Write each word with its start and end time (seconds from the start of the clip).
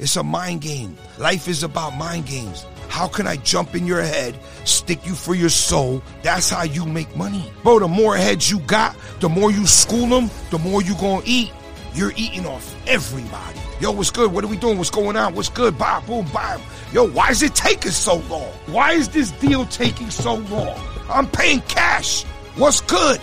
It's 0.00 0.16
a 0.16 0.22
mind 0.22 0.62
game. 0.62 0.96
Life 1.18 1.46
is 1.46 1.62
about 1.62 1.94
mind 1.94 2.24
games. 2.24 2.64
How 2.88 3.06
can 3.06 3.26
I 3.26 3.36
jump 3.36 3.74
in 3.74 3.86
your 3.86 4.00
head, 4.00 4.34
stick 4.64 5.04
you 5.06 5.14
for 5.14 5.34
your 5.34 5.50
soul? 5.50 6.02
That's 6.22 6.48
how 6.48 6.62
you 6.62 6.86
make 6.86 7.14
money. 7.14 7.52
Bro, 7.62 7.80
the 7.80 7.88
more 7.88 8.16
heads 8.16 8.50
you 8.50 8.60
got, 8.60 8.96
the 9.20 9.28
more 9.28 9.50
you 9.50 9.66
school 9.66 10.06
them, 10.06 10.30
the 10.50 10.58
more 10.58 10.80
you 10.80 10.94
gonna 10.94 11.20
eat. 11.26 11.52
You're 11.92 12.14
eating 12.16 12.46
off 12.46 12.74
everybody. 12.88 13.60
Yo, 13.78 13.90
what's 13.90 14.10
good? 14.10 14.32
What 14.32 14.42
are 14.42 14.46
we 14.46 14.56
doing? 14.56 14.78
What's 14.78 14.88
going 14.88 15.16
on? 15.18 15.34
What's 15.34 15.50
good? 15.50 15.76
Bye, 15.76 16.02
boom, 16.06 16.26
bye. 16.32 16.58
Yo, 16.94 17.06
why 17.06 17.28
is 17.28 17.42
it 17.42 17.54
taking 17.54 17.92
so 17.92 18.16
long? 18.30 18.50
Why 18.68 18.92
is 18.92 19.10
this 19.10 19.30
deal 19.32 19.66
taking 19.66 20.08
so 20.08 20.36
long? 20.36 20.80
I'm 21.10 21.26
paying 21.26 21.60
cash. 21.68 22.22
What's 22.56 22.80
good? 22.80 23.20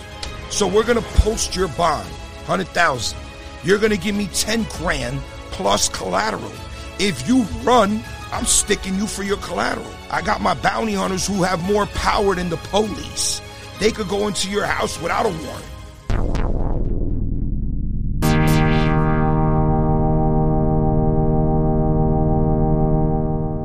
So 0.50 0.68
we're 0.68 0.84
gonna 0.84 1.02
post 1.02 1.56
your 1.56 1.68
bond, 1.68 2.08
hundred 2.46 2.68
thousand. 2.68 3.18
You're 3.64 3.78
gonna 3.78 3.96
give 3.96 4.14
me 4.14 4.28
ten 4.28 4.62
grand 4.74 5.20
plus 5.50 5.88
collateral. 5.88 6.52
If 6.98 7.28
you 7.28 7.42
run, 7.62 8.02
I'm 8.32 8.44
sticking 8.44 8.96
you 8.96 9.06
for 9.06 9.22
your 9.22 9.36
collateral. 9.36 9.86
I 10.10 10.20
got 10.20 10.40
my 10.40 10.54
bounty 10.54 10.94
hunters 10.94 11.26
who 11.26 11.44
have 11.44 11.62
more 11.62 11.86
power 11.86 12.34
than 12.34 12.48
the 12.50 12.56
police. 12.56 13.40
They 13.78 13.92
could 13.92 14.08
go 14.08 14.26
into 14.26 14.50
your 14.50 14.64
house 14.66 15.00
without 15.00 15.24
a 15.24 15.28
warrant. 15.28 15.64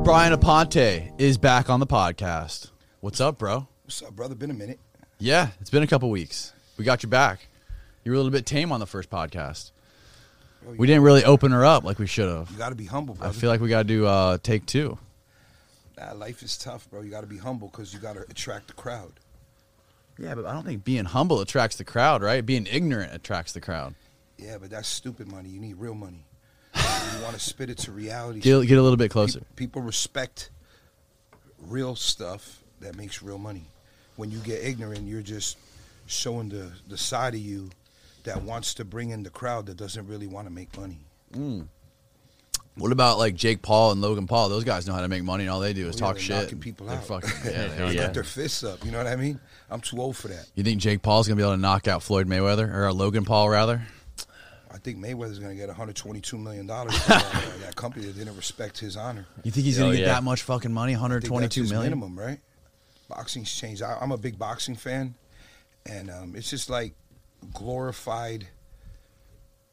Brian 0.04 0.32
Aponte 0.32 1.12
is 1.18 1.36
back 1.38 1.68
on 1.68 1.80
the 1.80 1.86
podcast. 1.86 2.70
What's 3.00 3.20
up, 3.20 3.38
bro? 3.38 3.66
What's 3.84 4.00
up, 4.02 4.14
brother? 4.14 4.36
Been 4.36 4.50
a 4.50 4.54
minute. 4.54 4.78
Yeah, 5.18 5.48
it's 5.60 5.70
been 5.70 5.82
a 5.82 5.88
couple 5.88 6.08
weeks. 6.08 6.52
We 6.76 6.84
got 6.84 7.02
you 7.02 7.08
back. 7.08 7.48
You 8.04 8.12
were 8.12 8.14
a 8.14 8.18
little 8.18 8.30
bit 8.30 8.46
tame 8.46 8.70
on 8.70 8.78
the 8.78 8.86
first 8.86 9.10
podcast. 9.10 9.72
We 10.66 10.86
didn't 10.86 11.02
really 11.02 11.24
open 11.24 11.52
her 11.52 11.64
up 11.64 11.84
like 11.84 11.98
we 11.98 12.06
should 12.06 12.28
have. 12.28 12.50
You 12.50 12.56
got 12.58 12.70
to 12.70 12.74
be 12.74 12.86
humble, 12.86 13.16
I 13.20 13.30
feel 13.32 13.50
like 13.50 13.60
we 13.60 13.68
got 13.68 13.78
to 13.82 13.84
do 13.84 14.06
uh, 14.06 14.38
take 14.42 14.66
two. 14.66 14.98
Nah, 15.98 16.12
life 16.14 16.42
is 16.42 16.56
tough, 16.56 16.88
bro. 16.90 17.02
You 17.02 17.10
got 17.10 17.20
to 17.20 17.26
be 17.26 17.38
humble 17.38 17.68
because 17.68 17.92
you 17.92 18.00
got 18.00 18.14
to 18.14 18.22
attract 18.22 18.66
the 18.68 18.72
crowd. 18.72 19.12
Yeah, 20.18 20.34
but 20.34 20.46
I 20.46 20.52
don't 20.52 20.64
think 20.64 20.84
being 20.84 21.04
humble 21.04 21.40
attracts 21.40 21.76
the 21.76 21.84
crowd, 21.84 22.22
right? 22.22 22.44
Being 22.44 22.66
ignorant 22.70 23.12
attracts 23.14 23.52
the 23.52 23.60
crowd. 23.60 23.94
Yeah, 24.38 24.58
but 24.60 24.70
that's 24.70 24.88
stupid 24.88 25.28
money. 25.30 25.48
You 25.48 25.60
need 25.60 25.76
real 25.76 25.94
money. 25.94 26.24
you 26.74 27.22
want 27.22 27.34
to 27.34 27.40
spit 27.40 27.70
it 27.70 27.78
to 27.78 27.92
reality. 27.92 28.40
Get, 28.40 28.66
get 28.66 28.78
a 28.78 28.82
little 28.82 28.96
bit 28.96 29.10
closer. 29.10 29.40
Pe- 29.40 29.46
People 29.56 29.82
respect 29.82 30.50
real 31.60 31.94
stuff 31.96 32.60
that 32.80 32.96
makes 32.96 33.22
real 33.22 33.38
money. 33.38 33.66
When 34.16 34.30
you 34.30 34.38
get 34.38 34.62
ignorant, 34.64 35.06
you're 35.06 35.22
just 35.22 35.56
showing 36.06 36.48
the, 36.48 36.70
the 36.88 36.96
side 36.98 37.34
of 37.34 37.40
you 37.40 37.70
that 38.24 38.42
wants 38.42 38.74
to 38.74 38.84
bring 38.84 39.10
in 39.10 39.22
the 39.22 39.30
crowd 39.30 39.66
that 39.66 39.76
doesn't 39.76 40.06
really 40.06 40.26
want 40.26 40.46
to 40.46 40.52
make 40.52 40.76
money. 40.78 40.98
What 42.76 42.90
about 42.90 43.18
like 43.18 43.34
Jake 43.36 43.62
Paul 43.62 43.92
and 43.92 44.00
Logan 44.00 44.26
Paul? 44.26 44.48
Those 44.48 44.64
guys 44.64 44.86
know 44.86 44.94
how 44.94 45.00
to 45.02 45.08
make 45.08 45.22
money, 45.22 45.44
and 45.44 45.50
all 45.50 45.60
they 45.60 45.72
do 45.72 45.88
is 45.88 45.94
Oh, 45.94 45.98
yeah, 45.98 46.00
talk 46.06 46.14
they're 46.16 46.22
shit. 46.24 46.36
knocking 46.42 46.58
people 46.58 46.86
They're 46.86 46.96
out. 46.96 47.04
fucking- 47.06 47.30
yeah, 47.44 47.66
they 47.68 47.76
They. 47.76 47.94
Yeah. 47.94 48.02
got 48.06 48.14
their 48.14 48.24
fists 48.24 48.64
up. 48.64 48.84
You 48.84 48.90
know 48.90 48.98
what 48.98 49.06
I 49.06 49.14
mean? 49.14 49.38
I'm 49.70 49.80
too 49.80 50.00
old 50.00 50.16
for 50.16 50.26
that. 50.28 50.48
You 50.56 50.64
think 50.64 50.80
Jake 50.80 51.00
Paul's 51.00 51.28
gonna 51.28 51.36
be 51.36 51.42
able 51.42 51.52
to 51.54 51.60
knock 51.60 51.86
out 51.86 52.02
Floyd 52.02 52.26
Mayweather 52.26 52.68
or 52.74 52.88
uh, 52.88 52.92
Logan 52.92 53.24
Paul 53.24 53.48
rather? 53.48 53.82
I 54.72 54.78
think 54.78 54.98
Mayweather's 54.98 55.38
going 55.38 55.52
to 55.52 55.56
get 55.56 55.68
122 55.68 56.36
million 56.36 56.66
dollars 56.66 56.98
from 57.04 57.14
uh, 57.14 57.42
that 57.60 57.76
company 57.76 58.06
that 58.06 58.18
didn't 58.18 58.36
respect 58.36 58.76
his 58.80 58.96
honor. 58.96 59.24
You 59.44 59.52
think 59.52 59.66
he's 59.66 59.78
Oh, 59.78 59.84
gonna 59.84 59.94
get 59.96 60.00
yeah. 60.08 60.14
that 60.14 60.24
much 60.24 60.42
fucking 60.42 60.72
money? 60.72 60.96
I 60.96 60.98
think 60.98 61.10
that's 61.12 61.30
122 61.30 61.60
his 61.62 61.72
minimum, 61.72 62.18
right? 62.18 62.40
Boxing's 63.08 63.54
changed. 63.54 63.82
I, 63.82 63.96
I'm 64.00 64.10
a 64.10 64.16
big 64.18 64.36
boxing 64.36 64.74
fan, 64.74 65.14
and 65.86 66.10
um, 66.10 66.34
it's 66.34 66.50
just 66.50 66.68
like 66.70 66.94
glorified 67.52 68.48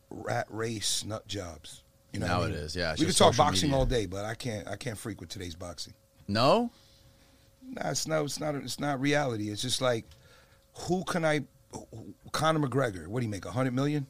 rat 0.10 0.48
race 0.50 1.04
nut 1.06 1.28
jobs. 1.28 1.84
You 2.14 2.20
know, 2.20 2.28
Now 2.28 2.40
what 2.40 2.48
I 2.50 2.52
mean? 2.52 2.60
is, 2.60 2.76
yeah, 2.76 2.94
we 3.00 3.06
could 3.06 3.16
talk 3.16 3.38
boxing 3.38 3.70
media. 3.70 3.78
all 3.80 3.86
day, 3.86 4.06
but 4.06 4.26
I 4.26 4.34
can't. 4.36 4.68
I 4.68 4.76
can't 4.76 4.98
freak 4.98 5.22
with 5.22 5.30
today's 5.30 5.56
boxing. 5.56 5.94
No, 6.28 6.72
Nah, 7.64 7.92
it's 7.92 8.06
not. 8.08 8.26
It's 8.26 8.40
not. 8.40 8.56
It's 8.56 8.80
not 8.80 9.00
reality. 9.00 9.50
It's 9.50 9.62
just 9.62 9.82
like, 9.82 10.06
who 10.74 11.04
can 11.06 11.24
I? 11.24 11.42
Conor 12.34 12.68
McGregor. 12.68 13.08
What 13.08 13.22
do 13.22 13.26
you 13.26 13.32
make? 13.32 13.46
A 13.46 13.52
hundred 13.52 13.74
million? 13.74 14.08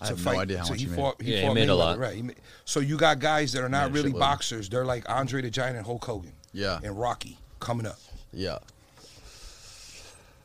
I 0.00 0.08
to 0.08 0.16
have 0.16 0.24
no 0.24 0.38
idea 0.38 0.58
how 0.58 0.64
so 0.64 0.70
much 0.72 0.80
he 0.80 0.84
he 0.84 0.90
made. 0.90 0.96
fought. 0.96 1.22
He 1.22 1.32
Yeah, 1.32 1.40
he 1.40 1.46
fought 1.46 1.54
made 1.54 1.68
a 1.70 1.74
lot. 1.74 1.98
Right. 1.98 2.14
He 2.16 2.22
ma- 2.22 2.32
so 2.66 2.80
you 2.80 2.98
got 2.98 3.20
guys 3.20 3.52
that 3.52 3.62
are 3.64 3.68
not 3.70 3.90
really 3.92 4.12
shitload. 4.12 4.18
boxers. 4.20 4.68
They're 4.68 4.84
like 4.84 5.08
Andre 5.08 5.40
the 5.40 5.50
Giant 5.50 5.76
and 5.78 5.86
Hulk 5.86 6.04
Hogan. 6.04 6.32
Yeah. 6.52 6.78
And 6.84 6.98
Rocky 7.00 7.38
coming 7.58 7.86
up. 7.86 7.98
Yeah. 8.34 8.58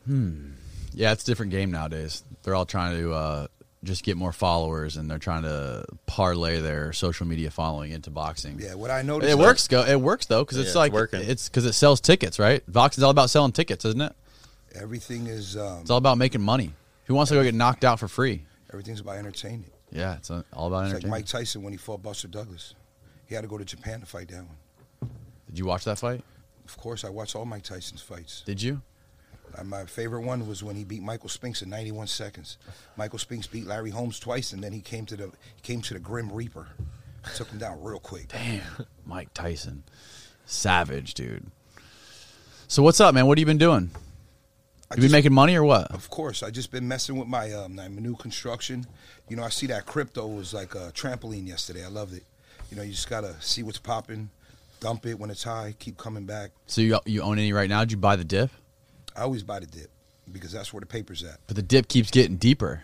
Hmm. 0.06 0.52
Yeah, 0.94 1.12
it's 1.12 1.24
a 1.24 1.26
different 1.26 1.52
game 1.52 1.72
nowadays. 1.72 2.24
They're 2.44 2.56
all 2.56 2.66
trying 2.66 2.98
to 2.98 3.14
uh, 3.14 3.48
just 3.84 4.04
get 4.04 4.18
more 4.18 4.32
followers, 4.32 4.98
and 4.98 5.10
they're 5.10 5.18
trying 5.20 5.44
to 5.44 5.86
parlay 6.06 6.62
their 6.62 6.94
social 6.94 7.26
media 7.26 7.52
following 7.52 7.92
into 7.92 8.10
boxing. 8.10 8.60
Yeah. 8.60 8.76
What 8.76 8.92
I 8.92 9.02
noticed. 9.02 9.32
It 9.32 9.38
works. 9.38 9.68
Go. 9.68 9.84
It 9.84 10.00
works 10.00 10.26
though, 10.28 10.44
because 10.44 10.58
Yeah, 10.58 10.62
it's 10.62 10.70
it's 10.72 10.76
like 10.76 10.92
working. 10.94 11.22
it's 11.22 11.50
because 11.50 11.66
it 11.66 11.74
sells 11.74 12.00
tickets, 12.02 12.40
right? 12.40 12.64
Boxing's 12.72 13.04
all 13.04 13.12
about 13.12 13.30
selling 13.30 13.52
tickets, 13.52 13.86
isn't 13.86 14.02
it? 14.02 14.14
Everything 14.76 15.28
is. 15.28 15.56
Um, 15.58 15.82
It's 15.82 15.90
all 15.90 15.98
about 15.98 16.18
making 16.18 16.42
money. 16.42 16.74
Who 17.06 17.16
wants 17.16 17.30
to 17.30 17.36
go 17.36 17.44
get 17.44 17.54
knocked 17.54 17.84
out 17.84 18.00
for 18.00 18.08
free? 18.08 18.44
everything's 18.72 19.02
about 19.02 19.18
entertainment. 19.18 19.72
Yeah, 19.92 20.16
it's 20.16 20.32
uh, 20.32 20.42
all 20.52 20.66
about 20.68 20.86
It's 20.86 21.04
like. 21.04 21.06
Mike 21.06 21.26
Tyson 21.28 21.62
when 21.62 21.74
he 21.74 21.78
fought 21.78 22.02
Buster 22.02 22.28
Douglas. 22.28 22.74
He 23.28 23.36
had 23.36 23.42
to 23.42 23.48
go 23.48 23.60
to 23.60 23.66
Japan 23.66 24.00
to 24.00 24.06
fight 24.08 24.30
that 24.30 24.38
one. 24.44 25.12
Did 25.48 25.60
you 25.60 25.66
watch 25.66 25.84
that 25.86 26.00
fight? 26.00 26.24
Of 26.66 26.76
course, 26.78 27.04
I 27.06 27.10
watched 27.10 27.36
all 27.36 27.46
Mike 27.46 27.62
Tyson's 27.64 28.02
fights. 28.02 28.42
Did 28.46 28.62
you? 28.62 28.82
Uh, 29.58 29.64
my 29.64 29.86
favorite 29.86 30.22
one 30.22 30.48
was 30.48 30.64
when 30.64 30.76
he 30.76 30.84
beat 30.84 31.02
Michael 31.02 31.30
Spinks 31.30 31.62
in 31.62 31.70
91 31.70 32.08
seconds. 32.08 32.58
Michael 32.98 33.20
Spinks 33.20 33.48
beat 33.48 33.68
Larry 33.68 33.92
Holmes 33.92 34.20
twice, 34.20 34.54
and 34.54 34.64
then 34.64 34.72
he 34.72 34.82
came 34.82 35.06
to 35.06 35.16
the 35.16 35.26
he 35.56 35.62
came 35.62 35.82
to 35.82 35.94
the 35.94 36.00
Grim 36.00 36.32
Reaper, 36.32 36.68
took 37.36 37.50
him 37.50 37.60
down 37.60 37.82
real 37.84 38.00
quick. 38.00 38.30
Damn, 38.30 38.86
Mike 39.06 39.34
Tyson, 39.34 39.84
savage 40.46 41.14
dude. 41.14 41.46
So 42.68 42.82
what's 42.82 43.00
up, 43.00 43.14
man? 43.14 43.28
What 43.28 43.38
have 43.38 43.42
you 43.42 43.46
been 43.46 43.58
doing? 43.58 43.92
You 44.96 45.02
been 45.02 45.12
making 45.12 45.34
money 45.34 45.56
or 45.56 45.64
what? 45.64 45.92
Of 45.92 46.10
course, 46.10 46.44
I 46.44 46.52
just 46.52 46.72
been 46.72 46.88
messing 46.88 47.16
with 47.18 47.28
my 47.28 47.52
um 47.54 47.76
my 47.76 47.88
new 47.88 48.16
construction. 48.16 48.86
You 49.30 49.36
know, 49.36 49.44
I 49.44 49.50
see 49.50 49.68
that 49.68 49.86
crypto 49.86 50.28
was 50.28 50.54
like 50.54 50.76
a 50.76 50.92
trampoline 50.92 51.48
yesterday. 51.48 51.84
I 51.84 51.90
loved 51.90 52.14
it. 52.14 52.24
You 52.70 52.78
know, 52.78 52.84
you 52.84 52.92
just 52.92 53.10
gotta 53.10 53.36
see 53.40 53.64
what's 53.64 53.80
popping, 53.80 54.30
dump 54.80 55.06
it 55.06 55.18
when 55.18 55.30
it's 55.30 55.44
high, 55.44 55.76
keep 55.80 55.98
coming 55.98 56.26
back. 56.26 56.52
So 56.68 56.82
you 56.82 57.00
you 57.06 57.22
own 57.22 57.40
any 57.40 57.54
right 57.54 57.70
now? 57.70 57.82
Did 57.82 57.92
you 57.92 57.98
buy 57.98 58.16
the 58.16 58.24
dip? 58.24 58.52
I 59.16 59.22
always 59.22 59.44
buy 59.44 59.60
the 59.60 59.66
dip 59.66 59.90
because 60.32 60.52
that's 60.52 60.74
where 60.74 60.80
the 60.80 60.86
paper's 60.86 61.24
at. 61.24 61.40
But 61.48 61.56
the 61.56 61.62
dip 61.62 61.88
keeps 61.88 62.12
getting 62.12 62.38
deeper. 62.38 62.84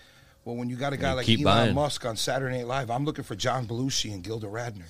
Well, 0.43 0.55
when 0.55 0.69
you 0.69 0.75
got 0.75 0.93
a 0.93 0.97
guy 0.97 1.13
like 1.13 1.29
Elon 1.29 1.43
buying. 1.43 1.75
Musk 1.75 2.05
on 2.05 2.15
Saturday 2.15 2.57
Night 2.57 2.67
Live, 2.67 2.89
I'm 2.89 3.05
looking 3.05 3.23
for 3.23 3.35
John 3.35 3.67
Belushi 3.67 4.13
and 4.13 4.23
Gilda 4.23 4.47
Radner. 4.47 4.89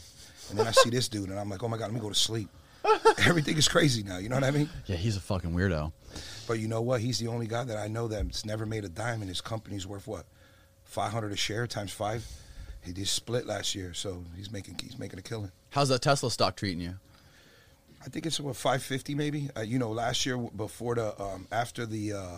And 0.49 0.59
then 0.59 0.67
I 0.67 0.71
see 0.71 0.89
this 0.89 1.07
dude, 1.07 1.29
and 1.29 1.39
I'm 1.39 1.49
like, 1.49 1.61
oh 1.63 1.67
my 1.67 1.77
God, 1.77 1.85
let 1.85 1.93
me 1.93 1.99
go 1.99 2.09
to 2.09 2.15
sleep. 2.15 2.49
Everything 3.25 3.57
is 3.57 3.67
crazy 3.67 4.01
now, 4.03 4.17
you 4.17 4.29
know 4.29 4.35
what 4.35 4.43
I 4.43 4.51
mean? 4.51 4.69
Yeah, 4.85 4.95
he's 4.95 5.15
a 5.15 5.21
fucking 5.21 5.51
weirdo. 5.51 5.91
But 6.47 6.59
you 6.59 6.67
know 6.67 6.81
what? 6.81 7.01
He's 7.01 7.19
the 7.19 7.27
only 7.27 7.47
guy 7.47 7.63
that 7.63 7.77
I 7.77 7.87
know 7.87 8.07
that's 8.07 8.45
never 8.45 8.65
made 8.65 8.85
a 8.85 8.89
dime, 8.89 9.21
and 9.21 9.29
his 9.29 9.41
company's 9.41 9.85
worth 9.85 10.07
what? 10.07 10.25
500 10.85 11.31
a 11.31 11.37
share 11.37 11.67
times 11.67 11.91
five? 11.91 12.25
He 12.83 12.93
did 12.93 13.07
split 13.07 13.45
last 13.45 13.75
year, 13.75 13.93
so 13.93 14.23
he's 14.35 14.51
making 14.51 14.79
he's 14.81 14.97
making 14.97 15.19
a 15.19 15.21
killing. 15.21 15.51
How's 15.69 15.89
that 15.89 16.01
Tesla 16.01 16.31
stock 16.31 16.55
treating 16.55 16.81
you? 16.81 16.95
I 18.03 18.09
think 18.09 18.25
it's 18.25 18.39
what 18.39 18.55
550 18.55 19.13
maybe. 19.13 19.49
Uh, 19.55 19.61
you 19.61 19.77
know, 19.77 19.91
last 19.91 20.25
year 20.25 20.37
before 20.37 20.95
the 20.95 21.21
um, 21.21 21.47
after 21.51 21.85
the 21.85 22.13
uh, 22.13 22.37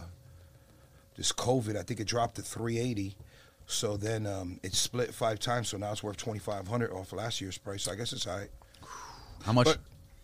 this 1.16 1.32
COVID, 1.32 1.76
I 1.78 1.84
think 1.84 2.00
it 2.00 2.08
dropped 2.08 2.36
to 2.36 2.42
380. 2.42 3.16
So 3.66 3.96
then 3.98 4.28
um, 4.28 4.60
it's 4.64 4.78
split 4.78 5.14
five 5.14 5.40
times, 5.40 5.70
so 5.70 5.78
now 5.78 5.92
it's 5.94 6.04
worth 6.04 6.18
twenty 6.18 6.40
five 6.40 6.68
hundred 6.68 6.92
off 6.92 7.14
last 7.14 7.40
year's 7.40 7.58
price. 7.58 7.84
So 7.84 7.94
I 7.94 7.96
guess 7.96 8.12
it's 8.12 8.28
all 8.28 8.38
right. 8.38 8.50
How 9.44 9.54
much? 9.54 9.66
But- 9.66 9.78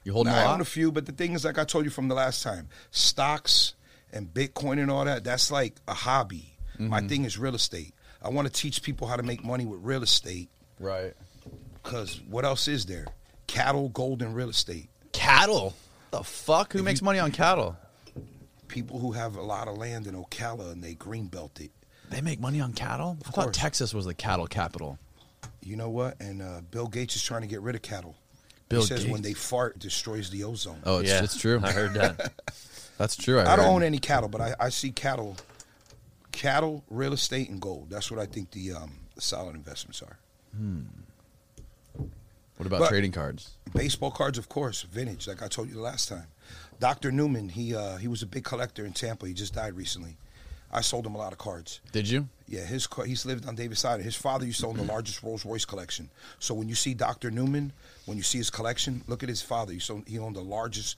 you 0.04 0.14
holding 0.14 0.32
Nah, 0.34 0.40
a 0.40 0.46
I 0.46 0.54
own 0.54 0.62
a 0.62 0.66
few, 0.66 0.92
but 0.94 1.06
the 1.06 1.12
thing 1.12 1.34
is, 1.34 1.44
like 1.44 1.58
I 1.58 1.66
told 1.66 1.84
you 1.84 1.92
from 1.92 2.08
the 2.08 2.16
last 2.16 2.42
time, 2.42 2.70
stocks 2.90 3.76
and 4.14 4.34
Bitcoin 4.34 4.82
and 4.82 4.90
all 4.90 5.04
that, 5.06 5.24
that's 5.26 5.52
like 5.52 5.76
a 5.88 5.94
hobby. 5.94 6.54
My 6.78 7.02
thing 7.02 7.26
is 7.26 7.38
real 7.38 7.56
estate. 7.56 7.94
I 8.22 8.30
want 8.30 8.48
to 8.48 8.54
teach 8.54 8.82
people 8.82 9.08
how 9.08 9.18
to 9.18 9.24
make 9.24 9.44
money 9.44 9.66
with 9.66 9.82
real 9.84 10.02
estate 10.02 10.50
right. 10.80 11.14
because 11.84 12.22
what 12.30 12.46
else 12.46 12.70
is 12.70 12.86
there? 12.86 13.06
Cattle, 13.48 13.90
gold, 13.90 14.22
and 14.22 14.34
real 14.34 14.50
estate. 14.50 14.90
Cattle. 15.12 15.76
The 16.12 16.24
fuck? 16.24 16.72
Who 16.72 16.82
makes 16.82 17.02
money 17.02 17.20
on 17.20 17.32
cattle? 17.32 17.76
People 18.70 19.00
who 19.00 19.12
have 19.12 19.36
a 19.36 19.42
lot 19.42 19.68
of 19.68 19.78
land 19.78 20.08
in 20.08 20.16
Ocala 20.16 20.72
and 20.72 20.82
they 20.82 20.96
greenbelt 20.96 21.60
it. 21.60 21.72
They 22.10 22.22
make 22.22 22.40
money 22.40 22.62
on 22.62 22.72
cattle. 22.74 23.18
I 23.26 23.32
thought 23.32 23.44
course. 23.46 23.58
Texas 23.58 23.94
was 23.94 24.06
the 24.06 24.14
cattle 24.14 24.48
capital. 24.48 24.98
You 25.62 25.76
know 25.76 25.90
what? 25.90 26.20
And 26.22 26.42
uh, 26.42 26.62
Bill 26.72 26.88
Gates 26.88 27.16
is 27.16 27.24
trying 27.24 27.42
to 27.42 27.48
get 27.48 27.62
rid 27.62 27.76
of 27.76 27.82
cattle. 27.82 28.16
Bill 28.70 28.82
he 28.82 28.88
says 28.88 29.06
when 29.08 29.22
they 29.22 29.34
fart, 29.34 29.76
it 29.76 29.80
destroys 29.80 30.30
the 30.30 30.44
ozone. 30.44 30.80
Oh, 30.86 31.00
it's, 31.00 31.10
yeah, 31.10 31.24
it's 31.24 31.38
true. 31.40 31.60
I 31.64 31.72
heard 31.72 31.94
that. 31.96 32.34
That's 32.98 33.16
true. 33.16 33.40
I, 33.40 33.54
I 33.54 33.56
don't 33.56 33.66
own 33.66 33.84
any 33.84 33.98
cattle, 34.00 34.30
but 34.30 34.42
I, 34.42 34.56
I 34.60 34.70
see 34.70 34.92
cattle, 34.92 35.36
cattle, 36.32 36.84
real 36.90 37.14
estate, 37.14 37.50
and 37.50 37.60
gold. 37.62 37.90
That's 37.90 38.12
what 38.12 38.20
I 38.20 38.26
think 38.26 38.52
the, 38.52 38.74
um, 38.74 38.92
the 39.16 39.22
solid 39.22 39.56
investments 39.56 40.02
are. 40.04 40.18
What 42.58 42.66
about 42.68 42.80
But- 42.82 42.90
trading 42.90 43.12
cards? 43.12 43.52
Baseball 43.74 44.12
cards, 44.12 44.38
of 44.38 44.50
course, 44.50 44.82
vintage. 44.82 45.28
Like 45.28 45.42
I 45.42 45.48
told 45.48 45.70
you 45.70 45.76
the 45.76 45.82
last 45.82 46.10
time. 46.10 46.28
Dr. 46.80 47.12
Newman, 47.12 47.50
he 47.50 47.76
uh, 47.76 47.98
he 47.98 48.08
was 48.08 48.22
a 48.22 48.26
big 48.26 48.44
collector 48.44 48.86
in 48.86 48.94
Tampa. 48.94 49.28
He 49.28 49.34
just 49.34 49.54
died 49.54 49.74
recently. 49.76 50.18
I 50.72 50.82
sold 50.82 51.06
him 51.06 51.16
a 51.16 51.18
lot 51.18 51.32
of 51.32 51.40
cards. 51.40 51.80
Did 51.92 52.08
you? 52.08 52.28
Yeah, 52.48 52.62
his 52.64 52.86
car, 52.86 53.04
he's 53.06 53.26
lived 53.26 53.48
on 53.48 53.56
Davis 53.56 53.84
Island. 53.84 54.04
His 54.04 54.16
father 54.16 54.46
used 54.46 54.60
to 54.62 54.68
own 54.68 54.78
the 54.78 54.84
largest 54.84 55.24
Rolls 55.24 55.44
Royce 55.44 55.66
collection. 55.66 56.10
So 56.38 56.54
when 56.54 56.70
you 56.70 56.76
see 56.76 56.94
Dr. 56.94 57.32
Newman, 57.32 57.74
when 58.06 58.18
you 58.18 58.24
see 58.24 58.38
his 58.38 58.52
collection, 58.52 59.04
look 59.08 59.24
at 59.24 59.30
his 59.30 59.42
father. 59.42 59.74
He, 59.74 59.80
sold, 59.80 60.08
he 60.08 60.20
owned 60.20 60.36
the 60.36 60.44
largest 60.44 60.98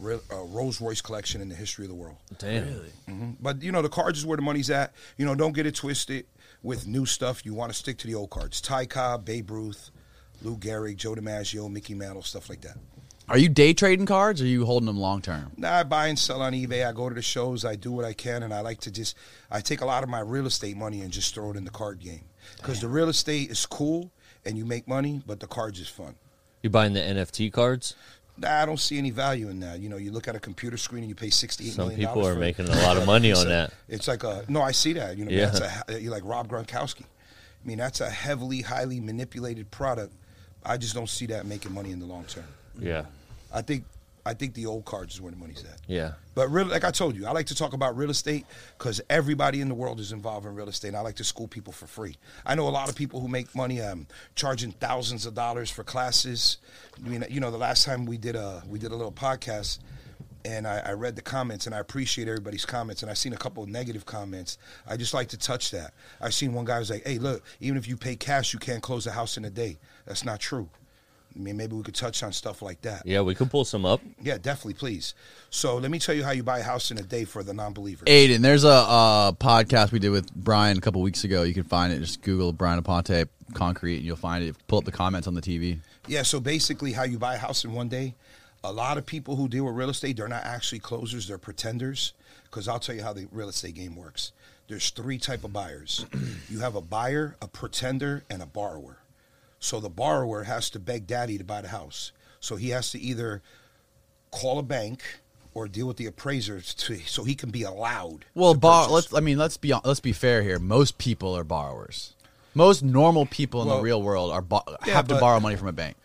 uh, 0.00 0.18
Rolls 0.30 0.80
Royce 0.80 1.00
collection 1.00 1.40
in 1.40 1.48
the 1.48 1.56
history 1.56 1.84
of 1.84 1.88
the 1.88 1.96
world. 1.96 2.16
Damn. 2.38 2.64
hmm 3.08 3.30
But 3.40 3.60
you 3.60 3.72
know, 3.72 3.82
the 3.82 3.88
cards 3.88 4.20
is 4.20 4.24
where 4.26 4.36
the 4.36 4.42
money's 4.42 4.70
at. 4.70 4.92
You 5.16 5.26
know, 5.26 5.34
don't 5.34 5.52
get 5.52 5.66
it 5.66 5.74
twisted 5.74 6.24
with 6.62 6.86
new 6.86 7.04
stuff. 7.04 7.44
You 7.44 7.54
want 7.54 7.72
to 7.72 7.76
stick 7.78 7.98
to 7.98 8.06
the 8.06 8.14
old 8.14 8.30
cards. 8.30 8.60
Ty 8.60 8.86
Cobb, 8.86 9.24
Babe 9.24 9.50
Ruth, 9.50 9.90
Lou 10.42 10.56
Gehrig, 10.56 10.96
Joe 10.96 11.16
DiMaggio, 11.16 11.68
Mickey 11.68 11.94
Mantle, 11.94 12.22
stuff 12.22 12.48
like 12.48 12.60
that. 12.60 12.76
Are 13.28 13.36
you 13.38 13.48
day 13.48 13.74
trading 13.74 14.06
cards 14.06 14.40
or 14.40 14.44
are 14.44 14.48
you 14.48 14.64
holding 14.64 14.86
them 14.86 14.96
long 14.98 15.20
term? 15.20 15.52
Nah, 15.56 15.80
I 15.80 15.82
buy 15.82 16.06
and 16.06 16.18
sell 16.18 16.40
on 16.40 16.52
eBay. 16.54 16.86
I 16.86 16.92
go 16.92 17.08
to 17.08 17.14
the 17.14 17.22
shows. 17.22 17.64
I 17.64 17.76
do 17.76 17.92
what 17.92 18.04
I 18.04 18.12
can, 18.14 18.42
and 18.42 18.54
I 18.54 18.60
like 18.60 18.80
to 18.80 18.90
just. 18.90 19.16
I 19.50 19.60
take 19.60 19.80
a 19.82 19.86
lot 19.86 20.02
of 20.02 20.08
my 20.08 20.20
real 20.20 20.46
estate 20.46 20.76
money 20.76 21.02
and 21.02 21.10
just 21.12 21.34
throw 21.34 21.50
it 21.50 21.56
in 21.56 21.64
the 21.64 21.70
card 21.70 21.98
game 22.00 22.22
because 22.56 22.80
the 22.80 22.88
real 22.88 23.08
estate 23.08 23.50
is 23.50 23.66
cool 23.66 24.10
and 24.46 24.56
you 24.56 24.64
make 24.64 24.88
money, 24.88 25.20
but 25.26 25.40
the 25.40 25.46
cards 25.46 25.78
is 25.78 25.88
fun. 25.88 26.14
You 26.62 26.70
buying 26.70 26.92
the 26.94 27.00
NFT 27.00 27.52
cards? 27.52 27.94
Nah, 28.38 28.62
I 28.62 28.66
don't 28.66 28.78
see 28.80 28.96
any 28.98 29.10
value 29.10 29.48
in 29.50 29.60
that. 29.60 29.80
You 29.80 29.88
know, 29.88 29.96
you 29.96 30.10
look 30.10 30.26
at 30.28 30.34
a 30.36 30.40
computer 30.40 30.76
screen 30.76 31.02
and 31.02 31.08
you 31.08 31.14
pay 31.14 31.28
sixty-eight 31.30 31.72
Some 31.74 31.88
million 31.88 32.08
people 32.08 32.26
are 32.26 32.32
for 32.32 32.38
it. 32.38 32.40
making 32.40 32.68
a 32.68 32.76
lot 32.76 32.96
of 32.96 33.04
money 33.14 33.30
It's 33.30 33.40
on 33.40 33.46
a- 33.46 33.50
that. 33.50 33.72
It's 33.88 34.08
like 34.08 34.24
a 34.24 34.44
no. 34.48 34.62
I 34.62 34.70
see 34.72 34.94
that. 34.94 35.18
You 35.18 35.26
know, 35.26 35.30
Yeah. 35.30 35.46
that's 35.50 35.60
a 35.90 36.00
you 36.00 36.10
like 36.10 36.22
Rob 36.24 36.48
Gronkowski. 36.48 37.02
I 37.02 37.66
mean, 37.68 37.76
that's 37.78 38.00
a 38.00 38.08
heavily, 38.08 38.62
highly 38.62 39.00
manipulated 39.00 39.70
product. 39.70 40.14
I 40.64 40.76
just 40.78 40.94
don't 40.94 41.08
see 41.08 41.26
that 41.26 41.44
making 41.46 41.72
money 41.74 41.90
in 41.90 41.98
the 41.98 42.06
long 42.06 42.24
term. 42.24 42.44
Yeah. 42.78 43.04
I 43.52 43.62
think 43.62 43.84
I 44.28 44.34
think 44.34 44.52
the 44.52 44.66
old 44.66 44.84
cards 44.84 45.14
is 45.14 45.20
where 45.22 45.32
the 45.32 45.38
money's 45.38 45.64
at. 45.64 45.80
Yeah. 45.86 46.12
But 46.34 46.48
real, 46.48 46.66
like 46.66 46.84
I 46.84 46.90
told 46.90 47.16
you, 47.16 47.26
I 47.26 47.30
like 47.30 47.46
to 47.46 47.54
talk 47.54 47.72
about 47.72 47.96
real 47.96 48.10
estate 48.10 48.44
because 48.76 49.00
everybody 49.08 49.62
in 49.62 49.68
the 49.68 49.74
world 49.74 50.00
is 50.00 50.12
involved 50.12 50.46
in 50.46 50.54
real 50.54 50.68
estate. 50.68 50.88
And 50.88 50.98
I 50.98 51.00
like 51.00 51.16
to 51.16 51.24
school 51.24 51.48
people 51.48 51.72
for 51.72 51.86
free. 51.86 52.16
I 52.44 52.54
know 52.54 52.68
a 52.68 52.70
lot 52.70 52.90
of 52.90 52.94
people 52.94 53.20
who 53.20 53.28
make 53.28 53.54
money 53.54 53.80
um, 53.80 54.06
charging 54.34 54.72
thousands 54.72 55.24
of 55.24 55.34
dollars 55.34 55.70
for 55.70 55.82
classes. 55.82 56.58
I 57.02 57.08
mean, 57.08 57.24
you 57.30 57.40
know, 57.40 57.50
the 57.50 57.56
last 57.56 57.86
time 57.86 58.04
we 58.04 58.18
did 58.18 58.36
a 58.36 58.62
we 58.68 58.78
did 58.78 58.92
a 58.92 58.96
little 58.96 59.12
podcast, 59.12 59.78
and 60.44 60.66
I, 60.66 60.80
I 60.84 60.92
read 60.92 61.16
the 61.16 61.22
comments, 61.22 61.64
and 61.64 61.74
I 61.74 61.78
appreciate 61.78 62.28
everybody's 62.28 62.66
comments. 62.66 63.00
And 63.00 63.10
I've 63.10 63.18
seen 63.18 63.32
a 63.32 63.38
couple 63.38 63.62
of 63.62 63.70
negative 63.70 64.04
comments. 64.04 64.58
I 64.86 64.98
just 64.98 65.14
like 65.14 65.28
to 65.28 65.38
touch 65.38 65.70
that. 65.70 65.94
I've 66.20 66.34
seen 66.34 66.52
one 66.52 66.66
guy 66.66 66.78
was 66.78 66.90
like, 66.90 67.06
"Hey, 67.06 67.18
look, 67.18 67.42
even 67.60 67.78
if 67.78 67.88
you 67.88 67.96
pay 67.96 68.14
cash, 68.14 68.52
you 68.52 68.58
can't 68.58 68.82
close 68.82 69.06
a 69.06 69.12
house 69.12 69.38
in 69.38 69.46
a 69.46 69.50
day. 69.50 69.78
That's 70.04 70.24
not 70.24 70.38
true." 70.38 70.68
I 71.38 71.40
mean, 71.40 71.56
maybe 71.56 71.76
we 71.76 71.84
could 71.84 71.94
touch 71.94 72.22
on 72.22 72.32
stuff 72.32 72.62
like 72.62 72.80
that. 72.82 73.02
Yeah, 73.06 73.20
we 73.20 73.34
could 73.34 73.50
pull 73.50 73.64
some 73.64 73.84
up. 73.84 74.00
Yeah, 74.20 74.38
definitely, 74.38 74.74
please. 74.74 75.14
So 75.50 75.76
let 75.76 75.90
me 75.90 76.00
tell 76.00 76.14
you 76.14 76.24
how 76.24 76.32
you 76.32 76.42
buy 76.42 76.58
a 76.58 76.62
house 76.62 76.90
in 76.90 76.98
a 76.98 77.02
day 77.02 77.24
for 77.24 77.44
the 77.44 77.54
non-believers. 77.54 78.08
Aiden, 78.08 78.40
there's 78.40 78.64
a, 78.64 78.68
uh 78.68 79.32
podcast 79.32 79.92
we 79.92 80.00
did 80.00 80.10
with 80.10 80.34
Brian 80.34 80.76
a 80.76 80.80
couple 80.80 81.00
weeks 81.00 81.22
ago. 81.22 81.44
You 81.44 81.54
can 81.54 81.64
find 81.64 81.92
it. 81.92 82.00
Just 82.00 82.22
Google 82.22 82.52
Brian 82.52 82.82
Aponte 82.82 83.28
concrete, 83.54 83.98
and 83.98 84.04
you'll 84.04 84.16
find 84.16 84.44
it. 84.44 84.56
Pull 84.66 84.80
up 84.80 84.84
the 84.84 84.92
comments 84.92 85.28
on 85.28 85.34
the 85.34 85.40
TV. 85.40 85.78
Yeah, 86.08 86.22
so 86.22 86.40
basically, 86.40 86.92
how 86.92 87.04
you 87.04 87.18
buy 87.18 87.36
a 87.36 87.38
house 87.38 87.64
in 87.64 87.72
one 87.72 87.88
day. 87.88 88.14
A 88.64 88.72
lot 88.72 88.98
of 88.98 89.06
people 89.06 89.36
who 89.36 89.48
deal 89.48 89.64
with 89.64 89.76
real 89.76 89.90
estate, 89.90 90.16
they're 90.16 90.26
not 90.26 90.44
actually 90.44 90.80
closers; 90.80 91.28
they're 91.28 91.38
pretenders. 91.38 92.14
Because 92.44 92.66
I'll 92.66 92.80
tell 92.80 92.94
you 92.94 93.02
how 93.02 93.12
the 93.12 93.28
real 93.30 93.50
estate 93.50 93.74
game 93.74 93.94
works. 93.94 94.32
There's 94.66 94.90
three 94.90 95.18
type 95.18 95.44
of 95.44 95.52
buyers. 95.52 96.04
you 96.48 96.60
have 96.60 96.74
a 96.74 96.80
buyer, 96.80 97.36
a 97.40 97.46
pretender, 97.46 98.24
and 98.28 98.42
a 98.42 98.46
borrower. 98.46 98.98
So 99.58 99.80
the 99.80 99.88
borrower 99.88 100.44
has 100.44 100.70
to 100.70 100.78
beg 100.78 101.06
daddy 101.06 101.38
to 101.38 101.44
buy 101.44 101.60
the 101.62 101.68
house. 101.68 102.12
So 102.40 102.56
he 102.56 102.70
has 102.70 102.90
to 102.92 103.00
either 103.00 103.42
call 104.30 104.58
a 104.58 104.62
bank 104.62 105.02
or 105.54 105.66
deal 105.66 105.86
with 105.86 105.96
the 105.96 106.06
appraisers 106.06 106.72
to, 106.74 106.96
so 107.00 107.24
he 107.24 107.34
can 107.34 107.50
be 107.50 107.62
allowed. 107.64 108.24
Well, 108.34 108.54
bar. 108.54 108.88
Let's. 108.88 109.12
I 109.12 109.20
mean, 109.20 109.38
let's 109.38 109.56
be 109.56 109.72
let's 109.84 110.00
be 110.00 110.12
fair 110.12 110.42
here. 110.42 110.58
Most 110.58 110.98
people 110.98 111.36
are 111.36 111.44
borrowers. 111.44 112.14
Most 112.54 112.82
normal 112.82 113.26
people 113.26 113.62
in 113.62 113.68
Well, 113.68 113.76
the 113.78 113.82
real 113.82 114.02
world 114.02 114.32
are 114.32 114.42
bo- 114.42 114.62
yeah, 114.86 114.94
have 114.94 115.08
to 115.08 115.16
borrow 115.18 115.40
money 115.40 115.56
from 115.56 115.68
a 115.68 115.72
bank. 115.72 115.96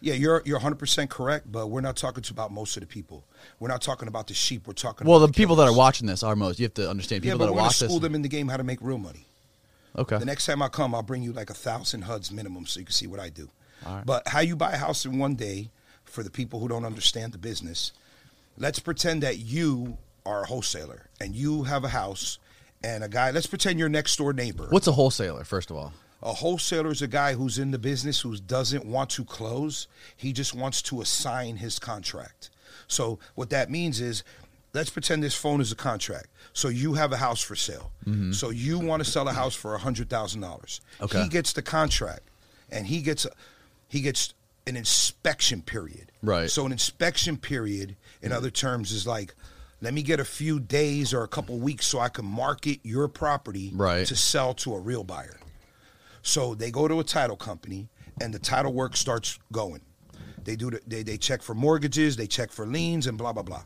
Yeah, 0.00 0.14
you're 0.14 0.42
you're 0.44 0.56
100 0.56 0.76
percent 0.76 1.10
correct, 1.10 1.50
but 1.50 1.68
we're 1.68 1.80
not 1.80 1.96
talking 1.96 2.24
about 2.30 2.52
most 2.52 2.76
of 2.76 2.82
the 2.82 2.86
people. 2.86 3.24
We're 3.58 3.68
not 3.68 3.80
talking 3.82 4.08
about 4.08 4.26
the 4.26 4.34
sheep. 4.34 4.66
We're 4.66 4.74
talking. 4.74 5.06
Well, 5.06 5.18
about 5.18 5.28
the 5.28 5.32
people 5.32 5.56
that 5.56 5.68
are 5.68 5.74
watching 5.76 6.06
this 6.06 6.22
are 6.22 6.36
most. 6.36 6.58
You 6.58 6.64
have 6.64 6.74
to 6.74 6.88
understand 6.90 7.24
Yeah, 7.24 7.32
people 7.32 7.38
but 7.40 7.44
that 7.46 7.52
we're 7.52 7.56
gonna 7.58 7.66
watch 7.68 7.78
this. 7.78 7.88
school 7.88 8.00
them 8.00 8.14
in 8.14 8.22
the 8.22 8.28
game 8.28 8.48
how 8.48 8.56
to 8.56 8.64
make 8.64 8.78
real 8.82 8.98
money. 8.98 9.26
Okay. 9.96 10.18
The 10.18 10.24
next 10.24 10.46
time 10.46 10.62
I 10.62 10.68
come, 10.68 10.94
I'll 10.94 11.02
bring 11.02 11.22
you 11.22 11.32
like 11.32 11.50
a 11.50 11.54
thousand 11.54 12.02
HUDs 12.02 12.32
minimum, 12.32 12.66
so 12.66 12.80
you 12.80 12.86
can 12.86 12.92
see 12.92 13.06
what 13.06 13.20
I 13.20 13.28
do. 13.28 13.48
All 13.86 13.96
right. 13.96 14.06
But 14.06 14.28
how 14.28 14.40
you 14.40 14.56
buy 14.56 14.72
a 14.72 14.76
house 14.76 15.04
in 15.04 15.18
one 15.18 15.34
day, 15.34 15.70
for 16.04 16.22
the 16.22 16.30
people 16.30 16.60
who 16.60 16.68
don't 16.68 16.84
understand 16.84 17.32
the 17.32 17.38
business, 17.38 17.92
let's 18.58 18.78
pretend 18.78 19.22
that 19.22 19.38
you 19.38 19.98
are 20.26 20.42
a 20.42 20.46
wholesaler 20.46 21.08
and 21.20 21.34
you 21.34 21.64
have 21.64 21.84
a 21.84 21.88
house, 21.88 22.38
and 22.82 23.02
a 23.02 23.08
guy. 23.08 23.30
Let's 23.30 23.46
pretend 23.46 23.78
your 23.78 23.88
next 23.88 24.16
door 24.16 24.32
neighbor. 24.32 24.66
What's 24.70 24.86
a 24.86 24.92
wholesaler? 24.92 25.44
First 25.44 25.70
of 25.70 25.76
all, 25.76 25.92
A 26.24 26.32
wholesaler 26.32 26.90
is 26.90 27.02
a 27.02 27.06
guy 27.06 27.34
who's 27.34 27.58
in 27.58 27.70
the 27.70 27.78
business 27.78 28.22
who 28.22 28.34
doesn't 28.38 28.86
want 28.86 29.10
to 29.10 29.24
close. 29.24 29.86
He 30.16 30.32
just 30.32 30.54
wants 30.54 30.80
to 30.82 31.02
assign 31.02 31.56
his 31.56 31.78
contract. 31.78 32.48
So 32.88 33.18
what 33.34 33.50
that 33.50 33.70
means 33.70 34.00
is, 34.00 34.24
let's 34.74 34.90
pretend 34.90 35.22
this 35.22 35.34
phone 35.34 35.60
is 35.60 35.72
a 35.72 35.76
contract. 35.76 36.26
So 36.52 36.68
you 36.68 36.94
have 36.94 37.12
a 37.12 37.16
house 37.16 37.40
for 37.40 37.56
sale. 37.56 37.92
Mm-hmm. 38.04 38.32
So 38.32 38.50
you 38.50 38.78
want 38.78 39.02
to 39.02 39.10
sell 39.10 39.26
a 39.28 39.32
house 39.32 39.54
for 39.54 39.76
hundred 39.78 40.10
thousand 40.10 40.42
dollars. 40.42 40.80
Okay. 41.00 41.22
He 41.22 41.28
gets 41.28 41.52
the 41.52 41.62
contract, 41.62 42.28
and 42.70 42.86
he 42.86 43.00
gets 43.00 43.24
a, 43.24 43.30
he 43.88 44.00
gets 44.02 44.34
an 44.66 44.76
inspection 44.76 45.62
period. 45.62 46.12
Right. 46.22 46.50
So 46.50 46.66
an 46.66 46.72
inspection 46.72 47.36
period, 47.36 47.96
in 48.20 48.28
mm-hmm. 48.28 48.36
other 48.36 48.50
terms, 48.50 48.92
is 48.92 49.06
like. 49.06 49.34
Let 49.80 49.92
me 49.92 50.02
get 50.02 50.18
a 50.18 50.24
few 50.24 50.60
days 50.60 51.12
or 51.12 51.24
a 51.24 51.28
couple 51.28 51.58
weeks 51.58 51.86
so 51.86 51.98
I 51.98 52.08
can 52.08 52.24
market 52.24 52.80
your 52.84 53.06
property 53.06 53.70
Right. 53.74 54.06
to 54.06 54.16
sell 54.16 54.54
to 54.54 54.74
a 54.74 54.80
real 54.80 55.04
buyer. 55.04 55.38
So 56.22 56.54
they 56.54 56.70
go 56.70 56.88
to 56.88 57.00
a 57.00 57.04
title 57.04 57.36
company, 57.36 57.88
and 58.18 58.32
the 58.32 58.38
title 58.38 58.72
work 58.72 58.96
starts 58.96 59.38
going. 59.52 59.82
They 60.42 60.56
do 60.56 60.70
the, 60.70 60.80
they 60.86 61.02
they 61.02 61.18
check 61.18 61.42
for 61.42 61.54
mortgages, 61.54 62.16
they 62.16 62.26
check 62.26 62.50
for 62.50 62.66
liens, 62.66 63.06
and 63.06 63.18
blah 63.18 63.34
blah 63.34 63.42
blah. 63.42 63.64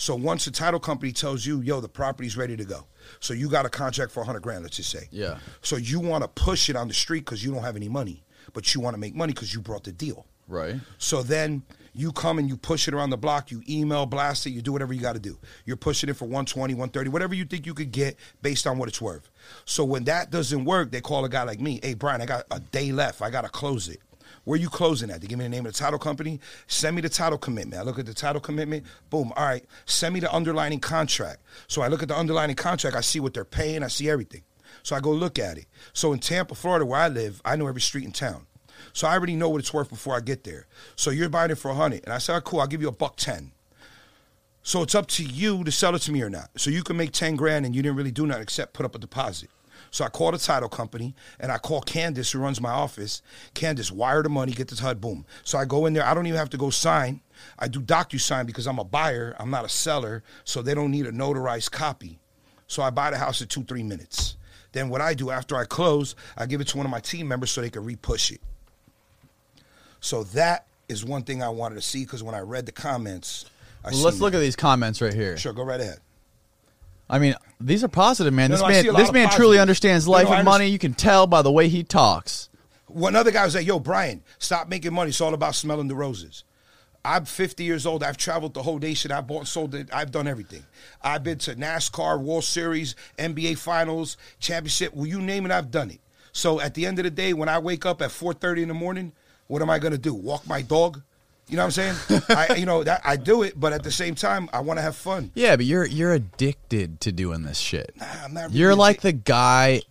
So 0.00 0.14
once 0.14 0.44
the 0.44 0.52
title 0.52 0.78
company 0.80 1.10
tells 1.12 1.44
you, 1.44 1.60
"Yo, 1.60 1.80
the 1.80 1.88
property's 1.88 2.36
ready 2.36 2.56
to 2.56 2.64
go," 2.64 2.86
so 3.18 3.34
you 3.34 3.48
got 3.50 3.66
a 3.66 3.68
contract 3.68 4.12
for 4.12 4.20
100 4.20 4.40
grand, 4.40 4.62
let's 4.62 4.76
just 4.76 4.90
say. 4.90 5.08
Yeah. 5.10 5.38
So 5.60 5.74
you 5.76 5.98
want 5.98 6.22
to 6.22 6.28
push 6.28 6.70
it 6.70 6.76
on 6.76 6.86
the 6.86 6.94
street 6.94 7.24
because 7.24 7.44
you 7.44 7.52
don't 7.52 7.64
have 7.64 7.74
any 7.76 7.88
money, 7.88 8.22
but 8.52 8.74
you 8.74 8.80
want 8.80 8.94
to 8.94 8.98
make 9.00 9.14
money 9.14 9.32
because 9.32 9.52
you 9.52 9.60
brought 9.60 9.82
the 9.84 9.92
deal. 9.92 10.24
right? 10.46 10.76
So 10.96 11.22
then 11.22 11.62
you 11.92 12.10
come 12.12 12.38
and 12.38 12.48
you 12.48 12.56
push 12.56 12.88
it 12.88 12.94
around 12.94 13.10
the 13.10 13.18
block, 13.18 13.50
you 13.50 13.62
email, 13.68 14.06
blast 14.06 14.46
it, 14.46 14.50
you 14.50 14.62
do 14.62 14.72
whatever 14.72 14.94
you 14.94 15.00
got 15.00 15.12
to 15.14 15.20
do. 15.20 15.36
You're 15.66 15.76
pushing 15.76 16.08
it 16.08 16.16
for 16.16 16.24
120, 16.24 16.72
130, 16.74 17.10
whatever 17.10 17.34
you 17.34 17.44
think 17.44 17.66
you 17.66 17.74
could 17.74 17.90
get 17.90 18.16
based 18.40 18.66
on 18.66 18.78
what 18.78 18.88
it's 18.88 19.00
worth. 19.00 19.28
So 19.66 19.84
when 19.84 20.04
that 20.04 20.30
doesn't 20.30 20.64
work, 20.64 20.90
they 20.90 21.00
call 21.02 21.24
a 21.26 21.28
guy 21.28 21.42
like 21.42 21.60
me, 21.60 21.80
hey, 21.82 21.92
Brian, 21.94 22.22
I 22.22 22.26
got 22.26 22.46
a 22.50 22.60
day 22.60 22.92
left. 22.92 23.20
I 23.20 23.28
got 23.30 23.42
to 23.42 23.48
close 23.50 23.88
it. 23.88 24.00
Where 24.48 24.58
you 24.58 24.70
closing 24.70 25.10
at? 25.10 25.20
They 25.20 25.26
give 25.26 25.38
me 25.38 25.44
the 25.44 25.50
name 25.50 25.66
of 25.66 25.74
the 25.74 25.78
title 25.78 25.98
company. 25.98 26.40
Send 26.68 26.96
me 26.96 27.02
the 27.02 27.10
title 27.10 27.36
commitment. 27.36 27.82
I 27.82 27.84
look 27.84 27.98
at 27.98 28.06
the 28.06 28.14
title 28.14 28.40
commitment. 28.40 28.86
Boom. 29.10 29.30
All 29.36 29.44
right. 29.44 29.62
Send 29.84 30.14
me 30.14 30.20
the 30.20 30.34
underlining 30.34 30.80
contract. 30.80 31.40
So 31.66 31.82
I 31.82 31.88
look 31.88 32.02
at 32.02 32.08
the 32.08 32.16
underlining 32.16 32.56
contract. 32.56 32.96
I 32.96 33.02
see 33.02 33.20
what 33.20 33.34
they're 33.34 33.44
paying. 33.44 33.82
I 33.82 33.88
see 33.88 34.08
everything. 34.08 34.44
So 34.82 34.96
I 34.96 35.00
go 35.00 35.10
look 35.10 35.38
at 35.38 35.58
it. 35.58 35.66
So 35.92 36.14
in 36.14 36.18
Tampa, 36.18 36.54
Florida, 36.54 36.86
where 36.86 36.98
I 36.98 37.08
live, 37.08 37.42
I 37.44 37.56
know 37.56 37.66
every 37.66 37.82
street 37.82 38.06
in 38.06 38.12
town. 38.12 38.46
So 38.94 39.06
I 39.06 39.12
already 39.12 39.36
know 39.36 39.50
what 39.50 39.58
it's 39.58 39.74
worth 39.74 39.90
before 39.90 40.16
I 40.16 40.20
get 40.20 40.44
there. 40.44 40.66
So 40.96 41.10
you're 41.10 41.28
buying 41.28 41.50
it 41.50 41.58
for 41.58 41.70
a 41.70 41.74
hundred, 41.74 42.04
and 42.04 42.12
I 42.14 42.16
said, 42.16 42.36
oh, 42.36 42.40
"Cool, 42.40 42.60
I'll 42.62 42.66
give 42.66 42.80
you 42.80 42.88
a 42.88 42.92
buck 42.92 43.16
ten. 43.16 43.52
So 44.62 44.80
it's 44.82 44.94
up 44.94 45.08
to 45.08 45.24
you 45.24 45.62
to 45.62 45.70
sell 45.70 45.94
it 45.94 45.98
to 45.98 46.12
me 46.12 46.22
or 46.22 46.30
not. 46.30 46.48
So 46.56 46.70
you 46.70 46.82
can 46.82 46.96
make 46.96 47.12
ten 47.12 47.36
grand, 47.36 47.66
and 47.66 47.76
you 47.76 47.82
didn't 47.82 47.98
really 47.98 48.12
do 48.12 48.26
nothing 48.26 48.44
except 48.44 48.72
put 48.72 48.86
up 48.86 48.94
a 48.94 48.98
deposit. 48.98 49.50
So 49.90 50.04
I 50.04 50.08
call 50.08 50.32
the 50.32 50.38
title 50.38 50.68
company 50.68 51.14
and 51.40 51.50
I 51.50 51.58
call 51.58 51.80
Candace, 51.80 52.30
who 52.32 52.38
runs 52.38 52.60
my 52.60 52.70
office. 52.70 53.22
Candace, 53.54 53.90
wire 53.90 54.22
the 54.22 54.28
money, 54.28 54.52
get 54.52 54.68
this 54.68 54.80
HUD, 54.80 55.00
boom. 55.00 55.24
So 55.44 55.58
I 55.58 55.64
go 55.64 55.86
in 55.86 55.92
there. 55.94 56.04
I 56.04 56.14
don't 56.14 56.26
even 56.26 56.38
have 56.38 56.50
to 56.50 56.58
go 56.58 56.70
sign. 56.70 57.20
I 57.58 57.68
do 57.68 57.80
DocuSign 57.80 58.46
because 58.46 58.66
I'm 58.66 58.78
a 58.78 58.84
buyer. 58.84 59.34
I'm 59.38 59.50
not 59.50 59.64
a 59.64 59.68
seller, 59.68 60.22
so 60.44 60.60
they 60.62 60.74
don't 60.74 60.90
need 60.90 61.06
a 61.06 61.12
notarized 61.12 61.70
copy. 61.70 62.18
So 62.66 62.82
I 62.82 62.90
buy 62.90 63.10
the 63.10 63.18
house 63.18 63.40
in 63.40 63.48
two, 63.48 63.62
three 63.64 63.82
minutes. 63.82 64.36
Then 64.72 64.90
what 64.90 65.00
I 65.00 65.14
do 65.14 65.30
after 65.30 65.56
I 65.56 65.64
close, 65.64 66.14
I 66.36 66.44
give 66.46 66.60
it 66.60 66.68
to 66.68 66.76
one 66.76 66.84
of 66.84 66.90
my 66.90 67.00
team 67.00 67.26
members 67.28 67.50
so 67.50 67.60
they 67.62 67.70
can 67.70 67.84
repush 67.84 68.30
it. 68.32 68.40
So 70.00 70.24
that 70.24 70.66
is 70.88 71.04
one 71.04 71.22
thing 71.22 71.42
I 71.42 71.48
wanted 71.48 71.76
to 71.76 71.80
see 71.82 72.04
because 72.04 72.22
when 72.22 72.34
I 72.34 72.40
read 72.40 72.66
the 72.66 72.72
comments, 72.72 73.46
I 73.84 73.90
Well, 73.90 74.02
let's 74.02 74.20
look 74.20 74.32
that. 74.32 74.38
at 74.38 74.42
these 74.42 74.56
comments 74.56 75.00
right 75.00 75.14
here. 75.14 75.36
Sure, 75.38 75.52
go 75.52 75.62
right 75.62 75.80
ahead. 75.80 76.00
I 77.10 77.18
mean, 77.18 77.34
these 77.60 77.82
are 77.82 77.88
positive, 77.88 78.32
man. 78.32 78.50
No, 78.50 78.56
this 78.56 78.62
no, 78.62 78.68
man, 78.68 78.82
see 78.82 78.88
a 78.88 78.92
lot 78.92 78.98
this 78.98 79.12
man 79.12 79.30
truly 79.30 79.58
understands 79.58 80.06
life 80.06 80.28
no, 80.28 80.34
and 80.34 80.44
money. 80.44 80.66
You 80.66 80.78
can 80.78 80.94
tell 80.94 81.26
by 81.26 81.42
the 81.42 81.52
way 81.52 81.68
he 81.68 81.82
talks. 81.82 82.48
One 82.86 83.16
other 83.16 83.30
guy 83.30 83.44
was 83.44 83.54
like, 83.54 83.66
"Yo, 83.66 83.78
Brian, 83.78 84.22
stop 84.38 84.68
making 84.68 84.92
money. 84.92 85.10
It's 85.10 85.20
all 85.20 85.34
about 85.34 85.54
smelling 85.54 85.88
the 85.88 85.94
roses." 85.94 86.44
I'm 87.04 87.24
50 87.24 87.64
years 87.64 87.86
old. 87.86 88.02
I've 88.02 88.16
traveled 88.16 88.54
the 88.54 88.62
whole 88.62 88.78
nation. 88.78 89.12
I 89.12 89.20
bought 89.20 89.38
and 89.38 89.48
sold 89.48 89.74
it. 89.74 89.88
I've 89.92 90.10
done 90.10 90.26
everything. 90.26 90.64
I've 91.00 91.22
been 91.22 91.38
to 91.38 91.54
NASCAR, 91.54 92.20
World 92.20 92.44
Series, 92.44 92.96
NBA 93.18 93.56
Finals, 93.56 94.16
Championship. 94.40 94.92
Will 94.94 95.06
you 95.06 95.20
name 95.20 95.46
it, 95.46 95.52
I've 95.52 95.70
done 95.70 95.90
it. 95.90 96.00
So 96.32 96.60
at 96.60 96.74
the 96.74 96.86
end 96.86 96.98
of 96.98 97.04
the 97.04 97.10
day, 97.10 97.32
when 97.32 97.48
I 97.48 97.58
wake 97.60 97.86
up 97.86 98.02
at 98.02 98.10
4:30 98.10 98.62
in 98.62 98.68
the 98.68 98.74
morning, 98.74 99.12
what 99.46 99.62
am 99.62 99.70
I 99.70 99.78
going 99.78 99.92
to 99.92 99.98
do? 99.98 100.12
Walk 100.12 100.46
my 100.46 100.60
dog? 100.60 101.02
You 101.48 101.56
know 101.56 101.64
what 101.66 101.78
I'm 101.78 101.96
saying? 102.06 102.22
I, 102.28 102.54
you 102.56 102.66
know, 102.66 102.84
that, 102.84 103.00
I 103.04 103.16
do 103.16 103.42
it, 103.42 103.58
but 103.58 103.72
at 103.72 103.82
the 103.82 103.90
same 103.90 104.14
time, 104.14 104.48
I 104.52 104.60
want 104.60 104.78
to 104.78 104.82
have 104.82 104.96
fun. 104.96 105.30
Yeah, 105.34 105.56
but 105.56 105.64
you're 105.64 105.86
you're 105.86 106.12
addicted 106.12 107.00
to 107.00 107.12
doing 107.12 107.42
this 107.42 107.58
shit. 107.58 107.94
I'm 108.24 108.34
not 108.34 108.52
You're 108.52 108.74
like 108.74 109.00
the 109.00 109.12
guy 109.12 109.82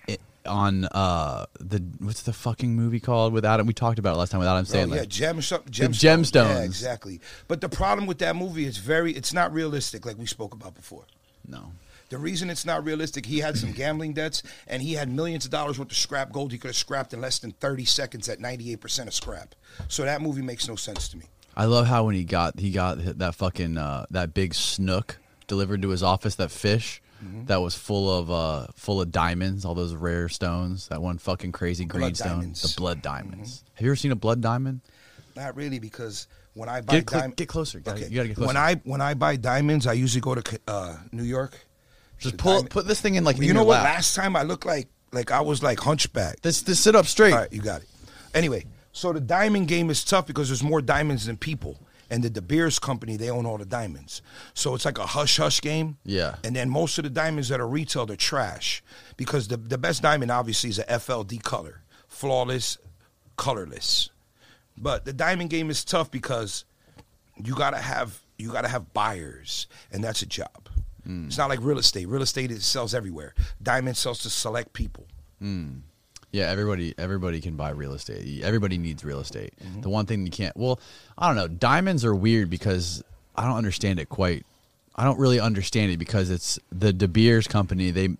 on 0.45 0.85
uh 0.85 1.45
the 1.59 1.79
what's 1.99 2.21
the 2.21 2.31
fucking 2.31 2.73
movie 2.75 2.99
called 2.99 3.33
without 3.33 3.59
him? 3.59 3.65
We 3.65 3.73
talked 3.73 3.99
about 3.99 4.13
it 4.15 4.17
last 4.17 4.29
time 4.31 4.39
with 4.39 4.47
Adam 4.47 4.65
Oh, 4.69 4.73
Sandler. 4.73 4.95
yeah, 4.97 5.05
gem, 5.05 5.41
some- 5.41 5.63
gemstones. 5.63 5.99
gemstones. 5.99 6.33
Yeah, 6.55 6.61
exactly. 6.63 7.19
But 7.47 7.61
the 7.61 7.69
problem 7.69 8.05
with 8.07 8.19
that 8.19 8.35
movie 8.35 8.65
is 8.65 8.77
very, 8.77 9.11
it's 9.13 9.33
not 9.33 9.51
realistic, 9.51 10.05
like 10.05 10.17
we 10.17 10.25
spoke 10.25 10.53
about 10.53 10.75
before. 10.75 11.05
No. 11.47 11.71
The 12.09 12.17
reason 12.17 12.49
it's 12.49 12.65
not 12.65 12.85
realistic, 12.85 13.25
he 13.25 13.39
had 13.39 13.57
some 13.57 13.73
gambling 13.73 14.13
debts 14.13 14.41
and 14.67 14.81
he 14.81 14.93
had 14.93 15.09
millions 15.11 15.43
of 15.43 15.51
dollars 15.51 15.77
worth 15.77 15.91
of 15.91 15.97
scrap 15.97 16.31
gold 16.31 16.53
he 16.53 16.57
could 16.57 16.69
have 16.69 16.75
scrapped 16.77 17.13
in 17.13 17.19
less 17.19 17.39
than 17.39 17.51
30 17.51 17.83
seconds 17.83 18.29
at 18.29 18.39
98% 18.39 19.07
of 19.07 19.13
scrap. 19.13 19.55
So 19.89 20.03
that 20.03 20.21
movie 20.21 20.41
makes 20.41 20.69
no 20.69 20.77
sense 20.77 21.09
to 21.09 21.17
me. 21.17 21.25
I 21.57 21.65
love 21.65 21.87
how 21.87 22.05
when 22.05 22.15
he 22.15 22.23
got 22.23 22.59
he 22.59 22.71
got 22.71 22.99
that 23.19 23.35
fucking 23.35 23.77
uh, 23.77 24.05
that 24.11 24.33
big 24.33 24.53
snook 24.53 25.17
delivered 25.47 25.81
to 25.81 25.89
his 25.89 26.03
office, 26.03 26.35
that 26.35 26.51
fish 26.51 27.01
Mm-hmm. 27.17 27.45
that 27.45 27.59
was 27.61 27.73
full 27.73 28.13
of 28.15 28.29
uh 28.29 28.67
full 28.75 29.01
of 29.01 29.11
diamonds, 29.11 29.65
all 29.65 29.73
those 29.73 29.95
rare 29.95 30.29
stones, 30.29 30.87
that 30.89 31.01
one 31.01 31.17
fucking 31.17 31.51
crazy 31.51 31.83
green 31.83 32.01
Blood 32.01 32.17
stone, 32.17 32.27
diamonds. 32.29 32.59
Mm-hmm. 32.59 32.67
the 32.75 32.79
blood 32.79 33.01
diamonds. 33.01 33.63
Have 33.73 33.83
you 33.83 33.89
ever 33.89 33.95
seen 33.95 34.11
a 34.11 34.15
blood 34.15 34.39
diamond? 34.39 34.81
Not 35.35 35.55
really, 35.55 35.79
because 35.79 36.27
when 36.53 36.69
I 36.69 36.81
buy 36.81 36.93
Get 36.93 37.09
cl- 37.09 37.21
diamonds, 37.21 37.35
get 37.37 37.49
closer. 37.49 37.79
Gotta- 37.79 38.01
you 38.07 38.15
gotta 38.17 38.27
get 38.27 38.35
closer. 38.35 38.45
When 38.49 38.55
I 38.57 38.75
when 38.83 39.01
I 39.01 39.15
buy 39.15 39.35
diamonds, 39.35 39.87
I 39.87 39.93
usually 39.93 40.21
go 40.21 40.35
to 40.35 40.59
uh, 40.67 40.97
New 41.11 41.23
York. 41.23 41.57
Just 42.19 42.37
pull 42.37 42.51
diamond- 42.53 42.69
put 42.69 42.85
this 42.85 43.01
thing 43.01 43.15
in 43.15 43.23
like 43.23 43.37
in 43.37 43.43
you 43.45 43.53
know 43.53 43.61
your 43.61 43.67
what? 43.69 43.73
lap. 43.81 43.95
Last 43.95 44.13
time 44.15 44.35
I 44.35 44.43
looked 44.43 44.67
like 44.67 44.87
like 45.11 45.31
I 45.31 45.41
was 45.41 45.63
like 45.63 45.79
hunchback. 45.79 46.41
This 46.41 46.61
this 46.61 46.79
sit 46.79 46.93
up 46.95 47.07
straight. 47.07 47.33
All 47.33 47.39
right, 47.39 47.51
you 47.51 47.63
got 47.63 47.81
it. 47.81 47.87
Anyway, 48.35 48.65
so 48.97 49.13
the 49.13 49.19
diamond 49.19 49.67
game 49.67 49.91
is 49.91 50.03
tough 50.03 50.25
because 50.25 50.49
there's 50.49 50.63
more 50.63 50.81
diamonds 50.81 51.27
than 51.27 51.37
people. 51.37 51.77
And 52.09 52.23
the 52.23 52.31
De 52.31 52.41
Beers 52.41 52.79
company, 52.79 53.15
they 53.15 53.29
own 53.29 53.45
all 53.45 53.59
the 53.59 53.65
diamonds. 53.65 54.23
So 54.55 54.73
it's 54.73 54.85
like 54.85 54.97
a 54.97 55.05
hush 55.05 55.37
hush 55.37 55.61
game. 55.61 55.97
Yeah. 56.03 56.37
And 56.43 56.55
then 56.55 56.67
most 56.67 56.97
of 56.97 57.03
the 57.03 57.11
diamonds 57.11 57.49
that 57.49 57.59
are 57.59 57.67
retail, 57.67 58.07
they're 58.07 58.15
trash. 58.15 58.81
Because 59.15 59.49
the, 59.49 59.57
the 59.57 59.77
best 59.77 60.01
diamond, 60.01 60.31
obviously, 60.31 60.71
is 60.71 60.79
a 60.79 60.85
FLD 60.85 61.43
color 61.43 61.83
flawless, 62.07 62.79
colorless. 63.35 64.09
But 64.75 65.05
the 65.05 65.13
diamond 65.13 65.51
game 65.51 65.69
is 65.69 65.85
tough 65.85 66.09
because 66.09 66.65
you 67.35 67.53
gotta 67.53 67.77
have 67.77 68.19
you 68.39 68.51
gotta 68.51 68.67
have 68.67 68.93
buyers, 68.93 69.67
and 69.91 70.03
that's 70.03 70.23
a 70.23 70.25
job. 70.25 70.69
Hmm. 71.03 71.27
It's 71.27 71.37
not 71.37 71.49
like 71.49 71.59
real 71.61 71.77
estate. 71.77 72.07
Real 72.07 72.23
estate 72.23 72.49
it 72.49 72.63
sells 72.63 72.95
everywhere. 72.95 73.35
Diamond 73.61 73.95
sells 73.95 74.23
to 74.23 74.31
select 74.31 74.73
people. 74.73 75.05
Hmm. 75.37 75.81
Yeah, 76.31 76.49
everybody 76.49 76.93
everybody 76.97 77.41
can 77.41 77.55
buy 77.55 77.69
real 77.69 77.93
estate. 77.93 78.43
Everybody 78.43 78.77
needs 78.77 79.03
real 79.03 79.19
estate. 79.19 79.53
Mm-hmm. 79.63 79.81
The 79.81 79.89
one 79.89 80.05
thing 80.05 80.25
you 80.25 80.31
can't 80.31 80.55
well, 80.57 80.79
I 81.17 81.27
don't 81.27 81.35
know. 81.35 81.47
Diamonds 81.47 82.03
are 82.03 82.13
weird 82.13 82.49
because 82.49 83.03
I 83.35 83.45
don't 83.45 83.57
understand 83.57 83.99
it 83.99 84.09
quite. 84.09 84.45
I 84.95 85.03
don't 85.03 85.19
really 85.19 85.39
understand 85.39 85.91
it 85.91 85.97
because 85.97 86.29
it's 86.29 86.59
the 86.71 86.91
De 86.91 87.07
Beers 87.07 87.47
company. 87.47 87.91
They 87.91 88.17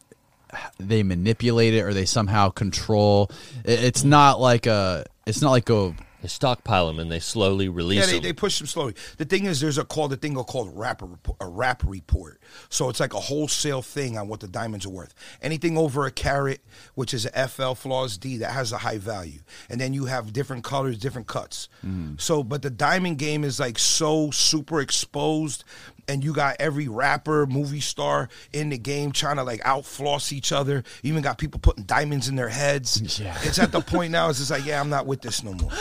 they 0.79 1.03
manipulate 1.03 1.73
it 1.73 1.81
or 1.81 1.93
they 1.93 2.05
somehow 2.05 2.49
control. 2.49 3.29
It's 3.65 4.03
not 4.03 4.39
like 4.39 4.65
a. 4.65 5.05
It's 5.25 5.41
not 5.41 5.51
like 5.51 5.69
a. 5.69 5.93
They 6.27 6.31
stockpile 6.31 6.87
them 6.87 6.99
and 6.99 7.09
they 7.09 7.21
slowly 7.21 7.69
release 7.69 7.99
Yeah, 8.01 8.05
they, 8.07 8.11
them. 8.15 8.23
they 8.23 8.33
push 8.33 8.57
them 8.57 8.67
slowly. 8.67 8.95
The 9.15 9.23
thing 9.23 9.45
is, 9.45 9.61
there's 9.61 9.77
a 9.77 9.85
called 9.85 10.11
a 10.11 10.17
thing 10.17 10.35
called 10.35 10.75
Rapaport, 10.75 11.37
a 11.39 11.45
Rapaport. 11.45 12.35
So 12.67 12.89
it's 12.89 12.99
like 12.99 13.13
a 13.13 13.19
wholesale 13.21 13.81
thing 13.81 14.17
on 14.17 14.27
what 14.27 14.41
the 14.41 14.49
diamonds 14.49 14.85
are 14.85 14.89
worth. 14.89 15.13
Anything 15.41 15.77
over 15.77 16.05
a 16.05 16.11
carat, 16.11 16.59
which 16.95 17.13
is 17.13 17.25
a 17.33 17.47
FL 17.47 17.75
flaws 17.75 18.17
D, 18.17 18.35
that 18.39 18.51
has 18.51 18.73
a 18.73 18.79
high 18.79 18.97
value. 18.97 19.39
And 19.69 19.79
then 19.79 19.93
you 19.93 20.03
have 20.07 20.33
different 20.33 20.65
colors, 20.65 20.97
different 20.97 21.27
cuts. 21.27 21.69
Mm. 21.85 22.19
So, 22.19 22.43
but 22.43 22.61
the 22.61 22.71
diamond 22.71 23.19
game 23.19 23.45
is 23.45 23.57
like 23.57 23.79
so 23.79 24.29
super 24.31 24.81
exposed, 24.81 25.63
and 26.07 26.23
you 26.23 26.33
got 26.33 26.55
every 26.59 26.87
rapper, 26.87 27.45
movie 27.45 27.79
star 27.81 28.29
in 28.53 28.69
the 28.69 28.77
game 28.77 29.11
trying 29.11 29.35
to 29.37 29.43
like 29.43 29.61
out 29.65 29.85
floss 29.85 30.31
each 30.31 30.51
other. 30.51 30.83
You 31.03 31.11
even 31.11 31.23
got 31.23 31.37
people 31.37 31.59
putting 31.59 31.83
diamonds 31.83 32.27
in 32.29 32.35
their 32.35 32.49
heads. 32.49 33.19
Yeah. 33.19 33.37
It's 33.43 33.59
at 33.59 33.71
the 33.71 33.81
point 33.81 34.11
now. 34.11 34.29
It's 34.29 34.39
just 34.39 34.51
like, 34.51 34.65
yeah, 34.65 34.79
I'm 34.79 34.89
not 34.89 35.05
with 35.05 35.21
this 35.21 35.43
no 35.43 35.53
more. 35.53 35.71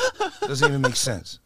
Doesn't 0.40 0.68
even 0.68 0.80
make 0.82 0.96
sense. 0.96 1.38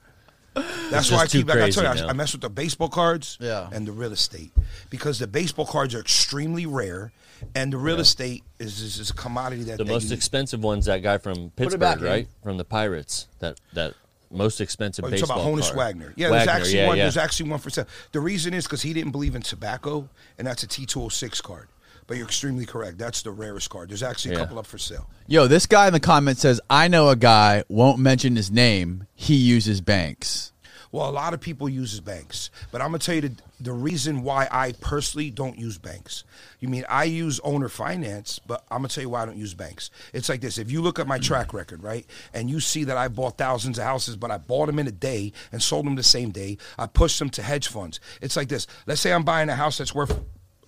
That's 0.54 1.06
It's 1.08 1.10
why 1.12 1.18
I 1.18 1.26
keep. 1.26 1.46
Like 1.48 1.58
I 1.58 1.70
told 1.70 1.84
you, 1.84 1.90
I, 2.02 2.06
now. 2.06 2.08
I 2.08 2.12
mess 2.12 2.32
with 2.32 2.40
the 2.40 2.50
baseball 2.50 2.88
cards 2.88 3.38
Yeah. 3.40 3.68
and 3.72 3.86
the 3.86 3.92
real 3.92 4.12
estate 4.12 4.50
because 4.90 5.18
the 5.20 5.28
baseball 5.28 5.64
cards 5.64 5.94
are 5.94 6.00
extremely 6.00 6.66
rare, 6.66 7.12
and 7.54 7.72
the 7.72 7.76
real 7.78 8.00
estate 8.00 8.42
is, 8.58 8.80
is 8.80 8.98
is 8.98 9.10
a 9.10 9.14
commodity 9.14 9.62
that 9.64 9.78
the 9.78 9.84
that 9.84 9.90
most 9.92 10.02
you 10.04 10.08
need. 10.10 10.16
expensive 10.16 10.60
one's 10.64 10.86
that 10.86 11.02
guy 11.02 11.18
from 11.18 11.50
Pittsburgh, 11.50 11.78
back 11.80 11.98
in. 11.98 12.04
right? 12.04 12.28
From 12.42 12.56
the 12.56 12.64
Pirates. 12.64 13.28
That 13.38 13.60
that 13.74 13.94
most 14.30 14.60
expensive 14.60 15.04
Oh, 15.04 15.08
you 15.08 15.12
baseball 15.12 15.38
talking 15.38 15.54
about 15.54 15.64
Honus. 15.64 15.74
Wagner? 15.76 16.12
Yeah, 16.16 16.30
there's 16.30 16.48
actually 16.48 16.76
yeah, 16.76 16.86
one. 16.86 16.96
yeah. 16.96 17.04
There's 17.04 17.16
actually 17.16 17.50
one 17.50 17.58
for 17.58 17.70
sale. 17.70 17.86
The 18.12 18.20
reason 18.20 18.54
is 18.54 18.64
because 18.64 18.82
he 18.82 18.92
didn't 18.92 19.12
believe 19.12 19.34
in 19.34 19.42
tobacco, 19.42 20.08
and 20.38 20.46
that's 20.46 20.62
a 20.62 20.66
T206 20.68 21.42
card. 21.42 21.68
But 22.06 22.16
you're 22.16 22.26
extremely 22.26 22.66
correct. 22.66 22.98
That's 22.98 23.22
the 23.22 23.30
rarest 23.30 23.70
card. 23.70 23.88
There's 23.90 24.02
actually 24.02 24.34
a 24.34 24.38
Yeah. 24.38 24.44
couple 24.44 24.58
up 24.58 24.66
for 24.66 24.78
sale. 24.78 25.08
Yo, 25.28 25.46
this 25.46 25.66
guy 25.66 25.86
in 25.86 25.92
the 25.92 26.00
comments 26.00 26.40
says, 26.40 26.60
"I 26.68 26.88
know 26.88 27.08
a 27.08 27.14
guy. 27.16 27.62
Won't 27.68 27.98
mention 28.00 28.34
his 28.34 28.50
name. 28.50 29.06
He 29.14 29.36
uses 29.36 29.80
banks." 29.80 30.52
Well, 30.92 31.08
a 31.08 31.12
lot 31.12 31.34
of 31.34 31.40
people 31.40 31.68
uses 31.68 32.00
banks, 32.00 32.50
but 32.72 32.80
I'm 32.80 32.88
gonna 32.88 32.98
tell 32.98 33.14
you 33.14 33.20
the, 33.20 33.32
the 33.60 33.72
reason 33.72 34.22
why 34.22 34.48
I 34.50 34.72
personally 34.72 35.30
don't 35.30 35.58
use 35.58 35.78
banks. 35.78 36.24
You 36.60 36.68
mean 36.68 36.84
I 36.88 37.04
use 37.04 37.40
owner 37.40 37.68
finance, 37.68 38.40
but 38.46 38.64
I'm 38.70 38.78
gonna 38.78 38.88
tell 38.88 39.02
you 39.02 39.10
why 39.10 39.22
I 39.22 39.26
don't 39.26 39.36
use 39.36 39.54
banks. 39.54 39.90
It's 40.12 40.28
like 40.28 40.40
this: 40.40 40.58
if 40.58 40.70
you 40.70 40.80
look 40.82 40.98
at 40.98 41.06
my 41.06 41.18
track 41.18 41.48
mm. 41.48 41.54
record, 41.54 41.82
right, 41.82 42.06
and 42.32 42.48
you 42.48 42.60
see 42.60 42.84
that 42.84 42.96
I 42.96 43.08
bought 43.08 43.38
thousands 43.38 43.78
of 43.78 43.84
houses, 43.84 44.16
but 44.16 44.30
I 44.30 44.38
bought 44.38 44.66
them 44.66 44.78
in 44.78 44.86
a 44.86 44.92
day 44.92 45.32
and 45.52 45.62
sold 45.62 45.86
them 45.86 45.96
the 45.96 46.02
same 46.02 46.30
day. 46.30 46.58
I 46.78 46.86
pushed 46.86 47.18
them 47.18 47.30
to 47.30 47.42
hedge 47.42 47.68
funds. 47.68 48.00
It's 48.20 48.36
like 48.36 48.48
this: 48.48 48.66
let's 48.86 49.00
say 49.00 49.12
I'm 49.12 49.24
buying 49.24 49.48
a 49.48 49.56
house 49.56 49.78
that's 49.78 49.94
worth 49.94 50.18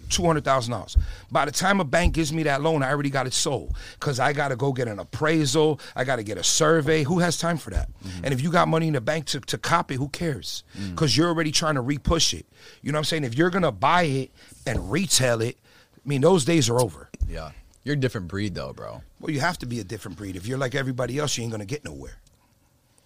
two 0.08 0.24
hundred 0.24 0.44
thousand 0.44 0.72
dollars. 0.72 0.96
By 1.30 1.44
the 1.44 1.50
time 1.50 1.80
a 1.80 1.84
bank 1.84 2.14
gives 2.14 2.32
me 2.32 2.42
that 2.44 2.62
loan, 2.62 2.82
I 2.82 2.90
already 2.90 3.10
got 3.10 3.26
it 3.26 3.32
sold 3.32 3.76
because 3.98 4.20
I 4.20 4.32
got 4.32 4.48
to 4.48 4.56
go 4.56 4.72
get 4.72 4.88
an 4.88 4.98
appraisal. 4.98 5.80
I 5.96 6.04
got 6.04 6.16
to 6.16 6.22
get 6.22 6.38
a 6.38 6.44
survey. 6.44 7.02
Who 7.02 7.18
has 7.20 7.38
time 7.38 7.56
for 7.56 7.70
that? 7.70 7.88
Mm-hmm. 8.04 8.24
And 8.24 8.34
if 8.34 8.40
you 8.40 8.50
got 8.50 8.68
money 8.68 8.86
in 8.88 8.92
the 8.94 9.00
bank 9.00 9.26
to, 9.26 9.40
to 9.40 9.58
copy, 9.58 9.94
who 9.94 10.08
cares? 10.08 10.64
Mm. 10.78 10.90
Because 10.90 11.16
you're 11.16 11.28
already 11.28 11.52
trying 11.52 11.74
to 11.76 11.82
repush 11.82 12.34
it. 12.34 12.46
You 12.82 12.92
know 12.92 12.96
what 12.96 13.00
I'm 13.00 13.04
saying? 13.04 13.24
If 13.24 13.34
you're 13.36 13.50
gonna 13.50 13.72
buy 13.72 14.02
it 14.02 14.30
and 14.66 14.90
retail 14.90 15.40
it, 15.40 15.58
I 15.96 16.08
mean 16.08 16.20
those 16.20 16.44
days 16.44 16.68
are 16.68 16.80
over. 16.80 17.10
Yeah, 17.28 17.52
you're 17.84 17.94
a 17.94 17.98
different 17.98 18.28
breed, 18.28 18.54
though, 18.54 18.72
bro. 18.72 19.02
Well, 19.20 19.30
you 19.30 19.40
have 19.40 19.58
to 19.58 19.66
be 19.66 19.80
a 19.80 19.84
different 19.84 20.18
breed. 20.18 20.36
If 20.36 20.46
you're 20.46 20.58
like 20.58 20.74
everybody 20.74 21.18
else, 21.18 21.36
you 21.36 21.44
ain't 21.44 21.52
gonna 21.52 21.64
get 21.64 21.84
nowhere. 21.84 22.18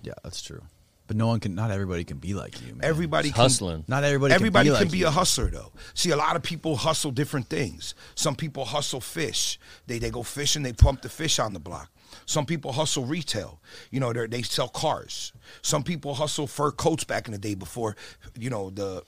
Yeah, 0.02 0.14
that's 0.22 0.42
true. 0.42 0.62
But 1.06 1.16
no 1.16 1.26
one 1.28 1.40
can. 1.40 1.54
Not 1.54 1.70
everybody 1.70 2.04
can 2.04 2.18
be 2.18 2.34
like 2.34 2.60
you, 2.66 2.74
man. 2.74 2.80
Everybody 2.84 3.28
It's 3.28 3.36
can, 3.36 3.42
hustling. 3.42 3.84
Not 3.86 4.02
everybody. 4.04 4.34
Everybody 4.34 4.68
can 4.68 4.74
be, 4.74 4.78
can 4.78 4.86
like 4.86 4.92
be 4.92 4.98
you. 4.98 5.06
a 5.06 5.10
hustler 5.10 5.48
though. 5.50 5.72
See, 5.94 6.10
a 6.10 6.16
lot 6.16 6.34
of 6.36 6.42
people 6.42 6.76
hustle 6.76 7.10
different 7.12 7.48
things. 7.48 7.94
Some 8.14 8.34
people 8.34 8.64
hustle 8.64 9.00
fish. 9.00 9.58
They 9.86 9.98
they 9.98 10.10
go 10.10 10.22
fishing. 10.22 10.62
They 10.62 10.72
pump 10.72 11.02
the 11.02 11.08
fish 11.08 11.38
on 11.38 11.52
the 11.52 11.60
block. 11.60 11.90
Some 12.24 12.44
people 12.46 12.72
hustle 12.72 13.04
retail. 13.04 13.60
You 13.90 14.00
know, 14.00 14.12
they 14.12 14.26
they 14.26 14.42
sell 14.42 14.68
cars. 14.68 15.32
Some 15.62 15.82
people 15.84 16.14
hustle 16.14 16.46
fur 16.48 16.72
coats 16.72 17.04
back 17.04 17.26
in 17.28 17.32
the 17.32 17.38
day 17.38 17.54
before, 17.54 17.96
you 18.36 18.50
know, 18.50 18.70
the 18.70 19.02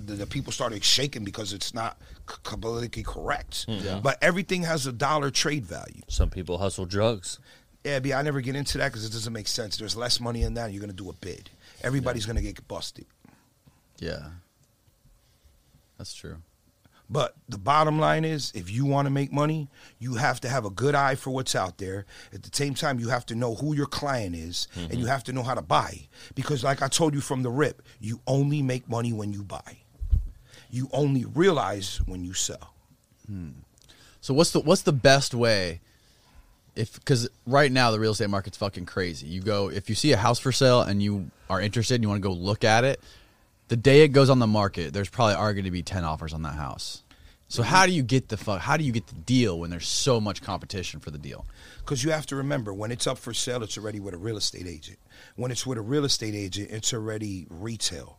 the, 0.00 0.14
the 0.14 0.26
people 0.26 0.52
started 0.52 0.82
shaking 0.82 1.22
because 1.24 1.52
it's 1.52 1.72
not 1.72 1.96
c- 2.28 2.36
politically 2.42 3.04
correct. 3.04 3.64
Hmm. 3.68 4.00
But 4.02 4.18
everything 4.20 4.64
has 4.64 4.86
a 4.88 4.92
dollar 4.92 5.30
trade 5.30 5.64
value. 5.64 6.02
Some 6.08 6.30
people 6.30 6.58
hustle 6.58 6.84
drugs. 6.84 7.38
Yeah, 7.84 7.98
but 8.00 8.12
I 8.12 8.22
never 8.22 8.40
get 8.40 8.56
into 8.56 8.78
that 8.78 8.88
because 8.88 9.04
it 9.04 9.12
doesn't 9.12 9.32
make 9.32 9.46
sense. 9.46 9.76
There's 9.76 9.96
less 9.96 10.18
money 10.18 10.42
in 10.42 10.54
that. 10.54 10.72
You're 10.72 10.80
gonna 10.80 10.94
do 10.94 11.10
a 11.10 11.12
bid. 11.12 11.50
Everybody's 11.82 12.24
gonna 12.24 12.40
get 12.40 12.66
busted. 12.66 13.06
Yeah, 13.98 14.30
that's 15.98 16.14
true. 16.14 16.38
But 17.10 17.36
the 17.48 17.58
bottom 17.58 17.98
line 17.98 18.24
is, 18.24 18.50
if 18.54 18.70
you 18.70 18.86
want 18.86 19.06
to 19.06 19.10
make 19.10 19.30
money, 19.30 19.68
you 19.98 20.14
have 20.14 20.40
to 20.40 20.48
have 20.48 20.64
a 20.64 20.70
good 20.70 20.94
eye 20.94 21.14
for 21.16 21.30
what's 21.30 21.54
out 21.54 21.76
there. 21.76 22.06
At 22.32 22.42
the 22.42 22.50
same 22.52 22.74
time, 22.74 22.98
you 22.98 23.10
have 23.10 23.26
to 23.26 23.34
know 23.34 23.54
who 23.54 23.74
your 23.74 23.86
client 23.86 24.34
is, 24.34 24.68
and 24.74 24.92
you 24.92 24.98
mm-hmm. 25.00 25.08
have 25.08 25.22
to 25.24 25.32
know 25.32 25.42
how 25.42 25.54
to 25.54 25.62
buy. 25.62 26.08
Because, 26.34 26.64
like 26.64 26.80
I 26.80 26.88
told 26.88 27.12
you 27.12 27.20
from 27.20 27.42
the 27.42 27.50
rip, 27.50 27.82
you 28.00 28.20
only 28.26 28.62
make 28.62 28.88
money 28.88 29.12
when 29.12 29.32
you 29.32 29.42
buy. 29.42 29.78
You 30.70 30.88
only 30.92 31.26
realize 31.26 32.00
when 32.06 32.24
you 32.24 32.32
sell. 32.32 32.74
Hmm. 33.26 33.50
So 34.20 34.32
what's 34.32 34.52
the 34.52 34.60
what's 34.60 34.82
the 34.82 34.92
best 34.92 35.34
way? 35.34 35.82
If 36.76 36.94
because 36.94 37.28
right 37.46 37.70
now 37.70 37.90
the 37.90 38.00
real 38.00 38.12
estate 38.12 38.30
market's 38.30 38.56
fucking 38.56 38.86
crazy. 38.86 39.26
You 39.26 39.40
go 39.40 39.70
if 39.70 39.88
you 39.88 39.94
see 39.94 40.12
a 40.12 40.16
house 40.16 40.38
for 40.38 40.52
sale 40.52 40.82
and 40.82 41.02
you 41.02 41.30
are 41.48 41.60
interested 41.60 41.94
and 41.94 42.02
you 42.02 42.08
want 42.08 42.22
to 42.22 42.28
go 42.28 42.34
look 42.34 42.64
at 42.64 42.84
it, 42.84 43.00
the 43.68 43.76
day 43.76 44.02
it 44.02 44.08
goes 44.08 44.30
on 44.30 44.38
the 44.38 44.46
market, 44.46 44.92
there's 44.92 45.08
probably 45.08 45.34
are 45.34 45.54
going 45.54 45.64
to 45.64 45.70
be 45.70 45.82
ten 45.82 46.04
offers 46.04 46.32
on 46.32 46.42
that 46.42 46.54
house. 46.54 47.04
So 47.48 47.62
how 47.62 47.86
do 47.86 47.92
you 47.92 48.02
get 48.02 48.28
the 48.28 48.36
fuck? 48.36 48.60
How 48.60 48.76
do 48.76 48.84
you 48.84 48.90
get 48.90 49.06
the 49.06 49.14
deal 49.14 49.60
when 49.60 49.70
there's 49.70 49.86
so 49.86 50.20
much 50.20 50.42
competition 50.42 50.98
for 50.98 51.10
the 51.10 51.18
deal? 51.18 51.46
Because 51.78 52.02
you 52.02 52.10
have 52.10 52.26
to 52.26 52.36
remember, 52.36 52.72
when 52.72 52.90
it's 52.90 53.06
up 53.06 53.18
for 53.18 53.34
sale, 53.34 53.62
it's 53.62 53.78
already 53.78 54.00
with 54.00 54.14
a 54.14 54.18
real 54.18 54.36
estate 54.36 54.66
agent. 54.66 54.98
When 55.36 55.50
it's 55.50 55.66
with 55.66 55.78
a 55.78 55.82
real 55.82 56.04
estate 56.04 56.34
agent, 56.34 56.70
it's 56.70 56.92
already 56.92 57.46
retail. 57.50 58.16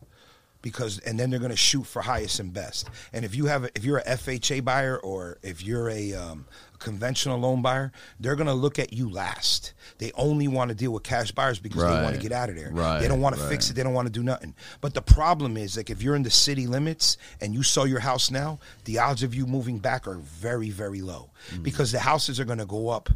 Because 0.62 1.00
and 1.00 1.20
then 1.20 1.30
they're 1.30 1.38
going 1.38 1.50
to 1.50 1.56
shoot 1.56 1.84
for 1.86 2.02
highest 2.02 2.40
and 2.40 2.52
best. 2.52 2.88
And 3.12 3.24
if 3.24 3.34
you 3.34 3.46
have, 3.46 3.64
a, 3.64 3.70
if 3.74 3.84
you're 3.84 3.98
a 3.98 4.04
FHA 4.04 4.64
buyer 4.64 4.96
or 4.98 5.38
if 5.42 5.62
you're 5.62 5.90
a, 5.90 6.14
um, 6.14 6.46
a 6.76 6.84
conventional 6.84 7.38
loan 7.38 7.62
buyer, 7.62 7.90
they're 8.20 8.36
going 8.36 8.46
to 8.46 8.52
look 8.54 8.78
at 8.78 8.92
you 8.92 9.10
last. 9.10 9.72
They 9.98 10.12
only 10.14 10.46
want 10.48 10.68
to 10.68 10.74
deal 10.74 10.92
with 10.92 11.02
cash 11.02 11.32
buyers 11.32 11.58
because 11.58 11.82
they 11.82 12.02
want 12.02 12.14
to 12.14 12.20
get 12.20 12.32
out 12.32 12.48
of 12.50 12.56
there. 12.56 12.70
Right, 12.70 13.00
They 13.00 13.08
don't 13.08 13.20
want 13.20 13.34
to 13.36 13.40
right. 13.42 13.50
fix 13.50 13.70
it. 13.70 13.74
They 13.74 13.82
don't 13.82 13.94
want 13.94 14.06
to 14.06 14.12
do 14.12 14.22
nothing. 14.22 14.54
But 14.80 14.94
the 14.94 15.02
problem 15.02 15.56
is, 15.56 15.76
like, 15.76 15.90
if 15.90 16.02
you're 16.02 16.16
in 16.16 16.22
the 16.22 16.30
city 16.30 16.66
limits 16.66 17.16
and 17.40 17.54
you 17.54 17.62
sell 17.62 17.86
your 17.86 18.00
house 18.00 18.30
now, 18.30 18.58
the 18.84 18.98
odds 18.98 19.22
of 19.22 19.34
you 19.34 19.46
moving 19.46 19.78
back 19.78 20.06
are 20.06 20.16
very, 20.16 20.70
very 20.70 21.00
low 21.02 21.30
Mm. 21.52 21.62
because 21.62 21.92
the 21.92 22.00
houses 22.00 22.40
are 22.40 22.44
going 22.44 22.58
to 22.58 22.66
go 22.66 22.88
up 22.88 23.08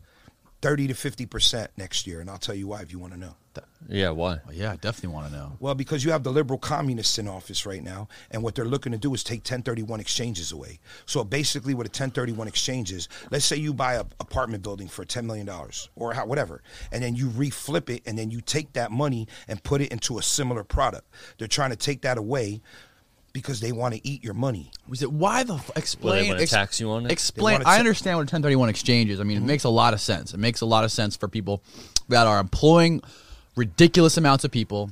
30 0.62 0.88
to 0.88 0.94
50% 0.94 1.68
next 1.76 2.06
year. 2.06 2.20
And 2.20 2.30
I'll 2.30 2.38
tell 2.38 2.54
you 2.54 2.68
why 2.68 2.82
if 2.82 2.92
you 2.92 2.98
want 2.98 3.12
to 3.12 3.18
know. 3.18 3.34
Yeah, 3.88 4.10
why? 4.10 4.38
Well, 4.46 4.54
yeah, 4.54 4.72
I 4.72 4.76
definitely 4.76 5.14
want 5.14 5.32
to 5.32 5.32
know. 5.32 5.56
Well, 5.58 5.74
because 5.74 6.04
you 6.04 6.12
have 6.12 6.22
the 6.22 6.30
liberal 6.30 6.58
communists 6.58 7.18
in 7.18 7.26
office 7.26 7.66
right 7.66 7.82
now, 7.82 8.08
and 8.30 8.42
what 8.42 8.54
they're 8.54 8.64
looking 8.64 8.92
to 8.92 8.98
do 8.98 9.12
is 9.14 9.24
take 9.24 9.40
1031 9.40 9.98
exchanges 9.98 10.52
away. 10.52 10.78
So 11.06 11.24
basically, 11.24 11.74
what 11.74 11.86
a 11.86 11.88
1031 11.90 12.46
exchange 12.46 12.92
is, 12.92 13.08
let's 13.30 13.44
say 13.44 13.56
you 13.56 13.74
buy 13.74 13.96
an 13.96 14.06
apartment 14.20 14.62
building 14.62 14.86
for 14.86 15.04
$10 15.04 15.24
million 15.24 15.48
or 15.96 16.12
how, 16.12 16.26
whatever, 16.26 16.62
and 16.92 17.02
then 17.02 17.16
you 17.16 17.28
reflip 17.28 17.90
it, 17.90 18.02
and 18.06 18.16
then 18.16 18.30
you 18.30 18.40
take 18.40 18.74
that 18.74 18.92
money 18.92 19.26
and 19.48 19.62
put 19.64 19.80
it 19.80 19.90
into 19.90 20.18
a 20.18 20.22
similar 20.22 20.62
product. 20.62 21.08
They're 21.38 21.48
trying 21.48 21.70
to 21.70 21.76
take 21.76 22.02
that 22.02 22.18
away 22.18 22.60
because 23.32 23.60
they 23.60 23.72
want 23.72 23.94
to 23.94 24.06
eat 24.06 24.24
your 24.24 24.34
money. 24.34 24.70
Was 24.88 25.02
it 25.02 25.12
why 25.12 25.42
the 25.44 25.54
f- 25.54 25.70
explain? 25.76 26.28
wanna 26.28 26.46
tax 26.46 26.80
you 26.80 26.90
on 26.90 27.06
it? 27.06 27.12
Explain. 27.12 27.54
wanna 27.60 27.64
I 27.68 27.74
ta- 27.74 27.78
understand 27.80 28.16
what 28.16 28.22
a 28.22 28.24
1031 28.32 28.68
exchange 28.68 29.10
is. 29.10 29.20
I 29.20 29.22
mean, 29.24 29.36
Mm-hmm. 29.38 29.44
it 29.44 29.48
makes 29.48 29.64
a 29.64 29.68
lot 29.68 29.94
of 29.94 30.00
sense. 30.00 30.34
It 30.34 30.38
makes 30.38 30.60
a 30.60 30.66
lot 30.66 30.84
of 30.84 30.90
sense 30.92 31.16
for 31.16 31.28
people 31.28 31.62
that 32.08 32.26
are 32.26 32.40
employing 32.40 33.02
ridiculous 33.56 34.16
amounts 34.16 34.44
of 34.44 34.50
people 34.50 34.90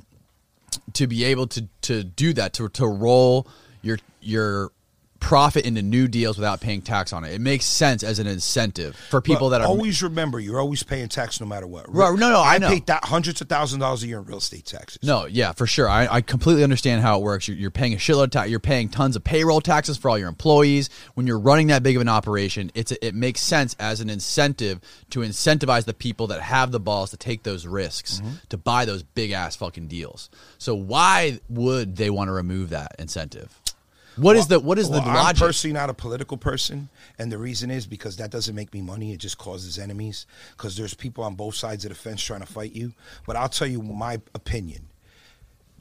to 0.93 1.07
be 1.07 1.23
able 1.25 1.47
to 1.47 1.67
to 1.81 2.03
do 2.03 2.33
that 2.33 2.53
to 2.53 2.69
to 2.69 2.85
roll 2.87 3.47
your 3.81 3.97
your 4.21 4.71
profit 5.19 5.65
into 5.65 5.81
new 5.81 6.07
deals 6.07 6.37
without 6.37 6.61
paying 6.61 6.81
tax 6.81 7.11
on 7.13 7.23
it. 7.23 7.33
It 7.33 7.41
makes 7.41 7.65
sense 7.65 8.03
as 8.03 8.19
an 8.19 8.27
incentive 8.27 8.95
for 9.09 9.21
people 9.21 9.49
But 9.49 9.59
that 9.59 9.61
are 9.61 9.67
always 9.67 10.01
remember 10.01 10.39
you're 10.39 10.59
always 10.59 10.81
paying 10.83 11.09
tax 11.09 11.39
no 11.39 11.45
matter 11.45 11.67
what. 11.67 11.93
Right, 11.93 12.17
no, 12.17 12.29
no, 12.29 12.41
I 12.41 12.57
know. 12.57 12.69
pay 12.69 12.79
that 12.87 13.03
hundreds 13.05 13.41
of 13.41 13.49
thousands 13.49 13.75
of 13.75 13.79
dollars 13.81 14.03
a 14.03 14.07
year 14.07 14.19
in 14.19 14.25
real 14.25 14.37
estate 14.37 14.65
taxes. 14.65 14.99
No, 15.03 15.25
yeah, 15.25 15.51
for 15.51 15.67
sure. 15.67 15.89
I, 15.89 16.07
I 16.07 16.21
completely 16.21 16.63
understand 16.63 17.01
how 17.01 17.17
it 17.19 17.23
works. 17.23 17.47
You're, 17.47 17.57
you're 17.57 17.71
paying 17.71 17.93
a 17.93 17.97
shitload 17.97 18.25
of 18.25 18.31
tax. 18.31 18.49
You're 18.49 18.59
paying 18.59 18.89
tons 18.89 19.15
of 19.15 19.23
payroll 19.23 19.61
taxes 19.61 19.97
for 19.97 20.09
all 20.09 20.17
your 20.17 20.29
employees. 20.29 20.89
When 21.15 21.27
you're 21.27 21.39
running 21.39 21.67
that 21.67 21.83
big 21.83 21.95
of 21.95 22.01
an 22.01 22.09
operation, 22.09 22.71
it's 22.73 22.91
a, 22.91 23.05
it 23.05 23.13
makes 23.15 23.41
sense 23.41 23.75
as 23.79 23.99
an 24.01 24.09
incentive 24.09 24.79
to 25.11 25.19
incentivize 25.19 25.85
the 25.85 25.93
people 25.93 26.27
that 26.27 26.41
have 26.41 26.71
the 26.71 26.79
balls 26.79 27.11
to 27.11 27.17
take 27.17 27.43
those 27.43 27.67
risks 27.67 28.19
Mm-hmm. 28.19 28.29
to 28.49 28.57
buy 28.57 28.85
those 28.85 29.03
big 29.03 29.31
ass 29.31 29.55
fucking 29.55 29.87
deals. 29.87 30.29
So 30.57 30.73
why 30.75 31.39
would 31.49 31.95
they 31.95 32.09
want 32.09 32.27
to 32.29 32.31
remove 32.33 32.69
that 32.69 32.95
incentive? 32.99 33.59
What 34.19 34.35
is 34.35 34.47
the 34.47 34.59
what 34.59 34.77
is 34.77 34.89
Well, 34.89 35.01
the 35.01 35.07
I'm 35.07 35.15
logic? 35.15 35.39
personally 35.39 35.73
not 35.73 35.89
a 35.89 35.93
political 35.93 36.37
person, 36.37 36.89
and 37.17 37.31
the 37.31 37.37
reason 37.37 37.71
is 37.71 37.85
because 37.87 38.17
that 38.17 38.31
doesn't 38.31 38.55
make 38.55 38.73
me 38.73 38.81
money. 38.81 39.13
It 39.13 39.19
just 39.19 39.37
causes 39.37 39.79
enemies. 39.79 40.25
Because 40.57 40.75
there's 40.77 40.93
people 40.93 41.23
on 41.23 41.35
both 41.35 41.55
sides 41.55 41.85
of 41.85 41.89
the 41.89 41.95
fence 41.95 42.21
trying 42.21 42.41
to 42.41 42.45
fight 42.45 42.73
you. 42.73 42.93
But 43.25 43.35
I'll 43.35 43.49
tell 43.49 43.67
you 43.67 43.81
my 43.81 44.21
opinion. 44.35 44.87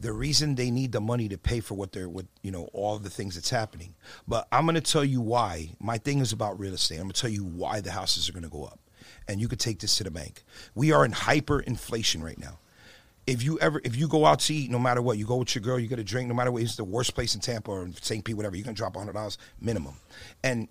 The 0.00 0.12
reason 0.12 0.54
they 0.54 0.70
need 0.70 0.92
the 0.92 1.00
money 1.00 1.28
to 1.28 1.36
pay 1.36 1.58
for 1.58 1.74
what 1.74 1.90
they're, 1.90 2.08
what 2.08 2.26
you 2.42 2.52
know, 2.52 2.70
all 2.72 2.98
the 2.98 3.10
things 3.10 3.34
that's 3.34 3.50
happening. 3.50 3.94
But 4.28 4.46
I'm 4.52 4.64
going 4.64 4.76
to 4.76 4.80
tell 4.80 5.04
you 5.04 5.20
why. 5.20 5.70
My 5.80 5.98
thing 5.98 6.20
is 6.20 6.32
about 6.32 6.58
real 6.60 6.74
estate. 6.74 6.96
I'm 6.96 7.02
going 7.02 7.12
to 7.12 7.20
tell 7.20 7.30
you 7.30 7.44
why 7.44 7.80
the 7.80 7.90
houses 7.90 8.28
are 8.28 8.32
going 8.32 8.44
to 8.44 8.48
go 8.48 8.64
up, 8.64 8.78
and 9.26 9.40
you 9.40 9.48
could 9.48 9.58
take 9.58 9.80
this 9.80 9.96
to 9.96 10.04
the 10.04 10.10
bank. 10.12 10.44
We 10.76 10.92
are 10.92 11.04
in 11.04 11.10
hyperinflation 11.12 12.22
right 12.22 12.38
now 12.38 12.58
if 13.28 13.42
you 13.42 13.58
ever 13.60 13.80
if 13.84 13.94
you 13.94 14.08
go 14.08 14.24
out 14.24 14.40
to 14.40 14.54
eat, 14.54 14.70
no 14.70 14.78
matter 14.78 15.02
what, 15.02 15.18
you 15.18 15.26
go 15.26 15.36
with 15.36 15.54
your 15.54 15.62
girl, 15.62 15.78
you 15.78 15.86
get 15.86 15.98
a 15.98 16.04
drink, 16.04 16.28
no 16.28 16.34
matter 16.34 16.50
what, 16.50 16.62
it's 16.62 16.76
the 16.76 16.84
worst 16.84 17.14
place 17.14 17.34
in 17.34 17.40
Tampa 17.40 17.70
or 17.70 17.88
St. 18.00 18.24
Pete, 18.24 18.36
whatever, 18.36 18.56
you're 18.56 18.64
gonna 18.64 18.74
drop 18.74 18.96
hundred 18.96 19.12
dollars 19.12 19.38
minimum. 19.60 19.94
And 20.42 20.68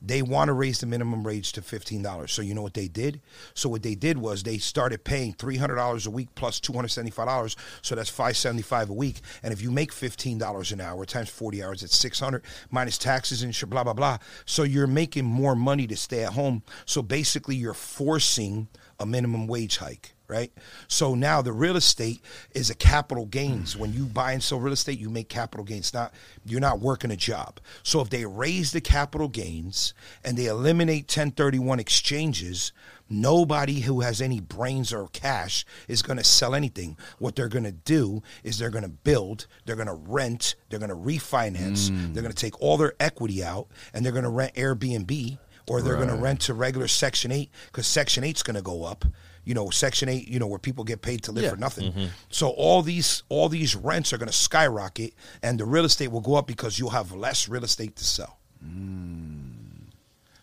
they 0.00 0.22
want 0.22 0.46
to 0.46 0.52
raise 0.52 0.78
the 0.78 0.86
minimum 0.86 1.24
wage 1.24 1.52
to 1.52 1.62
fifteen 1.62 2.02
dollars. 2.02 2.32
So 2.32 2.40
you 2.40 2.54
know 2.54 2.62
what 2.62 2.74
they 2.74 2.86
did? 2.86 3.20
So 3.54 3.68
what 3.68 3.82
they 3.82 3.96
did 3.96 4.16
was 4.16 4.42
they 4.42 4.58
started 4.58 5.02
paying 5.02 5.32
three 5.32 5.56
hundred 5.56 5.74
dollars 5.74 6.06
a 6.06 6.10
week 6.10 6.28
plus 6.36 6.48
plus 6.48 6.60
two 6.60 6.72
hundred 6.72 6.88
seventy 6.88 7.10
five 7.10 7.26
dollars. 7.26 7.56
So 7.82 7.96
that's 7.96 8.08
five 8.08 8.36
seventy 8.36 8.62
five 8.62 8.90
a 8.90 8.92
week. 8.92 9.20
And 9.42 9.52
if 9.52 9.60
you 9.60 9.72
make 9.72 9.92
fifteen 9.92 10.38
dollars 10.38 10.70
an 10.70 10.80
hour 10.80 11.04
times 11.04 11.28
forty 11.30 11.64
hours, 11.64 11.82
it's 11.82 11.96
six 11.96 12.20
hundred 12.20 12.44
minus 12.70 12.96
taxes 12.96 13.42
and 13.42 13.58
blah 13.68 13.82
blah 13.82 13.92
blah. 13.92 14.18
So 14.46 14.62
you're 14.62 14.86
making 14.86 15.24
more 15.24 15.56
money 15.56 15.88
to 15.88 15.96
stay 15.96 16.22
at 16.22 16.34
home. 16.34 16.62
So 16.86 17.02
basically, 17.02 17.56
you're 17.56 17.74
forcing 17.74 18.68
a 18.98 19.06
minimum 19.06 19.46
wage 19.46 19.78
hike 19.78 20.14
right? 20.28 20.52
So 20.86 21.14
now 21.14 21.42
the 21.42 21.52
real 21.52 21.76
estate 21.76 22.20
is 22.52 22.70
a 22.70 22.74
capital 22.74 23.24
gains. 23.24 23.76
When 23.76 23.92
you 23.92 24.04
buy 24.04 24.32
and 24.32 24.42
sell 24.42 24.60
real 24.60 24.74
estate, 24.74 24.98
you 24.98 25.08
make 25.08 25.28
capital 25.28 25.64
gains. 25.64 25.92
Not 25.94 26.12
you're 26.44 26.60
not 26.60 26.80
working 26.80 27.10
a 27.10 27.16
job. 27.16 27.60
So 27.82 28.00
if 28.00 28.10
they 28.10 28.26
raise 28.26 28.72
the 28.72 28.80
capital 28.80 29.28
gains 29.28 29.94
and 30.22 30.36
they 30.36 30.46
eliminate 30.46 31.04
1031 31.04 31.80
exchanges, 31.80 32.72
nobody 33.08 33.80
who 33.80 34.00
has 34.02 34.20
any 34.20 34.38
brains 34.38 34.92
or 34.92 35.08
cash 35.08 35.64
is 35.88 36.02
going 36.02 36.18
to 36.18 36.24
sell 36.24 36.54
anything. 36.54 36.98
What 37.18 37.34
they're 37.34 37.48
going 37.48 37.64
to 37.64 37.72
do 37.72 38.22
is 38.44 38.58
they're 38.58 38.70
going 38.70 38.84
to 38.84 38.90
build, 38.90 39.46
they're 39.64 39.76
going 39.76 39.88
to 39.88 39.94
rent, 39.94 40.56
they're 40.68 40.78
going 40.78 40.90
to 40.90 40.96
refinance, 40.96 41.90
mm. 41.90 42.12
they're 42.12 42.22
going 42.22 42.34
to 42.34 42.40
take 42.40 42.60
all 42.60 42.76
their 42.76 42.94
equity 43.00 43.42
out 43.42 43.68
and 43.94 44.04
they're 44.04 44.12
going 44.12 44.24
to 44.24 44.30
rent 44.30 44.54
Airbnb 44.54 45.38
or 45.68 45.82
they're 45.82 45.96
going 45.96 46.08
to 46.08 46.14
rent 46.16 46.40
to 46.42 46.54
regular 46.54 46.88
Section 46.88 47.30
8 47.32 47.50
because 47.66 47.86
Section 47.86 48.24
8's 48.24 48.42
going 48.42 48.56
to 48.56 48.62
go 48.62 48.84
up. 48.84 49.04
You 49.44 49.54
know, 49.54 49.70
Section 49.70 50.08
8, 50.10 50.28
you 50.28 50.38
know, 50.38 50.46
where 50.46 50.58
people 50.58 50.84
get 50.84 51.00
paid 51.00 51.22
to 51.24 51.32
live 51.32 51.44
Yeah. 51.44 51.50
for 51.50 51.56
nothing. 51.56 51.92
Mm-hmm. 51.92 52.06
So 52.30 52.50
all 52.50 52.82
these 52.82 53.22
all 53.30 53.48
these 53.48 53.74
rents 53.74 54.12
are 54.12 54.18
going 54.18 54.28
to 54.28 54.32
skyrocket 54.36 55.14
and 55.42 55.58
the 55.58 55.64
real 55.64 55.84
estate 55.86 56.08
will 56.08 56.20
go 56.20 56.34
up 56.34 56.46
because 56.46 56.78
you'll 56.78 56.90
have 56.90 57.12
less 57.12 57.48
real 57.48 57.64
estate 57.64 57.96
to 57.96 58.04
sell. 58.04 58.38
Mm. 58.64 59.52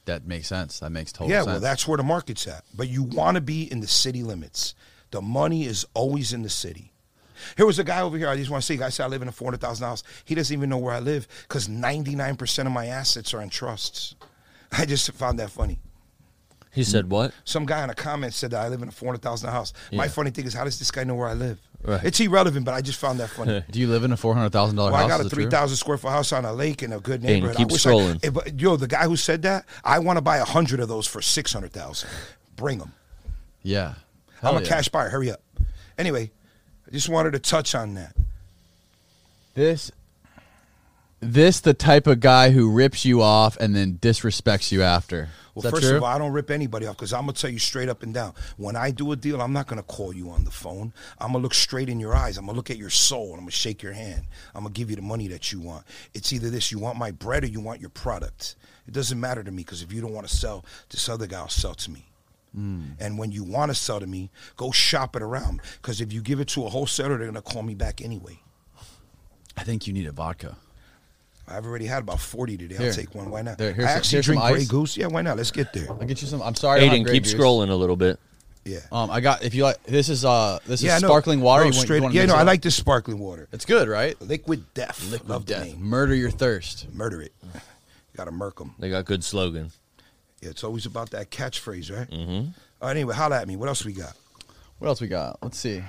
that 0.06 0.26
makes 0.26 0.48
sense. 0.48 0.80
That 0.80 0.92
makes 0.92 1.12
total 1.12 1.28
sense. 1.28 1.32
yeah, 1.34 1.40
sense. 1.42 1.48
well, 1.48 1.60
that's 1.60 1.88
where 1.88 1.98
the 1.98 2.04
market's 2.04 2.48
at. 2.48 2.64
But 2.76 2.88
you 2.90 3.04
want 3.04 3.36
to 3.36 3.42
be 3.42 3.72
in 3.72 3.80
the 3.80 3.88
city 3.88 4.24
limits. 4.24 4.74
The 5.12 5.22
money 5.22 5.66
is 5.66 5.86
always 5.94 6.34
in 6.34 6.42
the 6.42 6.50
city. 6.50 6.92
Here 7.58 7.66
was 7.66 7.80
a 7.80 7.84
guy 7.84 8.02
over 8.02 8.18
here. 8.18 8.30
I 8.30 8.38
just 8.38 8.50
want 8.50 8.64
to 8.64 8.66
say, 8.66 8.78
guy 8.78 8.90
said 8.90 9.04
I 9.04 9.08
live 9.08 9.22
in 9.22 9.28
a 9.28 9.32
four 9.32 9.48
hundred 9.48 9.62
thousand 9.62 9.86
house. 9.86 10.04
He 10.24 10.34
doesn't 10.36 10.56
even 10.56 10.70
know 10.70 10.78
where 10.78 10.94
I 10.94 11.00
live 11.00 11.28
because 11.48 11.68
ninety 11.70 12.16
nine 12.16 12.38
percent 12.38 12.66
of 12.68 12.74
my 12.74 12.88
assets 12.88 13.34
are 13.34 13.42
in 13.42 13.50
trusts. 13.50 14.16
I 14.72 14.86
just 14.86 15.12
found 15.14 15.40
that 15.40 15.50
funny. 15.50 15.80
He 16.76 16.84
said 16.84 17.06
mm. 17.06 17.10
what? 17.10 17.34
Some 17.46 17.66
guy 17.66 17.84
in 17.84 17.90
a 17.90 17.96
comment 17.96 18.34
said 18.34 18.52
that 18.52 18.62
I 18.62 18.68
live 18.68 18.82
in 18.82 18.90
a 18.90 18.92
four 18.92 19.08
hundred 19.08 19.22
thousand 19.22 19.50
house. 19.50 19.72
My 19.94 20.10
funny 20.10 20.30
thing 20.30 20.46
is, 20.46 20.54
how 20.54 20.66
does 20.66 20.78
this 20.78 20.92
guy 20.92 21.06
know 21.06 21.16
where 21.16 21.30
I 21.30 21.34
live? 21.34 21.58
Right. 21.82 22.04
It's 22.04 22.20
irrelevant, 22.20 22.66
but 22.66 22.74
I 22.74 22.82
just 22.82 23.00
found 23.00 23.20
that 23.20 23.30
funny. 23.30 23.64
Do 23.72 23.80
you 23.80 23.88
live 23.88 24.04
in 24.04 24.12
a 24.12 24.18
four 24.18 24.34
hundred 24.34 24.52
thousand 24.52 24.76
dollar 24.76 24.92
Well, 24.92 25.08
house? 25.08 25.12
I 25.12 25.18
got 25.18 25.26
a 25.26 25.30
three 25.30 25.50
thousand 25.50 25.78
square 25.78 25.98
foot 25.98 26.10
house 26.10 26.34
on 26.34 26.44
a 26.44 26.52
lake 26.52 26.84
in 26.84 26.92
a 26.92 27.00
good 27.00 27.24
neighborhood. 27.24 27.56
keep 27.56 27.70
I 27.70 27.74
wish 27.74 27.86
scrolling. 27.86 28.26
Eh, 28.26 28.30
I, 28.36 28.48
if, 28.48 28.62
yo, 28.62 28.76
the 28.76 28.88
guy 28.88 29.06
who 29.06 29.16
said 29.16 29.44
that, 29.44 29.66
I 29.84 30.00
want 30.00 30.18
to 30.18 30.22
buy 30.22 30.38
a 30.38 30.46
hundred 30.46 30.82
of 30.82 30.90
those 30.90 31.08
for 31.08 31.22
six 31.22 31.54
hundred 31.54 31.72
thousand. 31.72 32.10
Bring 32.58 32.80
them. 32.80 32.92
Yeah, 33.64 33.94
I'm 34.42 34.42
Hell 34.42 34.58
a 34.58 34.62
yeah. 34.62 34.68
cash 34.68 34.90
buyer. 34.90 35.10
Hurry 35.10 35.32
up. 35.32 35.42
Anyway, 35.98 36.32
I 36.88 36.92
just 36.92 37.08
wanted 37.08 37.32
to 37.34 37.40
touch 37.40 37.74
on 37.74 37.94
that. 37.94 38.16
This 39.54 39.92
this 41.34 41.60
the 41.60 41.74
type 41.74 42.08
of 42.08 42.20
guy 42.20 42.52
who 42.52 42.72
rips 42.72 43.06
you 43.06 43.22
off 43.22 43.58
and 43.58 43.76
then 43.76 43.98
disrespects 44.00 44.72
you 44.72 44.82
after. 44.82 45.30
Well, 45.56 45.72
first 45.72 45.84
true? 45.84 45.98
of 45.98 46.04
all, 46.04 46.10
I 46.10 46.18
don't 46.18 46.34
rip 46.34 46.52
anybody 46.52 46.86
off 46.86 46.98
because 46.98 47.14
I'm 47.14 47.22
gonna 47.22 47.34
tell 47.34 47.50
you 47.50 47.60
straight 47.60 47.88
up 47.88 48.04
and 48.04 48.14
down. 48.14 48.34
When 48.58 48.76
I 48.76 48.92
do 48.92 49.14
a 49.14 49.16
deal, 49.16 49.42
I'm 49.42 49.54
not 49.54 49.68
gonna 49.68 49.84
call 49.84 50.14
you 50.14 50.30
on 50.30 50.44
the 50.44 50.52
phone. 50.52 50.92
I'm 51.20 51.32
gonna 51.32 51.44
look 51.44 51.54
straight 51.54 51.88
in 51.88 52.00
your 52.00 52.14
eyes. 52.14 52.38
I'm 52.38 52.46
gonna 52.46 52.58
look 52.58 52.70
at 52.70 52.78
your 52.78 52.90
soul 52.90 53.28
and 53.30 53.36
I'm 53.36 53.40
gonna 53.42 53.52
shake 53.52 53.82
your 53.82 53.94
hand. 53.94 54.26
I'm 54.54 54.64
gonna 54.64 54.74
give 54.74 54.90
you 54.90 54.98
the 54.98 55.02
money 55.02 55.30
that 55.30 55.54
you 55.54 55.62
want. 55.62 55.86
It's 56.14 56.34
either 56.34 56.50
this: 56.50 56.74
you 56.74 56.80
want 56.80 56.98
my 56.98 57.12
bread 57.12 57.44
or 57.44 57.48
you 57.48 57.62
want 57.62 57.80
your 57.80 57.90
product. 57.90 58.56
It 58.86 58.94
doesn't 58.94 59.20
matter 59.20 59.44
to 59.44 59.52
me 59.52 59.64
because 59.64 59.82
if 59.82 59.94
you 59.94 60.02
don't 60.02 60.14
want 60.14 60.28
to 60.28 60.36
sell, 60.36 60.66
this 60.90 61.08
other 61.08 61.26
guy 61.26 61.42
will 61.42 61.48
sell 61.48 61.74
to 61.74 61.90
me. 61.90 62.06
Hmm. 62.54 62.84
And 63.00 63.18
when 63.18 63.32
you 63.32 63.44
want 63.44 63.72
to 63.72 63.76
sell 63.76 64.02
to 64.02 64.08
me, 64.08 64.32
go 64.58 64.72
shop 64.72 65.16
it 65.16 65.22
around 65.22 65.62
because 65.82 66.02
if 66.02 66.12
you 66.12 66.22
give 66.22 66.42
it 66.42 66.50
to 66.50 66.66
a 66.66 66.70
wholesaler, 66.70 67.18
they're 67.18 67.28
gonna 67.28 67.42
call 67.42 67.64
me 67.64 67.76
back 67.76 68.02
anyway. 68.02 68.42
I 69.56 69.64
think 69.64 69.88
you 69.88 69.94
need 69.94 70.06
a 70.06 70.12
vodka. 70.12 70.58
I've 71.48 71.66
already 71.66 71.86
had 71.86 72.00
about 72.04 72.20
forty 72.20 72.58
today. 72.58 72.76
Here. 72.78 72.88
I'll 72.88 72.94
take 72.94 73.14
one. 73.14 73.30
Why 73.30 73.42
not? 73.42 73.58
There, 73.58 73.72
here's 73.74 73.88
I 73.88 73.92
actually 73.92 74.16
here's 74.18 74.26
some 74.26 74.36
drink 74.36 74.50
Grey 74.52 74.62
ice. 74.62 74.68
Goose. 74.68 74.98
Yeah, 74.98 75.08
why 75.08 75.22
not? 75.22 75.38
Let's 75.38 75.52
get 75.52 75.74
there. 75.74 75.88
I'll 75.90 75.98
get 76.06 76.22
you 76.22 76.28
some. 76.28 76.42
I'm 76.42 76.56
sorry. 76.56 76.82
I 76.82 76.88
don't 76.88 77.02
Aiden, 77.02 77.04
Grey 77.06 77.14
keep 77.16 77.24
Goose. 77.24 77.34
scrolling 77.36 77.70
a 77.70 77.76
little 77.76 77.96
bit. 77.96 78.20
Yeah. 78.64 78.80
Um, 78.92 79.12
I 79.12 79.22
got 79.22 79.44
if 79.44 79.54
you 79.54 79.64
like. 79.64 79.82
This 79.84 80.10
is 80.10 80.26
uh, 80.26 80.58
this 80.66 80.82
yeah, 80.82 80.96
is 80.96 81.04
no, 81.04 81.08
sparkling 81.10 81.42
water. 81.42 81.66
No, 81.66 81.70
You 81.70 81.76
want- 81.76 81.84
straight, 81.86 81.98
you 81.98 82.04
wanna 82.04 82.16
yeah, 82.16 82.26
no, 82.26 82.36
it 82.36 82.40
I 82.40 82.44
like 82.44 82.62
this 82.64 82.76
sparkling 82.76 83.20
water. 83.20 83.48
It's 83.52 83.66
good, 83.66 83.88
right? 83.88 84.20
Liquid 84.22 84.74
Death. 84.74 85.08
Liquid 85.12 85.30
Love 85.30 85.46
death. 85.46 85.78
Murder 85.78 86.16
your 86.16 86.32
thirst. 86.32 86.88
Murder 86.94 87.22
it. 87.22 87.34
Got 88.18 88.26
to 88.26 88.32
murk 88.32 88.58
them. 88.60 88.74
They 88.80 88.90
got 88.90 89.04
good 89.04 89.26
slogan. 89.26 89.72
Yeah, 90.42 90.50
it's 90.52 90.64
always 90.64 90.86
about 90.86 91.10
that 91.10 91.32
catchphrase, 91.32 91.96
right? 91.96 92.10
Mm-hmm. 92.10 92.32
All 92.82 92.88
right, 92.88 92.92
anyway, 92.92 93.14
holla 93.14 93.42
at 93.42 93.48
me. 93.48 93.58
What 93.58 93.68
else 93.68 93.84
we 93.84 93.92
got? 93.92 94.16
What 94.80 94.88
else 94.88 95.02
we 95.02 95.08
got? 95.10 95.38
Let's 95.44 95.60
see. 95.60 95.84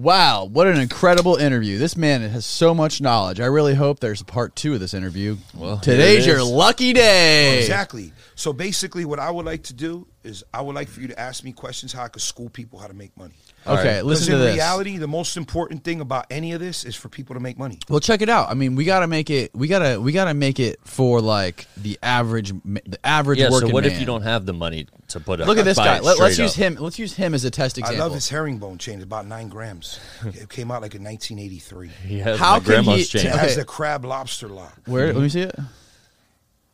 Wow, 0.00 0.46
what 0.46 0.66
an 0.66 0.78
incredible 0.78 1.36
interview. 1.36 1.76
This 1.76 1.94
man 1.94 2.22
has 2.22 2.46
so 2.46 2.74
much 2.74 3.02
knowledge. 3.02 3.38
I 3.38 3.44
really 3.44 3.74
hope 3.74 4.00
there's 4.00 4.22
a 4.22 4.24
part 4.24 4.56
two 4.56 4.72
of 4.72 4.80
this 4.80 4.94
interview. 4.94 5.36
Well, 5.54 5.76
today's 5.76 6.26
your 6.26 6.42
lucky 6.42 6.94
day. 6.94 7.58
Exactly. 7.58 8.14
So 8.34 8.54
basically, 8.54 9.04
what 9.04 9.18
I 9.18 9.30
would 9.30 9.44
like 9.44 9.64
to 9.64 9.74
do 9.74 10.06
is 10.24 10.42
I 10.54 10.62
would 10.62 10.74
like 10.74 10.88
for 10.88 11.02
you 11.02 11.08
to 11.08 11.20
ask 11.20 11.44
me 11.44 11.52
questions 11.52 11.92
how 11.92 12.04
I 12.04 12.08
could 12.08 12.22
school 12.22 12.48
people 12.48 12.78
how 12.78 12.86
to 12.86 12.94
make 12.94 13.14
money. 13.14 13.34
Okay, 13.66 13.96
right. 13.96 14.04
listen 14.04 14.24
Because 14.24 14.26
to 14.28 14.32
in 14.34 14.40
this. 14.40 14.54
reality, 14.54 14.96
the 14.96 15.06
most 15.06 15.36
important 15.36 15.84
thing 15.84 16.00
about 16.00 16.26
any 16.30 16.52
of 16.52 16.60
this 16.60 16.84
is 16.84 16.96
for 16.96 17.08
people 17.10 17.34
to 17.34 17.40
make 17.40 17.58
money. 17.58 17.78
Well, 17.90 18.00
check 18.00 18.22
it 18.22 18.28
out. 18.30 18.48
I 18.48 18.54
mean, 18.54 18.74
we 18.74 18.84
gotta 18.84 19.06
make 19.06 19.28
it. 19.28 19.50
We 19.54 19.68
gotta. 19.68 20.00
We 20.00 20.12
gotta 20.12 20.32
make 20.34 20.58
it 20.58 20.80
for 20.84 21.20
like 21.20 21.66
the 21.76 21.98
average. 22.02 22.52
ma- 22.64 22.80
The 22.86 22.98
average 23.06 23.38
Yeah. 23.38 23.50
So 23.50 23.68
what 23.68 23.84
man. 23.84 23.92
if 23.92 24.00
you 24.00 24.06
don't 24.06 24.22
have 24.22 24.46
the 24.46 24.54
money 24.54 24.86
to 25.08 25.20
put? 25.20 25.40
A, 25.40 25.44
Look 25.44 25.58
at 25.58 25.66
this 25.66 25.76
guy. 25.76 25.98
it 25.98 26.02
Let, 26.04 26.18
us 26.18 26.32
straight 26.34 26.42
use 26.44 26.54
him. 26.54 26.76
Let's 26.76 26.98
use 26.98 27.12
him 27.14 27.34
as 27.34 27.44
a 27.44 27.50
test 27.50 27.76
example. 27.76 28.00
I 28.02 28.04
love 28.06 28.14
his 28.14 28.28
herringbone 28.30 28.78
chain. 28.78 28.94
It's 28.94 29.04
about 29.04 29.26
nine 29.26 29.48
grams. 29.48 30.00
it 30.24 30.48
came 30.48 30.70
out 30.70 30.80
like 30.80 30.94
in 30.94 31.04
1983. 31.04 31.88
He 32.08 32.18
has 32.20 32.38
How 32.38 32.52
my 32.52 32.58
can 32.60 32.64
grandma's 32.66 32.96
he- 33.12 33.18
chain. 33.18 33.26
It 33.26 33.34
Okay. 33.34 33.38
has 33.38 33.56
the 33.56 33.64
crab 33.66 34.04
lobster 34.06 34.48
lock. 34.48 34.74
Where? 34.86 35.12
Let 35.12 35.22
me 35.22 35.28
see 35.28 35.42
it. 35.42 35.54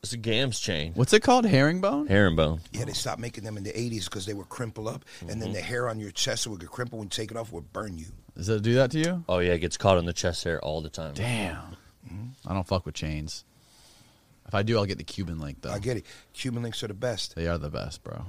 It's 0.07 0.13
a 0.13 0.19
Gams 0.19 0.61
chain. 0.61 0.93
What's 0.95 1.13
it 1.13 1.21
called? 1.25 1.47
Herringbone. 1.47 2.07
Herringbone. 2.07 2.61
Yeah, 2.73 2.85
they 2.85 2.93
stopped 2.93 3.19
making 3.21 3.43
them 3.43 3.57
in 3.57 3.65
the 3.65 3.73
80s 3.73 4.05
because 4.05 4.25
they 4.25 4.35
would 4.35 4.49
crimple 4.49 4.87
up, 4.87 5.05
and 5.21 5.31
Mm-hmm. 5.31 5.41
then 5.41 5.53
the 5.53 5.61
hair 5.61 5.89
on 5.89 5.99
your 5.99 6.13
chest 6.13 6.47
would 6.47 6.61
get 6.61 6.71
crimpled. 6.71 7.01
When 7.01 7.07
you 7.07 7.11
take 7.11 7.33
it 7.33 7.37
off, 7.37 7.51
would 7.53 7.73
burn 7.73 7.99
you. 7.99 8.07
Does 8.37 8.49
it 8.49 8.63
do 8.63 8.75
that 8.75 8.93
to 8.93 8.99
you? 9.01 9.25
Oh 9.29 9.41
yeah, 9.41 9.55
it 9.55 9.59
gets 9.59 9.77
caught 9.77 9.99
in 9.99 10.05
the 10.07 10.13
chest 10.13 10.45
hair 10.45 10.61
all 10.65 10.81
the 10.81 10.89
time. 10.91 11.15
Damn. 11.15 11.77
I 12.47 12.55
don't 12.55 12.67
fuck 12.67 12.87
with 12.87 12.95
chains. 12.95 13.45
If 14.47 14.55
I 14.55 14.63
do, 14.63 14.79
I'll 14.79 14.87
get 14.87 14.99
the 14.99 15.03
Cuban 15.05 15.41
link 15.41 15.59
though. 15.63 15.73
I 15.73 15.81
get 15.81 15.97
it. 15.97 16.07
Cuban 16.35 16.63
links 16.63 16.85
are 16.85 16.87
the 16.89 16.95
best. 16.95 17.35
They 17.35 17.49
are 17.49 17.59
the 17.59 17.69
best, 17.71 18.05
bro. 18.05 18.25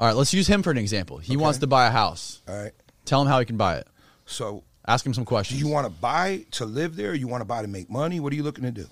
All 0.00 0.06
right, 0.06 0.16
let's 0.16 0.34
use 0.34 0.48
him 0.48 0.64
for 0.64 0.72
an 0.72 0.78
example. 0.78 1.18
He 1.18 1.36
wants 1.36 1.58
to 1.60 1.68
buy 1.68 1.86
a 1.86 1.90
house. 1.92 2.40
All 2.48 2.60
right. 2.60 2.72
Tell 3.04 3.22
him 3.22 3.28
how 3.28 3.38
he 3.38 3.44
can 3.44 3.56
buy 3.56 3.76
it. 3.76 3.86
So, 4.26 4.64
Ask 4.88 5.06
him 5.06 5.14
some 5.14 5.24
questions. 5.26 5.60
do 5.60 5.64
you 5.64 5.70
want 5.72 5.86
to 5.86 5.92
buy 5.92 6.46
to 6.52 6.64
live 6.64 6.96
there? 6.96 7.10
Or 7.10 7.14
you 7.14 7.28
want 7.28 7.42
to 7.42 7.44
buy 7.44 7.62
to 7.62 7.68
make 7.68 7.88
money? 7.88 8.18
What 8.18 8.32
are 8.32 8.36
you 8.36 8.42
looking 8.42 8.64
to 8.64 8.72
do? 8.72 8.86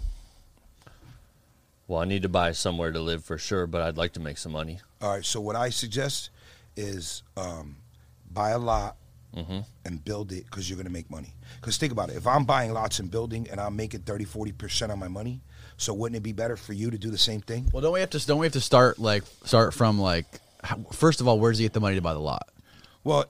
Well, 1.89 2.01
I 2.01 2.05
need 2.05 2.23
to 2.23 2.29
buy 2.29 2.53
somewhere 2.53 2.93
to 2.93 3.01
live 3.01 3.25
for 3.25 3.39
sure, 3.39 3.67
but 3.67 3.83
I'd 3.83 3.97
like 3.97 4.13
to 4.13 4.21
make 4.21 4.39
some 4.39 4.53
money. 4.53 4.79
All 5.01 5.11
right. 5.11 5.25
So, 5.25 5.41
what 5.41 5.57
I 5.57 5.71
suggest 5.71 6.31
is 6.77 7.23
um, 7.37 7.77
buy 8.31 8.51
a 8.51 8.59
lot 8.59 8.97
Mm-hmm. 9.37 9.59
and 9.85 10.03
build 10.03 10.33
it 10.33 10.47
because 10.47 10.69
you're 10.71 10.77
going 10.79 10.87
to 10.87 10.93
make 10.93 11.11
money. 11.11 11.35
Because 11.61 11.77
think 11.77 11.93
about 11.93 12.09
it. 12.09 12.17
If 12.17 12.27
I'm 12.27 12.45
buying 12.45 12.73
lots 12.73 12.99
and 12.99 13.11
building 13.11 13.47
and 13.51 13.61
I'm 13.61 13.77
making 13.77 14.01
30, 14.01 14.25
40% 14.25 14.89
on 14.91 14.99
my 14.99 15.07
money, 15.07 15.43
so 15.77 15.93
wouldn't 15.93 16.17
it 16.17 16.23
be 16.23 16.33
better 16.33 16.57
for 16.57 16.73
you 16.73 16.91
to 16.91 16.97
do 16.97 17.11
the 17.11 17.19
same 17.19 17.43
thing? 17.43 17.69
Well, 17.71 17.83
don't 17.83 17.93
we 17.93 18.01
have 18.01 18.09
to? 18.11 18.27
Don't 18.27 18.39
we 18.39 18.47
have 18.47 18.55
to 18.55 18.61
start 18.61 18.99
like 18.99 19.25
start 19.45 19.75
from 19.75 20.01
like? 20.01 20.25
how- 20.65 20.79
First 20.93 21.21
of 21.21 21.29
all, 21.29 21.39
where 21.39 21.53
does 21.53 21.59
he 21.59 21.67
get 21.67 21.75
the 21.75 21.79
money 21.81 21.95
to 21.97 22.01
buy 22.01 22.15
the 22.15 22.21
lot? 22.21 22.49
Well, 23.05 23.27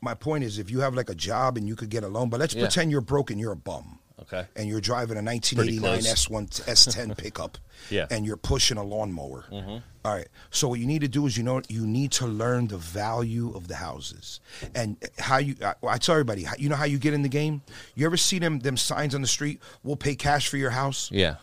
my 0.00 0.14
point 0.14 0.44
is 0.44 0.60
if 0.60 0.70
you 0.70 0.78
have 0.80 0.94
like 0.94 1.10
a 1.10 1.14
job 1.14 1.56
and 1.56 1.66
you 1.66 1.74
could 1.74 1.90
get 1.90 2.04
a 2.04 2.08
loan, 2.08 2.30
but 2.30 2.38
let's 2.38 2.54
Yeah. 2.54 2.62
pretend 2.62 2.92
you're 2.92 3.00
broke 3.00 3.30
and 3.32 3.40
you're 3.40 3.52
a 3.52 3.56
bum. 3.56 3.95
Okay. 4.22 4.46
And 4.56 4.68
you're 4.68 4.80
driving 4.80 5.18
a 5.18 5.22
1989 5.22 6.00
close. 6.02 6.26
S1 6.26 6.64
S10 6.64 7.18
pickup. 7.22 7.58
Yeah. 7.90 8.06
And 8.10 8.24
you're 8.24 8.38
pushing 8.38 8.78
a 8.78 8.82
lawnmower. 8.82 9.44
Mm-hmm. 9.52 9.76
All 10.04 10.14
right. 10.14 10.28
So 10.50 10.68
what 10.68 10.80
you 10.80 10.86
need 10.86 11.02
to 11.02 11.08
do 11.08 11.26
is 11.26 11.36
you 11.36 11.42
know 11.42 11.60
you 11.68 11.86
need 11.86 12.12
to 12.12 12.26
learn 12.26 12.68
the 12.68 12.78
value 12.78 13.54
of 13.54 13.68
the 13.68 13.74
houses 13.74 14.40
and 14.74 14.96
how 15.18 15.38
you. 15.38 15.56
I, 15.62 15.74
I 15.86 15.98
tell 15.98 16.14
everybody, 16.14 16.46
you 16.58 16.68
know 16.68 16.76
how 16.76 16.84
you 16.84 16.98
get 16.98 17.12
in 17.12 17.22
the 17.22 17.28
game. 17.28 17.60
You 17.94 18.06
ever 18.06 18.16
see 18.16 18.38
them 18.38 18.60
them 18.60 18.76
signs 18.76 19.14
on 19.14 19.20
the 19.20 19.26
street? 19.26 19.60
We'll 19.82 19.96
pay 19.96 20.14
cash 20.14 20.48
for 20.48 20.56
your 20.56 20.70
house. 20.70 21.10
Yeah. 21.12 21.36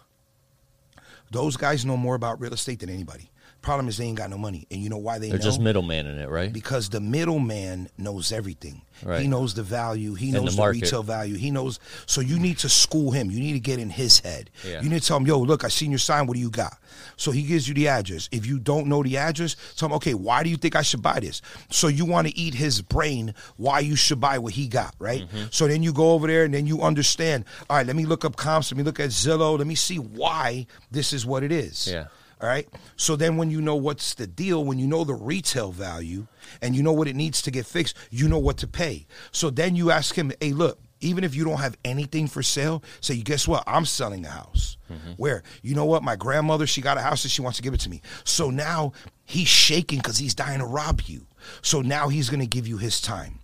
Those 1.29 1.57
guys 1.57 1.85
know 1.85 1.97
more 1.97 2.15
about 2.15 2.39
real 2.39 2.53
estate 2.53 2.79
than 2.79 2.89
anybody. 2.89 3.29
Problem 3.63 3.87
is 3.87 3.97
they 3.97 4.03
ain't 4.03 4.17
got 4.17 4.29
no 4.29 4.37
money, 4.37 4.67
and 4.69 4.81
you 4.81 4.89
know 4.89 4.97
why 4.97 5.19
they 5.19 5.29
They're 5.29 5.39
know? 5.39 5.43
just 5.43 5.61
middleman 5.61 6.05
in 6.05 6.19
it, 6.19 6.29
right? 6.29 6.51
because 6.51 6.89
the 6.89 6.99
middleman 6.99 7.89
knows 7.97 8.33
everything. 8.33 8.81
Right. 9.01 9.21
He 9.21 9.27
knows 9.27 9.53
the 9.53 9.63
value. 9.63 10.13
He 10.13 10.31
knows 10.31 10.55
the 10.55 10.61
the, 10.61 10.69
retail 10.69 11.03
value. 11.03 11.35
He 11.35 11.49
knows. 11.49 11.79
So 12.05 12.21
you 12.21 12.39
need 12.39 12.59
to 12.59 12.69
school 12.69 13.11
him. 13.11 13.31
You 13.31 13.39
need 13.39 13.53
to 13.53 13.59
get 13.59 13.79
in 13.79 13.89
his 13.89 14.19
head. 14.19 14.49
Yeah. 14.67 14.81
You 14.81 14.89
need 14.89 15.01
to 15.01 15.07
tell 15.07 15.17
him, 15.17 15.25
"Yo, 15.25 15.39
look, 15.39 15.63
I 15.63 15.69
seen 15.69 15.91
your 15.91 15.97
sign. 15.97 16.27
What 16.27 16.35
do 16.35 16.39
you 16.39 16.49
got?" 16.49 16.77
So 17.17 17.31
he 17.31 17.43
gives 17.43 17.67
you 17.67 17.73
the 17.73 17.87
address. 17.87 18.29
If 18.31 18.45
you 18.45 18.59
don't 18.59 18.87
know 18.87 19.01
the 19.01 19.17
address, 19.17 19.55
tell 19.75 19.87
him, 19.87 19.93
"Okay, 19.93 20.13
why 20.13 20.43
do 20.43 20.49
you 20.49 20.57
think 20.57 20.75
I 20.75 20.81
should 20.81 21.01
buy 21.01 21.19
this?" 21.19 21.41
So 21.71 21.87
you 21.87 22.05
want 22.05 22.27
to 22.27 22.37
eat 22.37 22.53
his 22.53 22.81
brain 22.81 23.33
why 23.57 23.79
you 23.79 23.95
should 23.95 24.19
buy 24.19 24.37
what 24.37 24.53
he 24.53 24.67
got, 24.67 24.93
right? 24.99 25.21
Mm-hmm. 25.21 25.45
So 25.51 25.67
then 25.67 25.83
you 25.83 25.91
go 25.93 26.11
over 26.11 26.27
there 26.27 26.43
and 26.43 26.53
then 26.53 26.67
you 26.67 26.81
understand. 26.81 27.45
All 27.69 27.77
right, 27.77 27.87
let 27.87 27.95
me 27.95 28.05
look 28.05 28.23
up 28.25 28.35
comps. 28.35 28.71
Let 28.71 28.77
me 28.77 28.83
look 28.83 28.99
at 28.99 29.09
Zillow. 29.09 29.57
Let 29.57 29.67
me 29.67 29.75
see 29.75 29.97
why 29.97 30.67
this 30.91 31.13
is 31.13 31.25
what 31.25 31.43
it 31.43 31.51
is. 31.51 31.87
Yeah. 31.87 32.05
All 32.43 32.49
right. 32.49 32.67
So 32.97 33.15
then 33.15 33.37
when 33.37 33.49
you 33.49 33.61
know 33.61 33.77
what's 33.77 34.15
the 34.15 34.27
deal, 34.27 34.65
when 34.65 34.77
you 34.77 34.85
know 34.85 35.05
the 35.05 35.13
retail 35.13 35.71
value 35.71 36.27
and 36.61 36.75
you 36.75 36.83
know 36.83 36.91
what 36.91 37.07
it 37.07 37.15
needs 37.15 37.41
to 37.43 37.51
get 37.51 37.65
fixed, 37.65 37.95
you 38.11 38.27
know 38.27 38.37
what 38.37 38.57
to 38.57 38.67
pay. 38.67 39.07
So 39.31 39.49
then 39.49 39.77
you 39.77 39.91
ask 39.91 40.13
him, 40.13 40.33
hey, 40.41 40.51
look, 40.51 40.77
even 40.99 41.23
if 41.23 41.35
you 41.35 41.45
don't 41.45 41.61
have 41.61 41.77
anything 41.85 42.27
for 42.27 42.43
sale, 42.43 42.83
say, 42.99 43.15
guess 43.21 43.47
what? 43.47 43.63
I'm 43.65 43.85
selling 43.85 44.25
a 44.25 44.29
house. 44.29 44.75
Mm-hmm. 44.91 45.11
Where, 45.11 45.41
you 45.61 45.73
know 45.73 45.85
what? 45.85 46.03
My 46.03 46.17
grandmother, 46.17 46.67
she 46.67 46.81
got 46.81 46.97
a 46.97 47.01
house 47.01 47.23
and 47.23 47.31
she 47.31 47.41
wants 47.41 47.59
to 47.59 47.63
give 47.63 47.73
it 47.73 47.79
to 47.79 47.89
me. 47.89 48.01
So 48.25 48.49
now 48.49 48.91
he's 49.23 49.47
shaking 49.47 49.99
because 49.99 50.17
he's 50.17 50.35
dying 50.35 50.59
to 50.59 50.65
rob 50.65 50.99
you. 51.05 51.25
So 51.61 51.79
now 51.81 52.09
he's 52.09 52.29
going 52.29 52.41
to 52.41 52.45
give 52.45 52.67
you 52.67 52.77
his 52.77 52.99
time. 52.99 53.39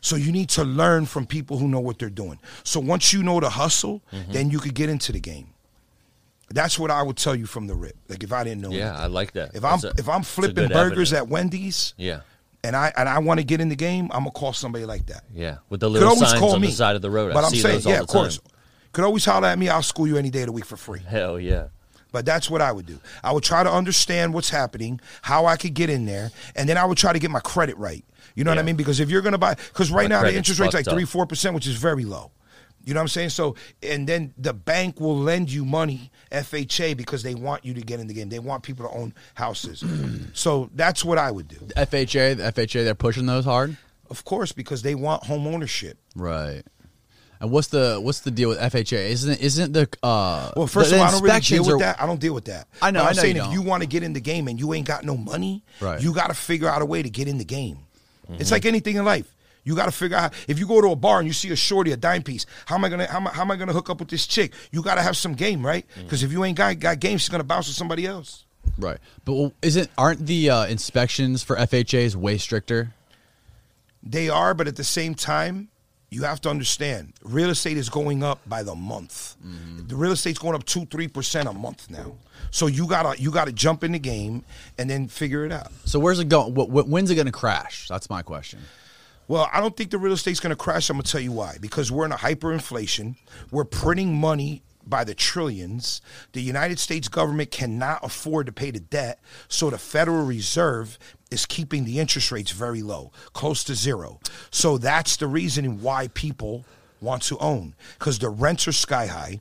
So 0.00 0.16
you 0.16 0.32
need 0.32 0.48
to 0.50 0.64
learn 0.64 1.06
from 1.06 1.26
people 1.26 1.58
who 1.58 1.68
know 1.68 1.78
what 1.78 2.00
they're 2.00 2.10
doing. 2.10 2.40
So 2.64 2.80
once 2.80 3.12
you 3.12 3.22
know 3.22 3.38
the 3.38 3.50
hustle, 3.50 4.02
mm-hmm. 4.12 4.32
then 4.32 4.50
you 4.50 4.58
could 4.58 4.74
get 4.74 4.88
into 4.88 5.12
the 5.12 5.20
game. 5.20 5.51
That's 6.54 6.78
what 6.78 6.90
I 6.90 7.02
would 7.02 7.16
tell 7.16 7.34
you 7.34 7.46
from 7.46 7.66
the 7.66 7.74
rip. 7.74 7.96
Like 8.08 8.22
if 8.22 8.32
I 8.32 8.44
didn't 8.44 8.60
know. 8.62 8.70
Yeah, 8.70 8.88
anything. 8.88 9.02
I 9.02 9.06
like 9.06 9.32
that. 9.32 9.54
If 9.54 9.64
I'm 9.64 9.78
a- 9.82 9.92
if 9.98 10.08
I'm 10.08 10.22
flipping 10.22 10.68
burgers 10.68 11.12
avenue. 11.12 11.24
at 11.26 11.28
Wendy's, 11.30 11.94
Yeah. 11.96 12.20
and 12.64 12.76
I 12.76 12.92
and 12.96 13.08
I 13.08 13.18
want 13.18 13.40
to 13.40 13.44
get 13.44 13.60
in 13.60 13.68
the 13.68 13.76
game, 13.76 14.04
I'm 14.12 14.20
gonna 14.20 14.30
call 14.32 14.52
somebody 14.52 14.84
like 14.84 15.06
that. 15.06 15.24
Yeah. 15.34 15.56
With 15.68 15.80
the 15.80 15.90
little 15.90 16.14
signs 16.16 16.42
on 16.42 16.60
me 16.60 16.68
the 16.68 16.72
side 16.72 16.96
of 16.96 17.02
the 17.02 17.10
road. 17.10 17.32
But 17.34 17.44
I 17.44 17.46
am 17.48 17.52
see 17.52 17.60
saying, 17.60 17.74
those 17.76 17.86
all 17.86 17.92
yeah, 17.92 17.98
the 17.98 18.02
of 18.04 18.08
course. 18.08 18.38
time. 18.38 18.46
Could 18.92 19.04
always 19.04 19.24
holler 19.24 19.48
at 19.48 19.58
me. 19.58 19.68
I'll 19.70 19.82
school 19.82 20.06
you 20.06 20.16
any 20.18 20.28
day 20.30 20.40
of 20.42 20.46
the 20.46 20.52
week 20.52 20.66
for 20.66 20.76
free. 20.76 21.00
Hell 21.06 21.40
yeah. 21.40 21.68
But 22.12 22.26
that's 22.26 22.50
what 22.50 22.60
I 22.60 22.72
would 22.72 22.84
do. 22.84 23.00
I 23.24 23.32
would 23.32 23.42
try 23.42 23.62
to 23.62 23.72
understand 23.72 24.34
what's 24.34 24.50
happening, 24.50 25.00
how 25.22 25.46
I 25.46 25.56
could 25.56 25.72
get 25.72 25.88
in 25.88 26.04
there, 26.04 26.30
and 26.54 26.68
then 26.68 26.76
I 26.76 26.84
would 26.84 26.98
try 26.98 27.14
to 27.14 27.18
get 27.18 27.30
my 27.30 27.40
credit 27.40 27.74
right. 27.78 28.04
You 28.34 28.44
know 28.44 28.50
what 28.50 28.58
I 28.58 28.62
mean? 28.62 28.76
Because 28.76 29.00
if 29.00 29.08
you're 29.08 29.22
going 29.22 29.32
to 29.32 29.38
buy, 29.38 29.54
because 29.54 29.90
right 29.90 30.10
My 30.10 30.16
now 30.16 30.22
the 30.22 30.34
interest 30.36 30.60
rate's 30.60 30.74
like 30.74 30.84
three, 30.84 31.06
four 31.06 31.24
percent, 31.26 31.54
which 31.54 31.66
is 31.66 31.76
very 31.76 32.04
low. 32.04 32.30
You 32.84 32.94
know 32.94 32.98
what 33.00 33.02
I'm 33.02 33.08
saying? 33.08 33.28
So, 33.30 33.54
and 33.82 34.08
then 34.08 34.34
the 34.36 34.52
bank 34.52 35.00
will 35.00 35.16
lend 35.16 35.50
you 35.52 35.64
money, 35.64 36.10
FHA, 36.32 36.96
because 36.96 37.22
they 37.22 37.34
want 37.34 37.64
you 37.64 37.74
to 37.74 37.80
get 37.80 38.00
in 38.00 38.06
the 38.08 38.14
game. 38.14 38.28
They 38.28 38.38
want 38.40 38.62
people 38.64 38.88
to 38.88 38.94
own 38.94 39.14
houses. 39.34 39.84
so 40.32 40.68
that's 40.74 41.04
what 41.04 41.18
I 41.18 41.30
would 41.30 41.48
do. 41.48 41.56
FHA, 41.76 42.36
the 42.38 42.42
FHA, 42.52 42.84
they're 42.84 42.94
pushing 42.94 43.26
those 43.26 43.44
hard. 43.44 43.76
Of 44.10 44.24
course, 44.24 44.52
because 44.52 44.82
they 44.82 44.94
want 44.94 45.24
home 45.24 45.46
ownership. 45.46 45.96
Right. 46.16 46.62
And 47.40 47.50
what's 47.50 47.68
the 47.68 47.98
what's 48.00 48.20
the 48.20 48.30
deal 48.30 48.50
with 48.50 48.58
FHA? 48.60 48.92
Isn't 49.10 49.40
isn't 49.40 49.72
the 49.72 49.88
uh 50.02 50.52
Well, 50.56 50.66
first 50.68 50.90
the- 50.90 50.96
of 50.96 51.02
all, 51.02 51.08
I 51.08 51.10
don't 51.10 51.22
really 51.22 51.40
deal 51.40 51.64
with 51.64 51.74
are- 51.74 51.78
that. 51.80 52.00
I 52.00 52.06
don't 52.06 52.20
deal 52.20 52.34
with 52.34 52.44
that. 52.44 52.68
I 52.80 52.90
know, 52.92 53.00
But 53.00 53.06
I 53.06 53.10
I'm 53.10 53.16
know 53.16 53.22
saying 53.22 53.36
you 53.36 53.42
if 53.44 53.52
you 53.52 53.62
want 53.62 53.82
to 53.82 53.88
get 53.88 54.02
in 54.04 54.12
the 54.12 54.20
game 54.20 54.46
and 54.46 54.60
you 54.60 54.72
ain't 54.74 54.86
got 54.86 55.04
no 55.04 55.16
money, 55.16 55.64
Right. 55.80 56.00
you 56.00 56.12
got 56.14 56.28
to 56.28 56.34
figure 56.34 56.68
out 56.68 56.82
a 56.82 56.84
way 56.86 57.02
to 57.02 57.10
get 57.10 57.26
in 57.26 57.38
the 57.38 57.44
game. 57.44 57.78
Mm-hmm. 58.30 58.40
It's 58.40 58.52
like 58.52 58.64
anything 58.64 58.94
in 58.96 59.04
life. 59.04 59.34
You 59.64 59.76
got 59.76 59.86
to 59.86 59.92
figure 59.92 60.16
out 60.16 60.34
if 60.48 60.58
you 60.58 60.66
go 60.66 60.80
to 60.80 60.88
a 60.88 60.96
bar 60.96 61.18
and 61.18 61.26
you 61.26 61.32
see 61.32 61.50
a 61.50 61.56
shorty, 61.56 61.92
a 61.92 61.96
dime 61.96 62.22
piece. 62.22 62.46
How 62.66 62.74
am 62.74 62.84
I 62.84 62.88
gonna 62.88 63.06
how 63.06 63.18
am 63.18 63.26
I, 63.28 63.30
how 63.30 63.42
am 63.42 63.50
I 63.50 63.56
gonna 63.56 63.72
hook 63.72 63.90
up 63.90 64.00
with 64.00 64.08
this 64.08 64.26
chick? 64.26 64.52
You 64.72 64.82
got 64.82 64.96
to 64.96 65.02
have 65.02 65.16
some 65.16 65.34
game, 65.34 65.64
right? 65.64 65.86
Mm-hmm. 65.88 66.02
Because 66.02 66.22
if 66.22 66.32
you 66.32 66.44
ain't 66.44 66.58
got 66.58 66.78
got 66.80 66.98
game, 67.00 67.18
she's 67.18 67.28
gonna 67.28 67.44
bounce 67.44 67.68
with 67.68 67.76
somebody 67.76 68.06
else. 68.06 68.44
Right. 68.78 68.98
But 69.24 69.52
isn't 69.62 69.90
aren't 69.96 70.26
the 70.26 70.50
uh, 70.50 70.66
inspections 70.66 71.42
for 71.42 71.56
FHAs 71.56 72.16
way 72.16 72.38
stricter? 72.38 72.92
They 74.02 74.28
are, 74.28 74.54
but 74.54 74.66
at 74.66 74.76
the 74.76 74.84
same 74.84 75.14
time, 75.14 75.68
you 76.10 76.24
have 76.24 76.40
to 76.42 76.50
understand 76.50 77.14
real 77.22 77.50
estate 77.50 77.76
is 77.76 77.88
going 77.88 78.22
up 78.22 78.40
by 78.46 78.62
the 78.62 78.74
month. 78.74 79.36
Mm-hmm. 79.44 79.86
The 79.86 79.96
real 79.96 80.12
estate's 80.12 80.38
going 80.38 80.54
up 80.54 80.64
two, 80.64 80.86
three 80.86 81.08
percent 81.08 81.48
a 81.48 81.52
month 81.52 81.88
now. 81.88 82.16
So 82.50 82.66
you 82.66 82.86
gotta 82.86 83.20
you 83.20 83.30
gotta 83.30 83.52
jump 83.52 83.84
in 83.84 83.92
the 83.92 83.98
game 83.98 84.44
and 84.76 84.90
then 84.90 85.08
figure 85.08 85.46
it 85.46 85.52
out. 85.52 85.72
So 85.84 85.98
where's 85.98 86.18
it 86.18 86.28
going? 86.28 86.54
Wh- 86.54 86.68
wh- 86.68 86.88
when's 86.88 87.10
it 87.10 87.14
going 87.14 87.26
to 87.26 87.32
crash? 87.32 87.88
That's 87.88 88.10
my 88.10 88.22
question. 88.22 88.60
Well, 89.32 89.48
I 89.50 89.62
don't 89.62 89.74
think 89.74 89.90
the 89.90 89.96
real 89.96 90.12
estate's 90.12 90.40
going 90.40 90.50
to 90.50 90.56
crash. 90.56 90.90
I'm 90.90 90.96
going 90.96 91.04
to 91.04 91.10
tell 91.10 91.18
you 91.18 91.32
why. 91.32 91.56
Because 91.58 91.90
we're 91.90 92.04
in 92.04 92.12
a 92.12 92.16
hyperinflation. 92.16 93.16
We're 93.50 93.64
printing 93.64 94.14
money 94.14 94.62
by 94.86 95.04
the 95.04 95.14
trillions. 95.14 96.02
The 96.32 96.42
United 96.42 96.78
States 96.78 97.08
government 97.08 97.50
cannot 97.50 98.04
afford 98.04 98.44
to 98.44 98.52
pay 98.52 98.70
the 98.72 98.80
debt. 98.80 99.20
So 99.48 99.70
the 99.70 99.78
Federal 99.78 100.26
Reserve 100.26 100.98
is 101.30 101.46
keeping 101.46 101.86
the 101.86 101.98
interest 101.98 102.30
rates 102.30 102.50
very 102.50 102.82
low, 102.82 103.10
close 103.32 103.64
to 103.64 103.74
zero. 103.74 104.20
So 104.50 104.76
that's 104.76 105.16
the 105.16 105.28
reason 105.28 105.80
why 105.80 106.08
people 106.08 106.66
want 107.00 107.22
to 107.22 107.38
own 107.38 107.74
because 107.98 108.18
the 108.18 108.28
rents 108.28 108.68
are 108.68 108.72
sky 108.72 109.06
high. 109.06 109.40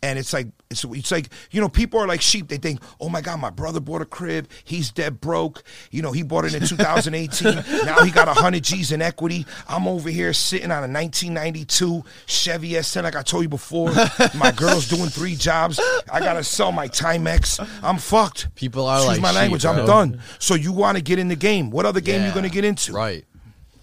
And 0.00 0.16
it's 0.16 0.32
like 0.32 0.46
it's 0.70 0.84
it's 0.84 1.10
like 1.10 1.28
you 1.50 1.60
know 1.60 1.68
people 1.68 1.98
are 1.98 2.06
like 2.06 2.20
sheep. 2.20 2.46
They 2.46 2.56
think, 2.58 2.80
oh 3.00 3.08
my 3.08 3.20
god, 3.20 3.40
my 3.40 3.50
brother 3.50 3.80
bought 3.80 4.00
a 4.00 4.04
crib. 4.04 4.48
He's 4.62 4.92
dead 4.92 5.20
broke. 5.20 5.64
You 5.90 6.02
know 6.02 6.12
he 6.12 6.22
bought 6.22 6.44
it 6.44 6.54
in 6.54 6.60
2018. 6.66 7.54
now 7.84 8.04
he 8.04 8.10
got 8.12 8.28
hundred 8.28 8.62
G's 8.62 8.92
in 8.92 9.02
equity. 9.02 9.44
I'm 9.68 9.88
over 9.88 10.08
here 10.08 10.32
sitting 10.32 10.70
on 10.70 10.84
a 10.88 10.92
1992 10.92 12.04
Chevy 12.26 12.70
S10. 12.72 13.02
Like 13.02 13.16
I 13.16 13.22
told 13.22 13.42
you 13.42 13.48
before, 13.48 13.90
my 14.36 14.52
girl's 14.54 14.86
doing 14.88 15.08
three 15.08 15.34
jobs. 15.34 15.80
I 16.12 16.20
gotta 16.20 16.44
sell 16.44 16.70
my 16.70 16.86
Timex. 16.86 17.58
I'm 17.82 17.98
fucked. 17.98 18.54
People 18.54 18.86
are 18.86 18.98
Excuse 18.98 19.16
like 19.16 19.22
my 19.22 19.30
sheep, 19.30 19.36
language. 19.40 19.66
I'm 19.66 19.84
done. 19.84 20.20
So 20.38 20.54
you 20.54 20.72
want 20.72 20.96
to 20.96 21.02
get 21.02 21.18
in 21.18 21.26
the 21.26 21.36
game? 21.36 21.70
What 21.70 21.86
other 21.86 22.00
game 22.00 22.24
you 22.24 22.32
gonna 22.32 22.48
get 22.48 22.64
into? 22.64 22.92
Right. 22.92 23.24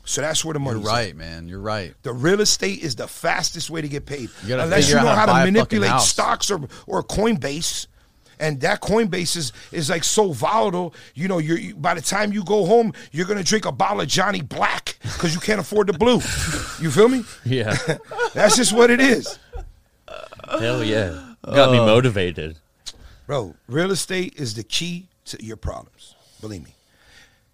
So 0.06 0.22
that's 0.22 0.46
where 0.46 0.54
the 0.54 0.60
money. 0.60 0.80
You're 0.80 0.88
right, 0.88 1.10
at. 1.10 1.16
man. 1.16 1.48
You're 1.48 1.60
right. 1.60 1.94
The 2.04 2.14
real 2.14 2.40
estate 2.42 2.84
is 2.84 2.96
the 2.96 3.08
fastest 3.08 3.70
way 3.70 3.82
to 3.82 3.88
get 3.88 4.06
paid. 4.06 4.30
You 4.46 4.58
Unless 4.58 4.90
you 4.90 4.96
know 4.96 5.02
how 5.02 5.16
how 5.16 5.26
to 5.26 5.34
to 5.34 5.52
manipulate 5.52 6.00
stocks 6.00 6.50
or 6.50 6.62
or 6.88 7.04
Coinbase. 7.04 7.88
And 8.38 8.60
that 8.62 8.82
Coinbase 8.82 9.38
is, 9.38 9.54
is 9.72 9.90
like 9.90 10.04
so 10.04 10.34
volatile. 10.34 10.94
You 11.14 11.30
know, 11.30 11.38
you're 11.38 11.58
you, 11.58 11.76
by 11.76 11.94
the 11.94 12.02
time 12.02 12.34
you 12.34 12.44
go 12.44 12.66
home, 12.66 12.92
you're 13.14 13.26
gonna 13.26 13.44
drink 13.44 13.66
a 13.66 13.72
bottle 13.72 14.02
of 14.02 14.08
Johnny 14.08 14.42
Black 14.42 14.98
because 15.02 15.34
you 15.34 15.40
can't 15.40 15.60
afford 15.60 15.88
the 15.88 15.94
blue. 15.94 16.16
You 16.84 16.92
feel 16.92 17.08
me? 17.08 17.24
Yeah. 17.46 17.78
That's 18.34 18.58
just 18.58 18.74
what 18.74 18.92
it 18.92 19.00
is, 19.00 19.40
Hell 20.50 20.84
yeah. 20.84 21.34
Got 21.46 21.72
me 21.72 21.78
uh, 21.78 21.86
motivated. 21.86 22.58
bro. 23.26 23.56
Real 23.68 23.92
estate 23.92 24.34
is 24.36 24.56
the 24.56 24.64
key 24.64 25.08
to 25.26 25.44
your 25.44 25.58
problems. 25.58 26.16
Believe 26.42 26.64
me. 26.64 26.75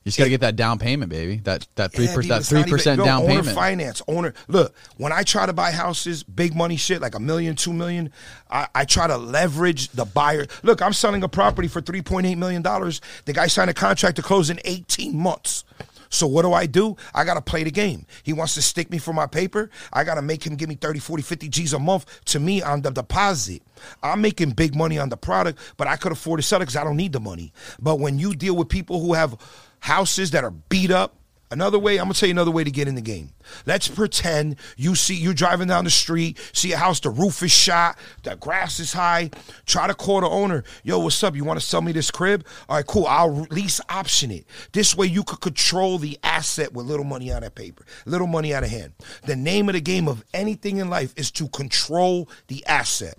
You 0.04 0.10
just 0.10 0.18
got 0.18 0.24
to 0.24 0.30
get 0.32 0.42
that 0.42 0.56
down 0.56 0.80
payment, 0.80 1.12
baby. 1.12 1.38
That 1.44 1.68
that 1.76 1.94
three 1.94 2.06
Yeah, 2.06 2.16
percent 2.16 2.42
that 2.42 2.48
three 2.48 2.64
percent 2.64 3.04
down 3.04 3.22
owner 3.22 3.36
payment. 3.42 3.56
Finance 3.56 4.02
owner. 4.08 4.34
Look, 4.48 4.74
when 4.98 5.12
I 5.12 5.22
try 5.22 5.46
to 5.46 5.54
buy 5.54 5.70
houses, 5.72 6.24
big 6.24 6.56
money 6.56 6.76
shit 6.76 7.02
like 7.02 7.14
a 7.14 7.20
million, 7.20 7.56
two 7.56 7.72
million, 7.72 8.12
I, 8.50 8.68
I 8.74 8.86
try 8.86 9.06
to 9.06 9.18
leverage 9.18 9.90
the 9.90 10.06
buyer. 10.06 10.48
Look, 10.64 10.82
I'm 10.82 10.94
selling 10.94 11.22
a 11.22 11.30
property 11.30 11.68
for 11.68 11.82
three 11.82 12.02
point 12.02 12.26
eight 12.26 12.40
million 12.40 12.64
dollars. 12.64 13.00
The 13.26 13.34
guy 13.34 13.46
signed 13.46 13.70
a 13.70 13.76
contract 13.76 14.16
to 14.16 14.24
close 14.24 14.50
in 14.50 14.60
eighteen 14.66 15.16
months. 15.16 15.64
So 16.12 16.28
what 16.28 16.44
do 16.44 16.54
I 16.54 16.66
do? 16.66 16.96
I 17.16 17.24
got 17.24 17.36
to 17.36 17.42
play 17.42 17.64
the 17.64 17.72
game. 17.72 18.06
He 18.24 18.34
wants 18.34 18.54
to 18.56 18.62
stick 18.62 18.92
me 18.92 18.98
for 18.98 19.14
my 19.14 19.26
paper. 19.26 19.70
I 19.92 20.04
got 20.04 20.16
to 20.16 20.22
make 20.22 20.46
him 20.46 20.56
give 20.56 20.70
me 20.70 20.76
30, 20.76 21.00
40, 21.00 21.24
50 21.24 21.50
G's 21.50 21.74
a 21.74 21.80
month 21.80 22.06
to 22.26 22.40
me 22.40 22.62
on 22.62 22.82
the 22.82 22.92
deposit. 22.92 23.64
I'm 24.04 24.22
making 24.22 24.52
big 24.52 24.76
money 24.76 25.00
on 25.00 25.10
the 25.10 25.18
product, 25.18 25.58
but 25.78 25.88
I 25.88 25.96
could 25.96 26.12
afford 26.12 26.40
to 26.40 26.44
sell 26.44 26.60
it 26.60 26.66
because 26.66 26.76
I 26.76 26.84
don't 26.84 26.98
need 26.98 27.14
the 27.14 27.20
money. 27.20 27.54
But 27.80 28.00
when 28.00 28.20
you 28.20 28.36
deal 28.36 28.56
with 28.56 28.70
people 28.70 29.00
who 29.00 29.14
have 29.14 29.36
houses 29.80 30.32
that 30.32 30.44
are 30.44 30.52
beat 30.52 30.92
up, 30.92 31.16
Another 31.52 31.78
way, 31.78 31.98
I'm 31.98 32.06
gonna 32.06 32.14
tell 32.14 32.28
you 32.28 32.34
another 32.34 32.50
way 32.50 32.64
to 32.64 32.72
get 32.72 32.88
in 32.88 32.96
the 32.96 33.02
game. 33.02 33.32
Let's 33.66 33.90
pretend 33.90 34.56
you 34.78 34.96
see 34.96 35.16
you're 35.16 35.34
driving 35.34 35.68
down 35.68 35.84
the 35.84 35.90
street, 35.92 36.40
see 36.54 36.72
a 36.72 36.78
house, 36.78 37.02
the 37.02 37.10
roof 37.10 37.44
is 37.44 37.52
shot, 37.52 37.98
the 38.24 38.38
grass 38.38 38.80
is 38.80 38.94
high. 38.94 39.32
Try 39.66 39.88
to 39.88 39.94
call 39.94 40.22
the 40.22 40.30
owner. 40.30 40.64
Yo, 40.84 41.00
what's 41.00 41.22
up? 41.24 41.36
You 41.36 41.44
want 41.44 41.60
to 41.60 41.66
sell 41.66 41.82
me 41.82 41.92
this 41.92 42.10
crib? 42.10 42.46
All 42.70 42.78
right, 42.78 42.88
cool. 42.88 43.06
I'll 43.06 43.42
lease 43.52 43.82
option 43.90 44.32
it. 44.32 44.46
This 44.72 44.96
way 44.96 45.08
you 45.08 45.26
could 45.26 45.42
control 45.42 45.98
the 45.98 46.18
asset 46.24 46.72
with 46.72 46.86
little 46.86 47.06
money 47.06 47.34
on 47.34 47.42
that 47.42 47.56
paper, 47.56 47.86
little 48.06 48.28
money 48.28 48.54
out 48.54 48.64
of 48.64 48.70
hand. 48.70 48.94
The 49.24 49.36
name 49.36 49.68
of 49.68 49.74
the 49.74 49.82
game 49.82 50.08
of 50.08 50.24
anything 50.34 50.78
in 50.78 50.90
life 50.90 51.14
is 51.18 51.32
to 51.32 51.50
control 51.50 52.30
the 52.48 52.66
asset. 52.66 53.16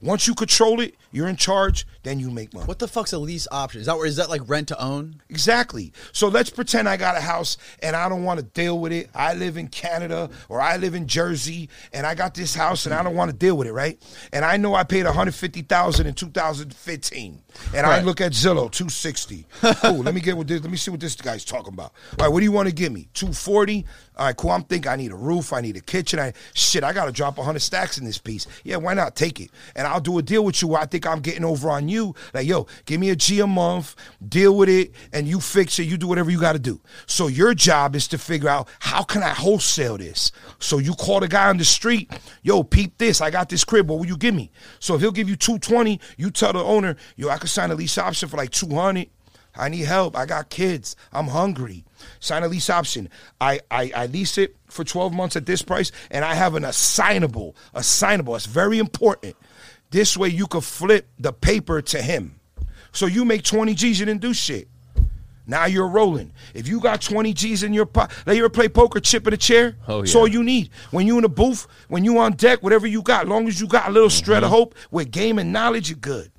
Once 0.00 0.26
you 0.26 0.34
control 0.34 0.80
it, 0.80 0.94
you're 1.10 1.28
in 1.28 1.36
charge, 1.36 1.86
then 2.02 2.20
you 2.20 2.30
make 2.30 2.52
money. 2.52 2.66
What 2.66 2.78
the 2.78 2.88
fuck's 2.88 3.12
a 3.12 3.18
lease 3.18 3.48
option? 3.50 3.80
Is 3.80 3.86
that 3.86 3.96
where 3.96 4.06
is 4.06 4.16
that 4.16 4.28
like 4.28 4.42
rent 4.46 4.68
to 4.68 4.82
own? 4.82 5.22
Exactly. 5.28 5.92
So 6.12 6.28
let's 6.28 6.50
pretend 6.50 6.88
I 6.88 6.96
got 6.96 7.16
a 7.16 7.20
house 7.20 7.56
and 7.82 7.96
I 7.96 8.08
don't 8.08 8.24
want 8.24 8.40
to 8.40 8.46
deal 8.46 8.78
with 8.78 8.92
it. 8.92 9.10
I 9.14 9.34
live 9.34 9.56
in 9.56 9.68
Canada 9.68 10.30
or 10.48 10.60
I 10.60 10.76
live 10.76 10.94
in 10.94 11.06
Jersey 11.06 11.68
and 11.92 12.06
I 12.06 12.14
got 12.14 12.34
this 12.34 12.54
house 12.54 12.86
and 12.86 12.94
I 12.94 13.02
don't 13.02 13.14
want 13.14 13.30
to 13.30 13.36
deal 13.36 13.56
with 13.56 13.66
it, 13.66 13.72
right? 13.72 14.00
And 14.32 14.44
I 14.44 14.56
know 14.56 14.74
I 14.74 14.84
paid 14.84 15.04
150,000 15.04 16.06
in 16.06 16.14
2015. 16.14 17.42
And 17.74 17.86
I 17.86 18.02
look 18.02 18.20
at 18.20 18.32
Zillow 18.32 18.70
260. 18.70 19.46
cool. 19.60 19.98
Let 19.98 20.14
me 20.14 20.20
get 20.20 20.36
with 20.36 20.48
this. 20.48 20.62
Let 20.62 20.70
me 20.70 20.76
see 20.76 20.90
what 20.90 21.00
this 21.00 21.16
guy's 21.16 21.44
talking 21.44 21.72
about. 21.72 21.92
All 22.18 22.26
right, 22.26 22.28
what 22.28 22.40
do 22.40 22.44
you 22.44 22.52
want 22.52 22.68
to 22.68 22.74
give 22.74 22.92
me? 22.92 23.08
240? 23.14 23.84
All 24.16 24.26
right, 24.26 24.36
cool. 24.36 24.50
I'm 24.50 24.64
thinking 24.64 24.90
I 24.90 24.96
need 24.96 25.12
a 25.12 25.16
roof, 25.16 25.52
I 25.52 25.60
need 25.60 25.76
a 25.76 25.80
kitchen. 25.80 26.18
I 26.18 26.32
shit, 26.54 26.84
I 26.84 26.92
got 26.92 27.06
to 27.06 27.12
drop 27.12 27.36
100 27.36 27.58
stacks 27.60 27.98
in 27.98 28.04
this 28.04 28.18
piece. 28.18 28.46
Yeah, 28.64 28.76
why 28.76 28.94
not 28.94 29.16
take 29.16 29.40
it? 29.40 29.50
And 29.76 29.86
I'll 29.86 30.00
do 30.00 30.18
a 30.18 30.22
deal 30.22 30.44
with 30.44 30.60
you 30.60 30.68
where 30.68 30.80
I 30.80 30.86
think 30.86 30.97
I'm 31.06 31.20
getting 31.20 31.44
over 31.44 31.70
on 31.70 31.88
you. 31.88 32.14
Like, 32.34 32.46
yo, 32.46 32.66
give 32.86 33.00
me 33.00 33.10
a 33.10 33.16
G 33.16 33.40
a 33.40 33.46
month, 33.46 33.94
deal 34.26 34.56
with 34.56 34.68
it, 34.68 34.92
and 35.12 35.26
you 35.26 35.40
fix 35.40 35.78
it. 35.78 35.84
You 35.84 35.96
do 35.96 36.06
whatever 36.06 36.30
you 36.30 36.40
got 36.40 36.52
to 36.52 36.58
do. 36.58 36.80
So 37.06 37.26
your 37.26 37.54
job 37.54 37.94
is 37.94 38.08
to 38.08 38.18
figure 38.18 38.48
out 38.48 38.68
how 38.80 39.02
can 39.02 39.22
I 39.22 39.30
wholesale 39.30 39.98
this. 39.98 40.32
So 40.58 40.78
you 40.78 40.94
call 40.94 41.20
the 41.20 41.28
guy 41.28 41.48
on 41.48 41.58
the 41.58 41.64
street, 41.64 42.10
yo, 42.42 42.62
peep 42.62 42.98
this. 42.98 43.20
I 43.20 43.30
got 43.30 43.48
this 43.48 43.64
crib. 43.64 43.88
What 43.88 43.98
will 43.98 44.06
you 44.06 44.16
give 44.16 44.34
me? 44.34 44.50
So 44.78 44.94
if 44.94 45.00
he'll 45.00 45.12
give 45.12 45.28
you 45.28 45.36
220, 45.36 46.00
you 46.16 46.30
tell 46.30 46.52
the 46.52 46.62
owner, 46.62 46.96
yo, 47.16 47.28
I 47.28 47.38
could 47.38 47.50
sign 47.50 47.70
a 47.70 47.74
lease 47.74 47.98
option 47.98 48.28
for 48.28 48.36
like 48.36 48.50
200. 48.50 49.08
I 49.58 49.68
need 49.68 49.84
help. 49.86 50.16
I 50.16 50.24
got 50.24 50.50
kids. 50.50 50.94
I'm 51.12 51.26
hungry. 51.26 51.84
Sign 52.20 52.44
a 52.44 52.48
lease 52.48 52.70
option. 52.70 53.08
I, 53.40 53.60
I, 53.70 53.90
I 53.94 54.06
lease 54.06 54.38
it 54.38 54.56
for 54.68 54.84
12 54.84 55.12
months 55.12 55.34
at 55.36 55.46
this 55.46 55.62
price, 55.62 55.90
and 56.10 56.24
I 56.24 56.34
have 56.34 56.54
an 56.54 56.64
assignable. 56.64 57.56
Assignable. 57.74 58.36
It's 58.36 58.46
very 58.46 58.78
important. 58.78 59.36
This 59.90 60.16
way 60.16 60.28
you 60.28 60.46
could 60.46 60.64
flip 60.64 61.08
the 61.18 61.32
paper 61.32 61.80
to 61.82 62.02
him. 62.02 62.40
So 62.92 63.06
you 63.06 63.24
make 63.24 63.42
20 63.42 63.74
G's, 63.74 64.00
you 64.00 64.06
didn't 64.06 64.20
do 64.20 64.34
shit. 64.34 64.68
Now 65.46 65.64
you're 65.64 65.88
rolling. 65.88 66.32
If 66.52 66.68
you 66.68 66.78
got 66.78 67.00
20 67.00 67.32
G's 67.32 67.62
in 67.62 67.72
your 67.72 67.86
pocket, 67.86 68.14
like 68.26 68.36
you 68.36 68.42
ever 68.44 68.50
play 68.50 68.68
poker, 68.68 69.00
chip 69.00 69.26
in 69.26 69.32
a 69.32 69.36
chair? 69.38 69.76
Oh, 69.86 70.00
That's 70.02 70.14
all 70.14 70.28
you 70.28 70.42
need. 70.44 70.68
When 70.90 71.06
you 71.06 71.16
in 71.16 71.22
the 71.22 71.28
booth, 71.30 71.66
when 71.88 72.04
you 72.04 72.18
on 72.18 72.32
deck, 72.32 72.62
whatever 72.62 72.86
you 72.86 73.00
got, 73.00 73.26
long 73.26 73.48
as 73.48 73.58
you 73.58 73.66
got 73.66 73.88
a 73.88 73.92
little 73.92 74.10
shred 74.10 74.42
Mm-hmm. 74.42 74.44
of 74.44 74.50
hope 74.50 74.74
with 74.90 75.10
game 75.10 75.38
and 75.38 75.50
knowledge, 75.52 75.88
you're 75.88 75.98
good. 75.98 76.30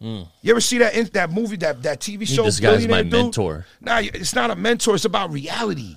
You 0.00 0.26
ever 0.46 0.60
see 0.60 0.78
that 0.78 0.94
in, 0.96 1.04
that 1.12 1.30
movie 1.30 1.54
that 1.58 1.84
that 1.84 2.00
TV 2.00 2.26
show? 2.26 2.42
this 2.42 2.58
guy's 2.58 2.88
my 2.88 3.02
Dude? 3.04 3.12
mentor. 3.12 3.66
Nah, 3.80 3.98
it's 4.02 4.34
not 4.34 4.50
a 4.50 4.56
mentor. 4.56 4.96
It's 4.96 5.04
about 5.04 5.30
reality. 5.30 5.96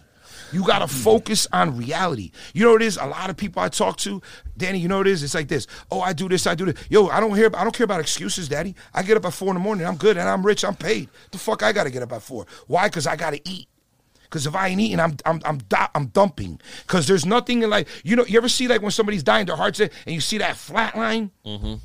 You 0.51 0.63
got 0.63 0.79
to 0.79 0.87
hmm. 0.87 1.01
focus 1.01 1.47
on 1.51 1.77
reality. 1.77 2.31
You 2.53 2.65
know 2.65 2.73
what 2.73 2.81
it 2.81 2.85
is? 2.85 2.97
A 2.97 3.05
lot 3.05 3.29
of 3.29 3.37
people 3.37 3.61
I 3.61 3.69
talk 3.69 3.97
to, 3.97 4.21
Danny. 4.57 4.79
You 4.79 4.87
know 4.87 4.97
what 4.97 5.07
it 5.07 5.11
is? 5.11 5.23
It's 5.23 5.35
like 5.35 5.47
this. 5.47 5.67
Oh, 5.91 6.01
I 6.01 6.13
do 6.13 6.29
this. 6.29 6.47
I 6.47 6.55
do 6.55 6.65
this. 6.65 6.85
Yo, 6.89 7.07
I 7.07 7.19
don't 7.19 7.35
hear. 7.35 7.49
I 7.55 7.63
don't 7.63 7.75
care 7.75 7.85
about 7.85 7.99
excuses, 7.99 8.47
Daddy. 8.49 8.75
I 8.93 9.03
get 9.03 9.17
up 9.17 9.25
at 9.25 9.33
four 9.33 9.49
in 9.49 9.55
the 9.55 9.59
morning. 9.59 9.85
I'm 9.85 9.97
good 9.97 10.17
and 10.17 10.27
I'm 10.27 10.45
rich. 10.45 10.63
I'm 10.63 10.75
paid. 10.75 11.09
The 11.31 11.37
fuck 11.37 11.63
I 11.63 11.71
got 11.71 11.85
to 11.85 11.89
get 11.89 12.03
up 12.03 12.11
at 12.11 12.21
four? 12.21 12.45
Why? 12.67 12.87
Because 12.87 13.07
I 13.07 13.15
got 13.15 13.31
to 13.31 13.49
eat. 13.49 13.67
Because 14.23 14.47
if 14.47 14.55
I 14.55 14.67
ain't 14.67 14.81
eating, 14.81 14.99
I'm 14.99 15.15
I'm 15.25 15.41
I'm 15.45 15.61
I'm 15.93 16.07
dumping. 16.07 16.59
Because 16.85 17.07
there's 17.07 17.25
nothing 17.25 17.63
in 17.63 17.69
like 17.69 17.87
you 18.03 18.15
know. 18.15 18.25
You 18.25 18.37
ever 18.37 18.49
see 18.49 18.67
like 18.67 18.81
when 18.81 18.91
somebody's 18.91 19.23
dying, 19.23 19.45
their 19.45 19.55
heart's 19.55 19.77
there, 19.79 19.89
and 20.05 20.13
you 20.13 20.21
see 20.21 20.39
that 20.39 20.57
flat 20.57 20.97
line? 20.97 21.31
Mm-hmm. 21.45 21.75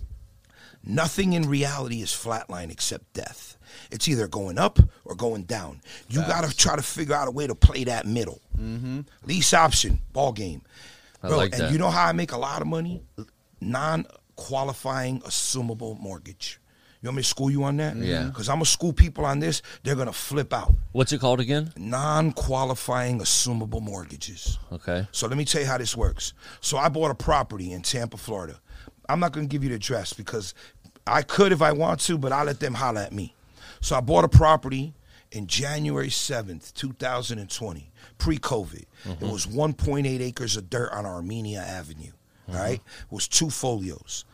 Nothing 0.82 1.34
in 1.34 1.48
reality 1.48 2.00
is 2.00 2.10
flatline 2.10 2.70
except 2.70 3.12
death. 3.12 3.58
It's 3.90 4.08
either 4.08 4.28
going 4.28 4.58
up 4.58 4.78
or 5.04 5.14
going 5.14 5.44
down. 5.44 5.80
You 6.08 6.20
got 6.22 6.44
to 6.48 6.56
try 6.56 6.76
to 6.76 6.82
figure 6.82 7.14
out 7.14 7.28
a 7.28 7.30
way 7.30 7.46
to 7.46 7.54
play 7.54 7.84
that 7.84 8.06
middle. 8.06 8.40
Mm-hmm. 8.58 9.00
Lease 9.24 9.54
option, 9.54 10.00
ball 10.12 10.32
game. 10.32 10.62
I 11.22 11.28
Bro, 11.28 11.36
like 11.36 11.52
and 11.52 11.62
that. 11.62 11.72
you 11.72 11.78
know 11.78 11.90
how 11.90 12.06
I 12.06 12.12
make 12.12 12.32
a 12.32 12.38
lot 12.38 12.62
of 12.62 12.66
money? 12.66 13.02
Non 13.60 14.06
qualifying 14.36 15.20
assumable 15.20 15.98
mortgage. 16.00 16.60
You 17.02 17.06
want 17.08 17.16
me 17.16 17.22
to 17.22 17.28
school 17.28 17.50
you 17.50 17.64
on 17.64 17.78
that? 17.78 17.96
Yeah. 17.96 18.18
Mm-hmm. 18.18 18.28
Because 18.28 18.48
I'm 18.50 18.56
going 18.56 18.64
to 18.64 18.70
school 18.70 18.92
people 18.92 19.24
on 19.24 19.38
this. 19.40 19.62
They're 19.82 19.94
going 19.94 20.06
to 20.06 20.12
flip 20.12 20.52
out. 20.52 20.74
What's 20.92 21.12
it 21.12 21.20
called 21.20 21.40
again? 21.40 21.72
Non 21.76 22.32
qualifying 22.32 23.20
assumable 23.20 23.80
mortgages. 23.80 24.58
Okay. 24.70 25.06
So 25.10 25.26
let 25.26 25.38
me 25.38 25.46
tell 25.46 25.62
you 25.62 25.66
how 25.66 25.78
this 25.78 25.96
works. 25.96 26.34
So 26.60 26.76
I 26.76 26.90
bought 26.90 27.10
a 27.10 27.14
property 27.14 27.72
in 27.72 27.80
Tampa, 27.82 28.18
Florida. 28.18 28.60
I'm 29.08 29.18
not 29.18 29.32
going 29.32 29.48
to 29.48 29.50
give 29.50 29.62
you 29.62 29.70
the 29.70 29.76
address 29.76 30.12
because 30.12 30.54
I 31.06 31.22
could 31.22 31.52
if 31.52 31.62
I 31.62 31.72
want 31.72 32.00
to, 32.00 32.18
but 32.18 32.32
I'll 32.32 32.44
let 32.44 32.60
them 32.60 32.74
holler 32.74 33.00
at 33.00 33.12
me. 33.12 33.34
So 33.80 33.96
I 33.96 34.00
bought 34.00 34.24
a 34.24 34.28
property 34.28 34.94
in 35.32 35.46
January 35.46 36.08
7th, 36.08 36.74
2020, 36.74 37.90
pre 38.18 38.38
COVID. 38.38 38.74
It 38.74 38.88
mm-hmm. 39.04 39.30
was 39.30 39.46
1.8 39.46 40.20
acres 40.20 40.56
of 40.56 40.68
dirt 40.68 40.90
on 40.92 41.06
Armenia 41.06 41.60
Avenue. 41.60 42.12
All 42.48 42.56
right. 42.56 42.80
It 42.80 43.12
was 43.12 43.28
two 43.28 43.50
folios. 43.50 44.24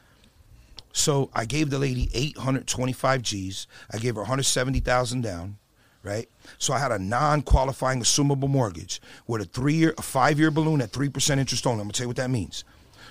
So 0.93 1.31
I 1.35 1.45
gave 1.45 1.69
the 1.69 1.79
lady 1.79 2.09
825 2.15 3.23
G's. 3.23 3.67
I 3.91 3.99
gave 3.99 4.15
her 4.15 4.23
170,000 4.23 5.21
down, 5.21 5.59
right? 6.03 6.27
So 6.57 6.73
I 6.73 6.79
had 6.79 6.91
a 6.91 6.99
non-qualifying 6.99 8.01
assumable 8.01 8.49
mortgage 8.49 9.03
with 9.27 9.43
a 9.43 9.45
three-year, 9.45 9.95
a 9.99 10.03
five-year 10.03 10.51
balloon 10.51 10.81
at 10.81 10.93
three 10.93 11.11
percent 11.11 11.39
interest 11.39 11.67
only. 11.67 11.81
I'm 11.81 11.89
gonna 11.89 11.93
tell 11.93 12.05
you 12.05 12.09
what 12.09 12.17
that 12.17 12.31
means. 12.31 12.65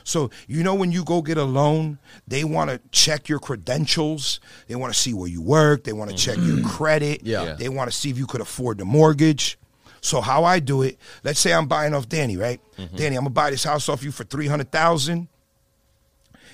So 0.05 0.29
you 0.47 0.63
know 0.63 0.75
when 0.75 0.91
you 0.91 1.03
go 1.03 1.21
get 1.21 1.37
a 1.37 1.43
loan, 1.43 1.97
they 2.27 2.43
want 2.45 2.69
to 2.69 2.79
check 2.91 3.27
your 3.27 3.39
credentials. 3.39 4.39
They 4.67 4.75
want 4.75 4.93
to 4.93 4.99
see 4.99 5.13
where 5.13 5.27
you 5.27 5.41
work. 5.41 5.83
They 5.83 5.93
want 5.93 6.11
to 6.11 6.15
check 6.15 6.37
your 6.37 6.57
mm-hmm. 6.57 6.67
credit. 6.67 7.23
Yeah. 7.23 7.43
Yeah. 7.43 7.53
They 7.55 7.67
want 7.67 7.91
to 7.91 7.97
see 7.97 8.11
if 8.11 8.17
you 8.17 8.27
could 8.27 8.39
afford 8.39 8.77
the 8.77 8.85
mortgage. 8.85 9.57
So 10.01 10.21
how 10.21 10.43
I 10.43 10.59
do 10.59 10.83
it? 10.83 10.99
Let's 11.23 11.39
say 11.39 11.51
I'm 11.51 11.67
buying 11.67 11.95
off 11.95 12.07
Danny, 12.07 12.37
right? 12.37 12.61
Mm-hmm. 12.77 12.95
Danny, 12.95 13.15
I'm 13.15 13.23
gonna 13.23 13.31
buy 13.31 13.49
this 13.49 13.63
house 13.63 13.89
off 13.89 14.03
you 14.03 14.11
for 14.11 14.23
three 14.23 14.47
hundred 14.47 14.71
thousand. 14.71 15.27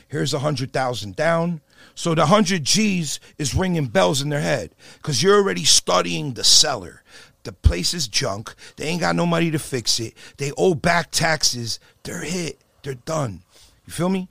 Here's 0.08 0.34
a 0.34 0.40
hundred 0.40 0.72
thousand 0.72 1.18
down. 1.18 1.60
So 1.94 2.16
the 2.16 2.28
hundred 2.28 2.64
G's 2.64 3.20
is 3.38 3.54
ringing 3.54 3.88
bells 3.88 4.22
in 4.22 4.30
their 4.30 4.40
head 4.40 4.74
because 4.96 5.22
you're 5.22 5.36
already 5.36 5.66
studying 5.66 6.34
the 6.34 6.46
seller. 6.46 7.04
The 7.44 7.52
place 7.52 7.94
is 7.94 8.08
junk. 8.08 8.56
They 8.78 8.86
ain't 8.86 9.02
got 9.02 9.16
no 9.16 9.26
money 9.26 9.52
to 9.52 9.60
fix 9.60 10.00
it. 10.00 10.14
They 10.38 10.54
owe 10.58 10.76
back 10.76 11.12
taxes. 11.12 11.80
They're 12.04 12.22
hit. 12.22 12.60
They're 12.84 12.96
done. 12.96 13.44
You 13.86 13.94
feel 13.94 14.10
me? 14.10 14.28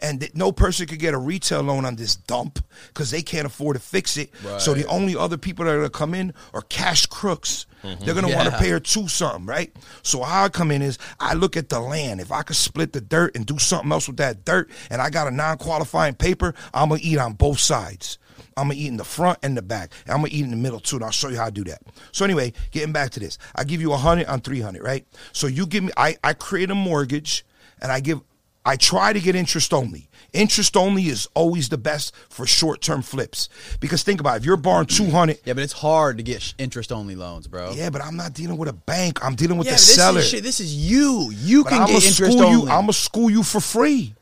And 0.00 0.20
that 0.20 0.36
no 0.36 0.52
person 0.52 0.86
could 0.86 1.00
get 1.00 1.12
a 1.12 1.18
retail 1.18 1.60
loan 1.60 1.84
on 1.84 1.96
this 1.96 2.14
dump 2.14 2.64
because 2.88 3.10
they 3.10 3.20
can't 3.20 3.46
afford 3.46 3.76
to 3.76 3.82
fix 3.82 4.16
it. 4.16 4.30
So 4.58 4.74
the 4.74 4.86
only 4.86 5.16
other 5.16 5.36
people 5.36 5.64
that 5.64 5.72
are 5.72 5.78
gonna 5.78 5.90
come 5.90 6.14
in 6.14 6.32
are 6.54 6.62
cash 6.62 7.06
crooks. 7.06 7.66
Mm-hmm. 7.82 8.04
They're 8.04 8.14
gonna 8.14 8.34
want 8.34 8.48
to 8.48 8.58
pay 8.58 8.68
her 8.70 8.78
two 8.78 9.08
something, 9.08 9.44
right? 9.44 9.74
So 10.02 10.22
how 10.22 10.44
I 10.44 10.48
come 10.50 10.70
in 10.70 10.82
is 10.82 10.98
I 11.18 11.34
look 11.34 11.56
at 11.56 11.68
the 11.68 11.80
land. 11.80 12.20
If 12.20 12.30
I 12.30 12.42
could 12.42 12.56
split 12.56 12.92
the 12.92 13.00
dirt 13.00 13.34
and 13.36 13.44
do 13.44 13.58
something 13.58 13.90
else 13.90 14.06
with 14.06 14.18
that 14.18 14.44
dirt, 14.44 14.70
and 14.88 15.02
I 15.02 15.10
got 15.10 15.26
a 15.26 15.32
non-qualifying 15.32 16.14
paper, 16.14 16.54
I'm 16.72 16.90
gonna 16.90 17.00
eat 17.02 17.18
on 17.18 17.32
both 17.32 17.58
sides. 17.58 18.18
I'm 18.56 18.68
gonna 18.68 18.78
eat 18.78 18.88
in 18.88 18.98
the 18.98 19.04
front 19.04 19.40
and 19.42 19.56
the 19.56 19.62
back. 19.62 19.90
And 20.04 20.14
I'm 20.14 20.18
gonna 20.18 20.30
eat 20.32 20.44
in 20.44 20.50
the 20.50 20.56
middle 20.56 20.78
too, 20.78 20.96
and 20.96 21.04
I'll 21.04 21.10
show 21.10 21.28
you 21.28 21.38
how 21.38 21.46
to 21.46 21.50
do 21.50 21.64
that. 21.64 21.82
So 22.12 22.24
anyway, 22.24 22.52
getting 22.70 22.92
back 22.92 23.10
to 23.10 23.20
this, 23.20 23.36
I 23.56 23.64
give 23.64 23.80
you 23.80 23.92
a 23.92 23.96
hundred 23.96 24.26
on 24.28 24.40
three 24.42 24.60
hundred, 24.60 24.84
right? 24.84 25.04
So 25.32 25.48
you 25.48 25.66
give 25.66 25.82
me, 25.82 25.90
I 25.96 26.16
I 26.22 26.34
create 26.34 26.70
a 26.70 26.74
mortgage, 26.76 27.44
and 27.82 27.92
I 27.92 28.00
give, 28.00 28.20
I 28.64 28.76
try 28.76 29.12
to 29.12 29.20
get 29.20 29.34
interest 29.34 29.74
only. 29.74 30.08
Interest 30.32 30.74
only 30.78 31.02
is 31.08 31.28
always 31.34 31.68
the 31.68 31.76
best 31.76 32.14
for 32.30 32.46
short-term 32.46 33.02
flips 33.02 33.50
because 33.80 34.02
think 34.02 34.18
about 34.20 34.36
it, 34.36 34.38
if 34.38 34.44
you're 34.46 34.56
borrowing 34.56 34.86
two 34.98 35.10
hundred. 35.10 35.38
Yeah, 35.44 35.52
but 35.52 35.62
it's 35.62 35.74
hard 35.74 36.16
to 36.16 36.22
get 36.22 36.54
interest 36.56 36.90
only 36.90 37.16
loans, 37.16 37.46
bro. 37.48 37.72
Yeah, 37.72 37.90
but 37.90 38.00
I'm 38.02 38.16
not 38.16 38.32
dealing 38.32 38.56
with 38.56 38.70
a 38.70 38.72
bank. 38.72 39.22
I'm 39.22 39.34
dealing 39.34 39.58
with 39.58 39.66
Yeah, 39.66 39.72
the 39.72 39.76
this 39.76 39.94
seller. 39.94 40.20
is 40.20 40.28
shit. 40.30 40.42
This 40.42 40.58
is 40.60 40.74
you. 40.74 41.30
You 41.34 41.64
But 41.64 41.70
can 41.70 41.82
I'm 41.82 41.88
get 41.88 42.04
interest 42.06 42.38
only. 42.38 42.50
you. 42.50 42.60
I'm 42.62 42.82
gonna 42.84 42.92
school 42.94 43.28
you 43.30 43.42
for 43.42 43.60
free. 43.60 44.14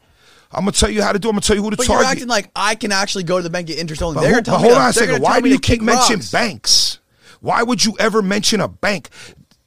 I'm 0.50 0.62
gonna 0.62 0.72
tell 0.72 0.90
you 0.90 1.00
how 1.00 1.12
to 1.12 1.20
do. 1.20 1.28
It. 1.28 1.30
I'm 1.30 1.34
gonna 1.34 1.42
tell 1.42 1.54
you 1.54 1.62
who 1.62 1.70
to 1.70 1.76
but 1.76 1.86
target. 1.86 2.02
you're 2.02 2.10
acting 2.10 2.28
like 2.28 2.50
I 2.56 2.74
can 2.74 2.90
actually 2.90 3.22
go 3.22 3.36
to 3.36 3.42
the 3.44 3.50
bank 3.50 3.68
and 3.68 3.76
get 3.76 3.80
interest 3.80 4.02
only. 4.02 4.16
But, 4.16 4.22
They're 4.22 4.30
who- 4.30 4.34
gonna 4.42 4.44
tell 4.46 4.56
but 4.56 4.62
hold 4.62 4.78
on 4.78 4.90
a 4.90 4.92
second. 4.92 5.22
Why 5.22 5.40
do 5.40 5.48
you 5.48 5.60
keep 5.60 5.80
mentioning 5.80 6.26
banks? 6.32 6.98
Why 7.40 7.62
would 7.62 7.84
you 7.84 7.94
ever 8.00 8.20
mention 8.20 8.60
a 8.60 8.66
bank? 8.66 9.10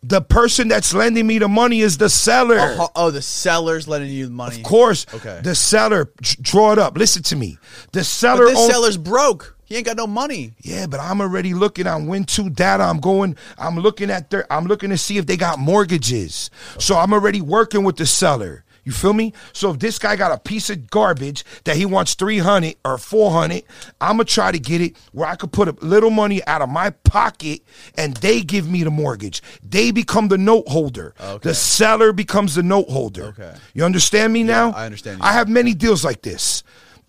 The 0.04 0.22
person 0.22 0.68
that's 0.68 0.94
lending 0.94 1.26
me 1.28 1.38
the 1.40 1.48
money 1.48 1.80
is 1.80 1.98
the 1.98 2.10
seller. 2.10 2.58
Oh, 2.60 2.90
oh, 2.96 3.12
the 3.12 3.22
seller's 3.22 3.88
lending 3.88 4.12
you 4.12 4.26
the 4.26 4.32
money. 4.32 4.58
Of 4.58 4.64
course, 4.64 5.06
Okay. 5.14 5.40
the 5.44 5.56
seller. 5.56 6.12
Draw 6.22 6.74
it 6.74 6.80
up. 6.80 6.98
Listen 6.98 7.24
to 7.24 7.36
me. 7.38 7.58
The 7.94 8.04
seller. 8.04 8.46
But 8.46 8.50
this 8.52 8.60
own- 8.60 8.70
seller's 8.70 8.98
broke. 8.98 9.56
He 9.66 9.78
ain't 9.78 9.86
got 9.86 9.96
no 9.98 10.06
money. 10.06 10.54
Yeah, 10.62 10.86
but 10.88 11.00
I'm 11.00 11.22
already 11.22 11.54
looking 11.54 11.88
on 11.88 12.06
Win2 12.08 12.54
data. 12.54 12.84
I'm 12.84 13.00
going, 13.00 13.36
I'm 13.58 13.80
looking 13.80 14.12
at 14.12 14.30
their, 14.30 14.46
I'm 14.52 14.66
looking 14.66 14.90
to 14.90 14.98
see 14.98 15.18
if 15.18 15.26
they 15.26 15.38
got 15.38 15.58
mortgages. 15.58 16.52
So 16.80 16.96
I'm 16.98 17.14
already 17.14 17.42
working 17.42 17.84
with 17.84 17.96
the 17.96 18.06
seller. 18.06 18.66
You 18.84 18.92
feel 18.92 19.14
me? 19.14 19.34
So 19.54 19.72
if 19.72 19.80
this 19.80 19.98
guy 19.98 20.16
got 20.16 20.32
a 20.32 20.38
piece 20.38 20.70
of 20.70 20.90
garbage 20.90 21.46
that 21.64 21.78
he 21.78 21.86
wants 21.86 22.16
300 22.16 22.76
or 22.84 22.98
400, 22.98 23.64
I'm 24.02 24.18
going 24.18 24.26
to 24.26 24.34
try 24.34 24.52
to 24.52 24.60
get 24.60 24.82
it 24.82 24.98
where 25.12 25.28
I 25.28 25.36
could 25.36 25.52
put 25.52 25.68
a 25.68 25.86
little 25.86 26.10
money 26.10 26.44
out 26.46 26.62
of 26.62 26.70
my 26.70 26.90
pocket 26.90 27.62
and 27.98 28.16
they 28.18 28.42
give 28.42 28.70
me 28.70 28.84
the 28.84 28.92
mortgage. 28.92 29.42
They 29.64 29.92
become 29.92 30.28
the 30.28 30.38
note 30.38 30.68
holder. 30.68 31.14
Okay. 31.20 31.50
The 31.50 31.56
seller 31.56 32.12
becomes 32.12 32.56
the 32.56 32.64
note 32.64 32.90
holder. 32.90 33.28
Okay. 33.28 33.56
You 33.74 33.86
understand 33.86 34.34
me 34.34 34.44
now? 34.44 34.72
I 34.72 34.86
understand 34.86 35.20
you. 35.20 35.26
I 35.26 35.34
have 35.34 35.48
many 35.48 35.74
deals 35.74 36.04
like 36.04 36.22
this. 36.22 36.64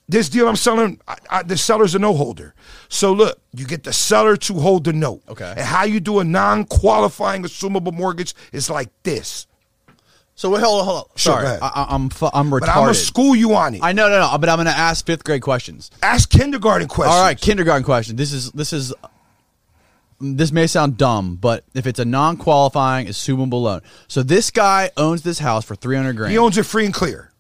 This 0.07 0.29
deal 0.29 0.47
I'm 0.47 0.57
selling, 0.57 1.01
I, 1.09 1.17
I, 1.31 1.43
the 1.43 1.57
seller's 1.57 1.95
a 1.95 1.99
note 1.99 2.15
holder. 2.15 2.55
So 2.89 3.13
look, 3.13 3.41
you 3.53 3.67
get 3.67 3.85
the 3.85 3.93
seller 3.93 4.37
to 4.37 4.55
hold 4.55 4.85
the 4.85 4.93
note. 4.93 5.23
Okay. 5.29 5.51
And 5.57 5.61
how 5.61 5.85
you 5.85 5.99
do 5.99 6.19
a 6.19 6.25
non-qualifying 6.25 7.43
assumable 7.43 7.93
mortgage 7.93 8.35
is 8.53 8.69
like 8.69 8.91
this. 9.03 9.47
So 10.37 10.51
wait, 10.51 10.63
hold 10.63 10.81
on, 10.81 10.85
hold 10.87 10.99
on. 10.99 11.05
Sure, 11.17 11.33
Sorry, 11.35 11.43
go 11.43 11.49
ahead. 11.49 11.61
I, 11.63 11.67
I- 11.69 11.95
I'm 11.95 12.09
fu- 12.11 12.29
I'm 12.33 12.51
retarded. 12.51 12.61
But 12.61 12.69
I'm 12.71 12.83
gonna 12.83 12.95
school 12.95 13.37
you 13.37 13.55
on 13.55 13.75
it. 13.75 13.81
I 13.83 13.93
know, 13.93 14.09
no, 14.09 14.19
no, 14.21 14.39
but 14.39 14.49
I'm 14.49 14.57
gonna 14.59 14.71
ask 14.71 15.07
fifth 15.07 15.23
grade 15.25 15.43
questions. 15.43 15.91
Ask 16.03 16.29
kindergarten 16.31 16.89
questions. 16.89 17.15
All 17.17 17.23
right, 17.23 17.39
kindergarten 17.41 17.85
question. 17.85 18.17
This 18.17 18.33
is 18.33 18.51
this 18.53 18.73
is 18.73 18.93
this 20.21 20.53
may 20.53 20.67
sound 20.67 20.97
dumb, 20.97 21.37
but 21.37 21.65
if 21.75 21.87
it's 21.87 21.99
a 21.99 22.05
non-qualifying 22.05 23.07
assumable 23.09 23.63
loan, 23.63 23.81
so 24.09 24.23
this 24.23 24.51
guy 24.51 24.91
owns 24.97 25.23
this 25.23 25.39
house 25.39 25.65
for 25.65 25.75
three 25.77 25.97
hundred 25.97 26.17
grand. 26.17 26.33
He 26.33 26.39
owns 26.39 26.57
it 26.59 26.65
free 26.65 26.85
and 26.85 26.95
clear. 26.95 27.31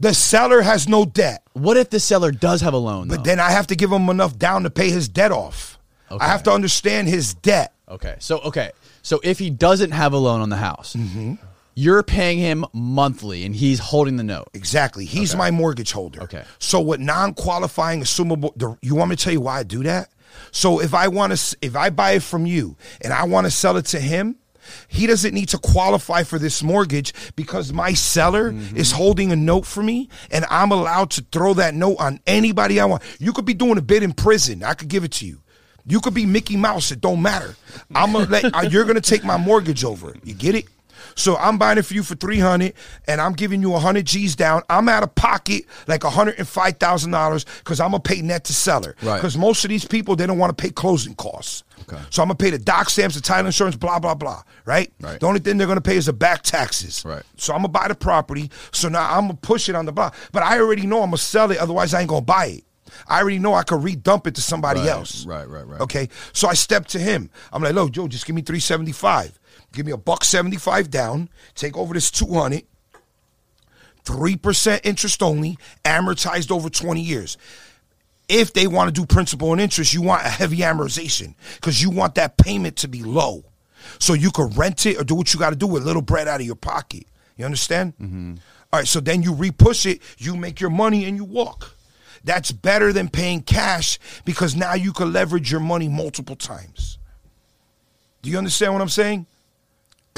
The 0.00 0.14
seller 0.14 0.60
has 0.62 0.86
no 0.88 1.04
debt. 1.04 1.42
what 1.54 1.76
if 1.76 1.90
the 1.90 1.98
seller 1.98 2.30
does 2.30 2.60
have 2.60 2.72
a 2.72 2.76
loan? 2.78 3.08
But 3.08 3.16
though? 3.16 3.22
then 3.24 3.40
I 3.40 3.50
have 3.50 3.66
to 3.68 3.74
give 3.74 3.90
him 3.90 4.08
enough 4.08 4.38
down 4.38 4.62
to 4.62 4.70
pay 4.70 4.90
his 4.90 5.08
debt 5.08 5.32
off. 5.32 5.76
Okay. 6.08 6.24
I 6.24 6.28
have 6.28 6.44
to 6.44 6.52
understand 6.52 7.08
his 7.08 7.34
debt. 7.34 7.72
okay, 7.88 8.14
so 8.20 8.38
okay, 8.38 8.70
so 9.02 9.18
if 9.24 9.40
he 9.40 9.50
doesn't 9.50 9.90
have 9.90 10.12
a 10.12 10.16
loan 10.16 10.40
on 10.40 10.50
the 10.50 10.56
house, 10.56 10.94
Mm-hmm. 10.94 11.34
You're 11.78 12.02
paying 12.02 12.38
him 12.38 12.64
monthly, 12.72 13.44
and 13.44 13.54
he's 13.54 13.78
holding 13.78 14.16
the 14.16 14.24
note. 14.24 14.48
Exactly. 14.52 15.04
He's 15.04 15.36
my 15.36 15.52
mortgage 15.52 15.92
holder. 15.92 16.24
Okay. 16.24 16.42
So 16.58 16.80
with 16.80 16.98
non-qualifying 16.98 18.00
assumable, 18.00 18.76
you 18.82 18.96
want 18.96 19.10
me 19.10 19.16
to 19.16 19.22
tell 19.22 19.32
you 19.32 19.40
why 19.40 19.60
I 19.60 19.62
do 19.62 19.84
that? 19.84 20.08
So 20.50 20.80
if 20.80 20.92
I 20.92 21.06
want 21.06 21.36
to, 21.36 21.56
if 21.62 21.76
I 21.76 21.90
buy 21.90 22.12
it 22.12 22.24
from 22.24 22.46
you 22.46 22.76
and 23.00 23.12
I 23.12 23.22
want 23.24 23.46
to 23.46 23.50
sell 23.52 23.76
it 23.76 23.84
to 23.86 24.00
him, 24.00 24.38
he 24.88 25.06
doesn't 25.06 25.32
need 25.32 25.50
to 25.50 25.58
qualify 25.58 26.24
for 26.24 26.36
this 26.36 26.64
mortgage 26.64 27.14
because 27.36 27.72
my 27.72 27.92
seller 27.92 28.52
is 28.74 28.90
holding 28.90 29.30
a 29.30 29.36
note 29.36 29.64
for 29.64 29.82
me 29.82 30.08
and 30.32 30.44
I'm 30.50 30.72
allowed 30.72 31.10
to 31.12 31.24
throw 31.30 31.54
that 31.54 31.74
note 31.74 31.96
on 32.00 32.18
anybody 32.26 32.80
I 32.80 32.86
want. 32.86 33.04
You 33.20 33.32
could 33.32 33.46
be 33.46 33.54
doing 33.54 33.78
a 33.78 33.82
bid 33.82 34.02
in 34.02 34.12
prison. 34.14 34.64
I 34.64 34.74
could 34.74 34.88
give 34.88 35.04
it 35.04 35.12
to 35.12 35.26
you. 35.26 35.40
You 35.86 36.00
could 36.00 36.12
be 36.12 36.26
Mickey 36.26 36.56
Mouse. 36.56 36.90
It 36.90 37.00
don't 37.00 37.22
matter. 37.22 37.54
I'm 37.94 38.12
gonna 38.12 38.28
let 38.28 38.44
uh, 38.54 38.68
you're 38.68 38.84
gonna 38.84 39.00
take 39.00 39.24
my 39.24 39.38
mortgage 39.38 39.84
over. 39.84 40.14
You 40.22 40.34
get 40.34 40.54
it? 40.54 40.66
So 41.18 41.36
I'm 41.36 41.58
buying 41.58 41.78
it 41.78 41.82
for 41.84 41.94
you 41.94 42.02
for 42.04 42.14
three 42.14 42.38
hundred, 42.38 42.74
and 43.08 43.20
I'm 43.20 43.32
giving 43.32 43.60
you 43.60 43.72
hundred 43.74 44.06
G's 44.06 44.36
down. 44.36 44.62
I'm 44.70 44.88
out 44.88 45.02
of 45.02 45.14
pocket 45.16 45.64
like 45.88 46.04
hundred 46.04 46.36
and 46.38 46.46
five 46.46 46.78
thousand 46.78 47.10
dollars 47.10 47.44
because 47.58 47.80
I'm 47.80 47.90
gonna 47.90 48.00
pay 48.02 48.22
net 48.22 48.44
to 48.44 48.54
seller. 48.54 48.94
Right. 49.02 49.16
Because 49.16 49.36
most 49.36 49.64
of 49.64 49.68
these 49.70 49.84
people 49.84 50.14
they 50.14 50.26
don't 50.26 50.38
want 50.38 50.56
to 50.56 50.62
pay 50.62 50.70
closing 50.70 51.14
costs. 51.16 51.64
Okay. 51.82 52.00
So 52.10 52.22
I'm 52.22 52.28
gonna 52.28 52.36
pay 52.36 52.50
the 52.50 52.58
doc 52.58 52.88
stamps, 52.88 53.16
the 53.16 53.20
title 53.20 53.46
insurance, 53.46 53.74
blah 53.76 53.98
blah 53.98 54.14
blah. 54.14 54.42
Right. 54.64 54.92
Right. 55.00 55.18
The 55.18 55.26
only 55.26 55.40
thing 55.40 55.58
they're 55.58 55.66
gonna 55.66 55.80
pay 55.80 55.96
is 55.96 56.06
the 56.06 56.12
back 56.12 56.42
taxes. 56.42 57.04
Right. 57.04 57.22
So 57.36 57.52
I'm 57.52 57.58
gonna 57.58 57.68
buy 57.68 57.88
the 57.88 57.96
property. 57.96 58.50
So 58.70 58.88
now 58.88 59.12
I'm 59.12 59.22
gonna 59.22 59.34
push 59.34 59.68
it 59.68 59.74
on 59.74 59.86
the 59.86 59.92
block, 59.92 60.14
but 60.30 60.44
I 60.44 60.60
already 60.60 60.86
know 60.86 61.02
I'm 61.02 61.08
gonna 61.08 61.18
sell 61.18 61.50
it. 61.50 61.58
Otherwise, 61.58 61.94
I 61.94 62.00
ain't 62.00 62.08
gonna 62.10 62.20
buy 62.22 62.46
it. 62.46 62.64
I 63.06 63.20
already 63.20 63.38
know 63.38 63.54
I 63.54 63.64
could 63.64 63.82
redump 63.82 64.26
it 64.26 64.34
to 64.36 64.40
somebody 64.40 64.80
Right, 64.80 64.88
else. 64.88 65.26
right, 65.26 65.48
right, 65.48 65.66
right. 65.66 65.80
Okay. 65.82 66.08
So 66.32 66.48
I 66.48 66.54
step 66.54 66.86
to 66.86 66.98
him. 66.98 67.28
I'm 67.52 67.62
like, 67.62 67.74
look, 67.74 67.90
Joe, 67.92 68.08
just 68.08 68.24
give 68.24 68.34
me 68.34 68.40
375. 68.42 69.37
Give 69.72 69.86
me 69.86 69.92
a 69.92 69.96
buck 69.96 70.24
75 70.24 70.90
down. 70.90 71.28
Take 71.54 71.76
over 71.76 71.94
this 71.94 72.10
200. 72.10 72.64
3% 74.04 74.80
interest 74.84 75.22
only, 75.22 75.58
amortized 75.84 76.50
over 76.50 76.70
20 76.70 77.00
years. 77.00 77.36
If 78.28 78.52
they 78.54 78.66
want 78.66 78.94
to 78.94 79.00
do 79.00 79.06
principal 79.06 79.52
and 79.52 79.60
interest, 79.60 79.92
you 79.92 80.02
want 80.02 80.24
a 80.24 80.28
heavy 80.28 80.58
amortization 80.58 81.34
because 81.56 81.82
you 81.82 81.90
want 81.90 82.14
that 82.14 82.38
payment 82.38 82.76
to 82.76 82.88
be 82.88 83.02
low. 83.02 83.44
So 83.98 84.14
you 84.14 84.30
could 84.30 84.56
rent 84.56 84.86
it 84.86 84.98
or 84.98 85.04
do 85.04 85.14
what 85.14 85.32
you 85.32 85.40
got 85.40 85.50
to 85.50 85.56
do 85.56 85.66
with 85.66 85.82
a 85.82 85.86
little 85.86 86.02
bread 86.02 86.28
out 86.28 86.40
of 86.40 86.46
your 86.46 86.56
pocket. 86.56 87.04
You 87.36 87.44
understand? 87.44 87.94
Mm-hmm. 87.98 88.34
All 88.72 88.80
right, 88.80 88.88
so 88.88 89.00
then 89.00 89.22
you 89.22 89.32
repush 89.32 89.86
it, 89.86 90.02
you 90.18 90.36
make 90.36 90.60
your 90.60 90.70
money, 90.70 91.04
and 91.06 91.16
you 91.16 91.24
walk. 91.24 91.74
That's 92.24 92.52
better 92.52 92.92
than 92.92 93.08
paying 93.08 93.42
cash 93.42 93.98
because 94.24 94.54
now 94.54 94.74
you 94.74 94.92
can 94.92 95.12
leverage 95.12 95.50
your 95.50 95.60
money 95.60 95.88
multiple 95.88 96.36
times. 96.36 96.98
Do 98.20 98.30
you 98.30 98.36
understand 98.36 98.72
what 98.72 98.82
I'm 98.82 98.88
saying? 98.88 99.26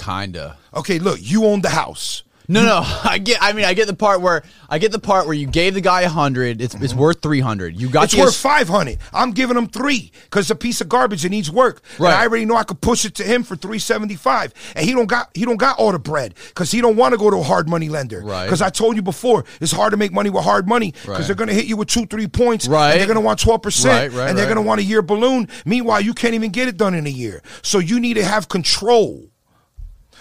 Kinda. 0.01 0.57
Okay, 0.75 0.99
look, 0.99 1.19
you 1.21 1.45
own 1.47 1.61
the 1.61 1.71
house. 1.71 2.23
No, 2.51 2.65
no, 2.65 2.83
I 3.05 3.19
get. 3.19 3.39
I 3.41 3.53
mean, 3.53 3.65
I 3.65 3.75
get 3.75 3.87
the 3.87 3.95
part 3.95 4.21
where 4.21 4.43
I 4.69 4.79
get 4.79 4.91
the 4.91 4.99
part 4.99 5.27
where 5.27 5.35
you 5.35 5.47
gave 5.47 5.75
the 5.75 5.81
guy 5.81 6.01
a 6.03 6.09
hundred. 6.09 6.61
It's 6.61 6.75
it's 6.75 6.87
mm-hmm. 6.87 7.01
worth 7.01 7.23
three 7.23 7.39
hundred. 7.39 7.81
You 7.81 7.89
got 7.89 8.05
It's 8.05 8.17
worth 8.17 8.35
500. 8.35 8.99
I'm 9.13 9.31
giving 9.31 9.57
him 9.57 9.69
three 9.69 10.11
because 10.25 10.47
it's 10.47 10.51
a 10.51 10.57
piece 10.57 10.81
of 10.81 10.89
garbage. 10.89 11.25
It 11.25 11.29
needs 11.29 11.49
work. 11.49 11.81
And 11.93 12.01
Right. 12.01 12.15
I 12.15 12.27
already 12.27 12.45
know 12.47 12.57
I 12.57 12.65
could 12.65 12.81
push 12.81 13.05
it 13.05 13.15
to 13.17 13.23
him 13.23 13.45
for 13.45 13.55
375. 13.55 14.53
And 14.75 14.85
he 14.85 14.93
don't 14.93 15.07
got 15.07 15.31
he 15.33 15.45
don't 15.45 15.59
got 15.59 15.79
all 15.79 15.93
the 15.93 16.01
bread 16.01 16.35
because 16.49 16.73
he 16.73 16.81
don't 16.81 16.97
want 16.97 17.13
to 17.13 17.19
go 17.19 17.31
to 17.31 17.37
a 17.37 17.43
hard 17.43 17.69
money 17.69 17.89
lender. 17.89 18.21
Right. 18.21 18.47
Because 18.47 18.63
I 18.63 18.71
told 18.71 18.97
you 18.97 19.03
before, 19.03 19.45
it's 19.61 19.71
hard 19.71 19.93
to 19.93 19.97
make 19.97 20.13
money 20.13 20.31
with 20.31 20.43
hard 20.43 20.67
money 20.67 20.91
because 20.91 21.09
Right. 21.09 21.27
they're 21.27 21.37
going 21.37 21.49
to 21.49 21.55
hit 21.55 21.67
you 21.67 21.77
with 21.77 21.89
two, 21.89 22.07
three 22.07 22.27
points. 22.27 22.67
Right. 22.67 22.91
And 22.91 22.99
they're 23.01 23.07
going 23.07 23.15
to 23.15 23.21
want 23.21 23.39
12%. 23.39 23.85
Right, 23.85 24.11
right, 24.11 24.29
and 24.29 24.37
they're 24.37 24.47
right. 24.47 24.55
going 24.55 24.65
to 24.65 24.69
want 24.69 24.81
a 24.81 24.85
year 24.85 25.03
balloon. 25.03 25.47
Meanwhile, 25.65 26.01
you 26.01 26.15
can't 26.15 26.35
even 26.35 26.51
get 26.51 26.67
it 26.67 26.77
done 26.77 26.95
in 26.95 27.07
a 27.07 27.11
year. 27.11 27.43
So 27.63 27.79
you 27.79 28.01
need 28.01 28.15
to 28.15 28.25
have 28.25 28.49
control. 28.49 29.30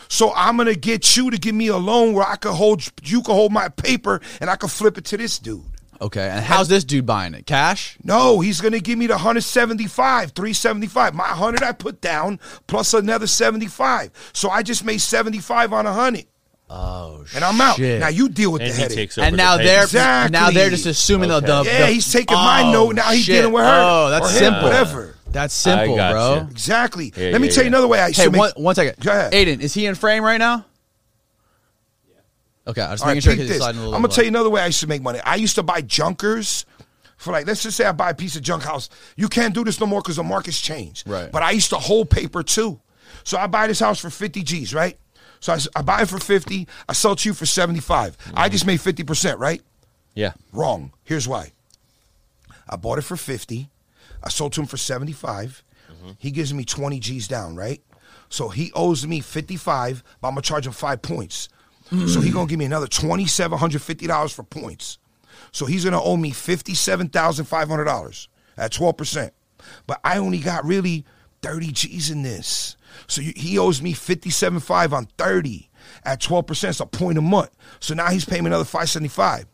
So 0.09 0.33
I'm 0.35 0.57
gonna 0.57 0.75
get 0.75 1.15
you 1.15 1.31
to 1.31 1.37
give 1.37 1.55
me 1.55 1.67
a 1.67 1.77
loan 1.77 2.13
where 2.13 2.27
I 2.27 2.35
can 2.35 2.51
hold 2.51 2.83
you 3.03 3.21
can 3.21 3.35
hold 3.35 3.51
my 3.53 3.69
paper 3.69 4.19
and 4.41 4.49
I 4.49 4.55
can 4.55 4.67
flip 4.67 4.97
it 4.97 5.05
to 5.05 5.17
this 5.17 5.39
dude. 5.39 5.63
Okay, 6.01 6.29
and 6.29 6.43
how's 6.43 6.69
this 6.69 6.85
dude 6.85 7.05
buying 7.05 7.33
it? 7.33 7.45
Cash? 7.45 7.97
No, 8.03 8.39
he's 8.39 8.61
gonna 8.61 8.79
give 8.79 8.97
me 8.97 9.07
the 9.07 9.13
175, 9.13 10.31
375. 10.31 11.13
My 11.13 11.29
100 11.29 11.61
I 11.61 11.73
put 11.73 12.01
down 12.01 12.39
plus 12.67 12.93
another 12.93 13.27
75. 13.27 14.11
So 14.33 14.49
I 14.49 14.63
just 14.63 14.83
made 14.83 14.99
75 14.99 15.73
on 15.73 15.85
a 15.85 15.89
100. 15.89 16.25
Oh, 16.71 17.23
shit. 17.25 17.35
And 17.37 17.45
I'm 17.45 17.59
out. 17.59 17.77
shit. 17.77 17.99
Now 17.99 18.09
you 18.09 18.29
deal 18.29 18.51
with 18.51 18.61
And 18.61 18.69
the 18.71 18.75
he 18.75 18.81
headache. 18.81 18.95
takes 18.97 19.17
over 19.17 19.25
and 19.25 19.33
the 19.33 19.37
now 19.37 19.57
payment. 19.57 19.67
they're 19.67 19.83
Exactly. 19.83 20.31
now 20.31 20.51
they're 20.51 20.69
just 20.69 20.85
assuming 20.85 21.29
the, 21.29 21.35
Okay. 21.37 21.47
the 21.47 21.63
yeah, 21.65 21.87
he's 21.87 22.11
taking 22.11 22.37
my 22.37 22.61
Oh, 22.63 22.71
note. 22.71 22.95
Now 22.95 23.11
he's 23.11 23.23
shit. 23.23 23.35
dealing 23.37 23.53
with 23.53 23.63
her. 23.63 23.81
Oh, 23.83 24.09
that's 24.11 24.27
or 24.27 24.31
him, 24.33 24.37
simple. 24.39 24.63
Whatever. 24.63 25.15
That's 25.31 25.53
simple, 25.53 25.99
I 25.99 26.11
bro. 26.11 26.35
you. 26.35 26.41
Exactly. 26.51 27.13
Yeah, 27.15 27.29
Let 27.31 27.41
me 27.41 27.47
yeah, 27.47 27.53
tell 27.53 27.63
you 27.63 27.67
another 27.69 27.87
way 27.87 27.99
I 27.99 28.07
used 28.07 28.19
Hey, 28.19 28.25
to 28.25 28.31
make. 28.31 28.39
one, 28.39 28.51
one 28.55 28.75
second. 28.75 29.03
Go 29.03 29.11
ahead. 29.11 29.33
Aiden, 29.33 29.61
is 29.61 29.73
he 29.73 29.85
in 29.87 29.95
frame 29.95 30.23
right 30.23 30.37
now? 30.37 30.65
Yeah. 32.07 32.15
Okay, 32.67 32.81
I 32.81 32.91
was 32.91 33.01
All 33.01 33.07
right, 33.07 33.13
making 33.15 33.21
sure 33.21 33.33
peep 33.33 33.39
he's 33.41 33.49
this. 33.49 33.57
sliding 33.57 33.81
a 33.81 33.85
I'm 33.85 33.91
gonna 34.01 34.07
tell 34.09 34.23
you 34.23 34.29
another 34.29 34.49
way 34.49 34.61
I 34.61 34.67
used 34.67 34.79
to 34.81 34.87
make 34.87 35.01
money. 35.01 35.19
I 35.23 35.35
used 35.35 35.55
to 35.55 35.63
buy 35.63 35.81
junkers 35.81 36.65
for 37.17 37.31
like, 37.33 37.47
let's 37.47 37.63
just 37.63 37.77
say 37.77 37.85
I 37.85 37.91
buy 37.91 38.11
a 38.11 38.15
piece 38.15 38.35
of 38.35 38.41
junk 38.41 38.63
house. 38.63 38.89
You 39.15 39.27
can't 39.27 39.53
do 39.53 39.63
this 39.63 39.79
no 39.79 39.85
more 39.85 40.01
because 40.01 40.15
the 40.17 40.23
market's 40.23 40.59
changed. 40.59 41.07
Right. 41.07 41.31
But 41.31 41.43
I 41.43 41.51
used 41.51 41.69
to 41.71 41.77
hold 41.77 42.09
paper 42.09 42.43
too. 42.43 42.79
So 43.23 43.37
I 43.37 43.47
buy 43.47 43.67
this 43.67 43.79
house 43.79 43.99
for 43.99 44.09
50 44.09 44.43
G's, 44.43 44.73
right? 44.73 44.97
So 45.39 45.53
I, 45.53 45.59
I 45.75 45.81
buy 45.81 46.01
it 46.01 46.09
for 46.09 46.19
50. 46.19 46.67
I 46.87 46.93
sell 46.93 47.13
it 47.13 47.19
to 47.19 47.29
you 47.29 47.33
for 47.33 47.45
75. 47.45 48.17
I 48.33 48.45
mm-hmm. 48.45 48.51
just 48.51 48.65
made 48.65 48.79
50%, 48.79 49.37
right? 49.39 49.61
Yeah. 50.15 50.33
Wrong. 50.51 50.91
Here's 51.03 51.27
why. 51.27 51.51
I 52.67 52.75
bought 52.75 52.97
it 52.97 53.03
for 53.03 53.15
50. 53.17 53.69
I 54.23 54.29
sold 54.29 54.53
to 54.53 54.61
him 54.61 54.67
for 54.67 54.77
75. 54.77 55.63
Mm-hmm. 55.91 56.11
He 56.17 56.31
gives 56.31 56.53
me 56.53 56.65
20 56.65 56.99
G's 56.99 57.27
down, 57.27 57.55
right? 57.55 57.81
So 58.29 58.49
he 58.49 58.71
owes 58.73 59.07
me 59.07 59.21
55, 59.21 60.03
but 60.21 60.27
I'm 60.27 60.35
going 60.35 60.43
to 60.43 60.47
charge 60.47 60.67
him 60.67 60.73
five 60.73 61.01
points. 61.01 61.49
So 61.89 62.21
he 62.21 62.29
going 62.29 62.45
to 62.45 62.49
give 62.51 62.59
me 62.59 62.65
another 62.65 62.85
$2,750 62.85 64.31
for 64.31 64.43
points. 64.43 64.99
So 65.51 65.65
he's 65.65 65.83
going 65.83 65.93
to 65.93 66.01
owe 66.01 66.17
me 66.17 66.31
$57,500 66.31 68.27
at 68.57 68.71
12%. 68.71 69.31
But 69.87 69.99
I 70.03 70.19
only 70.19 70.37
got 70.37 70.65
really 70.65 71.03
30 71.41 71.71
G's 71.71 72.11
in 72.11 72.21
this. 72.21 72.75
So 73.09 73.21
you, 73.21 73.33
he 73.35 73.57
owes 73.57 73.81
me 73.81 73.93
57.5 73.93 74.93
on 74.93 75.05
30 75.17 75.69
at 76.05 76.21
12%. 76.21 76.69
It's 76.69 76.79
a 76.79 76.85
point 76.85 77.17
a 77.17 77.21
month. 77.21 77.49
So 77.79 77.93
now 77.93 78.09
he's 78.09 78.23
paying 78.23 78.43
me 78.43 78.47
another 78.47 78.63
575. 78.63 79.45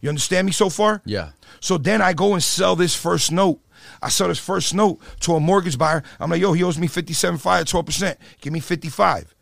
You 0.00 0.08
understand 0.08 0.46
me 0.46 0.52
so 0.52 0.68
far? 0.68 1.02
Yeah. 1.04 1.30
So 1.60 1.78
then 1.78 2.02
I 2.02 2.14
go 2.14 2.32
and 2.32 2.42
sell 2.42 2.74
this 2.74 2.96
first 2.96 3.30
note. 3.30 3.60
I 4.02 4.08
sell 4.08 4.28
this 4.28 4.38
first 4.38 4.74
note 4.74 5.00
to 5.20 5.34
a 5.34 5.40
mortgage 5.40 5.78
buyer. 5.78 6.02
I'm 6.18 6.30
like, 6.30 6.40
yo, 6.40 6.52
he 6.54 6.64
owes 6.64 6.78
me 6.78 6.88
57.5 6.88 7.60
at 7.60 7.66
12%. 7.66 8.16
Give 8.40 8.52
me 8.52 8.60
55. 8.60 9.34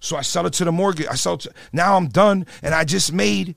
So 0.00 0.16
I 0.16 0.22
sell 0.22 0.46
it 0.46 0.52
to 0.54 0.64
the 0.64 0.72
mortgage. 0.72 1.06
I 1.08 1.14
sell 1.14 1.34
it 1.34 1.40
to, 1.40 1.52
now 1.72 1.96
I'm 1.96 2.08
done 2.08 2.46
and 2.62 2.74
I 2.74 2.84
just 2.84 3.12
made 3.12 3.56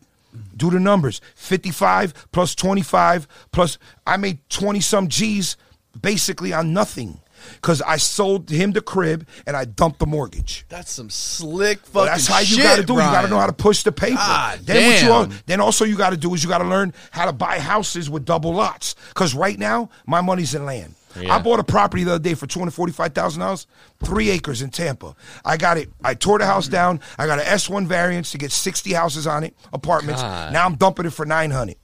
do 0.58 0.72
the 0.72 0.80
numbers. 0.80 1.22
55 1.36 2.32
plus 2.32 2.56
25 2.56 3.28
plus 3.52 3.78
I 4.08 4.18
made 4.18 4.40
20 4.50 4.80
some 4.80 5.08
G's 5.08 5.56
basically 6.00 6.54
on 6.54 6.74
nothing. 6.74 7.21
Cause 7.62 7.82
I 7.82 7.98
sold 7.98 8.50
him 8.50 8.72
the 8.72 8.82
crib 8.82 9.28
and 9.46 9.56
I 9.56 9.66
dumped 9.66 10.00
the 10.00 10.06
mortgage. 10.06 10.66
That's 10.70 10.92
some 10.92 11.10
slick 11.10 11.80
fucking 11.80 11.94
Well, 11.94 12.06
that's 12.06 12.28
how 12.28 12.40
you 12.40 12.62
got 12.62 12.78
to 12.78 12.84
do. 12.84 12.94
it. 12.94 13.04
You 13.04 13.12
got 13.12 13.22
to 13.24 13.28
know 13.28 13.40
how 13.40 13.48
to 13.48 13.54
push 13.54 13.84
the 13.84 13.92
paper. 13.92 14.16
God 14.16 14.60
then 14.60 14.88
what 14.88 15.02
you 15.02 15.36
damn. 15.36 15.44
then 15.46 15.60
also 15.62 15.86
you 15.86 15.98
got 15.98 16.12
to 16.12 16.18
do 16.18 16.34
is 16.34 16.44
you 16.44 16.50
got 16.50 16.60
to 16.60 16.68
learn 16.68 16.94
how 17.12 17.26
to 17.26 17.34
buy 17.34 17.60
houses 17.60 18.10
with 18.10 18.26
double 18.26 18.54
lots. 18.54 18.96
Because 19.10 19.34
right 19.36 19.58
now 19.58 19.90
my 20.06 20.22
money's 20.22 20.56
in 20.56 20.66
land. 20.66 20.96
Yeah. 21.20 21.36
I 21.36 21.40
bought 21.42 21.60
a 21.60 21.64
property 21.64 22.06
the 22.06 22.12
other 22.14 22.24
day 22.24 22.36
for 22.36 22.48
two 22.48 22.60
hundred 22.60 22.72
forty 22.72 22.94
five 22.94 23.14
thousand 23.14 23.42
dollars, 23.42 23.68
three 24.02 24.30
acres 24.30 24.62
in 24.62 24.70
Tampa. 24.70 25.14
I 25.44 25.58
got 25.58 25.78
it. 25.78 25.90
I 26.04 26.14
tore 26.14 26.40
the 26.40 26.46
house 26.46 26.70
down. 26.70 27.02
I 27.18 27.28
got 27.28 27.38
an 27.40 27.46
S 27.48 27.68
one 27.70 27.86
variance 27.86 28.32
to 28.32 28.38
get 28.38 28.54
sixty 28.54 28.94
houses 28.94 29.28
on 29.28 29.44
it, 29.44 29.54
apartments. 29.74 30.22
God. 30.22 30.54
Now 30.54 30.66
I'm 30.66 30.76
dumping 30.76 31.06
it 31.06 31.10
for 31.12 31.26
nine 31.26 31.52
hundred. 31.52 31.76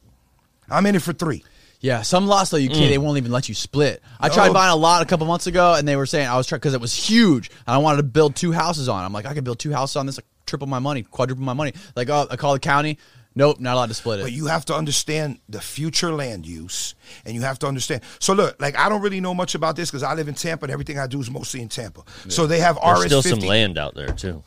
I'm 0.70 0.86
in 0.86 0.96
it 0.96 1.02
for 1.02 1.12
three. 1.12 1.44
Yeah, 1.80 2.02
some 2.02 2.28
lots 2.28 2.50
though 2.50 2.58
you 2.58 2.70
can't. 2.70 2.82
Mm. 2.82 2.90
They 2.90 2.98
won't 2.98 3.18
even 3.18 3.32
let 3.32 3.48
you 3.50 3.56
split. 3.56 4.02
I 4.20 4.30
tried 4.30 4.54
buying 4.54 4.72
a 4.72 4.76
lot 4.76 5.02
a 5.02 5.06
couple 5.06 5.28
months 5.28 5.48
ago, 5.48 5.76
and 5.76 5.88
they 5.88 5.96
were 5.96 6.06
saying 6.06 6.28
I 6.28 6.36
was 6.36 6.48
trying 6.48 6.60
because 6.60 6.74
it 6.74 6.82
was 6.82 6.94
huge, 6.94 7.50
and 7.50 7.76
I 7.76 7.78
wanted 7.78 7.98
to 7.98 8.04
build 8.04 8.36
two 8.36 8.52
houses 8.52 8.90
on. 8.90 9.04
it. 9.04 9.06
I'm 9.06 9.14
like, 9.14 9.26
I 9.26 9.34
could 9.34 9.44
build 9.44 9.60
two 9.60 9.72
houses 9.72 9.96
on 9.96 10.06
this, 10.06 10.18
like, 10.18 10.26
triple 10.46 10.68
my 10.68 10.80
money, 10.80 11.04
quadruple 11.04 11.44
my 11.46 11.54
money. 11.54 11.74
Like, 11.96 12.10
oh, 12.10 12.28
I 12.30 12.36
call 12.36 12.54
the 12.54 12.60
county. 12.60 12.98
Nope, 13.36 13.60
not 13.60 13.76
allowed 13.76 13.90
to 13.90 13.94
split 13.94 14.20
it. 14.20 14.24
But 14.24 14.32
you 14.32 14.48
have 14.48 14.66
to 14.66 14.74
understand 14.74 15.38
the 15.48 15.62
future 15.62 16.12
land 16.12 16.48
use, 16.48 16.96
and 17.24 17.36
you 17.36 17.42
have 17.42 17.60
to 17.60 17.68
understand. 17.68 18.02
So 18.18 18.34
look, 18.34 18.60
like 18.60 18.76
I 18.76 18.90
don't 18.90 19.02
really 19.02 19.22
know 19.22 19.36
much 19.36 19.54
about 19.54 19.76
this 19.76 19.92
because 19.92 20.02
I 20.02 20.16
live 20.16 20.28
in 20.28 20.34
Tampa, 20.34 20.66
and 20.66 20.72
everything 20.72 20.98
I 20.98 21.06
do 21.06 21.20
is 21.20 21.30
mostly 21.30 21.62
in 21.62 21.70
Tampa. 21.70 22.02
So 22.30 22.48
they 22.48 22.60
have 22.60 22.80
There's 22.84 23.02
RS 23.02 23.06
still 23.06 23.22
some 23.22 23.40
land 23.48 23.78
out 23.78 23.94
there 23.94 24.08
too. 24.08 24.42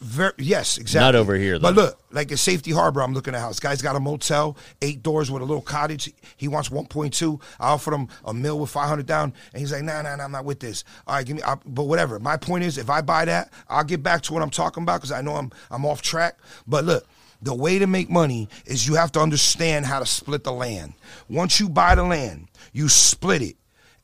Ver- 0.00 0.32
yes, 0.38 0.78
exactly. 0.78 1.04
Not 1.04 1.14
over 1.14 1.34
here, 1.34 1.58
But 1.60 1.74
look, 1.74 2.00
like 2.10 2.30
in 2.30 2.38
Safety 2.38 2.72
Harbor, 2.72 3.02
I'm 3.02 3.12
looking 3.12 3.34
at 3.34 3.38
a 3.38 3.40
house. 3.40 3.60
Guy's 3.60 3.82
got 3.82 3.96
a 3.96 4.00
motel, 4.00 4.56
eight 4.80 5.02
doors 5.02 5.30
with 5.30 5.42
a 5.42 5.44
little 5.44 5.62
cottage. 5.62 6.10
He 6.38 6.48
wants 6.48 6.70
1.2. 6.70 7.40
I 7.60 7.68
offered 7.68 7.92
him 7.92 8.08
a 8.24 8.32
mill 8.32 8.58
with 8.58 8.70
500 8.70 9.04
down, 9.04 9.34
and 9.52 9.60
he's 9.60 9.72
like, 9.72 9.82
Nah, 9.82 10.00
nah, 10.00 10.16
nah, 10.16 10.24
I'm 10.24 10.32
not 10.32 10.46
with 10.46 10.58
this. 10.58 10.84
All 11.06 11.16
right, 11.16 11.26
give 11.26 11.36
me. 11.36 11.42
I, 11.42 11.56
but 11.66 11.84
whatever. 11.84 12.18
My 12.18 12.38
point 12.38 12.64
is, 12.64 12.78
if 12.78 12.88
I 12.88 13.02
buy 13.02 13.26
that, 13.26 13.52
I'll 13.68 13.84
get 13.84 14.02
back 14.02 14.22
to 14.22 14.32
what 14.32 14.42
I'm 14.42 14.50
talking 14.50 14.84
about 14.84 15.00
because 15.00 15.12
I 15.12 15.20
know 15.20 15.36
I'm 15.36 15.50
I'm 15.70 15.84
off 15.84 16.02
track. 16.02 16.38
But 16.66 16.84
look. 16.84 17.06
The 17.42 17.54
way 17.54 17.78
to 17.78 17.86
make 17.86 18.10
money 18.10 18.50
is 18.66 18.86
you 18.86 18.96
have 18.96 19.12
to 19.12 19.20
understand 19.20 19.86
how 19.86 19.98
to 19.98 20.04
split 20.04 20.44
the 20.44 20.52
land. 20.52 20.92
Once 21.26 21.58
you 21.58 21.70
buy 21.70 21.94
the 21.94 22.02
land, 22.02 22.48
you 22.74 22.90
split 22.90 23.40
it 23.40 23.56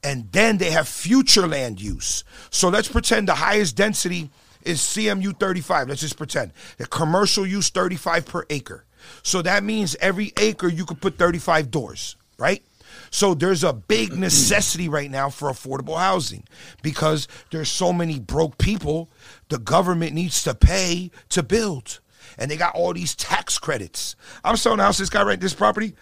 and 0.03 0.33
then 0.33 0.57
they 0.57 0.71
have 0.71 0.89
future 0.89 1.47
land 1.47 1.79
use. 1.79 2.25
So 2.49 2.71
let's 2.71 2.89
pretend 2.89 3.29
the 3.29 3.35
highest 3.35 3.77
density 3.77 4.31
is 4.67 4.81
CMU 4.81 5.39
35. 5.39 5.89
Let's 5.89 6.01
just 6.01 6.17
pretend 6.17 6.53
the 6.79 6.87
commercial 6.87 7.47
use 7.47 7.71
35 7.71 8.27
per 8.27 8.47
acre. 8.51 8.85
So 9.23 9.43
that 9.43 9.63
means 9.63 9.97
every 10.01 10.33
acre 10.37 10.69
you 10.69 10.85
could 10.85 11.01
put 11.01 11.17
35 11.17 11.71
doors, 11.71 12.17
right? 12.39 12.63
So 13.11 13.35
there's 13.35 13.65
a 13.65 13.73
big 13.73 14.13
necessity 14.19 14.89
right 14.89 15.11
now 15.11 15.31
for 15.31 15.51
affordable 15.51 15.99
housing 15.99 16.45
because 16.83 17.29
there's 17.51 17.69
so 17.69 17.93
many 17.93 18.19
broke 18.19 18.59
people. 18.59 19.09
The 19.49 19.59
government 19.59 20.13
needs 20.13 20.43
to 20.45 20.55
pay 20.55 21.11
to 21.31 21.43
build, 21.43 22.01
and 22.39 22.51
they 22.51 22.57
got 22.57 22.75
all 22.75 22.93
these 22.93 23.15
tax 23.15 23.59
credits. 23.59 24.17
I'm 24.45 24.57
selling 24.57 24.81
a 24.81 24.85
house. 24.85 24.99
This 24.99 25.11
guy 25.11 25.23
right 25.23 25.41
this 25.41 25.55
property 25.55 25.95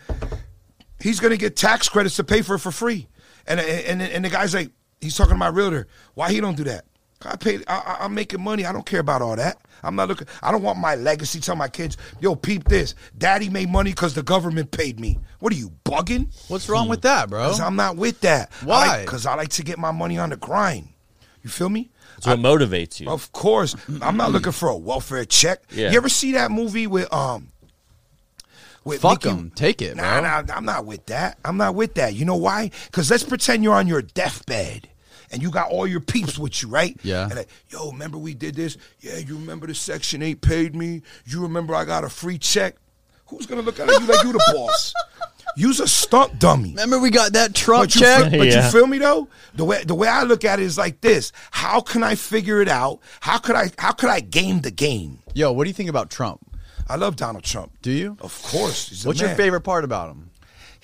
he's 1.04 1.20
gonna 1.20 1.36
get 1.36 1.54
tax 1.54 1.88
credits 1.88 2.16
to 2.16 2.24
pay 2.24 2.42
for 2.42 2.54
it 2.56 2.60
for 2.60 2.72
free. 2.72 3.06
And 3.46 3.60
and 3.60 4.02
and 4.02 4.24
the 4.24 4.30
guy's 4.30 4.54
like, 4.54 4.70
he's 5.00 5.16
talking 5.16 5.34
to 5.34 5.38
my 5.38 5.48
realtor. 5.48 5.86
Why 6.14 6.32
he 6.32 6.40
don't 6.40 6.56
do 6.56 6.64
that? 6.64 6.86
I 7.26 7.36
pay. 7.36 7.58
I, 7.66 7.76
I- 7.78 7.96
I'm 8.04 8.14
making 8.14 8.42
money. 8.42 8.64
I 8.66 8.72
don't 8.72 8.86
care 8.86 9.00
about 9.00 9.22
all 9.22 9.36
that. 9.36 9.58
I'm 9.82 9.96
not 9.96 10.08
looking. 10.08 10.26
I 10.42 10.50
don't 10.50 10.62
want 10.62 10.78
my 10.78 10.94
legacy. 10.94 11.40
Tell 11.40 11.56
my 11.56 11.68
kids, 11.68 11.96
yo, 12.20 12.34
peep 12.34 12.64
this. 12.68 12.94
Daddy 13.18 13.48
made 13.50 13.68
money 13.68 13.90
because 13.90 14.14
the 14.14 14.22
government 14.22 14.70
paid 14.70 14.98
me. 14.98 15.18
What 15.40 15.52
are 15.52 15.56
you 15.56 15.70
bugging? 15.84 16.28
What's 16.48 16.68
wrong 16.68 16.88
with 16.88 17.02
that, 17.02 17.28
bro? 17.28 17.44
Because 17.44 17.60
I'm 17.60 17.76
not 17.76 17.96
with 17.96 18.20
that. 18.22 18.50
Why? 18.62 19.02
Because 19.04 19.26
I 19.26 19.34
like 19.34 19.50
to 19.50 19.62
get 19.62 19.78
my 19.78 19.90
money 19.90 20.16
on 20.18 20.30
the 20.30 20.36
grind. 20.36 20.88
You 21.42 21.50
feel 21.50 21.68
me? 21.68 21.90
That's 22.14 22.26
what 22.28 22.38
motivates 22.38 23.00
you. 23.00 23.08
Of 23.10 23.32
course, 23.32 23.76
I'm 24.00 24.16
not 24.16 24.32
looking 24.32 24.52
for 24.52 24.68
a 24.70 24.76
welfare 24.76 25.24
check. 25.26 25.62
Yeah. 25.70 25.90
You 25.90 25.96
ever 25.98 26.08
see 26.08 26.32
that 26.32 26.50
movie 26.50 26.86
with 26.86 27.12
um? 27.12 27.48
With 28.84 29.00
Fuck 29.00 29.24
Mickey- 29.24 29.36
'em. 29.38 29.50
Take 29.54 29.80
it, 29.82 29.96
Nah, 29.96 30.20
bro. 30.20 30.42
nah, 30.42 30.54
I'm 30.56 30.64
not 30.64 30.84
with 30.84 31.06
that. 31.06 31.38
I'm 31.44 31.56
not 31.56 31.74
with 31.74 31.94
that. 31.94 32.14
You 32.14 32.24
know 32.26 32.36
why? 32.36 32.70
Because 32.86 33.10
let's 33.10 33.22
pretend 33.24 33.64
you're 33.64 33.74
on 33.74 33.86
your 33.86 34.02
deathbed 34.02 34.88
and 35.34 35.42
you 35.42 35.50
got 35.50 35.70
all 35.70 35.86
your 35.86 36.00
peeps 36.00 36.38
with 36.38 36.62
you, 36.62 36.68
right? 36.68 36.96
Yeah. 37.02 37.24
And 37.24 37.34
like, 37.36 37.48
yo, 37.68 37.90
remember 37.90 38.16
we 38.16 38.32
did 38.34 38.54
this? 38.54 38.78
Yeah, 39.00 39.18
you 39.18 39.34
remember 39.36 39.66
the 39.66 39.74
Section 39.74 40.22
Eight 40.22 40.40
paid 40.40 40.74
me? 40.74 41.02
You 41.26 41.42
remember 41.42 41.74
I 41.74 41.84
got 41.84 42.04
a 42.04 42.08
free 42.08 42.38
check? 42.38 42.76
Who's 43.26 43.46
gonna 43.46 43.62
look 43.62 43.78
at 43.80 43.88
you 43.88 43.98
like 44.06 44.24
you 44.24 44.32
the 44.32 44.52
boss? 44.54 44.94
Use 45.56 45.78
a 45.80 45.86
stunt 45.86 46.38
dummy. 46.38 46.70
Remember 46.70 46.98
we 46.98 47.10
got 47.10 47.32
that 47.34 47.54
Trump 47.54 47.84
But 47.84 47.94
you, 47.94 48.00
check? 48.00 48.30
feel, 48.30 48.38
but 48.40 48.48
Yeah. 48.48 48.64
you 48.66 48.70
feel 48.72 48.86
me 48.86 48.98
though? 48.98 49.28
The 49.54 49.64
way 49.64 49.82
the 49.84 49.94
way 49.94 50.08
I 50.08 50.22
look 50.24 50.44
at 50.44 50.58
it 50.58 50.64
is 50.64 50.76
like 50.78 51.00
this: 51.00 51.32
How 51.50 51.80
can 51.80 52.02
I 52.02 52.14
figure 52.16 52.60
it 52.60 52.68
out? 52.68 53.00
How 53.20 53.38
could 53.38 53.54
I 53.56 53.70
how 53.78 53.92
could 53.92 54.10
I 54.10 54.20
game 54.20 54.60
the 54.62 54.70
game? 54.70 55.18
Yo, 55.34 55.52
what 55.52 55.64
do 55.64 55.70
you 55.70 55.74
think 55.74 55.90
about 55.90 56.10
Trump? 56.10 56.40
I 56.88 56.96
love 56.96 57.16
Donald 57.16 57.44
Trump. 57.44 57.72
Do 57.82 57.90
you? 57.90 58.16
Of 58.20 58.40
course. 58.42 58.88
he's 58.90 59.04
a 59.04 59.08
What's 59.08 59.20
your 59.20 59.30
favorite 59.30 59.62
part 59.62 59.84
about 59.84 60.10
him? 60.10 60.30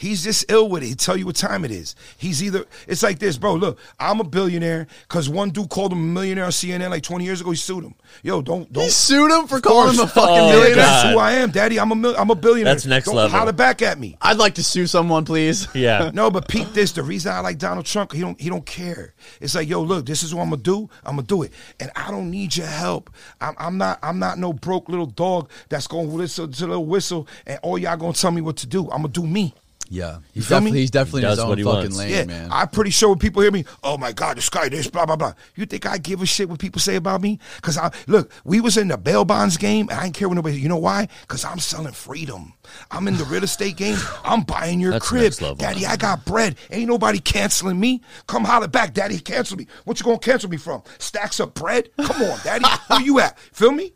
He's 0.01 0.24
just 0.24 0.51
ill 0.51 0.70
with 0.70 0.82
it. 0.82 0.86
He'll 0.86 0.96
tell 0.96 1.16
you 1.18 1.26
what 1.26 1.36
time 1.36 1.62
it 1.66 1.70
is. 1.70 1.94
He's 2.16 2.42
either, 2.42 2.64
it's 2.88 3.03
like 3.03 3.18
this, 3.18 3.36
bro. 3.36 3.55
Look, 3.55 3.78
I'm 3.98 4.18
a 4.18 4.24
billionaire 4.24 4.86
because 5.03 5.28
one 5.28 5.51
dude 5.51 5.68
called 5.68 5.92
him 5.92 5.98
a 5.98 6.03
millionaire 6.03 6.46
on 6.46 6.51
CNN 6.53 6.88
like 6.88 7.03
20 7.03 7.22
years 7.22 7.42
ago. 7.42 7.51
He 7.51 7.57
sued 7.59 7.84
him. 7.84 7.94
Yo, 8.22 8.40
don't, 8.40 8.72
don't. 8.72 8.84
He 8.84 8.88
sued 8.90 9.30
him 9.30 9.46
for 9.46 9.57
Of 9.57 9.62
calling 9.62 9.94
him 9.94 10.01
a 10.01 10.07
fucking 10.07 10.28
Oh, 10.30 10.46
Yeah, 10.46 10.53
millionaire. 10.53 10.74
that's 10.76 11.12
who 11.12 11.18
I 11.18 11.32
am, 11.32 11.51
daddy. 11.51 11.78
I'm 11.78 11.92
a, 11.92 11.94
mil- 11.94 12.16
I'm 12.16 12.30
a 12.30 12.34
billionaire. 12.34 12.72
That's 12.72 12.86
next 12.86 13.07
don't 13.09 13.16
level. 13.16 13.38
Holler 13.38 13.53
back 13.53 13.82
at 13.82 13.98
me. 13.98 14.16
I'd 14.22 14.38
like 14.38 14.55
to 14.55 14.64
sue 14.64 14.86
someone, 14.86 15.26
please. 15.26 15.68
yeah. 15.74 16.11
No, 16.14 16.30
but 16.30 16.48
peep 16.48 16.68
this. 16.72 16.92
The 16.92 17.03
reason 17.03 17.32
I 17.32 17.40
like 17.40 17.59
Donald 17.59 17.84
Trump, 17.84 18.12
he 18.12 18.20
don't 18.22 18.40
he 18.40 18.48
don't 18.48 18.64
care. 18.64 19.12
It's 19.40 19.55
like, 19.55 19.68
yo, 19.68 19.82
look, 19.82 20.07
this 20.07 20.22
is 20.22 20.34
what 20.34 20.42
I'm 20.44 20.51
gonna 20.51 20.62
do. 20.62 20.88
I'm 21.05 21.16
gonna 21.16 21.26
do 21.26 21.42
it, 21.42 21.53
and 21.78 21.90
I 21.94 22.11
don't 22.11 22.30
need 22.30 22.57
your 22.57 22.66
help. 22.66 23.11
I'm, 23.40 23.55
I'm 23.59 23.76
not 23.78 23.98
I'm 24.03 24.18
not 24.18 24.38
no 24.38 24.53
broke 24.55 24.88
little 24.88 25.07
dog 25.07 25.51
that's 25.68 25.86
gonna 25.86 26.09
whistle 26.09 26.48
to 26.48 26.66
the 26.66 26.80
whistle, 26.80 27.28
and 27.46 27.59
all 27.62 27.76
y'all 27.78 27.98
gonna 27.98 28.14
tell 28.14 28.30
me 28.30 28.40
what 28.40 28.57
to 28.59 28.66
do. 28.66 28.84
I'm 28.90 29.03
gonna 29.03 29.09
do 29.09 29.26
me. 29.26 29.55
Yeah, 29.93 30.18
he's 30.32 30.47
feel 30.47 30.59
me? 30.61 30.66
definitely 30.70 30.80
he's 30.82 30.91
definitely 30.93 31.20
He 31.22 31.24
in 31.26 31.30
his 31.30 31.38
does 31.38 31.43
own 31.45 31.49
what 31.49 31.59
he 31.59 31.64
fucking 31.64 31.80
wants. 31.80 31.99
lane, 31.99 32.11
yeah, 32.11 32.24
man. 32.24 32.49
I'm 32.53 32.68
pretty 32.68 32.91
sure 32.93 33.09
when 33.09 33.18
people 33.18 33.43
hear 33.43 33.51
me, 33.51 33.64
oh 33.82 33.99
my 33.99 34.12
God, 34.12 34.36
this 34.36 34.49
guy, 34.49 34.68
this 34.68 34.86
blah 34.88 35.05
blah 35.05 35.16
blah. 35.16 35.32
You 35.57 35.66
think 35.66 35.84
I 35.84 35.99
give 35.99 36.22
a 36.22 36.26
shit 36.26 36.49
what 36.49 36.61
people 36.61 36.80
say 36.80 36.95
about 36.95 37.20
me? 37.20 37.41
Cause 37.61 37.76
I 37.76 37.91
look, 38.07 38.30
we 38.45 38.61
was 38.61 38.76
in 38.76 38.86
the 38.86 38.97
bail 38.97 39.24
bonds 39.24 39.57
game, 39.57 39.88
and 39.91 39.99
I 39.99 40.05
didn't 40.05 40.14
care 40.14 40.28
what 40.28 40.36
nobody. 40.36 40.61
You 40.61 40.68
know 40.68 40.76
why? 40.76 41.09
Cause 41.26 41.45
I'm 41.45 41.59
selling 41.59 41.93
freedom. 41.93 42.53
I'm 42.93 43.09
in 43.09 43.16
the 43.16 43.24
real 43.24 43.43
estate 43.43 43.76
game. 43.76 43.99
I'm 44.24 44.43
buying 44.43 44.78
your 44.78 44.93
That's 44.93 45.09
crib, 45.09 45.32
level. 45.41 45.57
daddy. 45.57 45.84
I 45.84 45.97
got 45.97 46.24
bread. 46.24 46.55
Ain't 46.70 46.88
nobody 46.88 47.18
canceling 47.18 47.80
me. 47.80 48.01
Come 48.28 48.45
holler 48.45 48.68
back, 48.68 48.95
daddy. 48.95 49.18
Cancel 49.18 49.57
me. 49.57 49.66
What 49.86 49.99
you 49.99 50.05
gonna 50.05 50.18
cancel 50.20 50.49
me 50.51 50.57
from? 50.57 50.82
Stacks 50.99 51.41
of 51.41 51.53
bread? 51.55 51.91
Come 52.01 52.22
on, 52.22 52.38
daddy. 52.45 52.64
Where 52.86 53.01
you 53.01 53.18
at? 53.18 53.36
Feel 53.41 53.72
me? 53.72 53.93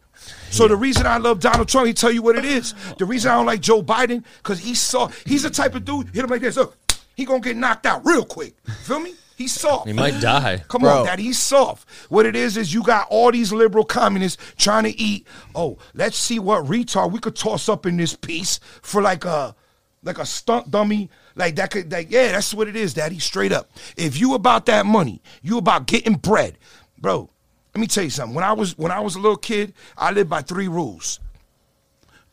So 0.54 0.68
the 0.68 0.76
reason 0.76 1.04
I 1.04 1.16
love 1.16 1.40
Donald 1.40 1.68
Trump, 1.68 1.88
he 1.88 1.92
tell 1.92 2.12
you 2.12 2.22
what 2.22 2.36
it 2.36 2.44
is. 2.44 2.74
The 2.98 3.04
reason 3.04 3.32
I 3.32 3.34
don't 3.34 3.44
like 3.44 3.60
Joe 3.60 3.82
Biden, 3.82 4.24
because 4.38 4.60
he 4.60 4.76
saw 4.76 5.08
he's 5.26 5.42
the 5.42 5.50
type 5.50 5.74
of 5.74 5.84
dude, 5.84 6.10
hit 6.14 6.22
him 6.22 6.30
like 6.30 6.42
this. 6.42 6.56
Look, 6.56 6.76
he 7.16 7.24
gonna 7.24 7.40
get 7.40 7.56
knocked 7.56 7.86
out 7.86 8.06
real 8.06 8.24
quick. 8.24 8.54
Feel 8.84 9.00
me? 9.00 9.14
He's 9.36 9.52
soft. 9.52 9.88
He 9.88 9.92
might 9.92 10.20
die. 10.20 10.62
Come 10.68 10.82
Bro. 10.82 11.00
on, 11.00 11.06
daddy, 11.06 11.24
he's 11.24 11.40
soft. 11.40 11.88
What 12.08 12.24
it 12.24 12.36
is 12.36 12.56
is 12.56 12.72
you 12.72 12.84
got 12.84 13.08
all 13.10 13.32
these 13.32 13.52
liberal 13.52 13.84
communists 13.84 14.40
trying 14.56 14.84
to 14.84 14.96
eat. 14.96 15.26
Oh, 15.56 15.78
let's 15.92 16.16
see 16.16 16.38
what 16.38 16.66
retard 16.66 17.10
we 17.10 17.18
could 17.18 17.34
toss 17.34 17.68
up 17.68 17.84
in 17.84 17.96
this 17.96 18.14
piece 18.14 18.60
for 18.80 19.02
like 19.02 19.24
a 19.24 19.56
like 20.04 20.18
a 20.18 20.26
stunt 20.26 20.70
dummy. 20.70 21.10
Like 21.34 21.56
that 21.56 21.72
could 21.72 21.90
like, 21.90 22.12
yeah, 22.12 22.30
that's 22.30 22.54
what 22.54 22.68
it 22.68 22.76
is, 22.76 22.94
daddy. 22.94 23.18
Straight 23.18 23.50
up. 23.50 23.72
If 23.96 24.20
you 24.20 24.34
about 24.34 24.66
that 24.66 24.86
money, 24.86 25.20
you 25.42 25.58
about 25.58 25.88
getting 25.88 26.14
bread. 26.14 26.58
Bro, 26.96 27.30
let 27.74 27.80
me 27.80 27.86
tell 27.88 28.04
you 28.04 28.10
something. 28.10 28.34
When 28.34 28.44
I 28.44 28.52
was 28.52 28.78
when 28.78 28.92
I 28.92 29.00
was 29.00 29.16
a 29.16 29.18
little 29.18 29.36
kid, 29.36 29.74
I 29.98 30.12
lived 30.12 30.30
by 30.30 30.42
three 30.42 30.68
rules. 30.68 31.18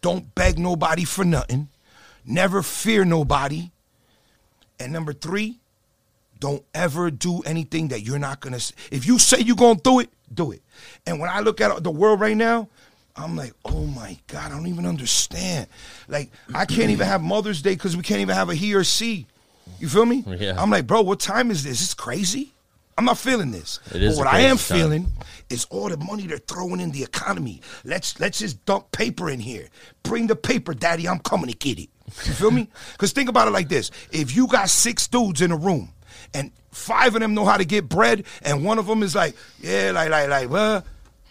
Don't 0.02 0.34
beg 0.36 0.60
nobody 0.60 1.04
for 1.04 1.24
nothing. 1.26 1.70
never 2.26 2.62
fear 2.62 3.04
nobody. 3.04 3.72
And 4.80 4.94
number 4.94 5.14
three, 5.14 5.60
don't 6.40 6.64
ever 6.74 7.10
do 7.12 7.42
anything 7.42 7.90
that 7.90 8.02
you're 8.02 8.20
not 8.20 8.40
gonna. 8.40 8.60
If 8.92 9.06
you 9.06 9.18
say 9.18 9.40
you're 9.42 9.56
gonna 9.56 9.80
do 9.84 10.00
it, 10.00 10.10
do 10.34 10.52
it. 10.52 10.62
And 11.06 11.20
when 11.20 11.30
I 11.30 11.40
look 11.40 11.60
at 11.60 11.84
the 11.84 11.92
world 11.92 12.20
right 12.20 12.38
now, 12.38 12.68
I'm 13.16 13.36
like, 13.36 13.54
oh 13.66 13.86
my 13.86 14.18
god, 14.28 14.52
I 14.52 14.56
don't 14.56 14.68
even 14.68 14.86
understand. 14.86 15.68
Like, 16.08 16.32
I 16.54 16.66
can't 16.66 16.92
even 16.92 17.08
have 17.08 17.22
Mother's 17.22 17.62
Day 17.62 17.74
because 17.74 17.98
we 17.98 18.04
can't 18.04 18.22
even 18.22 18.36
have 18.36 18.50
a 18.50 18.56
he 18.56 18.74
or 18.76 18.84
she. 18.84 19.26
You 19.80 19.90
feel 19.90 20.06
me? 20.06 20.24
Yeah. 20.28 20.62
I'm 20.62 20.70
like, 20.70 20.88
bro, 20.88 21.02
what 21.02 21.20
time 21.20 21.52
is 21.52 21.64
this? 21.64 21.82
It's 21.82 21.94
crazy. 21.94 22.54
I'm 22.98 23.06
not 23.06 23.18
feeling 23.18 23.52
this. 23.52 23.80
It 23.94 24.04
is 24.04 24.18
But 24.18 24.26
what 24.26 24.34
I 24.34 24.42
am 24.42 24.58
time. 24.58 24.78
feeling 24.78 25.08
is 25.50 25.66
all 25.70 25.90
the 25.90 25.98
money 25.98 26.28
they're 26.28 26.38
throwing 26.38 26.80
in 26.80 26.92
the 26.92 27.04
economy. 27.04 27.62
Let's 27.84 28.20
let's 28.20 28.40
just 28.40 28.64
dump 28.66 28.92
paper 28.92 29.30
in 29.30 29.40
here. 29.40 29.68
Bring 30.04 30.28
the 30.28 30.36
paper, 30.36 30.74
daddy. 30.74 31.08
I'm 31.08 31.20
coming 31.20 31.50
to 31.50 31.56
get 31.58 31.80
it. 31.80 31.90
You 32.26 32.34
feel 32.34 32.52
me? 32.52 32.68
Because 32.94 33.12
think 33.14 33.30
about 33.30 33.48
it 33.48 33.52
like 33.52 33.70
this: 33.70 33.92
if 34.12 34.36
you 34.36 34.48
got 34.48 34.70
six 34.70 35.08
dudes 35.08 35.42
in 35.42 35.52
a 35.52 35.58
room, 35.58 35.94
and 36.34 36.52
five 36.72 37.16
of 37.16 37.22
them 37.22 37.34
know 37.34 37.46
how 37.46 37.58
to 37.58 37.66
get 37.66 37.88
bread, 37.90 38.26
and 38.44 38.64
one 38.66 38.78
of 38.78 38.86
them 38.88 39.02
is 39.04 39.16
like, 39.16 39.36
yeah, 39.60 39.92
like 39.94 40.10
like 40.10 40.30
like, 40.30 40.50
well, 40.50 40.84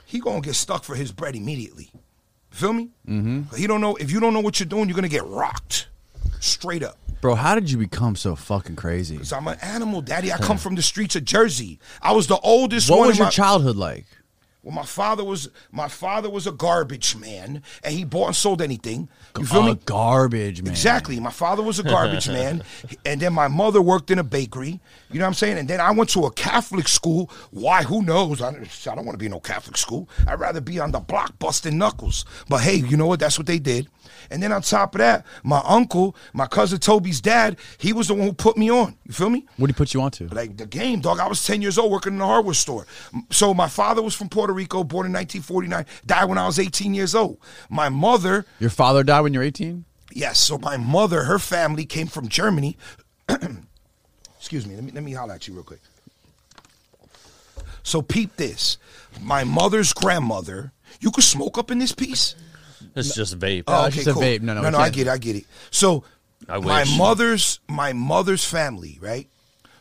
he 0.06 0.18
gonna 0.20 0.40
get 0.40 0.54
stuck 0.54 0.82
for 0.84 0.94
his 0.94 1.12
bread 1.12 1.36
immediately. 1.36 1.90
You 1.92 2.56
feel 2.56 2.72
me? 2.72 2.88
Mm-hmm. 3.06 3.54
He 3.54 3.66
don't 3.66 3.80
know 3.80 3.96
if 3.96 4.10
you 4.10 4.18
don't 4.20 4.32
know 4.34 4.40
what 4.40 4.58
you're 4.58 4.66
doing, 4.68 4.88
you're 4.88 4.96
gonna 4.96 5.08
get 5.08 5.24
rocked, 5.26 5.88
straight 6.40 6.82
up. 6.82 6.96
Bro, 7.20 7.34
how 7.36 7.54
did 7.54 7.70
you 7.70 7.76
become 7.78 8.16
so 8.16 8.34
fucking 8.34 8.76
crazy? 8.76 9.18
Cause 9.18 9.32
I'm 9.32 9.46
an 9.46 9.58
animal, 9.60 10.00
daddy. 10.00 10.32
I 10.32 10.38
come 10.38 10.56
from 10.56 10.74
the 10.74 10.82
streets 10.82 11.16
of 11.16 11.24
Jersey. 11.24 11.78
I 12.00 12.12
was 12.12 12.26
the 12.28 12.38
oldest 12.38 12.88
What 12.88 12.98
one. 13.00 13.08
was 13.08 13.16
in 13.16 13.20
your 13.20 13.26
my- 13.26 13.30
childhood 13.30 13.76
like? 13.76 14.06
Well, 14.62 14.74
my 14.74 14.84
father 14.84 15.24
was 15.24 15.48
my 15.72 15.88
father 15.88 16.28
was 16.28 16.46
a 16.46 16.52
garbage 16.52 17.16
man, 17.16 17.62
and 17.82 17.94
he 17.94 18.04
bought 18.04 18.26
and 18.26 18.36
sold 18.36 18.60
anything. 18.60 19.08
You 19.38 19.46
feel 19.46 19.62
me? 19.62 19.78
garbage, 19.86 20.60
man. 20.62 20.70
Exactly. 20.70 21.18
My 21.18 21.30
father 21.30 21.62
was 21.62 21.78
a 21.78 21.82
garbage 21.96 22.28
man, 22.28 22.62
and 23.06 23.18
then 23.22 23.32
my 23.32 23.48
mother 23.48 23.80
worked 23.80 24.10
in 24.10 24.18
a 24.18 24.22
bakery. 24.22 24.78
You 25.10 25.18
know 25.18 25.24
what 25.24 25.28
I'm 25.28 25.34
saying? 25.34 25.56
And 25.56 25.66
then 25.66 25.80
I 25.80 25.90
went 25.92 26.10
to 26.10 26.26
a 26.26 26.30
Catholic 26.32 26.88
school. 26.88 27.30
Why? 27.52 27.84
Who 27.84 28.02
knows? 28.02 28.42
I, 28.42 28.48
I 28.50 28.94
don't 28.94 29.06
want 29.06 29.12
to 29.12 29.16
be 29.18 29.24
in 29.26 29.32
no 29.32 29.40
Catholic 29.40 29.78
school. 29.78 30.10
I'd 30.26 30.38
rather 30.38 30.60
be 30.60 30.78
on 30.78 30.92
the 30.92 31.00
block 31.00 31.38
busting 31.38 31.78
knuckles. 31.78 32.26
But 32.50 32.60
hey, 32.60 32.74
you 32.76 32.98
know 32.98 33.06
what? 33.06 33.20
That's 33.20 33.38
what 33.38 33.46
they 33.46 33.58
did. 33.60 33.88
And 34.30 34.42
then 34.42 34.52
on 34.52 34.62
top 34.62 34.94
of 34.94 35.00
that, 35.00 35.26
my 35.42 35.60
uncle, 35.64 36.14
my 36.32 36.46
cousin 36.46 36.78
Toby's 36.78 37.20
dad, 37.20 37.56
he 37.78 37.92
was 37.92 38.08
the 38.08 38.14
one 38.14 38.26
who 38.28 38.32
put 38.32 38.56
me 38.56 38.70
on. 38.70 38.96
You 39.04 39.12
feel 39.12 39.28
me? 39.30 39.44
What 39.56 39.66
did 39.66 39.74
he 39.74 39.78
put 39.78 39.92
you 39.92 40.00
onto? 40.00 40.28
like 40.28 40.56
the 40.56 40.66
game, 40.66 41.00
dog. 41.00 41.18
I 41.18 41.26
was 41.26 41.44
10 41.44 41.60
years 41.62 41.78
old 41.78 41.90
working 41.90 42.14
in 42.14 42.20
a 42.20 42.26
hardware 42.26 42.54
store. 42.54 42.86
So 43.30 43.52
my 43.54 43.68
father 43.68 44.02
was 44.02 44.14
from 44.14 44.28
Puerto 44.28 44.52
Rico, 44.52 44.84
born 44.84 45.06
in 45.06 45.12
1949, 45.12 45.84
died 46.06 46.24
when 46.26 46.38
I 46.38 46.46
was 46.46 46.58
18 46.58 46.94
years 46.94 47.14
old. 47.14 47.38
My 47.68 47.88
mother, 47.88 48.46
Your 48.60 48.70
father 48.70 49.02
died 49.02 49.20
when 49.22 49.32
you 49.34 49.40
were 49.40 49.44
18? 49.44 49.84
yes, 50.12 50.38
so 50.38 50.58
my 50.58 50.76
mother, 50.76 51.24
her 51.24 51.38
family 51.38 51.84
came 51.84 52.06
from 52.06 52.28
Germany. 52.28 52.76
Excuse 54.38 54.66
me, 54.66 54.74
let 54.74 54.84
me 54.84 54.90
let 54.92 55.02
me 55.04 55.12
holler 55.12 55.34
at 55.34 55.46
you 55.46 55.54
real 55.54 55.62
quick. 55.62 55.80
So 57.82 58.02
peep 58.02 58.36
this. 58.36 58.78
My 59.20 59.44
mother's 59.44 59.92
grandmother, 59.92 60.72
you 61.00 61.10
could 61.10 61.24
smoke 61.24 61.58
up 61.58 61.70
in 61.70 61.78
this 61.78 61.92
piece? 61.92 62.34
It's 62.94 63.14
just 63.14 63.38
vape. 63.38 63.64
Oh, 63.66 63.86
it's 63.86 63.96
just 63.96 64.08
a 64.08 64.12
vape. 64.12 64.40
No, 64.42 64.54
no, 64.54 64.62
no, 64.62 64.70
no. 64.70 64.78
I 64.78 64.90
get 64.90 65.06
it. 65.06 65.10
I 65.10 65.18
get 65.18 65.36
it. 65.36 65.44
So, 65.70 66.04
I 66.48 66.58
my 66.58 66.84
mother's 66.96 67.60
my 67.68 67.92
mother's 67.92 68.44
family, 68.44 68.98
right? 69.00 69.28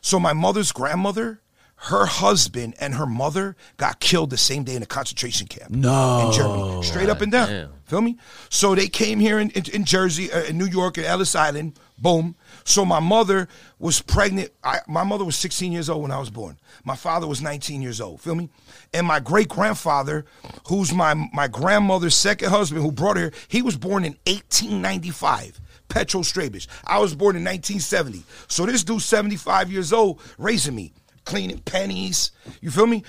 So 0.02 0.20
my 0.20 0.34
mother's 0.34 0.72
grandmother, 0.72 1.42
her 1.76 2.06
husband 2.06 2.76
and 2.80 2.96
her 2.96 3.06
mother 3.06 3.56
got 3.78 4.00
killed 4.00 4.30
the 4.30 4.38
same 4.38 4.64
day 4.64 4.76
in 4.76 4.84
a 4.84 4.86
concentration 4.86 5.48
camp. 5.48 5.72
No. 5.72 6.28
in 6.28 6.34
Germany, 6.34 6.84
straight 6.84 7.10
up 7.10 7.22
and 7.22 7.32
down. 7.32 7.50
Damn. 7.50 7.70
Feel 7.86 8.02
me? 8.02 8.18
So 8.50 8.76
they 8.76 8.88
came 8.88 9.20
here 9.20 9.40
in, 9.40 9.50
in, 9.52 9.64
in 9.74 9.86
Jersey, 9.86 10.32
uh, 10.32 10.44
in 10.44 10.58
New 10.58 10.68
York, 10.68 10.98
at 10.98 11.06
Ellis 11.06 11.36
Island. 11.36 11.80
Boom. 11.98 12.36
So 12.64 12.86
my 12.86 13.00
mother 13.00 13.48
was 13.80 14.02
pregnant. 14.02 14.52
I, 14.64 14.80
my 14.88 15.04
mother 15.04 15.26
was 15.26 15.36
16 15.36 15.72
years 15.72 15.90
old 15.90 16.04
when 16.04 16.12
I 16.12 16.20
was 16.20 16.30
born. 16.30 16.58
My 16.84 16.96
father 16.96 17.28
was 17.28 17.42
19 17.42 17.82
years 17.82 18.02
old. 18.02 18.22
Feel 18.22 18.36
me? 18.36 18.50
And 18.94 19.06
my 19.06 19.20
great 19.20 19.50
grandfather, 19.50 20.26
who's 20.68 20.94
my 20.94 21.14
my 21.34 21.48
grandmother's 21.48 22.16
second 22.16 22.50
husband, 22.50 22.84
who 22.84 22.92
brought 22.92 23.18
her 23.18 23.32
he 23.48 23.62
was 23.62 23.78
born 23.78 24.06
in 24.06 24.18
1895. 24.26 25.60
Petro 25.90 26.22
Strabish. 26.22 26.68
I 26.86 27.00
was 27.00 27.16
born 27.16 27.36
in 27.36 27.44
1970. 27.44 28.24
So 28.48 28.66
this 28.68 28.84
dude's 28.84 29.06
75 29.06 29.72
years 29.72 29.92
old, 29.92 30.22
raising 30.38 30.76
me, 30.76 30.94
cleaning 31.26 31.60
pennies. 31.60 32.32
You 32.62 32.70
feel 32.70 32.86
me? 32.88 33.04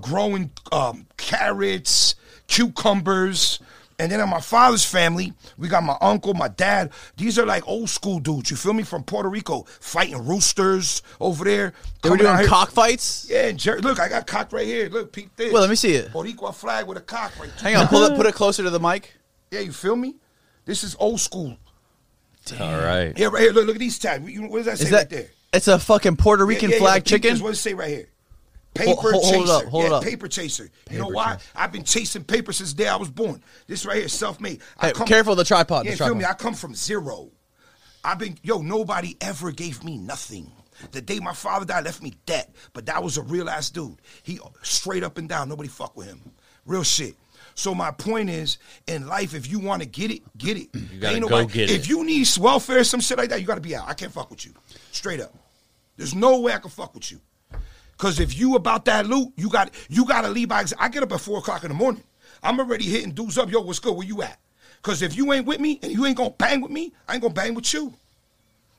Growing 0.00 0.52
um, 0.70 1.06
carrots, 1.16 2.14
cucumbers. 2.46 3.58
And 3.98 4.12
then 4.12 4.20
in 4.20 4.28
my 4.28 4.40
father's 4.40 4.84
family, 4.84 5.32
we 5.56 5.68
got 5.68 5.82
my 5.82 5.96
uncle, 6.02 6.34
my 6.34 6.48
dad. 6.48 6.90
These 7.16 7.38
are 7.38 7.46
like 7.46 7.66
old 7.66 7.88
school 7.88 8.18
dudes. 8.20 8.50
You 8.50 8.56
feel 8.56 8.74
me? 8.74 8.82
From 8.82 9.02
Puerto 9.02 9.28
Rico, 9.30 9.62
fighting 9.80 10.26
roosters 10.26 11.00
over 11.18 11.44
there. 11.44 11.72
They 12.02 12.10
were 12.10 12.18
doing 12.18 12.36
here- 12.36 12.46
cockfights? 12.46 13.26
Yeah, 13.30 13.46
and 13.46 13.58
Jer- 13.58 13.80
look, 13.80 13.98
I 13.98 14.08
got 14.10 14.26
cock 14.26 14.52
right 14.52 14.66
here. 14.66 14.90
Look, 14.90 15.12
peep 15.12 15.34
this. 15.36 15.50
Well, 15.50 15.62
let 15.62 15.70
me 15.70 15.76
see 15.76 15.94
it. 15.94 16.12
Boricua 16.12 16.54
flag 16.54 16.86
with 16.86 16.98
a 16.98 17.00
cock 17.00 17.32
right 17.40 17.48
there. 17.56 17.72
Hang 17.72 17.76
on, 17.76 17.88
pull 17.88 18.04
it, 18.04 18.14
put 18.16 18.26
it 18.26 18.34
closer 18.34 18.62
to 18.62 18.70
the 18.70 18.80
mic. 18.80 19.14
Yeah, 19.50 19.60
you 19.60 19.72
feel 19.72 19.96
me? 19.96 20.16
This 20.66 20.84
is 20.84 20.94
old 20.98 21.20
school. 21.20 21.56
All 22.60 22.78
right. 22.78 23.12
Yeah, 23.18 23.28
right 23.28 23.42
here. 23.42 23.52
Look, 23.52 23.66
look 23.66 23.76
at 23.76 23.80
these 23.80 23.98
tabs. 23.98 24.28
You- 24.28 24.42
What 24.42 24.58
does 24.58 24.66
that 24.66 24.78
say 24.78 24.84
Is 24.86 24.92
right 24.92 25.08
there? 25.08 25.26
It's 25.52 25.68
a 25.68 25.78
fucking 25.78 26.16
Puerto 26.16 26.44
Rican 26.44 26.68
yeah, 26.70 26.76
yeah, 26.76 26.82
flag 26.82 27.02
but 27.02 27.08
chicken? 27.08 27.38
What 27.38 27.50
does 27.50 27.58
it 27.58 27.62
say 27.62 27.74
right 27.74 27.88
here? 27.88 28.08
Paper 28.78 29.12
Hold- 29.12 29.24
chaser. 29.24 29.52
up, 29.52 29.64
hold 29.66 29.84
yeah, 29.84 29.90
up. 29.94 30.02
paper 30.04 30.28
chaser. 30.28 30.70
you 30.90 30.98
know 30.98 31.08
why? 31.08 31.34
chaser. 31.36 31.48
I've 31.54 31.72
been 31.72 31.84
chasing 31.84 32.24
paper 32.24 32.52
since 32.52 32.72
the 32.72 32.82
day 32.84 32.88
I 32.88 32.96
was 32.96 33.08
born. 33.10 33.42
This 33.66 33.84
right 33.86 33.98
here, 33.98 34.08
self-made. 34.08 34.60
I 34.78 34.88
Hey, 34.88 34.92
careful 35.06 35.32
of 35.32 35.38
the 35.38 35.44
tripod, 35.44 35.84
Yeah, 35.86 35.92
the 35.92 35.96
feel 35.98 36.14
me? 36.14 36.24
I 36.24 36.34
come 36.34 36.54
from 36.54 36.74
zero. 36.74 37.30
I've 38.04 38.18
been 38.18 38.38
yo. 38.42 38.58
Nobody 38.62 39.16
ever 39.20 39.50
gave 39.50 39.82
me 39.82 39.98
nothing. 39.98 40.50
The 40.92 41.00
day 41.00 41.18
my 41.20 41.32
father 41.32 41.64
died, 41.64 41.84
left 41.84 42.02
me 42.02 42.14
debt. 42.26 42.54
But 42.72 42.86
that 42.86 43.02
was 43.02 43.16
a 43.16 43.22
real 43.22 43.48
ass 43.48 43.70
dude. 43.70 43.96
He 44.22 44.38
straight 44.62 45.02
up 45.02 45.18
and 45.18 45.28
down. 45.28 45.48
Nobody 45.48 45.68
fuck 45.68 45.96
with 45.96 46.06
him. 46.06 46.20
Real 46.66 46.82
shit. 46.82 47.16
So 47.54 47.74
my 47.74 47.90
point 47.90 48.28
is, 48.28 48.58
in 48.86 49.06
life, 49.06 49.32
if 49.34 49.50
you 49.50 49.58
want 49.58 49.80
to 49.82 49.88
get 49.88 50.10
it, 50.10 50.20
get 50.36 50.58
it. 50.58 50.68
You 50.74 51.00
gotta 51.00 51.20
go 51.20 51.46
get 51.46 51.70
If 51.70 51.84
it. 51.84 51.88
you 51.88 52.04
need 52.04 52.28
welfare, 52.38 52.84
some 52.84 53.00
shit 53.00 53.16
like 53.16 53.30
that, 53.30 53.40
you 53.40 53.46
got 53.46 53.54
to 53.54 53.62
be 53.62 53.74
out. 53.74 53.88
I 53.88 53.94
can't 53.94 54.12
fuck 54.12 54.30
with 54.30 54.44
you. 54.44 54.52
Straight 54.92 55.20
up. 55.20 55.34
There's 55.96 56.14
no 56.14 56.40
way 56.40 56.52
I 56.52 56.58
can 56.58 56.68
fuck 56.70 56.94
with 56.94 57.10
you. 57.10 57.18
Cause 57.96 58.20
if 58.20 58.36
you 58.38 58.56
about 58.56 58.84
that 58.84 59.06
loot, 59.06 59.32
you 59.36 59.48
got 59.48 59.70
you 59.88 60.04
gotta 60.04 60.28
leave 60.28 60.48
by. 60.48 60.64
I 60.78 60.88
get 60.88 61.02
up 61.02 61.12
at 61.12 61.20
four 61.20 61.38
o'clock 61.38 61.64
in 61.64 61.68
the 61.68 61.74
morning. 61.74 62.04
I'm 62.42 62.60
already 62.60 62.84
hitting 62.84 63.12
dudes 63.12 63.38
up. 63.38 63.50
Yo, 63.50 63.60
what's 63.60 63.78
good? 63.78 63.96
Where 63.96 64.06
you 64.06 64.22
at? 64.22 64.38
Cause 64.82 65.02
if 65.02 65.16
you 65.16 65.32
ain't 65.32 65.46
with 65.46 65.60
me 65.60 65.80
and 65.82 65.92
you 65.92 66.04
ain't 66.06 66.16
gonna 66.16 66.30
bang 66.30 66.60
with 66.60 66.70
me, 66.70 66.92
I 67.08 67.14
ain't 67.14 67.22
gonna 67.22 67.34
bang 67.34 67.54
with 67.54 67.72
you. 67.72 67.94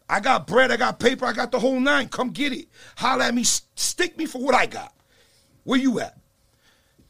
I 0.09 0.19
got 0.19 0.47
bread, 0.47 0.71
I 0.71 0.77
got 0.77 0.99
paper, 0.99 1.25
I 1.25 1.33
got 1.33 1.51
the 1.51 1.59
whole 1.59 1.79
nine. 1.79 2.07
Come 2.07 2.29
get 2.29 2.53
it. 2.53 2.67
Holla 2.95 3.25
at 3.25 3.33
me, 3.33 3.43
stick 3.43 4.17
me 4.17 4.25
for 4.25 4.41
what 4.41 4.55
I 4.55 4.65
got. 4.65 4.93
Where 5.63 5.79
you 5.79 5.99
at? 5.99 6.17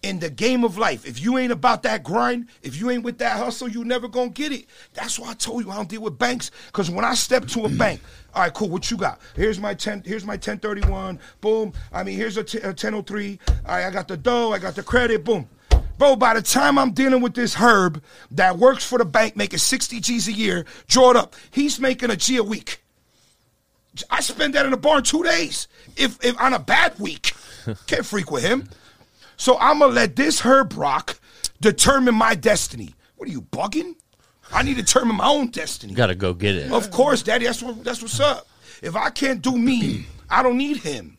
In 0.07 0.19
the 0.19 0.29
game 0.29 0.63
of 0.63 0.77
life, 0.77 1.05
if 1.05 1.21
you 1.21 1.37
ain't 1.37 1.51
about 1.51 1.83
that 1.83 2.01
grind, 2.01 2.47
if 2.63 2.79
you 2.79 2.89
ain't 2.89 3.03
with 3.03 3.17
that 3.17 3.35
hustle, 3.35 3.67
you 3.67 3.83
never 3.83 4.07
gonna 4.07 4.29
get 4.29 4.53
it. 4.53 4.65
That's 4.93 5.19
why 5.19 5.31
I 5.31 5.33
told 5.33 5.65
you 5.65 5.69
I 5.69 5.75
don't 5.75 5.89
deal 5.89 6.01
with 6.01 6.17
banks. 6.17 6.49
Cause 6.71 6.89
when 6.89 7.03
I 7.03 7.13
step 7.13 7.45
to 7.47 7.65
a 7.65 7.69
bank, 7.69 7.99
all 8.33 8.43
right, 8.43 8.53
cool. 8.53 8.69
What 8.69 8.89
you 8.89 8.95
got? 8.95 9.19
Here's 9.35 9.59
my 9.59 9.73
ten. 9.73 10.01
Here's 10.05 10.23
my 10.23 10.37
ten 10.37 10.59
thirty 10.59 10.87
one. 10.87 11.19
Boom. 11.41 11.73
I 11.91 12.03
mean, 12.03 12.15
here's 12.15 12.37
a 12.37 12.43
ten 12.45 12.93
oh 12.93 13.01
three. 13.01 13.37
All 13.49 13.75
right, 13.75 13.85
I 13.85 13.91
got 13.91 14.07
the 14.07 14.15
dough. 14.15 14.53
I 14.53 14.59
got 14.59 14.75
the 14.75 14.83
credit. 14.83 15.25
Boom. 15.25 15.49
Bro, 15.97 16.15
by 16.15 16.35
the 16.35 16.41
time 16.41 16.77
I'm 16.77 16.91
dealing 16.91 17.21
with 17.21 17.33
this 17.33 17.55
herb 17.55 18.01
that 18.31 18.57
works 18.57 18.85
for 18.85 18.99
the 18.99 19.05
bank, 19.05 19.35
making 19.35 19.59
60 19.59 19.99
G's 19.99 20.29
a 20.29 20.31
year, 20.31 20.65
draw 20.87 21.11
it 21.11 21.17
up. 21.17 21.35
He's 21.51 21.81
making 21.81 22.11
a 22.11 22.15
G 22.15 22.37
a 22.37 22.43
week. 22.43 22.81
I 24.09 24.21
spend 24.21 24.53
that 24.53 24.63
in 24.63 24.71
the 24.71 24.77
bar 24.77 24.99
in 24.99 25.03
two 25.03 25.23
days. 25.23 25.67
If 25.97 26.23
if 26.23 26.39
on 26.39 26.53
a 26.53 26.59
bad 26.59 26.97
week, 26.97 27.33
can't 27.87 28.05
freak 28.05 28.31
with 28.31 28.43
him. 28.43 28.69
So 29.37 29.57
I'm 29.59 29.79
gonna 29.79 29.93
let 29.93 30.15
this 30.15 30.41
herb 30.41 30.73
rock 30.75 31.19
determine 31.61 32.15
my 32.15 32.35
destiny. 32.35 32.93
What 33.15 33.29
are 33.29 33.31
you 33.31 33.41
bugging? 33.41 33.95
I 34.51 34.63
need 34.63 34.75
to 34.77 34.81
determine 34.81 35.15
my 35.17 35.27
own 35.27 35.47
destiny. 35.47 35.93
Got 35.93 36.07
to 36.07 36.15
go 36.15 36.33
get 36.33 36.55
it. 36.55 36.71
Of 36.71 36.89
course, 36.91 37.21
Daddy. 37.21 37.45
That's 37.45 37.61
what 37.61 37.83
that's 37.83 38.01
what's 38.01 38.19
up. 38.19 38.47
If 38.81 38.95
I 38.95 39.09
can't 39.09 39.41
do 39.41 39.57
me, 39.57 40.05
I 40.29 40.43
don't 40.43 40.57
need 40.57 40.77
him. 40.77 41.17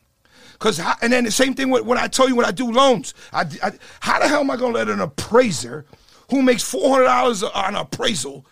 Cause 0.59 0.79
how, 0.79 0.95
and 1.03 1.13
then 1.13 1.23
the 1.25 1.31
same 1.31 1.55
thing 1.55 1.71
with, 1.71 1.85
what 1.85 1.99
I 1.99 2.09
tell 2.09 2.29
you 2.29 2.35
when 2.35 2.45
I 2.45 2.51
do 2.51 2.73
loans. 2.73 3.15
I, 3.33 3.43
I- 3.63 3.73
how 4.01 4.19
the 4.19 4.27
hell 4.27 4.41
am 4.41 4.51
I 4.51 4.57
gonna 4.57 4.75
let 4.75 4.89
an 4.89 5.01
appraiser 5.01 5.85
who 6.31 6.43
makes 6.43 6.63
four 6.65 6.91
hundred 6.95 7.05
dollars 7.05 7.43
on 7.45 7.77
appraisal 7.77 8.45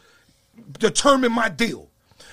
determine 0.78 1.32
my 1.32 1.48
deal 1.48 1.85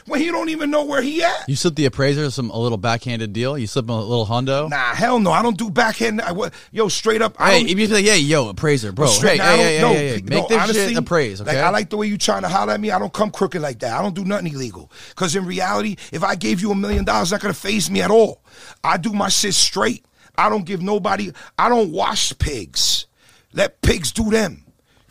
when 0.06 0.20
he 0.20 0.28
don't 0.28 0.49
even 0.49 0.70
know 0.70 0.86
where 0.86 1.01
he 1.01 1.24
at? 1.24 1.47
You 1.47 1.56
slipped 1.56 1.78
the 1.78 1.86
appraiser 1.86 2.30
some 2.32 2.49
a 2.49 2.58
little 2.58 2.78
backhanded 2.78 3.34
deal. 3.34 3.58
You 3.58 3.68
slipped 3.68 3.89
him 3.89 3.95
a 3.95 4.01
little 4.01 4.26
hundo. 4.26 4.70
Nah, 4.70 4.93
hell 4.95 5.20
no. 5.20 5.32
I 5.32 5.41
don't 5.41 5.58
do 5.58 5.70
backhand. 5.70 6.22
I, 6.22 6.32
what, 6.32 6.54
yo, 6.72 6.88
straight 6.88 7.22
up. 7.22 7.36
I 7.39 7.51
hey, 7.54 7.60
don't, 7.62 7.70
if 7.70 7.80
you 7.80 7.88
say, 7.88 8.01
"Yeah, 8.01 8.16
yo, 8.16 8.49
appraiser, 8.49 8.91
bro," 8.91 9.08
straight- 9.08 9.34
hey, 9.34 9.38
nah, 9.39 9.43
I 9.45 9.58
hey, 9.58 9.58
don't- 9.58 9.66
hey, 9.66 9.82
no, 9.82 9.93
hey, 9.93 10.08
hey, 10.10 10.22
no, 10.22 10.36
make 10.41 10.47
this 10.47 10.62
honestly, 10.62 10.88
shit 10.89 10.97
appraise, 10.97 11.41
okay? 11.41 11.56
Like 11.56 11.64
I 11.64 11.70
like 11.70 11.89
the 11.89 11.97
way 11.97 12.08
you 12.08 12.18
trying 12.18 12.41
to 12.43 12.49
holler 12.49 12.74
at 12.74 12.80
me. 12.80 12.91
I 12.91 12.99
don't 12.99 13.14
come 13.14 13.32
crooked 13.32 13.62
like 13.62 13.80
that. 13.80 13.97
I 13.97 14.01
don't 14.01 14.16
do 14.16 14.26
nothing 14.26 14.54
illegal. 14.54 14.91
Because 15.10 15.36
in 15.36 15.45
reality, 15.45 15.95
if 16.12 16.24
I 16.24 16.36
gave 16.36 16.62
you 16.62 16.72
a 16.72 16.76
million 16.76 17.04
dollars, 17.06 17.32
not 17.32 17.41
gonna 17.41 17.54
phase 17.54 17.89
me 17.89 18.01
at 18.01 18.12
all. 18.12 18.41
I 18.84 18.97
do 18.97 19.12
my 19.14 19.30
shit 19.30 19.54
straight. 19.54 20.06
I 20.36 20.49
don't 20.49 20.66
give 20.66 20.82
nobody. 20.82 21.32
I 21.58 21.70
don't 21.70 21.91
wash 21.91 22.38
pigs. 22.39 23.06
Let 23.54 23.82
pigs 23.82 24.12
do 24.12 24.32
them. 24.32 24.62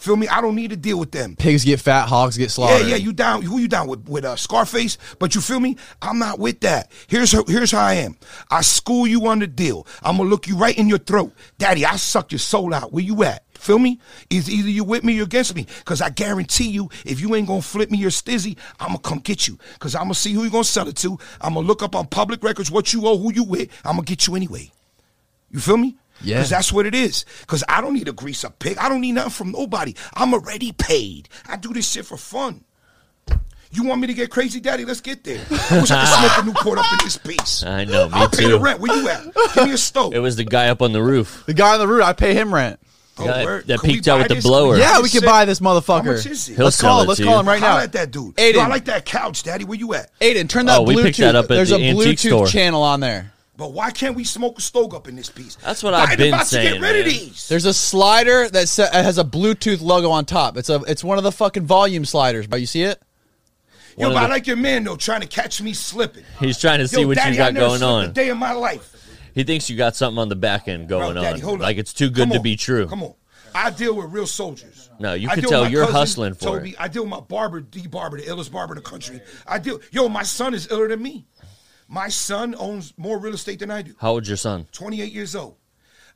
Feel 0.03 0.17
me? 0.17 0.27
I 0.27 0.41
don't 0.41 0.57
need 0.57 0.71
to 0.71 0.77
deal 0.77 0.99
with 0.99 1.13
them. 1.13 1.37
Pigs 1.37 1.65
get 1.65 1.79
fat, 1.79 2.09
hogs 2.09 2.37
get 2.37 2.51
slaughtered. 2.51 2.89
Yeah, 2.89 2.97
yeah, 2.97 2.97
you 2.97 3.13
down? 3.13 3.43
Who 3.43 3.59
you 3.59 3.69
down 3.69 3.87
with? 3.87 4.09
With 4.09 4.25
uh, 4.25 4.35
Scarface? 4.35 4.99
But 5.21 5.37
you 5.37 5.41
feel 5.41 5.61
me? 5.61 5.77
I'm 6.03 6.19
not 6.19 6.41
with 6.41 6.59
that. 6.63 6.91
Here's 7.07 7.31
how, 7.31 7.45
here's 7.45 7.71
how 7.71 7.83
I 7.83 7.95
am. 7.95 8.17
I 8.51 8.63
school 8.63 9.07
you 9.07 9.29
on 9.29 9.39
the 9.39 9.47
deal. 9.47 9.87
I'm 10.03 10.17
gonna 10.17 10.29
look 10.29 10.49
you 10.49 10.57
right 10.57 10.77
in 10.77 10.89
your 10.89 10.99
throat, 10.99 11.33
Daddy. 11.57 11.87
I 11.87 11.95
suck 11.95 12.33
your 12.33 12.41
soul 12.41 12.75
out. 12.75 12.93
Where 12.93 13.05
you 13.05 13.23
at? 13.23 13.45
Feel 13.55 13.79
me? 13.79 14.01
Is 14.29 14.51
either 14.51 14.71
you 14.71 14.83
with 14.83 15.05
me 15.05 15.21
or 15.21 15.23
against 15.23 15.55
me? 15.55 15.69
Cause 15.85 16.03
I 16.03 16.11
guarantee 16.11 16.69
you, 16.69 16.91
if 17.07 17.21
you 17.21 17.37
ain't 17.37 17.47
gonna 17.47 17.63
flip 17.63 17.89
me 17.93 17.99
your 17.99 18.11
stizzy, 18.11 18.59
I'm 18.81 18.89
gonna 18.89 18.99
come 18.99 19.21
get 19.21 19.47
you. 19.47 19.57
Cause 19.79 19.95
I'm 19.95 20.07
gonna 20.07 20.15
see 20.15 20.33
who 20.33 20.43
you 20.43 20.51
gonna 20.51 20.65
sell 20.65 20.89
it 20.89 20.97
to. 20.97 21.17
I'm 21.41 21.55
gonna 21.55 21.65
look 21.65 21.81
up 21.81 21.95
on 21.95 22.09
public 22.09 22.43
records 22.43 22.73
what 22.73 22.93
you 22.93 23.07
owe, 23.07 23.19
who 23.19 23.33
you 23.33 23.45
with. 23.45 23.69
I'm 23.85 23.93
gonna 23.93 24.03
get 24.03 24.27
you 24.27 24.35
anyway. 24.35 24.73
You 25.53 25.61
feel 25.61 25.77
me? 25.77 25.97
Yeah. 26.23 26.37
Because 26.37 26.51
that's 26.51 26.73
what 26.73 26.87
it 26.87 26.95
is. 26.95 27.25
Because 27.41 27.65
I 27.69 27.81
don't 27.81 27.95
need 27.95 28.07
to 28.07 28.13
grease 28.13 28.45
a 28.45 28.51
pig. 28.51 28.79
I 28.79 28.89
don't 28.89 29.01
need 29.01 29.13
nothing 29.13 29.31
from 29.31 29.53
nobody. 29.53 29.95
I'm 30.15 30.33
already 30.35 30.73
paid. 30.73 31.29
I 31.49 31.57
do 31.57 31.73
this 31.73 31.91
shit 31.91 32.07
for 32.07 32.17
fun. 32.17 32.65
You 33.75 33.85
want 33.85 34.03
me 34.03 34.07
to 34.09 34.13
get 34.15 34.31
crazy, 34.31 34.61
Daddy? 34.61 34.85
Let's 34.85 35.01
get 35.01 35.25
there. 35.25 35.41
I 35.51 35.81
wish 35.81 35.91
I 35.91 36.05
could 36.05 36.31
smoke 36.31 36.43
a 36.43 36.47
Newport 36.47 36.79
up 36.79 36.93
in 36.93 36.99
this 37.05 37.17
piece. 37.17 37.63
I 37.67 37.85
know, 37.87 38.07
me 38.09 38.15
I'll 38.17 38.29
pay 38.29 38.47
the 38.51 38.59
rent. 38.61 38.81
Where 38.81 38.95
you 38.95 39.09
at? 39.09 39.25
Give 39.55 39.65
me 39.65 39.73
a 39.73 39.79
stove. 39.79 40.13
It 40.15 40.19
was 40.19 40.37
the 40.37 40.45
guy 40.45 40.69
up 40.69 40.83
on 40.83 40.93
the 40.93 41.03
roof. 41.03 41.45
The 41.47 41.55
guy 41.55 41.73
on 41.73 41.79
the 41.81 41.89
roof, 41.89 42.03
I 42.05 42.13
pay 42.13 42.35
him 42.35 42.53
rent. 42.53 42.79
Oh, 43.19 43.25
guy 43.25 43.45
word. 43.45 43.67
that 43.69 43.81
Can 43.81 43.89
we 43.89 43.95
peeked 43.95 44.09
out 44.09 44.17
buy 44.17 44.19
with 44.21 44.29
the 44.29 44.35
this? 44.37 44.45
blower. 44.45 44.77
Yeah, 44.77 44.99
we 44.99 45.05
this 45.05 45.13
could 45.13 45.25
buy 45.25 45.47
this 45.47 45.61
motherfucker. 45.61 46.05
How 46.05 46.13
much 46.13 46.27
is 46.27 46.49
it? 46.51 46.57
He'll 46.57 46.65
Let's 46.67 46.77
sell 46.77 46.91
call 46.91 46.99
it 46.99 47.03
him. 47.03 47.09
Let's 47.09 47.21
to 47.21 47.27
call 47.27 47.41
him 47.41 47.49
right 47.49 47.61
Holla 47.61 47.79
now. 47.79 47.85
at 47.85 47.93
that 47.93 48.11
dude. 48.11 48.35
Aiden. 48.37 48.55
Yo, 48.55 48.61
I 48.61 48.67
like 48.69 48.85
that 48.87 49.05
couch, 49.07 49.43
Daddy. 49.43 49.65
Where 49.65 49.79
you 49.79 49.95
at? 49.95 50.11
Aiden, 50.21 50.49
turn 50.51 50.67
that 50.67 50.79
Oh, 50.79 50.83
we 50.83 50.95
Bluetooth. 50.97 51.03
picked 51.05 51.19
that 51.19 51.35
up 51.37 51.45
at 51.45 51.49
There's 51.49 51.71
the 51.71 51.77
a 51.77 51.79
antique 51.91 52.19
Bluetooth 52.19 52.27
store. 52.29 52.47
channel 52.47 52.83
on 52.83 53.01
there. 53.01 53.33
But 53.63 53.75
why 53.75 53.93
can't 53.93 54.17
we 54.17 54.25
smoke 54.25 54.59
a 54.59 54.61
stove 54.61 54.93
up 54.93 55.07
in 55.07 55.15
this 55.15 55.31
piece? 55.31 55.55
That's 55.55 55.85
what 55.85 55.95
I've 55.95 56.19
been 56.19 56.35
about 56.35 56.41
to 56.41 56.47
saying, 56.47 56.81
get 56.81 56.83
rid 56.83 56.99
of 56.99 57.05
these. 57.05 57.47
There's 57.47 57.65
a 57.65 57.73
slider 57.73 58.49
that 58.49 58.69
has 58.93 59.19
a 59.19 59.25
Bluetooth 59.25 59.81
logo 59.81 60.11
on 60.11 60.25
top. 60.25 60.57
It's 60.57 60.69
a 60.69 60.83
it's 60.89 61.05
one 61.05 61.17
of 61.17 61.23
the 61.23 61.31
fucking 61.31 61.65
volume 61.65 62.05
sliders, 62.05 62.49
bro. 62.49 62.59
You 62.59 62.67
see 62.67 62.83
it? 62.83 63.01
Yo, 63.97 64.09
one 64.09 64.15
but 64.15 64.25
of 64.25 64.31
I 64.31 64.35
like 64.35 64.49
your 64.49 64.57
man 64.57 64.83
though, 64.83 64.97
trying 64.97 65.21
to 65.21 65.29
catch 65.29 65.63
me 65.63 65.75
slipping. 65.75 66.25
He's 66.41 66.59
trying 66.59 66.81
to 66.81 66.89
see 66.89 67.03
Yo, 67.03 67.07
what 67.07 67.19
Daddy, 67.19 67.37
you 67.37 67.41
I 67.41 67.47
got 67.47 67.55
never 67.55 67.67
going 67.69 67.83
on. 67.85 68.05
A 68.07 68.09
day 68.09 68.31
of 68.31 68.37
my 68.37 68.51
life. 68.51 68.97
He 69.33 69.45
thinks 69.45 69.71
you 69.71 69.77
got 69.77 69.95
something 69.95 70.19
on 70.19 70.29
the 70.29 70.35
back 70.35 70.67
end 70.67 70.89
Bro, 70.89 70.99
going 70.99 71.15
Daddy, 71.15 71.41
on. 71.45 71.61
Like 71.61 71.77
it's 71.77 71.93
too 71.93 72.11
good 72.11 72.33
to 72.33 72.41
be 72.41 72.57
true. 72.57 72.89
Come 72.89 73.05
on. 73.05 73.15
I 73.55 73.71
deal 73.71 73.95
with 73.95 74.07
real 74.11 74.27
soldiers. 74.27 74.91
No, 74.99 75.15
you 75.15 75.29
I 75.29 75.37
could 75.37 75.43
deal 75.43 75.51
tell 75.51 75.61
with 75.61 75.69
my 75.69 75.73
you're 75.73 75.83
cousin, 75.83 75.95
hustling 76.01 76.35
for 76.35 76.59
Toby. 76.59 76.71
it. 76.71 76.77
I 76.81 76.89
deal 76.89 77.03
with 77.03 77.11
my 77.11 77.21
barber, 77.21 77.61
D 77.61 77.87
Barber, 77.87 78.17
the 78.17 78.25
illest 78.25 78.51
barber 78.51 78.75
in 78.75 78.83
the 78.83 78.83
country. 78.91 79.21
I 79.47 79.61
deal. 79.61 79.79
Yo, 79.93 80.09
my 80.09 80.25
son 80.25 80.53
is 80.53 80.67
iller 80.69 80.89
than 80.89 81.01
me. 81.01 81.27
My 81.93 82.09
son 82.09 82.55
owns 82.59 82.95
more 82.97 83.19
real 83.19 83.35
estate 83.35 83.59
than 83.59 83.71
I 83.71 83.83
do. 83.83 83.95
How 83.99 84.13
old's 84.13 84.27
your 84.27 84.39
son? 84.39 84.67
28 84.73 85.13
years 85.13 85.37
old. 85.37 85.57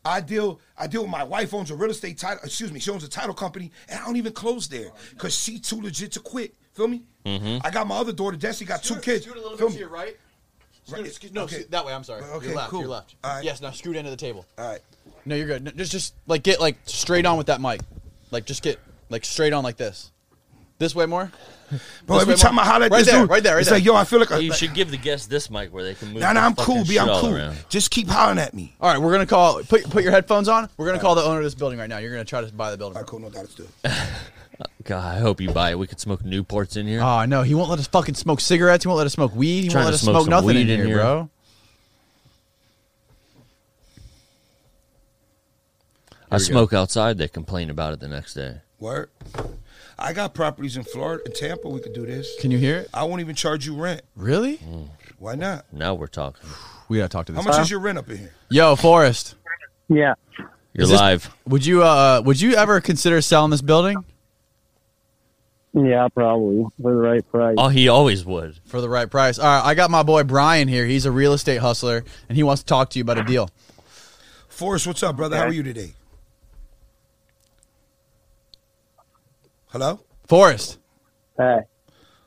I 0.06 0.22
deal. 0.22 0.58
I 0.78 0.86
deal 0.86 1.02
with 1.02 1.10
my 1.10 1.22
wife 1.22 1.52
owns 1.52 1.70
a 1.70 1.74
real 1.76 1.90
estate 1.90 2.16
title. 2.16 2.42
Excuse 2.44 2.72
me, 2.72 2.80
she 2.80 2.90
owns 2.90 3.04
a 3.04 3.08
title 3.10 3.34
company, 3.34 3.70
and 3.90 4.00
I 4.00 4.06
don't 4.06 4.16
even 4.16 4.32
close 4.32 4.68
there 4.68 4.88
because 5.10 5.36
she 5.38 5.58
too 5.58 5.82
legit 5.82 6.12
to 6.12 6.20
quit. 6.20 6.54
Feel 6.72 6.88
me? 6.88 7.02
Mm-hmm. 7.26 7.58
I 7.62 7.70
got 7.70 7.86
my 7.86 7.96
other 7.96 8.12
daughter, 8.12 8.38
Destiny, 8.38 8.68
got 8.68 8.82
two 8.82 8.96
kids. 8.96 9.24
scoot 9.26 9.36
a 9.36 9.40
little 9.40 9.58
Feel 9.58 9.68
me? 9.68 9.82
right. 9.82 10.16
Right. 10.88 11.12
Scoot- 11.12 11.34
no, 11.34 11.42
okay. 11.42 11.56
scoot 11.56 11.70
that 11.72 11.84
way. 11.84 11.92
I'm 11.92 12.04
sorry. 12.04 12.22
Okay, 12.22 12.46
you're 12.46 12.56
left. 12.56 12.70
cool. 12.70 12.80
You're 12.80 12.88
left. 12.88 13.16
All 13.22 13.34
right. 13.34 13.44
Yes. 13.44 13.60
Now 13.60 13.70
scoot 13.72 13.96
into 13.96 14.10
the 14.10 14.16
table. 14.16 14.46
All 14.56 14.70
right. 14.70 14.80
No, 15.26 15.36
you're 15.36 15.46
good. 15.46 15.64
No, 15.64 15.70
just 15.72 15.92
just 15.92 16.14
like 16.26 16.42
get 16.42 16.58
like 16.58 16.78
straight 16.86 17.26
on 17.26 17.36
with 17.36 17.48
that 17.48 17.60
mic. 17.60 17.80
Like 18.30 18.46
just 18.46 18.62
get 18.62 18.78
like 19.10 19.26
straight 19.26 19.52
on 19.52 19.62
like 19.62 19.76
this. 19.76 20.10
This 20.78 20.94
way 20.94 21.06
more. 21.06 21.32
Bro, 22.06 22.16
This 22.16 22.22
every 22.22 22.34
way 22.34 22.38
time 22.40 22.54
more. 22.56 22.64
I 22.64 22.66
holler 22.66 22.84
at 22.84 22.90
Right 22.92 22.98
this 22.98 23.08
there, 23.10 23.20
dude, 23.22 23.30
right 23.30 23.42
there, 23.42 23.54
right 23.54 23.60
it's 23.60 23.70
there. 23.70 23.78
like, 23.78 23.84
yo, 23.84 23.94
I 23.96 24.04
feel 24.04 24.20
like 24.20 24.30
a, 24.30 24.42
You 24.42 24.50
like, 24.50 24.58
should 24.58 24.74
give 24.74 24.90
the 24.90 24.98
guests 24.98 25.26
this 25.26 25.50
mic 25.50 25.72
where 25.72 25.82
they 25.82 25.94
can 25.94 26.08
move. 26.12 26.20
Nah, 26.20 26.32
nah, 26.32 26.40
the 26.40 26.46
I'm 26.46 26.54
cool, 26.54 26.76
fucking 26.76 26.88
B. 26.88 26.98
I'm 26.98 27.08
all 27.08 27.20
cool. 27.22 27.34
around. 27.34 27.56
Just 27.70 27.90
keep 27.90 28.08
hollering 28.08 28.38
at 28.38 28.52
me. 28.54 28.74
All 28.80 28.90
right, 28.92 29.00
we're 29.00 29.10
gonna 29.12 29.26
call. 29.26 29.62
Put 29.64 29.84
put 29.90 30.02
your 30.04 30.12
headphones 30.12 30.48
on. 30.48 30.68
We're 30.76 30.86
gonna 30.86 31.00
call 31.00 31.14
the 31.14 31.22
owner 31.22 31.38
of 31.38 31.44
this 31.44 31.54
building 31.54 31.78
right 31.78 31.88
now. 31.88 31.98
You're 31.98 32.12
gonna 32.12 32.24
try 32.26 32.42
to 32.42 32.52
buy 32.52 32.70
the 32.70 32.76
building. 32.76 32.96
All 32.96 33.02
right, 33.02 33.08
cool. 33.08 33.20
No 33.20 33.30
doubt, 33.30 33.40
let's 33.44 33.54
do 33.54 33.66
it. 33.84 33.92
God, 34.84 35.16
I 35.16 35.18
hope 35.18 35.40
you 35.40 35.50
buy 35.50 35.70
it. 35.70 35.78
We 35.78 35.86
could 35.86 35.98
smoke 35.98 36.22
Newports 36.22 36.76
in 36.76 36.86
here. 36.86 37.00
Oh 37.02 37.24
no, 37.24 37.42
he 37.42 37.54
won't 37.54 37.68
let 37.70 37.78
us 37.78 37.86
fucking 37.88 38.14
smoke 38.14 38.40
cigarettes. 38.40 38.84
He 38.84 38.88
won't 38.88 38.98
let 38.98 39.06
us 39.06 39.14
smoke 39.14 39.34
weed. 39.34 39.62
He 39.62 39.68
Trying 39.70 39.84
won't 39.84 39.86
let 39.86 39.94
us 39.94 40.02
smoke 40.02 40.12
smoke 40.14 40.24
some 40.24 40.30
nothing 40.30 40.46
weed 40.48 40.56
in 40.68 40.68
in 40.70 40.76
here, 40.78 40.86
here. 40.86 40.96
bro. 40.98 41.30
I 46.30 46.36
we 46.36 46.38
go. 46.38 46.44
smoke 46.44 46.72
outside. 46.72 47.18
They 47.18 47.28
complain 47.28 47.70
about 47.70 47.92
it 47.92 48.00
the 48.00 48.08
next 48.08 48.34
day. 48.34 48.56
Word. 48.78 49.10
I 49.98 50.12
got 50.12 50.34
properties 50.34 50.76
in 50.76 50.84
Florida, 50.84 51.22
in 51.26 51.32
Tampa. 51.32 51.68
We 51.68 51.80
could 51.80 51.94
do 51.94 52.04
this. 52.04 52.34
Can 52.40 52.50
you 52.50 52.58
hear 52.58 52.78
it? 52.78 52.90
I 52.92 53.04
won't 53.04 53.20
even 53.20 53.34
charge 53.34 53.64
you 53.66 53.74
rent. 53.74 54.02
Really? 54.14 54.60
Why 55.18 55.34
not? 55.36 55.64
Now 55.72 55.94
we're 55.94 56.06
talking. 56.06 56.48
We 56.88 56.98
gotta 56.98 57.08
talk 57.08 57.26
to 57.26 57.32
this. 57.32 57.42
How 57.42 57.48
much 57.48 57.56
guy. 57.56 57.62
is 57.62 57.70
your 57.72 57.80
rent 57.80 57.98
up 57.98 58.08
in 58.08 58.18
here? 58.18 58.32
Yo, 58.48 58.76
Forrest. 58.76 59.34
Yeah. 59.88 60.14
You're 60.72 60.84
Is 60.84 60.90
this- 60.90 61.00
live. 61.00 61.34
Would 61.48 61.66
you 61.66 61.82
uh 61.82 62.22
would 62.24 62.40
you 62.40 62.54
ever 62.54 62.80
consider 62.80 63.20
selling 63.20 63.50
this 63.50 63.60
building 63.60 64.04
Yeah, 65.74 66.06
probably 66.14 66.64
for 66.80 66.92
the 66.92 66.96
right 67.00 67.28
price. 67.28 67.56
Oh, 67.58 67.66
he 67.70 67.88
always 67.88 68.24
would. 68.24 68.60
for 68.66 68.80
the 68.80 68.88
right 68.88 69.10
price? 69.10 69.40
All 69.40 69.46
right, 69.46 69.64
I 69.68 69.74
got 69.74 69.90
my 69.90 70.04
boy 70.04 70.22
Brian 70.22 70.68
here. 70.68 70.86
He's 70.86 71.06
a 71.06 71.10
real 71.10 71.32
estate 71.32 71.56
hustler 71.58 72.04
and 72.28 72.36
he 72.36 72.44
wants 72.44 72.62
to 72.62 72.66
talk 72.66 72.90
to 72.90 72.98
you 73.00 73.02
about 73.02 73.18
a 73.18 73.24
deal. 73.24 73.50
Forrest, 74.48 74.86
what's 74.86 75.02
up, 75.02 75.16
brother? 75.16 75.36
How 75.38 75.46
are 75.46 75.52
you 75.52 75.64
today? 75.64 75.94
Hello? 79.78 80.00
Forrest. 80.26 80.78
Hey, 81.36 81.58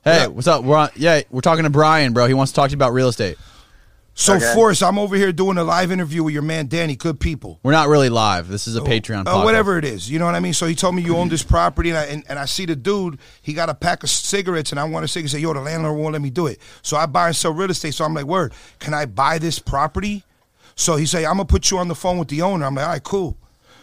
Hey, 0.04 0.28
what's 0.28 0.45
up? 0.45 0.64
We're 0.64 0.78
on 0.78 0.89
yeah, 0.95 1.22
we're 1.32 1.41
talking 1.41 1.64
to 1.64 1.72
Brian, 1.72 2.14
bro. 2.14 2.28
He 2.28 2.36
wants 2.36 2.52
to 2.52 2.56
talk 2.56 2.68
to 2.68 2.72
you 2.74 2.78
about 2.78 2.93
real 2.93 3.08
estate. 3.10 3.39
So, 4.14 4.36
Okay. 4.36 4.54
Forrest, 4.54 4.84
I'm 4.84 5.00
over 5.00 5.16
here 5.16 5.32
doing 5.32 5.58
a 5.58 5.64
live 5.64 5.91
interview 5.91 6.22
with 6.22 6.32
your 6.36 6.43
man 6.43 6.68
Danny. 6.68 6.95
Good 6.95 7.20
people. 7.20 7.60
We're 7.64 7.72
not 7.72 7.88
really 7.88 8.10
live. 8.10 8.50
This 8.50 8.68
is 8.68 8.76
a 8.76 8.82
Patreon 8.82 9.22
Uh, 9.26 9.34
podcast. 9.34 9.45
whatever 9.45 9.80
it 9.80 9.84
is, 9.86 10.12
you 10.12 10.20
know 10.20 10.26
what 10.26 10.36
I 10.36 10.39
mean. 10.39 10.54
So 10.54 10.68
he 10.68 10.76
told 10.76 10.93
me 10.93 11.02
you 11.02 11.18
own 11.18 11.30
this 11.30 11.41
property, 11.41 11.89
and 11.89 11.97
I, 11.97 12.04
and, 12.04 12.24
and 12.30 12.38
I 12.38 12.45
see 12.45 12.68
the 12.68 12.76
dude. 12.76 13.18
He 13.41 13.54
got 13.54 13.68
a 13.70 13.74
pack 13.74 14.04
of 14.04 14.12
cigarettes, 14.12 14.70
and 14.70 14.80
I 14.80 14.84
want 14.84 15.04
to 15.04 15.08
cigarette. 15.08 15.32
Say, 15.32 15.39
yo, 15.39 15.52
the 15.52 15.62
landlord 15.62 15.97
won't 15.97 16.14
let 16.14 16.22
me 16.22 16.30
do 16.30 16.45
it. 16.45 16.60
So 16.84 16.97
I 16.97 17.08
buy 17.08 17.28
and 17.30 17.36
sell 17.36 17.52
real 17.52 17.72
estate. 17.72 17.95
So 17.95 18.06
I'm 18.06 18.14
like, 18.14 18.26
word, 18.26 18.54
can 18.78 18.93
I 18.93 19.08
buy 19.08 19.39
this 19.39 19.58
property? 19.58 20.24
So 20.76 20.97
he 20.97 21.08
say, 21.08 21.26
I'm 21.26 21.34
gonna 21.38 21.45
put 21.45 21.72
you 21.72 21.80
on 21.80 21.88
the 21.88 21.95
phone 21.95 22.20
with 22.20 22.28
the 22.28 22.43
owner. 22.43 22.64
I'm 22.68 22.76
like, 22.76 22.86
all 22.86 22.91
right, 22.91 23.04
cool. 23.04 23.38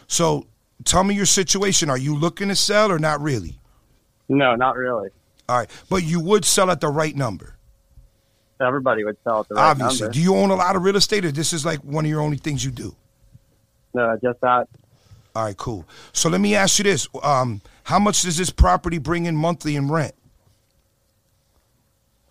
So 0.06 0.46
tell 0.86 1.04
me 1.04 1.14
your 1.14 1.26
situation. 1.26 1.90
Are 1.90 1.98
you 1.98 2.16
looking 2.16 2.48
to 2.48 2.56
sell 2.56 2.90
or 2.90 2.98
not 2.98 3.20
really? 3.20 3.58
no, 4.28 4.54
not 4.56 4.76
really. 4.76 5.10
All 5.48 5.58
right, 5.58 5.70
but 5.88 6.02
you 6.02 6.18
would 6.20 6.44
sell 6.44 6.70
at 6.70 6.80
the 6.80 6.88
right 6.88 7.14
number. 7.14 7.56
Everybody 8.60 9.04
would 9.04 9.16
sell 9.22 9.40
at 9.40 9.48
the 9.48 9.54
right 9.54 9.70
Obviously. 9.70 10.06
number. 10.06 10.12
Do 10.14 10.20
you 10.20 10.34
own 10.34 10.50
a 10.50 10.56
lot 10.56 10.74
of 10.76 10.82
real 10.82 10.96
estate, 10.96 11.24
or 11.24 11.30
this 11.30 11.52
is 11.52 11.64
like 11.64 11.80
one 11.84 12.04
of 12.04 12.10
your 12.10 12.20
only 12.22 12.38
things 12.38 12.64
you 12.64 12.70
do? 12.70 12.96
no, 13.94 14.18
just 14.22 14.40
that. 14.40 14.66
All 15.34 15.44
right, 15.44 15.56
cool. 15.56 15.84
So 16.12 16.28
let 16.30 16.40
me 16.40 16.54
ask 16.54 16.78
you 16.78 16.84
this: 16.84 17.06
um, 17.22 17.60
How 17.84 17.98
much 17.98 18.22
does 18.22 18.38
this 18.38 18.50
property 18.50 18.98
bring 18.98 19.26
in 19.26 19.36
monthly 19.36 19.76
in 19.76 19.90
rent? 19.90 20.14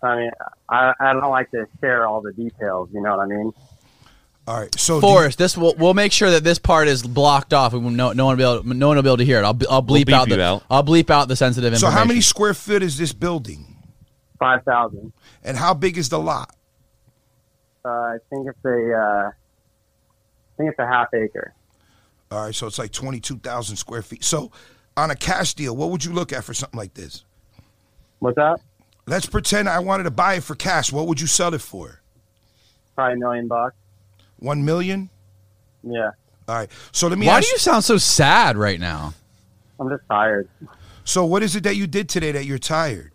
I 0.02 0.16
mean, 0.16 0.30
I 0.68 0.92
I 1.00 1.12
don't 1.12 1.30
like 1.30 1.50
to 1.52 1.66
share 1.80 2.06
all 2.06 2.20
the 2.20 2.32
details. 2.32 2.90
You 2.92 3.00
know 3.00 3.16
what 3.16 3.20
I 3.22 3.26
mean? 3.26 3.52
All 4.46 4.60
right, 4.60 4.78
so 4.78 5.00
do 5.00 5.06
you- 5.06 5.12
Forrest, 5.12 5.38
this 5.38 5.56
will 5.56 5.74
we'll 5.76 5.94
make 5.94 6.12
sure 6.12 6.30
that 6.30 6.44
this 6.44 6.58
part 6.58 6.86
is 6.86 7.02
blocked 7.02 7.52
off. 7.52 7.72
We 7.72 7.80
will 7.80 7.90
no, 7.90 8.12
no 8.12 8.26
one 8.26 8.36
will 8.38 8.54
be 8.54 8.58
able, 8.60 8.74
no 8.74 8.88
one 8.88 8.96
will 8.96 9.02
be 9.02 9.08
able 9.08 9.16
to 9.16 9.24
hear 9.24 9.38
it. 9.38 9.44
I'll 9.44 9.58
I'll 9.68 9.82
bleep, 9.82 10.04
bleep 10.04 10.12
out 10.12 10.28
the 10.28 10.40
out. 10.42 10.62
I'll 10.70 10.84
bleep 10.84 11.10
out 11.10 11.26
the 11.28 11.34
sensitive 11.36 11.72
information. 11.72 11.92
So 11.92 11.98
how 11.98 12.04
many 12.04 12.20
square 12.20 12.54
foot 12.54 12.82
is 12.82 12.96
this 12.96 13.12
building? 13.12 13.76
Five 14.38 14.62
thousand. 14.64 15.12
And 15.42 15.56
how 15.56 15.74
big 15.74 15.98
is 15.98 16.08
the 16.10 16.18
lot? 16.18 16.54
Uh, 17.84 17.88
I 17.88 18.16
think 18.30 18.48
it's 18.48 18.64
a. 18.64 18.92
Uh, 18.94 19.30
I 19.30 20.56
think 20.56 20.70
it's 20.70 20.78
a 20.78 20.86
half 20.86 21.12
acre. 21.14 21.52
All 22.30 22.44
right, 22.46 22.54
so 22.54 22.66
it's 22.66 22.78
like 22.78 22.90
22,000 22.90 23.76
square 23.76 24.02
feet. 24.02 24.24
So 24.24 24.50
on 24.96 25.10
a 25.10 25.14
cash 25.14 25.54
deal, 25.54 25.76
what 25.76 25.90
would 25.90 26.04
you 26.04 26.12
look 26.12 26.32
at 26.32 26.42
for 26.42 26.54
something 26.54 26.76
like 26.78 26.94
this? 26.94 27.24
What's 28.18 28.36
that? 28.36 28.58
Let's 29.06 29.26
pretend 29.26 29.68
I 29.68 29.78
wanted 29.78 30.04
to 30.04 30.10
buy 30.10 30.34
it 30.34 30.42
for 30.42 30.54
cash. 30.56 30.90
What 30.92 31.06
would 31.06 31.20
you 31.20 31.26
sell 31.28 31.54
it 31.54 31.60
for? 31.60 32.00
Probably 32.96 33.14
a 33.14 33.16
million 33.18 33.46
bucks. 33.46 33.76
1 34.38 34.64
million? 34.64 35.10
Yeah, 35.82 36.10
All 36.48 36.54
right. 36.56 36.70
So 36.92 37.06
let 37.08 37.18
me 37.18 37.26
Why 37.26 37.38
ask 37.38 37.46
do 37.46 37.52
you 37.52 37.58
sound 37.58 37.84
so 37.84 37.96
sad 37.96 38.56
right 38.56 38.80
now? 38.80 39.14
I'm 39.78 39.88
just 39.88 40.02
tired. 40.10 40.48
So 41.04 41.24
what 41.24 41.42
is 41.42 41.54
it 41.54 41.62
that 41.64 41.76
you 41.76 41.86
did 41.86 42.08
today 42.08 42.32
that 42.32 42.44
you're 42.44 42.58
tired? 42.58 43.12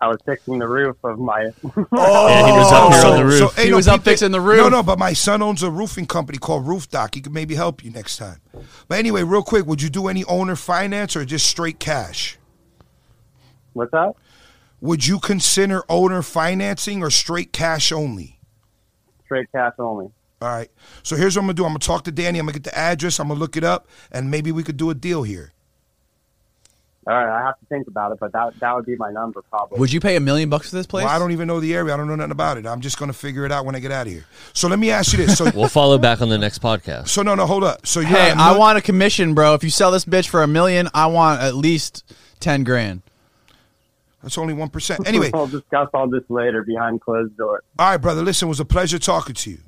I 0.00 0.06
was 0.06 0.18
fixing 0.24 0.60
the 0.60 0.68
roof 0.68 0.96
of 1.02 1.18
my. 1.18 1.50
Oh, 1.92 2.28
Yeah, 2.28 2.46
he 2.46 2.52
was 2.52 2.72
up 2.72 2.92
here 2.92 3.02
so, 3.02 3.10
on 3.10 3.18
the 3.18 3.24
roof. 3.24 3.38
So, 3.38 3.48
hey, 3.48 3.64
He 3.64 3.70
no, 3.70 3.76
was 3.76 3.88
up 3.88 4.04
fixing 4.04 4.30
the 4.30 4.40
roof. 4.40 4.58
No, 4.58 4.68
no, 4.68 4.82
but 4.84 4.96
my 4.96 5.12
son 5.12 5.42
owns 5.42 5.64
a 5.64 5.70
roofing 5.72 6.06
company 6.06 6.38
called 6.38 6.68
Roof 6.68 6.88
Doc. 6.88 7.16
He 7.16 7.20
could 7.20 7.32
maybe 7.34 7.56
help 7.56 7.84
you 7.84 7.90
next 7.90 8.16
time. 8.16 8.40
But 8.86 8.98
anyway, 8.98 9.24
real 9.24 9.42
quick, 9.42 9.66
would 9.66 9.82
you 9.82 9.90
do 9.90 10.06
any 10.06 10.24
owner 10.26 10.54
finance 10.54 11.16
or 11.16 11.24
just 11.24 11.48
straight 11.48 11.80
cash? 11.80 12.38
What's 13.72 13.90
that? 13.90 14.14
Would 14.80 15.04
you 15.04 15.18
consider 15.18 15.82
owner 15.88 16.22
financing 16.22 17.02
or 17.02 17.10
straight 17.10 17.52
cash 17.52 17.90
only? 17.90 18.37
Straight 19.28 19.50
cash 19.52 19.74
only. 19.78 20.10
All 20.40 20.48
right. 20.48 20.70
So 21.02 21.16
here's 21.16 21.36
what 21.36 21.42
I'm 21.42 21.46
gonna 21.46 21.54
do. 21.54 21.64
I'm 21.64 21.70
gonna 21.70 21.78
talk 21.80 22.04
to 22.04 22.12
Danny. 22.12 22.38
I'm 22.38 22.46
gonna 22.46 22.54
get 22.54 22.64
the 22.64 22.76
address. 22.78 23.18
I'm 23.20 23.28
gonna 23.28 23.40
look 23.40 23.56
it 23.56 23.64
up, 23.64 23.86
and 24.12 24.30
maybe 24.30 24.52
we 24.52 24.62
could 24.62 24.76
do 24.76 24.90
a 24.90 24.94
deal 24.94 25.22
here. 25.22 25.52
All 27.06 27.14
right, 27.14 27.40
I 27.40 27.42
have 27.46 27.58
to 27.58 27.64
think 27.70 27.88
about 27.88 28.12
it, 28.12 28.18
but 28.20 28.32
that 28.32 28.60
that 28.60 28.74
would 28.76 28.84
be 28.84 28.94
my 28.96 29.10
number 29.10 29.40
probably. 29.40 29.78
Would 29.80 29.90
you 29.92 29.98
pay 29.98 30.16
a 30.16 30.20
million 30.20 30.50
bucks 30.50 30.68
for 30.68 30.76
this 30.76 30.86
place? 30.86 31.04
Well, 31.06 31.14
I 31.14 31.18
don't 31.18 31.32
even 31.32 31.48
know 31.48 31.58
the 31.58 31.74
area. 31.74 31.94
I 31.94 31.96
don't 31.96 32.06
know 32.06 32.16
nothing 32.16 32.32
about 32.32 32.58
it. 32.58 32.66
I'm 32.66 32.82
just 32.82 32.98
going 32.98 33.10
to 33.10 33.16
figure 33.16 33.46
it 33.46 33.52
out 33.52 33.64
when 33.64 33.74
I 33.74 33.78
get 33.78 33.90
out 33.90 34.06
of 34.06 34.12
here. 34.12 34.26
So 34.52 34.68
let 34.68 34.78
me 34.78 34.90
ask 34.90 35.12
you 35.12 35.24
this. 35.24 35.38
So, 35.38 35.50
We'll 35.54 35.68
follow 35.68 35.96
back 35.96 36.20
on 36.20 36.28
the 36.28 36.36
next 36.36 36.60
podcast. 36.60 37.08
so 37.08 37.22
no, 37.22 37.34
no, 37.34 37.46
hold 37.46 37.64
up. 37.64 37.86
So 37.86 38.00
you're 38.00 38.10
Hey, 38.10 38.30
at 38.32 38.36
a 38.36 38.40
I 38.40 38.50
mil- 38.50 38.58
want 38.60 38.76
a 38.76 38.82
commission, 38.82 39.32
bro. 39.32 39.54
If 39.54 39.64
you 39.64 39.70
sell 39.70 39.90
this 39.90 40.04
bitch 40.04 40.28
for 40.28 40.42
a 40.42 40.46
million, 40.46 40.88
I 40.92 41.06
want 41.06 41.40
at 41.40 41.54
least 41.54 42.04
ten 42.40 42.62
grand. 42.62 43.00
That's 44.22 44.36
only 44.38 44.54
one 44.54 44.68
percent. 44.68 45.00
Anyway, 45.06 45.30
we'll 45.32 45.46
discuss 45.46 45.88
all 45.94 46.08
this 46.08 46.24
later 46.28 46.62
behind 46.64 47.00
closed 47.00 47.36
doors. 47.36 47.62
All 47.78 47.90
right, 47.90 47.96
brother. 47.96 48.22
Listen, 48.22 48.46
it 48.46 48.50
was 48.50 48.60
a 48.60 48.64
pleasure 48.64 48.98
talking 48.98 49.34
to 49.34 49.50
you. 49.50 49.58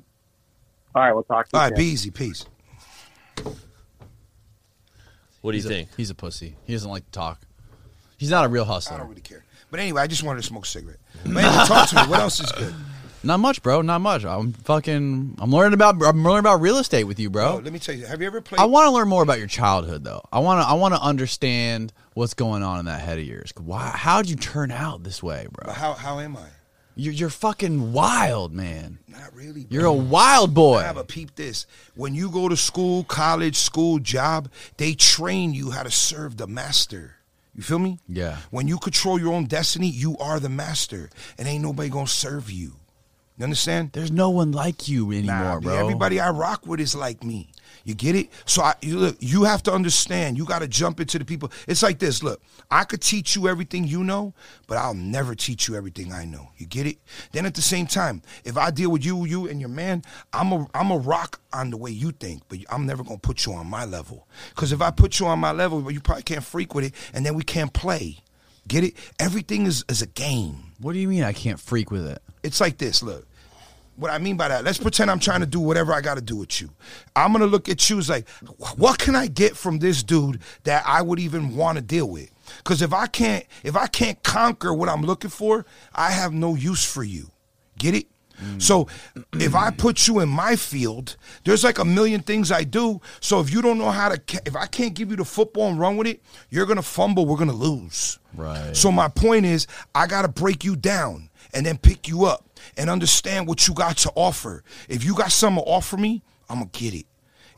All 0.93 1.01
right, 1.03 1.13
we'll 1.13 1.23
talk 1.23 1.47
to 1.49 1.51
you. 1.55 1.59
All 1.59 1.65
right, 1.65 1.69
soon. 1.77 1.85
be 1.85 1.91
easy, 1.91 2.11
peace. 2.11 2.45
What 5.41 5.51
do 5.53 5.57
you 5.57 5.63
He's 5.63 5.65
a- 5.65 5.69
think? 5.69 5.89
he's 5.97 6.09
a 6.09 6.15
pussy. 6.15 6.55
He 6.65 6.73
doesn't 6.73 6.89
like 6.89 7.05
to 7.05 7.11
talk. 7.11 7.41
He's 8.17 8.29
not 8.29 8.45
a 8.45 8.47
real 8.49 8.65
hustler. 8.65 8.95
I 8.97 8.99
don't 8.99 9.09
really 9.09 9.21
care. 9.21 9.43
But 9.71 9.79
anyway, 9.79 10.01
I 10.01 10.07
just 10.07 10.21
wanted 10.21 10.41
to 10.41 10.47
smoke 10.47 10.65
a 10.65 10.67
cigarette. 10.67 10.99
Man, 11.25 11.43
talk 11.65 11.89
to 11.89 11.95
me. 11.95 12.01
What 12.03 12.19
else 12.19 12.39
is 12.39 12.51
good? 12.51 12.73
Not 13.23 13.39
much, 13.39 13.61
bro. 13.61 13.81
Not 13.81 14.01
much. 14.01 14.25
I'm 14.25 14.53
fucking. 14.53 15.35
I'm 15.39 15.51
learning 15.51 15.73
about. 15.73 16.01
I'm 16.03 16.23
learning 16.23 16.39
about 16.39 16.61
real 16.61 16.77
estate 16.77 17.03
with 17.03 17.19
you, 17.19 17.29
bro. 17.29 17.57
Let 17.57 17.71
me 17.71 17.79
tell 17.79 17.95
you. 17.95 18.05
Have 18.05 18.21
you 18.21 18.27
ever 18.27 18.41
played? 18.41 18.59
I 18.59 18.65
want 18.65 18.87
to 18.87 18.91
learn 18.91 19.07
more 19.07 19.23
about 19.23 19.37
your 19.37 19.47
childhood, 19.47 20.03
though. 20.03 20.21
I 20.31 20.39
want 20.39 20.61
to. 20.61 20.67
I 20.67 20.73
want 20.73 20.93
to 20.93 21.01
understand 21.01 21.93
what's 22.13 22.33
going 22.33 22.63
on 22.63 22.79
in 22.79 22.85
that 22.85 23.01
head 23.01 23.19
of 23.19 23.25
yours. 23.25 23.53
Why? 23.57 23.91
How'd 23.93 24.27
you 24.27 24.35
turn 24.35 24.71
out 24.71 25.03
this 25.03 25.21
way, 25.21 25.47
bro? 25.51 25.71
how 25.71 25.93
how 25.93 26.19
am 26.19 26.37
I? 26.37 26.47
You're, 26.95 27.13
you're 27.13 27.29
fucking 27.29 27.93
wild, 27.93 28.51
man. 28.53 28.99
Not 29.07 29.33
really. 29.33 29.65
You're 29.69 29.85
a 29.85 29.93
wild 29.93 30.53
boy. 30.53 30.79
I 30.79 30.83
have 30.83 30.97
a 30.97 31.05
peep 31.05 31.35
this. 31.35 31.65
When 31.95 32.13
you 32.13 32.29
go 32.29 32.49
to 32.49 32.57
school, 32.57 33.05
college, 33.05 33.55
school, 33.55 33.99
job, 33.99 34.51
they 34.75 34.93
train 34.93 35.53
you 35.53 35.71
how 35.71 35.83
to 35.83 35.91
serve 35.91 36.35
the 36.35 36.47
master. 36.47 37.15
You 37.55 37.63
feel 37.63 37.79
me? 37.79 37.99
Yeah. 38.07 38.37
When 38.49 38.67
you 38.67 38.77
control 38.77 39.19
your 39.19 39.33
own 39.33 39.45
destiny, 39.45 39.87
you 39.87 40.17
are 40.17 40.39
the 40.39 40.49
master, 40.49 41.09
and 41.37 41.47
ain't 41.47 41.63
nobody 41.63 41.89
gonna 41.89 42.07
serve 42.07 42.51
you. 42.51 42.73
You 43.41 43.45
understand? 43.45 43.89
There's 43.93 44.11
no 44.11 44.29
one 44.29 44.51
like 44.51 44.87
you 44.87 45.11
anymore, 45.11 45.35
Nah, 45.35 45.59
bro. 45.61 45.73
Everybody 45.73 46.19
I 46.19 46.29
rock 46.29 46.67
with 46.67 46.79
is 46.79 46.93
like 46.93 47.23
me. 47.23 47.49
You 47.83 47.95
get 47.95 48.15
it? 48.15 48.29
So 48.45 48.61
I 48.61 48.75
you 48.83 48.99
look, 48.99 49.17
you 49.19 49.45
have 49.45 49.63
to 49.63 49.73
understand. 49.73 50.37
You 50.37 50.45
got 50.45 50.59
to 50.59 50.67
jump 50.67 50.99
into 50.99 51.17
the 51.17 51.25
people. 51.25 51.51
It's 51.67 51.81
like 51.81 51.97
this. 51.97 52.21
Look, 52.21 52.39
I 52.69 52.83
could 52.83 53.01
teach 53.01 53.35
you 53.35 53.47
everything 53.47 53.85
you 53.85 54.03
know, 54.03 54.35
but 54.67 54.77
I'll 54.77 54.93
never 54.93 55.33
teach 55.33 55.67
you 55.67 55.75
everything 55.75 56.13
I 56.13 56.23
know. 56.23 56.49
You 56.57 56.67
get 56.67 56.85
it? 56.85 56.99
Then 57.31 57.47
at 57.47 57.55
the 57.55 57.63
same 57.63 57.87
time, 57.87 58.21
if 58.45 58.57
I 58.57 58.69
deal 58.69 58.91
with 58.91 59.03
you, 59.03 59.25
you 59.25 59.47
and 59.47 59.59
your 59.59 59.69
man, 59.69 60.03
I'm 60.31 60.51
a 60.51 60.67
I'm 60.75 60.91
a 60.91 60.99
rock 60.99 61.41
on 61.51 61.71
the 61.71 61.77
way 61.77 61.89
you 61.89 62.11
think, 62.11 62.43
but 62.47 62.59
I'm 62.69 62.85
never 62.85 63.03
gonna 63.03 63.17
put 63.17 63.47
you 63.47 63.53
on 63.53 63.65
my 63.65 63.85
level. 63.85 64.27
Because 64.49 64.71
if 64.71 64.83
I 64.83 64.91
put 64.91 65.19
you 65.19 65.25
on 65.25 65.39
my 65.39 65.51
level, 65.51 65.89
you 65.91 65.99
probably 65.99 66.21
can't 66.21 66.43
freak 66.43 66.75
with 66.75 66.85
it, 66.85 66.93
and 67.11 67.25
then 67.25 67.33
we 67.33 67.41
can't 67.41 67.73
play. 67.73 68.19
Get 68.67 68.83
it? 68.83 68.93
Everything 69.17 69.65
is 69.65 69.83
is 69.89 70.03
a 70.03 70.07
game. 70.07 70.73
What 70.77 70.93
do 70.93 70.99
you 70.99 71.07
mean 71.07 71.23
I 71.23 71.33
can't 71.33 71.59
freak 71.59 71.89
with 71.89 72.05
it? 72.05 72.21
It's 72.43 72.61
like 72.61 72.77
this. 72.77 73.01
Look, 73.01 73.27
what 74.01 74.11
I 74.11 74.17
mean 74.17 74.35
by 74.35 74.47
that, 74.47 74.63
let's 74.63 74.79
pretend 74.79 75.11
I'm 75.11 75.19
trying 75.19 75.41
to 75.41 75.45
do 75.45 75.59
whatever 75.59 75.93
I 75.93 76.01
got 76.01 76.15
to 76.15 76.21
do 76.21 76.35
with 76.35 76.59
you. 76.59 76.71
I'm 77.15 77.31
gonna 77.31 77.45
look 77.45 77.69
at 77.69 77.87
you 77.89 77.99
as 77.99 78.09
like, 78.09 78.27
what 78.75 78.97
can 78.97 79.15
I 79.15 79.27
get 79.27 79.55
from 79.55 79.77
this 79.77 80.01
dude 80.01 80.39
that 80.63 80.83
I 80.87 81.03
would 81.03 81.19
even 81.19 81.55
want 81.55 81.77
to 81.77 81.83
deal 81.83 82.09
with? 82.09 82.31
Because 82.57 82.81
if 82.81 82.93
I 82.93 83.05
can't, 83.05 83.45
if 83.63 83.75
I 83.75 83.85
can't 83.85 84.21
conquer 84.23 84.73
what 84.73 84.89
I'm 84.89 85.03
looking 85.03 85.29
for, 85.29 85.65
I 85.93 86.11
have 86.11 86.33
no 86.33 86.55
use 86.55 86.83
for 86.83 87.03
you. 87.03 87.29
Get 87.77 87.93
it? 87.93 88.07
Mm. 88.43 88.59
So 88.59 88.87
if 89.33 89.53
I 89.53 89.69
put 89.69 90.07
you 90.07 90.19
in 90.19 90.29
my 90.29 90.55
field, 90.55 91.15
there's 91.43 91.63
like 91.63 91.77
a 91.77 91.85
million 91.85 92.21
things 92.21 92.51
I 92.51 92.63
do. 92.63 93.01
So 93.19 93.39
if 93.39 93.53
you 93.53 93.61
don't 93.61 93.77
know 93.77 93.91
how 93.91 94.09
to, 94.09 94.41
if 94.45 94.55
I 94.55 94.65
can't 94.65 94.95
give 94.95 95.11
you 95.11 95.15
the 95.15 95.25
football 95.25 95.69
and 95.69 95.79
run 95.79 95.95
with 95.95 96.07
it, 96.07 96.23
you're 96.49 96.65
gonna 96.65 96.81
fumble. 96.81 97.27
We're 97.27 97.37
gonna 97.37 97.53
lose. 97.53 98.17
Right. 98.35 98.75
So 98.75 98.91
my 98.91 99.09
point 99.09 99.45
is, 99.45 99.67
I 99.93 100.07
gotta 100.07 100.27
break 100.27 100.63
you 100.63 100.75
down 100.75 101.29
and 101.53 101.65
then 101.65 101.77
pick 101.77 102.07
you 102.07 102.25
up 102.25 102.50
and 102.77 102.89
understand 102.89 103.47
what 103.47 103.67
you 103.67 103.73
got 103.73 103.97
to 103.97 104.11
offer. 104.15 104.63
If 104.89 105.03
you 105.03 105.15
got 105.15 105.31
something 105.31 105.63
to 105.63 105.69
offer 105.69 105.97
me, 105.97 106.21
I'm 106.49 106.59
gonna 106.59 106.69
get 106.71 106.93
it. 106.93 107.05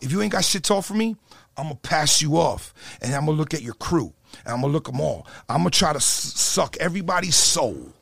If 0.01 0.11
you 0.11 0.21
ain't 0.21 0.31
got 0.31 0.43
shit 0.43 0.63
to 0.65 0.73
offer 0.75 0.93
me, 0.93 1.15
I'm 1.57 1.65
gonna 1.65 1.75
pass 1.75 2.21
you 2.21 2.37
off 2.37 2.73
and 3.01 3.13
I'm 3.13 3.25
gonna 3.25 3.37
look 3.37 3.53
at 3.53 3.61
your 3.61 3.75
crew 3.75 4.13
and 4.45 4.53
I'm 4.53 4.61
gonna 4.61 4.73
look 4.73 4.85
them 4.85 4.99
all. 5.01 5.27
I'm 5.47 5.59
gonna 5.59 5.69
try 5.69 5.93
to 5.93 5.97
s- 5.97 6.03
suck 6.05 6.77
everybody's 6.77 7.35
soul. 7.35 7.93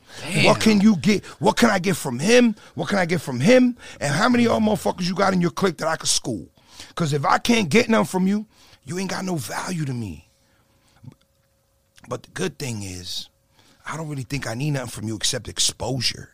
What 0.44 0.60
can 0.60 0.82
you 0.82 0.98
get? 0.98 1.24
What 1.40 1.56
can 1.58 1.70
I 1.70 1.80
get 1.80 1.96
from 1.96 2.20
him? 2.20 2.56
What 2.76 2.90
can 2.90 2.98
I 3.00 3.06
get 3.06 3.22
from 3.22 3.40
him? 3.40 3.78
And 4.02 4.14
how 4.14 4.28
many 4.30 4.46
other 4.48 4.60
motherfuckers 4.60 5.08
you 5.08 5.16
got 5.16 5.32
in 5.34 5.40
your 5.42 5.52
clique 5.52 5.78
that 5.78 5.88
I 5.88 5.96
could 5.96 6.10
school? 6.10 6.50
Because 6.90 7.14
if 7.14 7.24
I 7.26 7.38
can't 7.38 7.70
get 7.70 7.88
none 7.90 8.04
from 8.06 8.28
you, 8.28 8.46
you 8.84 8.98
ain't 9.00 9.10
got 9.10 9.24
no 9.24 9.36
value 9.36 9.86
to 9.86 9.94
me. 9.94 10.28
But 12.10 12.24
the 12.24 12.30
good 12.32 12.58
thing 12.60 12.84
is, 12.84 13.30
I 13.86 13.96
don't 13.96 14.10
really 14.10 14.24
think 14.24 14.48
I 14.48 14.54
need 14.54 14.72
nothing 14.72 14.90
from 14.90 15.08
you 15.08 15.16
except 15.16 15.48
exposure. 15.48 16.30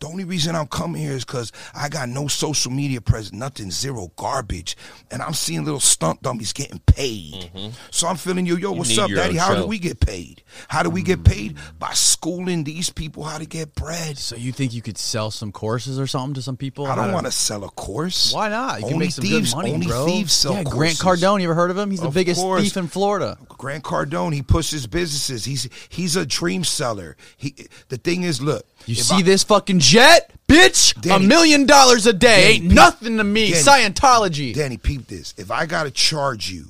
The 0.00 0.06
only 0.06 0.24
reason 0.24 0.54
I'm 0.54 0.66
coming 0.66 1.02
here 1.02 1.12
is 1.12 1.24
because 1.24 1.52
I 1.74 1.88
got 1.88 2.08
no 2.08 2.28
social 2.28 2.70
media 2.72 3.00
presence, 3.00 3.32
nothing, 3.32 3.70
zero 3.70 4.12
garbage. 4.16 4.76
And 5.10 5.22
I'm 5.22 5.34
seeing 5.34 5.64
little 5.64 5.80
stunt 5.80 6.22
dummies 6.22 6.52
getting 6.52 6.80
paid. 6.80 7.34
Mm-hmm. 7.34 7.68
So 7.90 8.08
I'm 8.08 8.16
feeling 8.16 8.46
you, 8.46 8.56
yo, 8.56 8.72
You 8.72 8.78
what's 8.78 8.96
up, 8.98 9.10
daddy? 9.10 9.36
How 9.36 9.54
show. 9.54 9.62
do 9.62 9.66
we 9.66 9.78
get 9.78 10.00
paid? 10.00 10.42
How 10.68 10.82
do 10.82 10.90
we 10.90 11.02
get 11.02 11.22
mm-hmm. 11.22 11.32
paid? 11.32 11.58
By 11.78 11.92
schooling 11.92 12.64
these 12.64 12.90
people 12.90 13.24
how 13.24 13.38
to 13.38 13.46
get 13.46 13.74
bread. 13.74 14.18
So 14.18 14.36
you 14.36 14.52
think 14.52 14.74
you 14.74 14.82
could 14.82 14.98
sell 14.98 15.30
some 15.30 15.52
courses 15.52 15.98
or 15.98 16.06
something 16.06 16.34
to 16.34 16.42
some 16.42 16.56
people? 16.56 16.86
I 16.86 16.94
don't 16.94 17.12
want 17.12 17.26
to 17.26 17.32
sell 17.32 17.64
a 17.64 17.70
course. 17.70 18.32
Why 18.32 18.48
not? 18.48 18.80
You 18.80 18.86
can 18.86 18.94
only 18.94 19.06
make 19.06 19.14
some 19.14 19.24
thieves, 19.24 19.52
good 19.52 19.56
money, 19.56 19.72
only 19.72 19.86
bro. 19.86 20.06
thieves 20.06 20.32
sell 20.32 20.54
yeah, 20.54 20.64
Grant 20.64 20.98
courses. 20.98 21.24
Cardone. 21.24 21.40
You 21.40 21.44
ever 21.44 21.54
heard 21.54 21.70
of 21.70 21.78
him? 21.78 21.90
He's 21.90 22.00
the 22.00 22.08
Of 22.08 22.14
biggest 22.14 22.40
course. 22.40 22.62
thief 22.62 22.76
in 22.76 22.88
Florida. 22.88 23.38
Grant 23.48 23.84
Cardone, 23.84 24.34
he 24.34 24.42
pushes 24.42 24.86
businesses. 24.86 25.44
He's 25.44 25.68
he's 25.88 26.16
a 26.16 26.26
dream 26.26 26.64
seller. 26.64 27.16
He 27.36 27.54
the 27.88 27.96
thing 27.96 28.22
is, 28.22 28.40
look, 28.40 28.66
You 28.86 28.92
if 28.92 29.02
see 29.02 29.16
I- 29.16 29.22
this 29.22 29.42
fucking 29.44 29.78
jet, 29.80 30.32
bitch? 30.48 31.00
Danny- 31.00 31.24
a 31.24 31.28
million 31.28 31.66
dollars 31.66 32.06
a 32.06 32.12
day 32.12 32.40
Danny, 32.42 32.52
ain't 32.54 32.62
peep- 32.64 32.72
nothing 32.72 33.16
to 33.18 33.24
me. 33.24 33.50
Danny- 33.52 33.62
Scientology. 33.62 34.54
Danny, 34.54 34.76
peep 34.76 35.06
this. 35.08 35.34
If 35.36 35.50
I 35.50 35.66
gotta 35.66 35.90
charge 35.90 36.50
you 36.50 36.66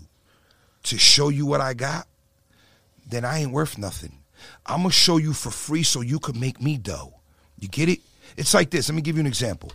to 0.85 0.99
show 0.99 1.29
you 1.29 1.47
what 1.47 1.61
I 1.61 1.75
got, 1.75 2.07
then 3.09 3.25
I 3.25 3.41
ain't 3.41 3.53
worth 3.53 3.79
nothing. 3.79 4.19
I'm 4.67 4.79
gonna 4.83 4.91
show 4.93 5.17
you 5.17 5.33
for 5.33 5.51
free 5.51 5.83
so 5.83 6.01
you 6.01 6.19
can 6.19 6.39
make 6.39 6.61
me 6.61 6.77
dough. 6.77 7.15
You 7.59 7.69
get 7.69 7.89
it? 7.89 8.01
It's 8.37 8.55
like 8.55 8.71
this. 8.71 8.89
Let 8.89 8.95
me 8.95 9.03
give 9.03 9.17
you 9.17 9.21
an 9.21 9.27
example. 9.27 9.73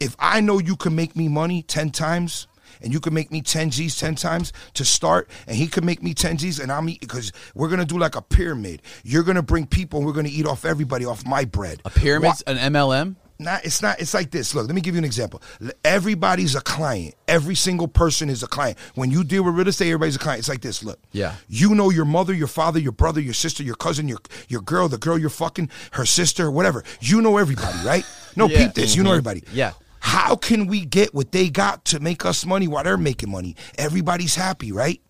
If 0.00 0.16
I 0.18 0.40
know 0.40 0.58
you 0.58 0.76
can 0.76 0.94
make 0.94 1.14
me 1.14 1.28
money 1.28 1.62
10 1.62 1.90
times, 1.90 2.46
and 2.82 2.92
you 2.92 3.00
can 3.00 3.14
make 3.14 3.30
me 3.30 3.40
10 3.42 3.70
G's 3.70 3.96
10 3.98 4.14
times 4.16 4.52
to 4.74 4.84
start, 4.84 5.28
and 5.46 5.56
he 5.56 5.66
can 5.66 5.84
make 5.84 6.02
me 6.02 6.14
10 6.14 6.36
G's, 6.38 6.58
and 6.58 6.70
I'm 6.72 6.86
because 6.86 7.32
we're 7.54 7.68
gonna 7.68 7.84
do 7.84 7.98
like 7.98 8.16
a 8.16 8.22
pyramid. 8.22 8.82
You're 9.04 9.22
gonna 9.24 9.42
bring 9.42 9.66
people, 9.66 9.98
and 10.00 10.06
we're 10.06 10.12
gonna 10.14 10.28
eat 10.30 10.46
off 10.46 10.64
everybody 10.64 11.04
off 11.04 11.24
my 11.26 11.44
bread. 11.44 11.80
A 11.84 11.90
pyramid, 11.90 12.32
Why- 12.46 12.52
an 12.52 12.72
MLM. 12.72 13.16
not 13.38 13.64
it's 13.64 13.82
not 13.82 13.98
it's 14.00 14.14
like 14.14 14.30
this 14.30 14.54
look 14.54 14.66
let 14.68 14.74
me 14.74 14.80
give 14.80 14.94
you 14.94 14.98
an 14.98 15.04
example 15.04 15.42
everybody's 15.84 16.54
a 16.54 16.60
client 16.60 17.14
every 17.26 17.56
single 17.56 17.88
person 17.88 18.30
is 18.30 18.42
a 18.42 18.46
client 18.46 18.78
when 18.94 19.10
you 19.10 19.24
deal 19.24 19.42
with 19.42 19.54
real 19.54 19.66
estate 19.66 19.88
everybody's 19.88 20.14
a 20.14 20.18
client 20.18 20.38
it's 20.38 20.48
like 20.48 20.60
this 20.60 20.84
look 20.84 21.00
Yeah. 21.10 21.34
you 21.48 21.74
know 21.74 21.90
your 21.90 22.04
mother 22.04 22.32
your 22.32 22.46
father 22.46 22.78
your 22.78 22.92
brother 22.92 23.20
your 23.20 23.34
sister 23.34 23.64
your 23.64 23.74
cousin 23.74 24.06
your 24.06 24.18
your 24.48 24.60
girl 24.60 24.88
the 24.88 24.98
girl 24.98 25.18
you're 25.18 25.28
fucking 25.30 25.70
her 25.92 26.06
sister 26.06 26.50
whatever 26.52 26.84
you 27.00 27.20
know 27.20 27.36
everybody 27.38 27.76
right 27.84 28.04
no 28.36 28.46
Yeah. 28.52 28.58
peep 28.66 28.74
this 28.74 28.94
you 28.94 29.02
know 29.02 29.10
mm-hmm. 29.10 29.26
everybody 29.28 29.42
Yeah. 29.52 29.72
How 30.04 30.34
can 30.34 30.66
we 30.66 30.84
get 30.84 31.14
what 31.14 31.30
they 31.30 31.48
got 31.48 31.84
to 31.86 32.00
make 32.00 32.24
us 32.26 32.44
money 32.44 32.66
while 32.66 32.82
they're 32.82 32.96
making 32.96 33.30
money? 33.30 33.54
Everybody's 33.78 34.34
happy 34.34 34.72
right? 34.72 35.00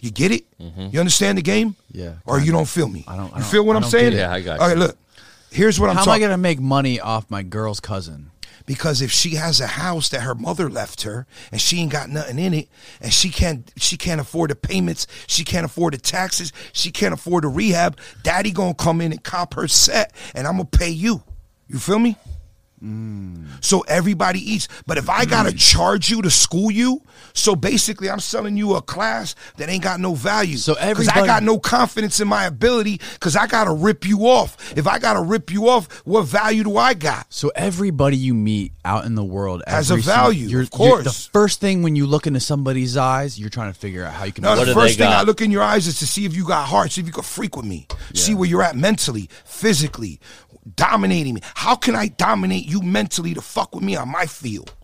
You 0.00 0.10
get 0.10 0.32
it? 0.32 0.44
Mm-hmm. 0.58 0.88
You 0.92 1.00
understand 1.00 1.36
the 1.36 1.42
game? 1.42 1.76
Yeah. 1.92 2.14
or 2.24 2.40
you 2.40 2.50
don't 2.50 2.68
feel 2.68 2.88
me? 2.88 3.04
I 3.06 3.16
don't- 3.16 3.32
I 3.32 3.36
you 3.38 3.42
don't- 3.42 3.50
feel 3.50 3.64
what 3.66 3.76
i'm 3.76 3.84
saying. 3.84 4.14
Yeah, 4.14 4.32
I 4.32 4.40
got 4.40 4.58
all 4.60 4.68
you. 4.68 4.74
right 4.74 4.78
look 4.78 4.96
here's 5.50 5.78
what 5.80 5.90
i'm 5.90 5.96
How 5.96 6.02
am 6.02 6.06
talking 6.06 6.24
I 6.24 6.26
gonna 6.28 6.38
make 6.38 6.60
money 6.60 6.98
off 7.00 7.30
my 7.30 7.42
girl's 7.42 7.80
cousin? 7.80 8.30
because 8.66 9.00
if 9.00 9.10
she 9.10 9.36
has 9.36 9.60
a 9.62 9.66
house 9.66 10.10
that 10.10 10.20
her 10.20 10.34
mother 10.34 10.68
left 10.68 11.02
her 11.02 11.26
and 11.52 11.58
she 11.60 11.80
ain't 11.80 11.90
got 11.92 12.10
nothing 12.10 12.38
in 12.38 12.52
it 12.54 12.68
and 13.00 13.12
she 13.12 13.30
can't 13.30 13.70
she 13.76 13.96
can't 13.96 14.20
afford 14.20 14.50
the 14.50 14.54
payments 14.56 15.06
she 15.26 15.42
can't 15.44 15.64
afford 15.66 15.94
the 15.94 15.98
taxes 15.98 16.52
she 16.72 16.90
can't 16.90 17.14
afford 17.14 17.44
the 17.44 17.48
rehab 17.48 17.98
daddy 18.22 18.50
gonna 18.52 18.74
come 18.74 19.00
in 19.00 19.10
and 19.12 19.22
cop 19.24 19.54
her 19.54 19.66
set 19.68 20.12
and 20.34 20.46
i'm 20.46 20.54
gonna 20.54 20.64
pay 20.66 20.90
you. 20.90 21.22
You 21.66 21.78
feel 21.78 21.98
me 21.98 22.16
so 23.60 23.80
everybody 23.82 24.38
eats. 24.38 24.68
But 24.86 24.98
if 24.98 25.08
i 25.08 25.24
gotta 25.24 25.50
mm. 25.50 25.58
charge 25.58 26.10
you 26.10 26.22
to 26.22 26.30
school 26.30 26.70
you 26.70 27.02
so 27.32 27.54
basically 27.54 28.08
i'm 28.10 28.20
selling 28.20 28.56
you 28.56 28.74
a 28.74 28.82
class 28.82 29.34
that 29.56 29.68
ain't 29.68 29.82
got 29.82 30.00
no 30.00 30.14
value. 30.14 30.56
So 30.56 30.74
because 30.74 31.08
i 31.08 31.26
got 31.26 31.42
no 31.42 31.58
confidence 31.58 32.20
in 32.20 32.28
my 32.28 32.44
ability 32.46 33.00
because 33.14 33.36
i 33.36 33.46
gotta 33.46 33.72
rip 33.72 34.06
you 34.06 34.26
off. 34.26 34.76
If 34.76 34.86
i 34.86 34.98
gotta 34.98 35.20
rip 35.20 35.50
you 35.50 35.68
off 35.68 35.88
what 36.04 36.22
value 36.22 36.64
do 36.64 36.76
i 36.76 36.94
got? 36.94 37.26
So 37.32 37.50
everybody 37.54 38.16
you 38.16 38.34
meet 38.34 38.72
out 38.84 39.04
in 39.04 39.14
the 39.14 39.24
world 39.24 39.62
Has 39.66 39.90
a 39.90 39.96
value, 39.96 40.48
you're- 40.48 40.68
of 40.72 40.78
you're- 40.78 41.02
the 41.02 41.12
first 41.12 41.60
thing 41.60 41.82
when 41.82 41.96
you 41.96 42.06
look 42.06 42.26
into 42.26 42.40
somebody's 42.40 42.96
eyes, 42.96 43.38
you're 43.38 43.50
trying 43.50 43.72
to 43.72 43.78
figure 43.78 44.04
out 44.04 44.14
how 44.14 44.24
you 44.24 44.32
can. 44.32 44.42
No, 44.42 44.56
the 44.56 44.72
first 44.72 44.98
they 44.98 45.04
thing 45.04 45.12
I 45.12 45.22
look 45.22 45.40
in 45.40 45.50
your 45.50 45.62
eyes 45.62 45.86
is 45.86 45.98
to 45.98 46.06
see 46.06 46.24
if 46.24 46.34
you 46.34 46.44
got 46.44 46.66
heart, 46.66 46.92
see 46.92 47.00
if 47.00 47.06
you 47.06 47.12
can 47.12 47.22
freak 47.22 47.56
with 47.56 47.66
me, 47.66 47.86
see 48.14 48.34
where 48.34 48.48
you're 48.48 48.62
at 48.62 48.76
mentally, 48.76 49.28
physically, 49.44 50.20
dominating 50.76 51.34
me. 51.34 51.40
How 51.54 51.74
can 51.74 51.94
I 51.94 52.08
dominate 52.08 52.66
you 52.66 52.82
mentally 52.82 53.34
to 53.34 53.40
fuck 53.40 53.74
with 53.74 53.84
me 53.84 53.96
on 53.96 54.08
my 54.08 54.26
field? 54.26 54.74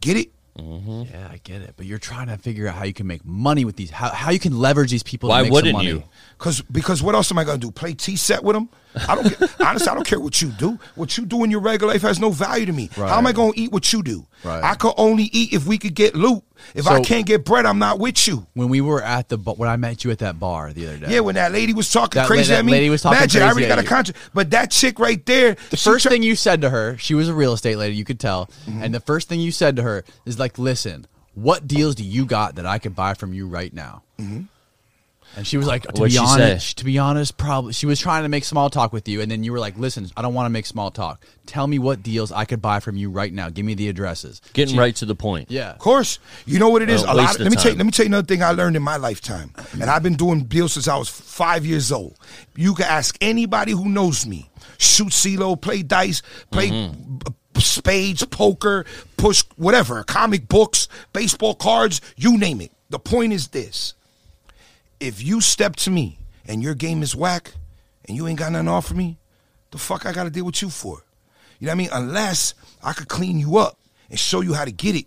Get 0.00 0.16
it? 0.16 0.32
Mm-hmm. 0.58 1.04
Yeah, 1.10 1.28
I 1.30 1.40
get 1.42 1.62
it. 1.62 1.74
But 1.76 1.86
you're 1.86 1.98
trying 1.98 2.26
to 2.26 2.36
figure 2.36 2.68
out 2.68 2.74
how 2.74 2.84
you 2.84 2.92
can 2.92 3.06
make 3.06 3.24
money 3.24 3.64
with 3.64 3.76
these, 3.76 3.90
how, 3.90 4.10
how 4.10 4.30
you 4.30 4.38
can 4.38 4.58
leverage 4.58 4.90
these 4.90 5.02
people. 5.02 5.30
Why 5.30 5.38
to 5.38 5.42
make 5.44 5.52
wouldn't 5.52 5.72
money. 5.72 5.88
you? 5.88 6.04
Cause 6.36 6.60
because 6.60 7.02
what 7.02 7.14
else 7.14 7.30
am 7.30 7.38
I 7.38 7.44
gonna 7.44 7.58
do? 7.58 7.70
Play 7.70 7.94
T 7.94 8.16
set 8.16 8.44
with 8.44 8.54
them? 8.54 8.68
I 9.08 9.14
don't 9.14 9.28
get, 9.28 9.60
honestly. 9.60 9.88
I 9.88 9.94
don't 9.94 10.06
care 10.06 10.20
what 10.20 10.42
you 10.42 10.48
do. 10.50 10.78
What 10.94 11.16
you 11.16 11.24
do 11.24 11.42
in 11.44 11.50
your 11.50 11.60
regular 11.60 11.94
life 11.94 12.02
has 12.02 12.20
no 12.20 12.30
value 12.30 12.66
to 12.66 12.72
me. 12.72 12.90
How 12.94 13.16
am 13.16 13.26
I 13.26 13.32
gonna 13.32 13.52
eat 13.54 13.72
what 13.72 13.92
you 13.92 14.02
do? 14.02 14.26
Right. 14.44 14.62
I 14.62 14.74
could 14.74 14.92
only 14.98 15.24
eat 15.32 15.54
if 15.54 15.66
we 15.66 15.78
could 15.78 15.94
get 15.94 16.14
loot. 16.14 16.42
If 16.74 16.86
I 16.86 17.00
can't 17.00 17.26
get 17.26 17.44
bread, 17.44 17.66
I'm 17.66 17.78
not 17.78 17.98
with 17.98 18.26
you. 18.26 18.46
When 18.54 18.68
we 18.68 18.80
were 18.80 19.02
at 19.02 19.28
the, 19.28 19.36
when 19.36 19.68
I 19.68 19.76
met 19.76 20.04
you 20.04 20.10
at 20.10 20.18
that 20.18 20.38
bar 20.38 20.72
the 20.72 20.86
other 20.86 20.98
day. 20.98 21.14
Yeah, 21.14 21.20
when 21.20 21.34
that 21.36 21.52
lady 21.52 21.74
was 21.74 21.90
talking 21.90 22.20
That 22.20 22.26
crazy 22.26 22.52
that 22.52 22.60
at 22.60 22.64
me, 22.64 22.72
lady 22.72 22.90
was 22.90 23.02
talking 23.02 23.20
Magic, 23.20 23.42
I 23.42 23.48
already 23.48 23.68
got 23.68 23.78
a 23.78 23.84
contract. 23.84 24.18
But 24.34 24.50
that 24.50 24.70
chick 24.70 24.98
right 24.98 25.24
there, 25.26 25.56
The 25.70 25.76
first 25.76 26.06
thing 26.06 26.22
you 26.22 26.36
said 26.36 26.62
to 26.62 26.70
her, 26.70 26.96
she 26.98 27.14
was 27.14 27.28
a 27.28 27.34
real 27.34 27.52
estate 27.52 27.76
lady, 27.76 27.94
you 27.96 28.04
could 28.04 28.20
tell. 28.20 28.46
Mm-hmm. 28.66 28.82
And 28.82 28.94
the 28.94 29.00
first 29.00 29.28
thing 29.28 29.40
you 29.40 29.52
said 29.52 29.76
to 29.76 29.82
her 29.82 30.04
is 30.26 30.38
like, 30.38 30.58
"Listen, 30.58 31.06
what 31.34 31.66
deals 31.66 31.94
do 31.94 32.04
you 32.04 32.24
got 32.24 32.56
that 32.56 32.66
I 32.66 32.78
could 32.78 32.94
buy 32.94 33.14
from 33.14 33.34
you 33.34 33.46
right 33.46 33.72
now?" 33.72 34.02
Mm-hmm. 34.18 34.42
And 35.36 35.46
she 35.46 35.56
was 35.56 35.66
like, 35.66 35.82
"To 35.84 36.00
What'd 36.00 36.12
be 36.12 36.18
honest, 36.18 36.66
say? 36.68 36.74
to 36.80 36.84
be 36.84 36.98
honest, 36.98 37.36
probably." 37.38 37.72
She 37.72 37.86
was 37.86 37.98
trying 37.98 38.24
to 38.24 38.28
make 38.28 38.44
small 38.44 38.68
talk 38.68 38.92
with 38.92 39.08
you, 39.08 39.20
and 39.22 39.30
then 39.30 39.44
you 39.44 39.52
were 39.52 39.58
like, 39.58 39.78
"Listen, 39.78 40.10
I 40.16 40.20
don't 40.22 40.34
want 40.34 40.44
to 40.46 40.50
make 40.50 40.66
small 40.66 40.90
talk. 40.90 41.24
Tell 41.46 41.66
me 41.66 41.78
what 41.78 42.02
deals 42.02 42.30
I 42.30 42.44
could 42.44 42.60
buy 42.60 42.80
from 42.80 42.96
you 42.96 43.10
right 43.10 43.32
now. 43.32 43.48
Give 43.48 43.64
me 43.64 43.74
the 43.74 43.88
addresses." 43.88 44.42
Getting 44.52 44.74
She- 44.74 44.78
right 44.78 44.94
to 44.96 45.06
the 45.06 45.14
point. 45.14 45.50
Yeah. 45.50 45.70
Of 45.70 45.78
course, 45.78 46.18
you 46.44 46.58
know 46.58 46.68
what 46.68 46.82
it 46.82 46.90
is. 46.90 47.02
Well, 47.02 47.14
a 47.14 47.16
lot. 47.16 47.30
Of, 47.34 47.36
of 47.36 47.40
let 47.42 47.50
me 47.50 47.56
tell 47.56 47.72
you. 47.72 47.78
Let 47.78 47.86
me 47.86 47.92
tell 47.92 48.04
you 48.04 48.10
another 48.10 48.26
thing 48.26 48.42
I 48.42 48.50
learned 48.50 48.76
in 48.76 48.82
my 48.82 48.96
lifetime, 48.96 49.52
and 49.72 49.84
I've 49.84 50.02
been 50.02 50.16
doing 50.16 50.44
deals 50.44 50.74
since 50.74 50.86
I 50.86 50.96
was 50.96 51.08
five 51.08 51.64
years 51.64 51.90
old. 51.90 52.16
You 52.54 52.74
can 52.74 52.84
ask 52.86 53.16
anybody 53.20 53.72
who 53.72 53.88
knows 53.88 54.26
me. 54.26 54.50
Shoot 54.78 55.08
CeeLo, 55.12 55.60
play 55.60 55.82
dice, 55.82 56.22
play 56.50 56.70
Mm-hmm. 56.70 57.16
b- 57.18 57.60
spades, 57.60 58.24
poker, 58.26 58.84
push 59.16 59.44
whatever, 59.56 60.02
comic 60.04 60.48
books, 60.48 60.88
baseball 61.12 61.54
cards, 61.54 62.00
you 62.16 62.36
name 62.36 62.60
it. 62.60 62.72
The 62.90 62.98
point 62.98 63.32
is 63.32 63.48
this: 63.48 63.94
if 65.02 65.22
you 65.22 65.40
step 65.40 65.76
to 65.76 65.90
me 65.90 66.18
and 66.46 66.62
your 66.62 66.74
game 66.74 67.02
is 67.02 67.14
whack, 67.14 67.52
and 68.06 68.16
you 68.16 68.26
ain't 68.26 68.38
got 68.38 68.52
nothing 68.52 68.66
to 68.66 68.72
offer 68.72 68.94
me, 68.94 69.18
the 69.70 69.78
fuck 69.78 70.06
I 70.06 70.12
got 70.12 70.24
to 70.24 70.30
deal 70.30 70.44
with 70.44 70.60
you 70.62 70.70
for? 70.70 71.04
You 71.58 71.66
know 71.66 71.70
what 71.70 71.74
I 71.74 71.78
mean? 71.78 71.88
Unless 71.92 72.54
I 72.82 72.92
could 72.92 73.08
clean 73.08 73.38
you 73.38 73.58
up 73.58 73.78
and 74.10 74.18
show 74.18 74.40
you 74.40 74.54
how 74.54 74.64
to 74.64 74.72
get 74.72 74.96
it. 74.96 75.06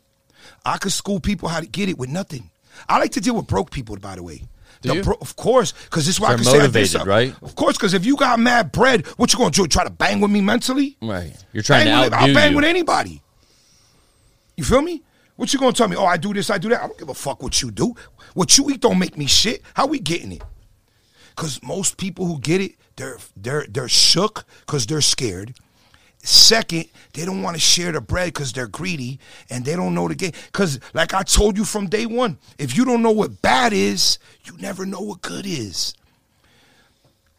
I 0.66 0.78
could 0.78 0.91
school 0.93 1.20
people 1.20 1.50
how 1.50 1.60
to 1.60 1.68
get 1.68 1.89
it 1.89 1.98
with 1.98 2.10
nothing. 2.10 2.50
I 2.88 2.98
like 3.00 3.12
to 3.14 3.22
deal 3.22 3.36
with 3.36 3.48
broke 3.48 3.72
people, 3.72 3.96
by 3.98 4.16
the 4.16 4.24
way. 4.24 4.43
Do 4.82 4.89
The 4.89 4.96
you? 4.96 5.04
bro- 5.04 5.18
of 5.22 5.36
course, 5.36 5.74
because 5.86 6.06
this 6.06 6.16
is 6.16 6.20
why 6.22 6.30
I 6.30 6.36
can 6.36 6.43
say 6.43 6.52
I 6.56 6.60
motivated, 6.60 7.06
right? 7.06 7.34
Of 7.41 7.56
course, 7.56 7.76
because 7.78 7.93
if 7.93 8.06
you 8.06 8.16
got 8.16 8.39
mad 8.39 8.72
bread, 8.72 9.06
what 9.18 9.32
you 9.34 9.39
gonna 9.39 9.52
do? 9.52 9.68
Try 9.68 9.84
to 9.84 9.89
bang 9.89 10.20
with 10.22 10.32
me 10.32 10.41
mentally? 10.41 10.98
Right. 11.02 11.34
You're 11.54 11.64
trying 11.64 11.86
bang 11.86 12.10
to 12.10 12.16
outdo 12.16 12.28
I'll 12.28 12.34
bang 12.34 12.52
you. 12.52 12.56
with 12.58 12.66
anybody. 12.66 13.22
You 14.58 14.64
feel 14.64 14.82
me? 14.82 15.02
What 15.36 15.52
you 15.52 15.60
gonna 15.60 15.74
tell 15.74 15.88
me? 15.88 15.96
Oh, 15.98 16.06
I 16.06 16.18
do 16.18 16.34
this, 16.34 16.50
I 16.50 16.58
do 16.58 16.70
that. 16.70 16.82
I 16.84 16.88
don't 16.88 16.98
give 16.98 17.10
a 17.10 17.14
fuck 17.14 17.43
what 17.43 17.62
you 17.62 17.72
do. 17.72 17.93
What 18.36 18.57
you 18.57 18.69
eat 18.69 18.81
don't 18.81 18.99
make 18.99 19.17
me 19.17 19.25
shit. 19.27 19.61
How 19.73 19.88
we 19.88 19.97
getting 19.97 20.33
it? 20.33 20.43
Cause 21.36 21.59
most 21.63 21.97
people 21.97 22.25
who 22.25 22.39
get 22.39 22.61
it, 22.61 22.73
they're 22.97 23.17
they're 23.36 23.65
they're 23.67 23.89
shook 23.89 24.45
because 24.65 24.86
they're 24.86 25.01
scared. 25.01 25.55
Second, 26.21 26.86
they 27.13 27.23
don't 27.23 27.43
want 27.43 27.55
to 27.55 27.61
share 27.61 27.91
the 27.91 28.01
bread 28.01 28.33
because 28.33 28.51
they're 28.51 28.67
greedy 28.67 29.19
and 29.49 29.63
they 29.63 29.75
don't 29.75 29.93
know 29.93 30.07
the 30.07 30.15
game. 30.15 30.31
Because, 30.47 30.79
like 30.93 31.13
I 31.13 31.21
told 31.21 31.55
you 31.55 31.63
from 31.63 31.88
day 31.88 32.07
one, 32.07 32.39
if 32.57 32.75
you 32.75 32.83
don't 32.83 33.03
know 33.03 33.11
what 33.11 33.43
bad 33.43 33.73
is, 33.73 34.17
you 34.43 34.57
never 34.57 34.86
know 34.88 35.01
what 35.01 35.21
good 35.21 35.45
is. 35.45 35.93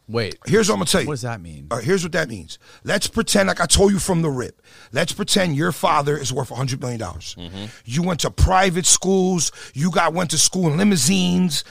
Wait. 0.09 0.39
Here's 0.47 0.69
what 0.69 0.75
I'm 0.75 0.81
gonna 0.81 0.91
tell 0.91 1.01
you. 1.01 1.09
What 1.09 1.15
does 1.15 1.23
that 1.23 1.41
mean? 1.41 1.67
All 1.71 1.79
right, 1.79 1.85
here's 1.85 2.05
what 2.05 2.13
that 2.13 2.29
means. 2.29 2.59
Let's 2.85 3.09
pretend, 3.09 3.49
like 3.49 3.61
I 3.61 3.67
told 3.67 3.93
you 3.93 3.99
from 3.99 4.23
the 4.23 4.31
rip. 4.31 4.63
Let's 4.93 5.13
pretend 5.13 5.57
your 5.57 5.73
father 5.73 6.17
is 6.17 6.33
worth 6.33 6.51
$100 6.51 6.81
million. 6.81 7.01
Mm-hmm. 7.01 7.65
You 7.85 8.03
went 8.03 8.21
to 8.21 8.31
private 8.31 8.87
schools. 8.87 9.51
You 9.75 9.91
got 9.91 10.13
went 10.13 10.31
to 10.31 10.39
school 10.39 10.69
in 10.69 10.77
limousines. 10.77 11.65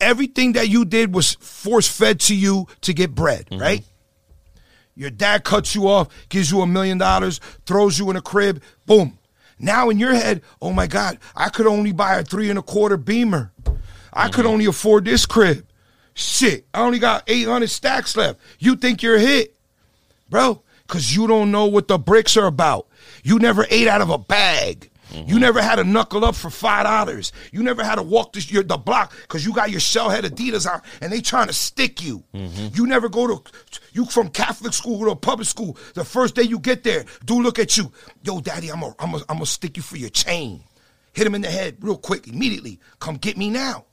Everything 0.00 0.52
that 0.54 0.68
you 0.68 0.84
did 0.84 1.14
was 1.14 1.34
force 1.34 1.88
fed 1.88 2.20
to 2.20 2.34
you 2.34 2.66
to 2.82 2.92
get 2.92 3.14
bread, 3.14 3.46
mm-hmm. 3.46 3.62
right? 3.62 3.84
Your 4.94 5.10
dad 5.10 5.44
cuts 5.44 5.74
you 5.74 5.88
off, 5.88 6.08
gives 6.28 6.50
you 6.50 6.60
a 6.60 6.66
million 6.66 6.98
dollars, 6.98 7.40
throws 7.66 7.98
you 7.98 8.10
in 8.10 8.16
a 8.16 8.22
crib, 8.22 8.62
boom. 8.86 9.18
Now 9.58 9.88
in 9.88 9.98
your 9.98 10.14
head, 10.14 10.42
oh 10.60 10.72
my 10.72 10.86
God, 10.86 11.18
I 11.34 11.48
could 11.48 11.66
only 11.66 11.92
buy 11.92 12.16
a 12.16 12.24
three 12.24 12.50
and 12.50 12.58
a 12.58 12.62
quarter 12.62 12.96
beamer. 12.96 13.52
I 14.12 14.28
could 14.28 14.44
mm-hmm. 14.44 14.52
only 14.52 14.66
afford 14.66 15.06
this 15.06 15.24
crib. 15.26 15.66
Shit, 16.14 16.66
I 16.72 16.82
only 16.82 16.98
got 16.98 17.24
800 17.26 17.68
stacks 17.68 18.16
left. 18.16 18.40
You 18.58 18.76
think 18.76 19.02
you're 19.02 19.18
hit, 19.18 19.56
bro, 20.30 20.62
because 20.86 21.14
you 21.14 21.26
don't 21.26 21.50
know 21.50 21.66
what 21.66 21.88
the 21.88 21.98
bricks 21.98 22.36
are 22.36 22.46
about. 22.46 22.86
You 23.22 23.38
never 23.38 23.66
ate 23.68 23.88
out 23.88 24.00
of 24.00 24.10
a 24.10 24.18
bag. 24.18 24.90
You 25.26 25.38
never 25.38 25.62
had 25.62 25.76
to 25.76 25.84
knuckle 25.84 26.24
up 26.24 26.34
for 26.34 26.50
five 26.50 26.84
dollars. 26.84 27.32
You 27.52 27.62
never 27.62 27.84
had 27.84 27.96
to 27.96 28.02
walk 28.02 28.32
this, 28.32 28.50
your, 28.50 28.62
the 28.62 28.76
block 28.76 29.12
because 29.22 29.44
you 29.46 29.52
got 29.52 29.70
your 29.70 29.80
shellhead 29.80 30.22
Adidas 30.22 30.68
on 30.68 30.82
and 31.00 31.12
they 31.12 31.20
trying 31.20 31.46
to 31.46 31.52
stick 31.52 32.02
you. 32.02 32.24
Mm-hmm. 32.34 32.74
You 32.74 32.86
never 32.86 33.08
go 33.08 33.28
to 33.28 33.80
you 33.92 34.06
from 34.06 34.28
Catholic 34.30 34.72
school 34.72 34.98
to 35.04 35.10
a 35.10 35.16
public 35.16 35.46
school. 35.46 35.76
The 35.94 36.04
first 36.04 36.34
day 36.34 36.42
you 36.42 36.58
get 36.58 36.82
there, 36.82 37.04
do 37.24 37.40
look 37.40 37.58
at 37.58 37.76
you, 37.76 37.92
yo, 38.22 38.40
daddy, 38.40 38.70
I'm 38.70 38.80
gonna 38.80 38.94
I'm 38.98 39.12
gonna 39.12 39.24
I'm 39.28 39.36
gonna 39.36 39.46
stick 39.46 39.76
you 39.76 39.82
for 39.82 39.96
your 39.96 40.10
chain. 40.10 40.64
Hit 41.12 41.26
him 41.26 41.34
in 41.36 41.42
the 41.42 41.50
head 41.50 41.76
real 41.80 41.96
quick, 41.96 42.26
immediately. 42.26 42.80
Come 42.98 43.16
get 43.16 43.36
me 43.36 43.50
now. 43.50 43.84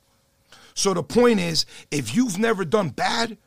So 0.74 0.94
the 0.94 1.04
point 1.04 1.40
is, 1.40 1.66
if 1.92 2.16
you've 2.16 2.38
never 2.38 2.66
done 2.66 2.90
bad, 2.90 3.38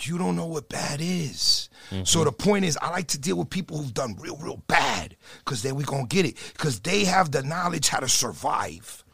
you 0.00 0.18
don't 0.18 0.36
know 0.36 0.46
what 0.46 0.68
bad 0.68 1.00
is. 1.00 1.68
So 1.90 1.96
mm-hmm. 1.96 2.24
the 2.24 2.32
point 2.32 2.64
is, 2.64 2.76
I 2.80 2.90
like 2.90 3.08
to 3.08 3.18
deal 3.18 3.36
with 3.36 3.50
people 3.50 3.76
who've 3.76 3.94
done 3.94 4.16
real, 4.18 4.36
real 4.36 4.62
bad, 4.66 5.16
because 5.38 5.62
then 5.62 5.76
we 5.76 5.84
gonna 5.84 6.06
get 6.06 6.26
it, 6.26 6.36
because 6.52 6.80
they 6.80 7.04
have 7.04 7.30
the 7.30 7.42
knowledge 7.42 7.88
how 7.88 8.00
to 8.00 8.08
survive. 8.08 9.04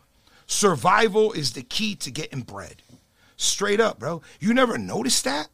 Survival 0.47 1.33
is 1.33 1.53
the 1.53 1.63
key 1.63 1.95
to 1.97 2.11
getting 2.11 2.41
bread. 2.41 2.83
Straight 3.37 3.81
up, 3.81 3.99
bro. 3.99 4.23
You 4.41 4.55
never 4.55 4.79
noticed 4.79 5.25
that? 5.25 5.49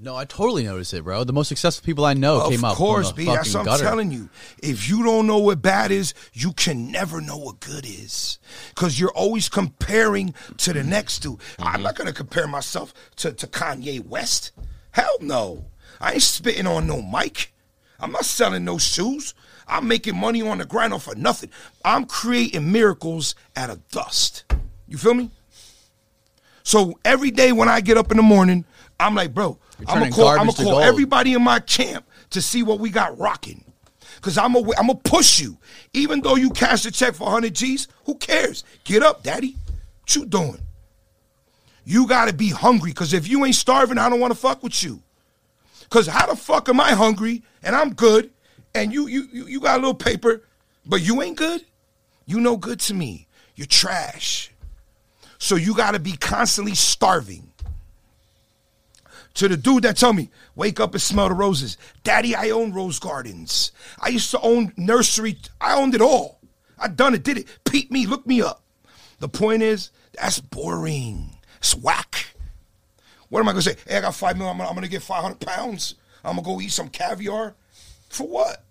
No, 0.00 0.14
I 0.14 0.26
totally 0.26 0.62
noticed 0.62 0.94
it, 0.94 1.02
bro. 1.02 1.24
The 1.24 1.32
most 1.32 1.48
successful 1.48 1.84
people 1.84 2.04
I 2.04 2.14
know 2.14 2.42
of 2.42 2.50
came 2.52 2.64
up 2.64 2.76
course, 2.76 3.08
from 3.10 3.16
the 3.16 3.24
B. 3.24 3.34
That's 3.34 3.52
what 3.52 3.60
I'm 3.60 3.66
gutter. 3.66 3.82
telling 3.82 4.12
you. 4.12 4.28
If 4.62 4.88
you 4.88 5.02
don't 5.02 5.26
know 5.26 5.38
what 5.38 5.60
bad 5.60 5.90
is, 5.90 6.14
you 6.32 6.52
can 6.52 6.92
never 6.92 7.20
know 7.20 7.36
what 7.36 7.58
good 7.58 7.84
is. 7.84 8.38
Because 8.68 9.00
you're 9.00 9.10
always 9.10 9.48
comparing 9.48 10.34
to 10.58 10.72
the 10.72 10.84
next 10.84 11.20
dude. 11.20 11.40
I'm 11.58 11.82
not 11.82 11.96
going 11.96 12.06
to 12.06 12.12
compare 12.12 12.46
myself 12.46 12.94
to, 13.16 13.32
to 13.32 13.46
Kanye 13.48 14.06
West. 14.06 14.52
Hell 14.92 15.16
no. 15.20 15.64
I 16.00 16.12
ain't 16.12 16.22
spitting 16.22 16.68
on 16.68 16.86
no 16.86 17.02
mic. 17.02 17.52
I'm 17.98 18.12
not 18.12 18.24
selling 18.24 18.64
no 18.64 18.78
shoes. 18.78 19.34
I'm 19.66 19.88
making 19.88 20.16
money 20.16 20.42
on 20.42 20.58
the 20.58 20.64
grind 20.64 20.94
off 20.94 21.08
of 21.08 21.18
nothing. 21.18 21.50
I'm 21.84 22.04
creating 22.04 22.70
miracles 22.70 23.34
out 23.56 23.70
of 23.70 23.86
dust. 23.88 24.44
You 24.86 24.96
feel 24.96 25.14
me? 25.14 25.32
So 26.62 26.98
every 27.04 27.32
day 27.32 27.50
when 27.50 27.68
I 27.68 27.80
get 27.80 27.98
up 27.98 28.12
in 28.12 28.16
the 28.16 28.22
morning, 28.22 28.64
I'm 29.00 29.14
like, 29.14 29.34
bro, 29.34 29.58
I'm 29.86 30.00
gonna 30.00 30.10
call, 30.10 30.28
I'm 30.28 30.46
gonna 30.46 30.52
call 30.52 30.80
everybody 30.80 31.34
in 31.34 31.42
my 31.42 31.60
camp 31.60 32.06
to 32.30 32.42
see 32.42 32.62
what 32.62 32.80
we 32.80 32.90
got 32.90 33.18
rocking. 33.18 33.64
Cause 34.20 34.36
I'm 34.36 34.52
gonna 34.52 34.70
I'm 34.78 34.88
gonna 34.88 34.96
push 34.96 35.40
you. 35.40 35.58
Even 35.92 36.20
though 36.20 36.36
you 36.36 36.50
cash 36.50 36.84
a 36.86 36.90
check 36.90 37.14
for 37.14 37.24
100 37.24 37.54
G's, 37.54 37.88
who 38.04 38.16
cares? 38.16 38.64
Get 38.84 39.02
up, 39.02 39.22
daddy. 39.22 39.56
What 40.00 40.16
you 40.16 40.26
doing? 40.26 40.60
You 41.84 42.06
gotta 42.06 42.32
be 42.32 42.50
hungry. 42.50 42.92
Cause 42.92 43.12
if 43.12 43.28
you 43.28 43.44
ain't 43.44 43.54
starving, 43.54 43.98
I 43.98 44.08
don't 44.08 44.20
wanna 44.20 44.34
fuck 44.34 44.62
with 44.62 44.82
you. 44.82 45.02
Cause 45.90 46.06
how 46.06 46.26
the 46.26 46.36
fuck 46.36 46.68
am 46.68 46.80
I 46.80 46.92
hungry 46.92 47.42
and 47.62 47.76
I'm 47.76 47.94
good 47.94 48.30
and 48.74 48.92
you 48.92 49.06
you 49.06 49.28
you, 49.32 49.46
you 49.46 49.60
got 49.60 49.76
a 49.76 49.80
little 49.80 49.94
paper, 49.94 50.42
but 50.84 51.00
you 51.00 51.22
ain't 51.22 51.36
good? 51.36 51.64
You 52.26 52.40
no 52.40 52.56
good 52.56 52.80
to 52.80 52.94
me. 52.94 53.28
You're 53.54 53.66
trash. 53.66 54.50
So 55.38 55.54
you 55.54 55.74
gotta 55.74 55.98
be 55.98 56.16
constantly 56.16 56.74
starving. 56.74 57.47
To 59.38 59.46
the 59.46 59.56
dude 59.56 59.84
that 59.84 59.96
told 59.96 60.16
me, 60.16 60.30
wake 60.56 60.80
up 60.80 60.94
and 60.94 61.00
smell 61.00 61.28
the 61.28 61.34
roses. 61.34 61.76
Daddy, 62.02 62.34
I 62.34 62.50
own 62.50 62.72
rose 62.72 62.98
gardens. 62.98 63.70
I 64.00 64.08
used 64.08 64.32
to 64.32 64.40
own 64.40 64.72
nursery. 64.76 65.38
I 65.60 65.76
owned 65.76 65.94
it 65.94 66.00
all. 66.00 66.40
I 66.76 66.88
done 66.88 67.14
it, 67.14 67.22
did 67.22 67.38
it. 67.38 67.46
Peep 67.64 67.92
me, 67.92 68.04
look 68.04 68.26
me 68.26 68.42
up. 68.42 68.64
The 69.20 69.28
point 69.28 69.62
is, 69.62 69.90
that's 70.12 70.40
boring. 70.40 71.36
It's 71.58 71.76
whack. 71.76 72.34
What 73.28 73.38
am 73.38 73.48
I 73.48 73.52
gonna 73.52 73.62
say? 73.62 73.76
Hey, 73.86 73.98
I 73.98 74.00
got 74.00 74.16
five 74.16 74.36
million. 74.36 74.54
I'm 74.54 74.58
gonna, 74.58 74.70
I'm 74.70 74.74
gonna 74.74 74.88
get 74.88 75.02
500 75.02 75.38
pounds. 75.38 75.94
I'm 76.24 76.34
gonna 76.34 76.44
go 76.44 76.60
eat 76.60 76.72
some 76.72 76.88
caviar. 76.88 77.54
For 78.08 78.26
what? 78.26 78.64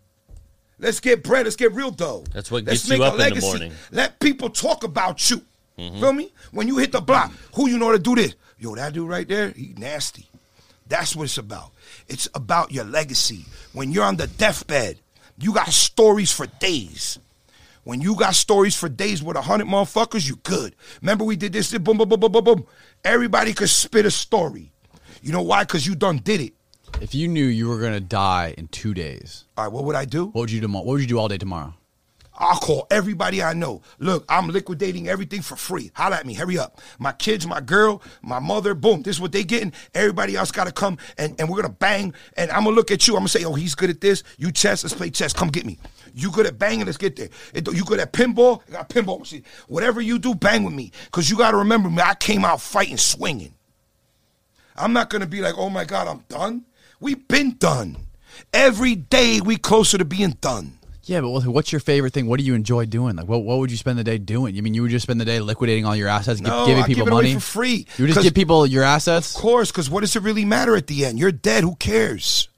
Let's 0.80 1.00
get 1.00 1.24
bread. 1.24 1.46
Let's 1.46 1.56
get 1.56 1.72
real 1.72 1.92
dough. 1.92 2.26
That's 2.34 2.52
what 2.52 2.66
Let's 2.66 2.82
gets 2.86 2.90
you 2.90 3.00
make 3.00 3.08
a 3.08 3.14
up 3.14 3.32
in 3.32 3.36
the 3.36 3.42
morning. 3.42 3.72
Let 3.92 4.20
people 4.20 4.50
talk 4.50 4.84
about 4.84 5.30
you. 5.30 5.44
Mm-hmm. 5.80 6.00
Feel 6.02 6.12
me? 6.12 6.34
When 6.52 6.68
you 6.68 6.78
hit 6.78 6.92
the 6.92 7.00
block, 7.00 7.32
who 7.56 7.70
you 7.70 7.78
know 7.78 7.94
to 7.94 8.00
do 8.00 8.16
this? 8.16 8.36
Yo, 8.60 8.76
that 8.76 8.92
dude 8.92 9.08
right 9.08 9.28
there, 9.28 9.52
he 9.52 9.74
nasty. 9.78 10.27
That's 10.90 11.16
what 11.16 11.24
it's 11.24 11.38
about. 11.38 11.72
It's 12.08 12.28
about 12.34 12.72
your 12.72 12.86
legacy. 12.86 13.46
When 13.74 13.92
you're 13.92 14.04
on 14.06 14.18
the 14.18 14.28
deathbed, 14.28 15.00
you 15.38 15.54
got 15.54 15.70
stories 15.70 16.32
for 16.32 16.48
days. 16.48 17.20
When 17.84 18.02
you 18.02 18.16
got 18.16 18.36
stories 18.36 18.76
for 18.76 18.90
days 18.90 19.24
with 19.24 19.38
a 19.38 19.42
hundred 19.42 19.68
motherfuckers, 19.68 20.28
you 20.28 20.36
good. 20.38 20.76
Remember 21.02 21.24
we 21.24 21.36
did 21.38 21.54
this, 21.54 21.72
boom, 21.78 21.98
boom, 21.98 22.10
boom, 22.10 22.20
boom, 22.20 22.32
boom, 22.32 22.44
boom. 22.44 22.66
Everybody 23.04 23.54
could 23.54 23.70
spit 23.70 24.06
a 24.06 24.12
story. 24.12 24.72
You 25.22 25.32
know 25.32 25.42
why? 25.42 25.64
Because 25.64 25.88
you 25.88 25.96
done 25.96 26.18
did 26.18 26.42
it. 26.42 26.54
If 27.02 27.14
you 27.16 27.28
knew 27.28 27.46
you 27.46 27.68
were 27.70 27.80
gonna 27.80 28.00
die 28.00 28.56
in 28.58 28.68
two 28.70 28.94
days, 28.94 29.46
All 29.58 29.66
right, 29.66 29.72
what 29.74 29.84
would 29.86 29.96
I 29.96 30.06
do? 30.06 30.26
what 30.28 30.36
would 30.36 30.52
you 30.52 30.62
do? 30.62 30.68
What 30.68 30.86
would 30.86 31.02
you 31.02 31.08
do 31.08 31.20
all 31.20 31.28
day 31.28 31.38
tomorrow? 31.38 31.74
I'll 32.38 32.60
call 32.60 32.88
everybody 32.92 33.42
I 33.42 33.54
know. 33.54 33.82
Look, 34.00 34.26
I'm 34.30 34.48
liquidating 34.50 35.08
everything 35.08 35.42
for 35.42 35.56
free. 35.56 35.92
Holla 35.96 36.18
at 36.18 36.26
me. 36.26 36.36
Hurry 36.36 36.58
up. 36.60 36.80
My 37.00 37.12
kids, 37.12 37.48
my 37.48 37.62
girl, 37.62 38.02
my 38.22 38.40
mother, 38.40 38.76
boom. 38.76 39.02
This 39.02 39.16
is 39.16 39.22
what 39.22 39.32
they 39.32 39.44
getting. 39.44 39.74
Everybody 39.96 40.36
else 40.36 40.52
got 40.52 40.66
to 40.66 40.72
come 40.72 40.98
and, 41.18 41.36
and 41.40 41.50
we're 41.50 41.62
going 41.62 41.74
to 41.74 41.78
bang. 41.80 42.14
And 42.36 42.52
I'm 42.52 42.64
going 42.64 42.76
to 42.76 42.78
look 42.78 42.92
at 42.92 43.08
you. 43.08 43.16
I'm 43.16 43.22
going 43.22 43.28
to 43.28 43.40
say, 43.40 43.44
oh, 43.44 43.54
he's 43.54 43.74
good 43.74 43.90
at 43.90 44.02
this. 44.02 44.24
You 44.38 44.52
chess. 44.52 44.84
Let's 44.84 44.94
play 44.94 45.10
chess. 45.10 45.34
Come 45.34 45.50
get 45.50 45.66
me. 45.66 45.80
You 46.14 46.32
good 46.32 46.46
at 46.46 46.60
banging. 46.60 46.86
Let's 46.86 46.98
get 46.98 47.16
there. 47.16 47.30
You 47.56 47.84
good 47.84 48.00
at 48.00 48.14
pinball. 48.14 48.62
I 48.70 48.72
got 48.74 48.90
pinball 48.90 49.20
machine. 49.20 49.44
Whatever 49.68 50.00
you 50.02 50.20
do, 50.20 50.36
bang 50.36 50.64
with 50.64 50.74
me. 50.74 50.92
Because 51.06 51.30
you 51.30 51.38
got 51.38 51.52
to 51.52 51.58
remember 51.58 51.90
me. 51.90 52.02
I 52.02 52.14
came 52.16 52.46
out 52.46 52.62
fighting, 52.62 52.98
swinging. 52.98 53.54
I'm 54.76 54.94
not 54.94 55.10
going 55.10 55.22
to 55.22 55.28
be 55.28 55.42
like, 55.42 55.56
oh 55.58 55.70
my 55.70 55.86
God, 55.86 56.08
I'm 56.08 56.24
done. 56.30 56.66
We've 57.00 57.28
been 57.28 57.58
done. 57.58 57.98
Every 58.54 58.96
day 58.96 59.42
we 59.42 59.58
closer 59.58 59.98
to 59.98 60.06
being 60.06 60.38
done. 60.42 60.77
Yeah, 61.08 61.22
but 61.22 61.30
what's 61.30 61.72
your 61.72 61.80
favorite 61.80 62.14
thing? 62.14 62.28
What 62.28 62.38
do 62.38 62.46
you 62.46 62.54
enjoy 62.54 62.86
doing? 62.86 63.16
Like, 63.16 63.28
what, 63.28 63.44
what 63.44 63.60
would 63.60 63.72
you 63.72 63.78
spend 63.78 63.98
the 63.98 64.04
day 64.04 64.18
doing? 64.18 64.56
You 64.56 64.62
mean 64.62 64.74
you 64.74 64.82
would 64.82 64.92
just 64.92 65.04
spend 65.04 65.22
the 65.22 65.26
day 65.26 65.40
liquidating 65.40 65.86
all 65.86 65.96
your 65.96 66.10
assets, 66.10 66.42
No, 66.42 66.66
giving 66.66 66.84
people 66.84 67.06
give 67.06 67.14
money 67.14 67.34
for 67.36 67.40
free. 67.40 67.88
You 67.98 68.06
would 68.06 68.14
just 68.14 68.24
give 68.24 68.34
people 68.34 68.68
your 68.68 68.84
assets. 68.84 69.34
Of 69.34 69.42
course, 69.42 69.72
because 69.72 69.90
what 69.90 70.02
does 70.02 70.18
it 70.18 70.24
really 70.24 70.44
matter 70.44 70.76
at 70.76 70.88
the 70.88 71.06
end? 71.06 71.18
You're 71.18 71.32
dead. 71.32 71.64
Who 71.64 71.76
cares? 71.76 72.50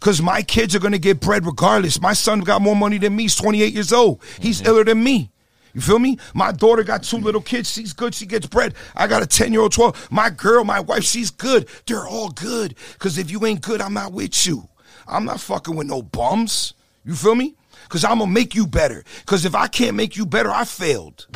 Because 0.00 0.20
my 0.20 0.42
kids 0.42 0.74
are 0.74 0.80
going 0.80 0.92
to 0.92 0.98
get 0.98 1.20
bread 1.20 1.46
regardless. 1.46 2.00
My 2.00 2.12
son 2.12 2.40
got 2.40 2.60
more 2.60 2.74
money 2.74 2.98
than 2.98 3.14
me. 3.14 3.24
He's 3.24 3.36
28 3.36 3.72
years 3.72 3.92
old. 3.92 4.20
He's 4.40 4.58
mm-hmm. 4.58 4.68
iller 4.68 4.84
than 4.84 5.04
me. 5.04 5.30
You 5.74 5.80
feel 5.80 5.98
me? 6.00 6.18
My 6.34 6.50
daughter 6.50 6.82
got 6.82 7.04
two 7.04 7.18
little 7.18 7.40
kids. 7.40 7.70
She's 7.70 7.92
good. 7.92 8.14
She 8.14 8.26
gets 8.26 8.46
bread. 8.46 8.74
I 8.96 9.06
got 9.06 9.22
a 9.22 9.26
10 9.26 9.52
year 9.52 9.62
old, 9.62 9.72
12. 9.72 10.10
My 10.10 10.30
girl, 10.30 10.64
my 10.64 10.80
wife, 10.80 11.04
she's 11.04 11.30
good. 11.30 11.68
They're 11.86 12.06
all 12.06 12.30
good. 12.30 12.74
Because 12.94 13.16
if 13.16 13.30
you 13.30 13.44
ain't 13.46 13.60
good, 13.60 13.80
I'm 13.80 13.94
not 13.94 14.12
with 14.12 14.46
you. 14.46 14.68
I'm 15.06 15.24
not 15.24 15.40
fucking 15.40 15.76
with 15.76 15.86
no 15.86 16.02
bums. 16.02 16.74
You 17.04 17.14
feel 17.14 17.34
me? 17.34 17.54
Because 17.84 18.04
I'm 18.04 18.18
going 18.18 18.30
to 18.30 18.34
make 18.34 18.54
you 18.54 18.66
better. 18.66 19.04
Because 19.20 19.44
if 19.44 19.54
I 19.54 19.66
can't 19.66 19.96
make 19.96 20.16
you 20.16 20.24
better, 20.24 20.50
I 20.50 20.64
failed. 20.64 21.26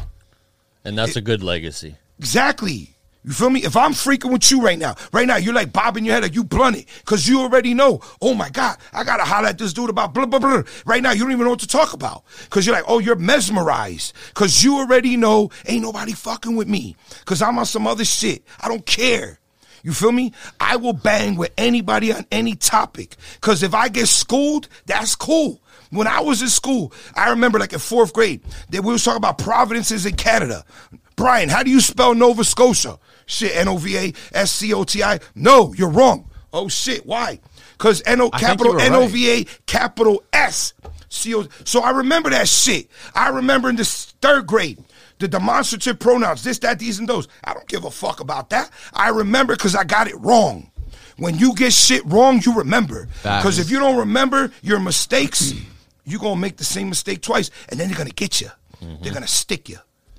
And 0.84 0.96
that's 0.96 1.16
a 1.16 1.20
good 1.20 1.42
legacy. 1.42 1.96
Exactly. 2.18 2.94
You 3.24 3.32
feel 3.32 3.50
me? 3.50 3.62
If 3.62 3.76
I'm 3.76 3.92
freaking 3.92 4.32
with 4.32 4.50
you 4.50 4.62
right 4.62 4.78
now, 4.78 4.94
right 5.12 5.26
now, 5.26 5.36
you're 5.36 5.52
like 5.52 5.72
bobbing 5.72 6.04
your 6.04 6.14
head 6.14 6.22
like 6.22 6.34
you 6.34 6.44
blunt 6.44 6.76
it 6.76 6.86
because 7.00 7.28
you 7.28 7.40
already 7.40 7.74
know, 7.74 8.00
oh 8.22 8.32
my 8.32 8.48
God, 8.48 8.78
I 8.92 9.04
got 9.04 9.18
to 9.18 9.24
holler 9.24 9.48
at 9.48 9.58
this 9.58 9.74
dude 9.74 9.90
about 9.90 10.14
blah, 10.14 10.24
blah, 10.24 10.38
blah. 10.38 10.62
Right 10.86 11.02
now, 11.02 11.10
you 11.10 11.24
don't 11.24 11.32
even 11.32 11.44
know 11.44 11.50
what 11.50 11.60
to 11.60 11.66
talk 11.66 11.92
about 11.92 12.24
because 12.44 12.64
you're 12.64 12.74
like, 12.74 12.86
oh, 12.88 13.00
you're 13.00 13.16
mesmerized 13.16 14.14
because 14.28 14.64
you 14.64 14.78
already 14.78 15.16
know 15.16 15.50
ain't 15.66 15.82
nobody 15.82 16.12
fucking 16.12 16.56
with 16.56 16.68
me 16.68 16.96
because 17.20 17.42
I'm 17.42 17.58
on 17.58 17.66
some 17.66 17.86
other 17.86 18.04
shit. 18.04 18.44
I 18.60 18.68
don't 18.68 18.86
care. 18.86 19.38
You 19.82 19.92
feel 19.92 20.12
me? 20.12 20.32
I 20.60 20.76
will 20.76 20.92
bang 20.92 21.36
with 21.36 21.52
anybody 21.56 22.12
on 22.12 22.26
any 22.30 22.54
topic 22.54 23.16
because 23.34 23.62
if 23.62 23.74
I 23.74 23.88
get 23.88 24.08
schooled, 24.08 24.68
that's 24.86 25.14
cool. 25.14 25.60
When 25.90 26.06
I 26.06 26.20
was 26.20 26.42
in 26.42 26.48
school, 26.48 26.92
I 27.14 27.30
remember 27.30 27.58
like 27.58 27.72
in 27.72 27.78
fourth 27.78 28.12
grade 28.12 28.42
that 28.70 28.82
we 28.82 28.92
was 28.92 29.04
talking 29.04 29.18
about 29.18 29.38
provinces 29.38 30.04
in 30.04 30.16
Canada. 30.16 30.64
Brian, 31.16 31.48
how 31.48 31.62
do 31.62 31.70
you 31.70 31.80
spell 31.80 32.14
Nova 32.14 32.44
Scotia? 32.44 32.98
Shit, 33.26 33.56
N 33.56 33.68
O 33.68 33.76
V 33.76 33.96
A 33.96 34.12
S 34.32 34.52
C 34.52 34.72
O 34.74 34.84
T 34.84 35.02
I. 35.02 35.20
No, 35.34 35.72
you're 35.74 35.90
wrong. 35.90 36.30
Oh 36.52 36.68
shit, 36.68 37.04
why? 37.06 37.40
Because 37.72 38.02
N 38.06 38.20
O 38.20 38.30
capital 38.30 38.80
N 38.80 38.94
O 38.94 39.06
V 39.06 39.30
A 39.30 39.44
capital 39.66 40.22
S 40.32 40.74
C 41.08 41.34
O. 41.34 41.46
So 41.64 41.80
I 41.82 41.90
remember 41.90 42.30
that 42.30 42.48
shit. 42.48 42.88
I 43.14 43.28
remember 43.28 43.68
in 43.68 43.76
the 43.76 43.84
third 43.84 44.46
grade. 44.46 44.78
The 45.18 45.28
demonstrative 45.28 45.98
pronouns, 45.98 46.44
this, 46.44 46.58
that, 46.60 46.78
these, 46.78 46.98
and 46.98 47.08
those. 47.08 47.28
I 47.44 47.54
don't 47.54 47.66
give 47.68 47.84
a 47.84 47.90
fuck 47.90 48.20
about 48.20 48.50
that. 48.50 48.70
I 48.92 49.08
remember 49.08 49.56
because 49.56 49.74
I 49.74 49.84
got 49.84 50.08
it 50.08 50.18
wrong. 50.18 50.70
When 51.16 51.36
you 51.36 51.54
get 51.54 51.72
shit 51.72 52.04
wrong, 52.06 52.40
you 52.44 52.54
remember. 52.54 53.08
Because 53.22 53.58
if 53.58 53.70
you 53.70 53.80
don't 53.80 53.98
remember 53.98 54.52
your 54.62 54.78
mistakes, 54.78 55.52
you're 56.04 56.20
going 56.20 56.36
to 56.36 56.40
make 56.40 56.56
the 56.56 56.64
same 56.64 56.88
mistake 56.88 57.20
twice, 57.20 57.50
and 57.68 57.78
then 57.78 57.88
they're 57.88 57.96
going 57.96 58.08
to 58.08 58.14
get 58.14 58.40
you. 58.40 58.48
Mm-hmm. 58.80 59.02
They're 59.02 59.12
going 59.12 59.24
to 59.24 59.28
stick 59.28 59.68
you. 59.68 59.78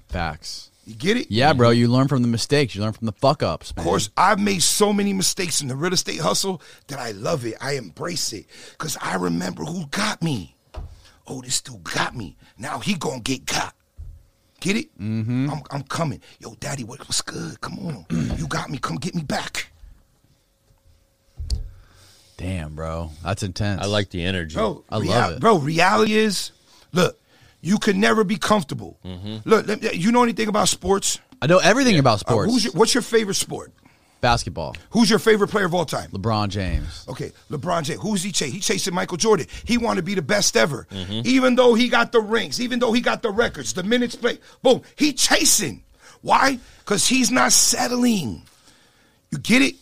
Facts. 0.09 0.69
You 0.85 0.95
get 0.95 1.17
it? 1.17 1.27
Yeah, 1.29 1.53
bro. 1.53 1.69
You 1.69 1.87
learn 1.87 2.07
from 2.07 2.23
the 2.23 2.27
mistakes. 2.27 2.73
You 2.73 2.81
learn 2.81 2.93
from 2.93 3.05
the 3.05 3.11
fuck 3.13 3.43
ups. 3.43 3.69
Of 3.69 3.83
course, 3.83 4.09
I've 4.17 4.39
made 4.39 4.63
so 4.63 4.91
many 4.91 5.13
mistakes 5.13 5.61
in 5.61 5.67
the 5.67 5.75
real 5.75 5.93
estate 5.93 6.19
hustle 6.19 6.61
that 6.87 6.97
I 6.97 7.11
love 7.11 7.45
it. 7.45 7.55
I 7.61 7.73
embrace 7.73 8.33
it 8.33 8.47
because 8.71 8.97
I 8.99 9.15
remember 9.15 9.63
who 9.63 9.85
got 9.87 10.23
me. 10.23 10.57
Oh, 11.27 11.41
this 11.41 11.61
dude 11.61 11.83
got 11.83 12.15
me. 12.15 12.37
Now 12.57 12.79
he 12.79 12.95
gonna 12.95 13.19
get 13.19 13.45
got. 13.45 13.75
Get 14.59 14.75
it? 14.77 14.99
Mm-hmm. 14.99 15.49
I'm, 15.49 15.61
I'm 15.71 15.83
coming. 15.83 16.21
Yo, 16.39 16.55
daddy, 16.59 16.83
what, 16.83 16.99
what's 16.99 17.21
good? 17.21 17.59
Come 17.61 17.79
on. 17.79 18.05
you 18.37 18.47
got 18.47 18.69
me. 18.69 18.77
Come 18.77 18.97
get 18.97 19.15
me 19.15 19.23
back. 19.23 19.71
Damn, 22.37 22.75
bro. 22.75 23.11
That's 23.23 23.43
intense. 23.43 23.81
I 23.81 23.85
like 23.87 24.09
the 24.09 24.23
energy. 24.23 24.55
Bro, 24.55 24.83
I 24.89 24.97
love 24.97 25.33
it. 25.33 25.39
Bro, 25.41 25.57
reality 25.59 26.13
is, 26.13 26.51
look, 26.93 27.19
you 27.61 27.77
can 27.77 27.99
never 27.99 28.23
be 28.23 28.37
comfortable. 28.37 28.97
Look, 29.45 29.67
let 29.67 29.81
me- 29.81 29.93
you 29.93 30.11
know 30.11 30.23
anything 30.23 30.47
about 30.47 30.69
sports? 30.69 31.19
I 31.41 31.47
know 31.47 31.59
everything 31.59 31.99
about 31.99 32.15
Uh, 32.15 32.17
sports. 32.17 32.51
who's 32.51 32.63
your, 32.65 32.73
what's 32.73 32.93
your 32.93 33.01
favorite 33.03 33.35
sport? 33.35 33.73
Basketball. 34.21 34.75
Who's 34.91 35.09
your 35.09 35.19
favorite 35.19 35.49
player 35.49 35.65
of 35.65 35.73
all 35.73 35.85
time? 35.85 36.09
LeBron 36.11 36.49
James. 36.49 37.05
Okay, 37.07 37.31
LeBron 37.49 37.83
James. 37.83 38.01
Who's 38.01 38.23
he 38.23 38.31
chasing? 38.31 38.53
He 38.53 38.59
chasing 38.59 38.93
Michael 38.93 39.17
Jordan. 39.17 39.47
He 39.65 39.77
wanted 39.77 40.01
to 40.01 40.05
be 40.05 40.15
the 40.15 40.21
best 40.21 40.57
ever. 40.57 40.87
Mm-hmm. 40.91 41.21
Even 41.25 41.55
though 41.55 41.73
he 41.73 41.89
got 41.89 42.11
the 42.11 42.19
rings, 42.19 42.59
even 42.59 42.79
though 42.79 42.91
he 42.91 43.01
got 43.01 43.21
the 43.21 43.31
records, 43.31 43.73
the 43.73 43.83
minutes 43.83 44.15
played, 44.15 44.39
boom, 44.61 44.81
he 44.95 45.13
chasing. 45.13 45.83
Why? 46.21 46.59
Because 46.79 47.07
he's 47.07 47.31
not 47.31 47.51
settling. 47.53 48.41
You 49.31 49.37
get 49.37 49.61
it? 49.61 49.75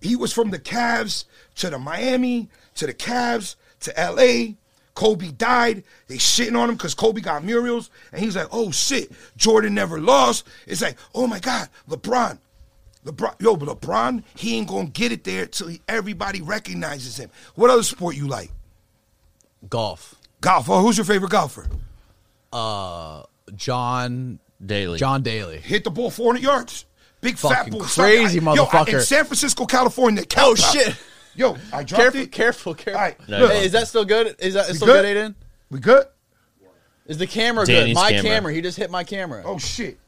He 0.00 0.16
was 0.16 0.32
from 0.32 0.50
the 0.50 0.58
Cavs 0.58 1.24
to 1.56 1.70
the 1.70 1.78
Miami 1.78 2.48
to 2.76 2.86
the 2.86 2.94
Cavs 2.94 3.56
to 3.80 3.92
LA. 3.96 4.54
Kobe 4.94 5.30
died. 5.30 5.84
They 6.08 6.16
shitting 6.16 6.58
on 6.58 6.68
him 6.68 6.76
because 6.76 6.94
Kobe 6.94 7.20
got 7.20 7.44
murals. 7.44 7.90
And 8.12 8.22
he's 8.22 8.36
like, 8.36 8.48
oh 8.50 8.70
shit, 8.70 9.12
Jordan 9.36 9.74
never 9.74 10.00
lost. 10.00 10.46
It's 10.66 10.82
like, 10.82 10.96
oh 11.14 11.26
my 11.26 11.38
God, 11.38 11.68
LeBron. 11.88 12.38
LeBron, 13.04 13.34
yo, 13.40 13.56
but 13.56 13.68
LeBron, 13.80 14.22
he 14.36 14.56
ain't 14.58 14.68
gonna 14.68 14.88
get 14.88 15.10
it 15.12 15.24
there 15.24 15.46
till 15.46 15.68
he, 15.68 15.80
everybody 15.88 16.42
recognizes 16.42 17.16
him. 17.16 17.30
What 17.54 17.70
other 17.70 17.82
sport 17.82 18.14
you 18.16 18.28
like? 18.28 18.50
Golf. 19.68 20.14
Golf. 20.40 20.68
Oh, 20.70 20.80
who's 20.82 20.96
your 20.98 21.04
favorite 21.04 21.30
golfer? 21.30 21.66
Uh, 22.52 23.22
John 23.54 24.38
Daly. 24.64 24.98
John 24.98 25.22
Daly. 25.22 25.58
Hit 25.58 25.84
the 25.84 25.90
ball 25.90 26.10
400 26.10 26.42
yards. 26.42 26.84
Big 27.20 27.36
fat 27.36 27.48
Fucking 27.50 27.72
bull. 27.74 27.82
crazy 27.82 28.38
Yo, 28.40 28.64
I- 28.72 28.84
in 28.88 29.00
San 29.02 29.24
Francisco, 29.26 29.66
California. 29.66 30.22
Oh, 30.22 30.26
Cal- 30.26 30.54
shit. 30.54 30.96
Yo, 31.36 31.56
I 31.72 31.84
dropped 31.84 32.02
Careful, 32.02 32.20
it. 32.22 32.32
careful, 32.32 32.74
careful. 32.74 32.98
All 32.98 33.04
right, 33.06 33.28
Nice. 33.28 33.40
look, 33.40 33.52
Hey, 33.52 33.64
is 33.64 33.72
that 33.72 33.86
still 33.88 34.04
good? 34.04 34.34
Is 34.40 34.54
that 34.54 34.66
still 34.74 34.86
good? 34.88 35.02
good, 35.02 35.16
Aiden? 35.16 35.34
we 35.70 35.78
good? 35.78 36.06
Is 37.06 37.18
the 37.18 37.26
camera 37.26 37.64
Danny's 37.66 37.94
good? 37.96 38.00
My 38.02 38.10
camera. 38.10 38.22
camera. 38.30 38.52
He 38.54 38.60
just 38.60 38.76
hit 38.76 38.90
my 38.90 39.04
camera. 39.04 39.42
Oh 39.44 39.58
shit. 39.58 39.98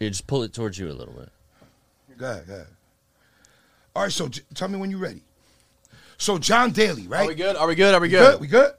You 0.00 0.08
just 0.10 0.26
pull 0.26 0.42
it 0.42 0.52
towards 0.52 0.78
you 0.78 0.88
a 0.90 0.92
little 0.92 1.14
bit. 1.14 1.28
Go 2.18 2.30
ahead, 2.30 2.46
go 2.46 2.54
ahead. 2.54 2.66
All 3.96 4.02
right, 4.02 4.12
so 4.12 4.28
j- 4.28 4.42
tell 4.54 4.68
me 4.68 4.76
when 4.78 4.90
you're 4.90 4.98
ready. 5.00 5.22
So 6.18 6.38
John 6.38 6.70
Daly, 6.72 7.06
right? 7.08 7.24
Are 7.24 7.28
we 7.28 7.34
good? 7.34 7.56
Are 7.56 7.66
we 7.66 7.74
good? 7.74 7.94
Are 7.94 8.00
we 8.00 8.06
We 8.08 8.10
good? 8.10 8.32
good? 8.32 8.40
We 8.40 8.46
good? 8.46 8.72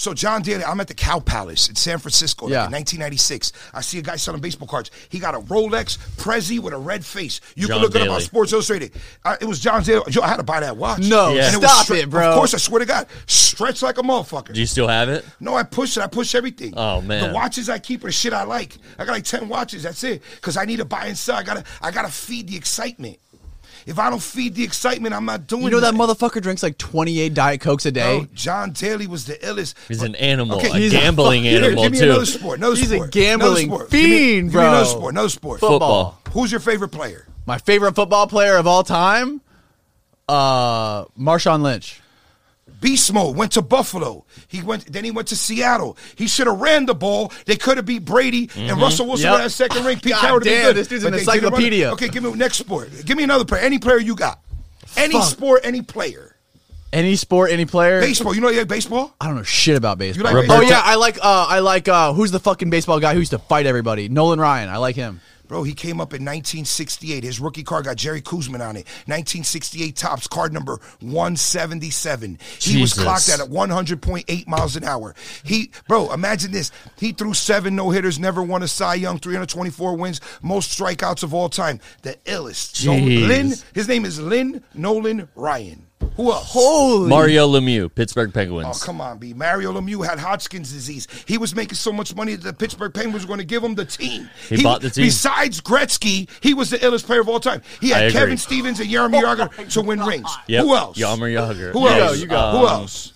So 0.00 0.14
John 0.14 0.40
Daly, 0.40 0.64
I'm 0.64 0.80
at 0.80 0.88
the 0.88 0.94
Cow 0.94 1.20
Palace 1.20 1.68
in 1.68 1.74
San 1.76 1.98
Francisco 1.98 2.46
like 2.46 2.52
Yeah. 2.52 2.64
in 2.64 2.72
1996. 2.72 3.52
I 3.74 3.82
see 3.82 3.98
a 3.98 4.02
guy 4.02 4.16
selling 4.16 4.40
baseball 4.40 4.66
cards. 4.66 4.90
He 5.10 5.18
got 5.18 5.34
a 5.34 5.40
Rolex 5.40 5.98
Prezi 6.16 6.58
with 6.58 6.72
a 6.72 6.78
red 6.78 7.04
face. 7.04 7.42
You 7.54 7.66
John 7.68 7.76
can 7.76 7.82
look 7.82 7.94
it 7.94 8.00
up 8.08 8.14
on 8.14 8.20
Sports 8.22 8.54
Illustrated. 8.54 8.92
Uh, 9.26 9.36
it 9.42 9.44
was 9.44 9.60
John 9.60 9.82
Daly. 9.82 10.02
Yo, 10.10 10.22
I 10.22 10.28
had 10.28 10.38
to 10.38 10.42
buy 10.42 10.60
that 10.60 10.78
watch. 10.78 11.00
No, 11.00 11.34
Yeah. 11.34 11.48
And 11.52 11.60
was 11.60 11.70
stop 11.70 11.86
stre- 11.86 12.04
it, 12.04 12.08
bro. 12.08 12.30
Of 12.30 12.34
course, 12.34 12.54
I 12.54 12.56
swear 12.56 12.78
to 12.78 12.86
God, 12.86 13.08
stretched 13.26 13.82
like 13.82 13.98
a 13.98 14.02
motherfucker. 14.02 14.54
Do 14.54 14.60
you 14.60 14.64
still 14.64 14.88
have 14.88 15.10
it? 15.10 15.22
No, 15.38 15.54
I 15.54 15.64
push 15.64 15.98
it. 15.98 16.02
I 16.02 16.06
push 16.06 16.34
everything. 16.34 16.72
Oh, 16.78 17.02
man. 17.02 17.28
the 17.28 17.34
watches 17.34 17.68
I 17.68 17.78
keep 17.78 18.02
are 18.02 18.10
shit 18.10 18.32
I 18.32 18.44
like. 18.44 18.78
I 18.98 19.04
got 19.04 19.12
like 19.12 19.24
ten 19.24 19.50
watches. 19.50 19.82
That's 19.82 20.02
it. 20.02 20.22
Because 20.36 20.56
I 20.56 20.64
need 20.64 20.78
to 20.78 20.86
buy 20.86 21.08
and 21.08 21.18
sell. 21.18 21.36
I 21.36 21.42
gotta, 21.42 21.62
I 21.82 21.90
gotta 21.90 22.08
feed 22.10 22.48
the 22.48 22.56
excitement. 22.56 23.18
If 23.86 23.98
I 23.98 24.10
don't 24.10 24.22
feed 24.22 24.54
the 24.54 24.62
excitement, 24.64 25.14
I'm 25.14 25.24
not 25.24 25.46
doing. 25.46 25.62
You 25.64 25.70
know 25.70 25.80
that 25.80 25.94
nothing. 25.94 26.14
motherfucker 26.16 26.42
drinks 26.42 26.62
like 26.62 26.78
28 26.78 27.34
Diet 27.34 27.60
Cokes 27.60 27.86
a 27.86 27.92
day? 27.92 28.18
Bro, 28.20 28.28
John 28.34 28.72
Daly 28.72 29.06
was 29.06 29.26
the 29.26 29.34
illest. 29.34 29.74
He's 29.88 29.98
But- 30.00 30.08
an 30.10 30.14
animal, 30.16 30.58
a 30.60 30.62
he's 30.78 30.92
gambling 30.92 31.42
Here, 31.44 31.64
animal 31.64 31.84
give 31.84 31.92
me 31.92 31.98
too. 31.98 32.04
another 32.04 32.26
sport. 32.26 32.58
Another 32.58 32.76
He's 32.76 32.90
a 32.90 32.96
sport. 32.96 33.10
gambling 33.12 33.66
another 33.68 33.76
sport. 33.86 33.90
Give 33.90 34.02
me- 34.02 34.16
fiend, 34.16 34.50
give 34.52 34.60
me 34.60 34.66
another 34.66 34.84
sport. 34.84 35.14
No 35.14 35.28
sport. 35.28 35.60
Football. 35.60 36.18
Who's 36.32 36.50
your 36.50 36.60
favorite 36.60 36.90
player? 36.90 37.26
My 37.46 37.58
favorite 37.58 37.94
football 37.94 38.26
player 38.26 38.56
of 38.56 38.66
all 38.66 38.82
time? 38.84 39.40
Uh, 40.28 41.04
Marshawn 41.18 41.62
Lynch. 41.62 41.99
Beast 42.80 43.12
mode 43.12 43.36
went 43.36 43.52
to 43.52 43.62
Buffalo. 43.62 44.24
He 44.48 44.62
went. 44.62 44.90
Then 44.92 45.04
he 45.04 45.10
went 45.10 45.28
to 45.28 45.36
Seattle. 45.36 45.96
He 46.16 46.26
should 46.26 46.46
have 46.46 46.60
ran 46.60 46.86
the 46.86 46.94
ball. 46.94 47.32
They 47.46 47.56
could 47.56 47.76
have 47.76 47.86
beat 47.86 48.04
Brady 48.04 48.48
and 48.56 48.80
Russell 48.80 49.06
Wilson 49.06 49.24
Yep. 49.26 49.32
with 49.34 49.42
that 49.42 49.50
second 49.50 49.84
ring. 49.84 49.98
Pete 50.00 50.12
God 50.12 50.20
Carroll 50.20 50.34
would've 50.36 50.44
damn, 50.48 50.64
good, 50.66 50.76
this 50.76 50.88
dude's 50.88 51.04
but 51.04 51.08
an 51.08 51.12
they 51.12 51.18
didn't 51.18 51.28
run 51.28 51.36
it. 51.36 51.46
encyclopedia. 51.46 51.92
Okay, 51.92 52.08
give 52.08 52.22
me 52.22 52.32
next 52.32 52.56
sport. 52.58 52.90
Give 53.04 53.16
me 53.16 53.24
another 53.24 53.44
player. 53.44 53.62
Any 53.62 53.78
player 53.78 53.98
you 53.98 54.14
got. 54.16 54.40
Any 54.96 55.14
Fuck. 55.14 55.24
sport, 55.24 55.60
any 55.64 55.82
player. 55.82 56.36
Any 56.92 57.14
sport, 57.14 57.52
any 57.52 57.66
player? 57.66 58.00
Baseball. 58.00 58.34
You 58.34 58.40
know 58.40 58.48
you 58.48 58.58
like 58.58 58.66
baseball? 58.68 59.14
I 59.20 59.26
don't 59.28 59.36
know 59.36 59.42
shit 59.44 59.76
about 59.76 59.98
baseball. 59.98 60.32
like 60.34 60.46
oh 60.50 60.60
yeah, 60.62 60.82
I 60.84 60.96
like 60.96 61.18
uh 61.18 61.46
I 61.48 61.60
like 61.60 61.86
uh 61.86 62.12
who's 62.12 62.32
the 62.32 62.40
fucking 62.40 62.68
baseball 62.70 62.98
guy 62.98 63.12
who 63.12 63.20
used 63.20 63.30
to 63.30 63.38
fight 63.38 63.66
everybody? 63.66 64.08
Nolan 64.08 64.40
Ryan. 64.40 64.68
I 64.68 64.78
like 64.78 64.96
him. 64.96 65.20
Bro, 65.50 65.64
he 65.64 65.74
came 65.74 66.00
up 66.00 66.14
in 66.14 66.22
1968. 66.22 67.24
His 67.24 67.40
rookie 67.40 67.64
card 67.64 67.84
got 67.86 67.96
Jerry 67.96 68.22
Koosman 68.22 68.64
on 68.64 68.76
it. 68.76 68.86
1968 69.06 69.96
Topps, 69.96 70.28
card 70.28 70.52
number 70.52 70.78
177. 71.00 72.38
He 72.60 72.80
was 72.80 72.94
clocked 72.94 73.28
at 73.28 73.40
100.8 73.40 74.46
miles 74.46 74.76
an 74.76 74.84
hour. 74.84 75.12
He, 75.42 75.72
bro, 75.88 76.12
imagine 76.12 76.52
this. 76.52 76.70
He 77.00 77.10
threw 77.10 77.34
seven 77.34 77.74
no 77.74 77.90
hitters, 77.90 78.20
never 78.20 78.44
won 78.44 78.62
a 78.62 78.68
Cy 78.68 78.94
Young, 78.94 79.18
324 79.18 79.96
wins, 79.96 80.20
most 80.40 80.78
strikeouts 80.78 81.24
of 81.24 81.34
all 81.34 81.48
time. 81.48 81.80
The 82.02 82.14
illest. 82.26 82.86
Jeez. 82.86 83.26
Lynn, 83.26 83.52
his 83.74 83.88
name 83.88 84.04
is 84.04 84.20
Lynn 84.20 84.62
Nolan 84.74 85.28
Ryan. 85.34 85.89
Who 86.16 86.32
else? 86.32 86.54
Mario 87.08 87.46
Lemieux, 87.48 87.94
Pittsburgh 87.94 88.32
Penguins. 88.32 88.82
Oh, 88.82 88.84
come 88.86 89.00
on, 89.00 89.18
B. 89.18 89.32
Mario 89.34 89.72
Lemieux 89.72 90.04
had 90.06 90.18
Hodgkin's 90.18 90.72
disease. 90.72 91.06
He 91.26 91.38
was 91.38 91.54
making 91.54 91.74
so 91.76 91.92
much 91.92 92.14
money 92.14 92.34
that 92.36 92.44
the 92.44 92.52
Pittsburgh 92.52 92.92
Penguins 92.92 93.24
were 93.24 93.28
going 93.28 93.38
to 93.40 93.44
give 93.46 93.62
him 93.62 93.74
the 93.74 93.84
team. 93.84 94.28
He 94.48 94.62
bought 94.62 94.80
the 94.82 94.90
team. 94.90 95.04
Besides 95.04 95.60
Gretzky, 95.60 96.28
he 96.42 96.54
was 96.54 96.70
the 96.70 96.78
illest 96.78 97.04
player 97.04 97.20
of 97.20 97.28
all 97.28 97.40
time. 97.40 97.62
He 97.80 97.90
had. 97.90 98.12
Kevin 98.12 98.36
Stevens 98.38 98.80
and 98.80 98.88
Jaromir 98.90 99.22
Jagr 99.22 99.72
to 99.72 99.80
win 99.82 100.00
rings. 100.00 100.30
Yep. 100.46 100.64
Who 100.64 100.74
else? 100.74 100.98
Jaromir 100.98 101.32
Jagr. 101.34 101.72
Who 101.72 101.86
else? 101.86 102.18
You 102.20 102.26
go, 102.26 102.34
you 102.34 102.52
go. 102.52 102.58
Who 102.58 102.66
Um, 102.66 102.80
else? 102.82 103.12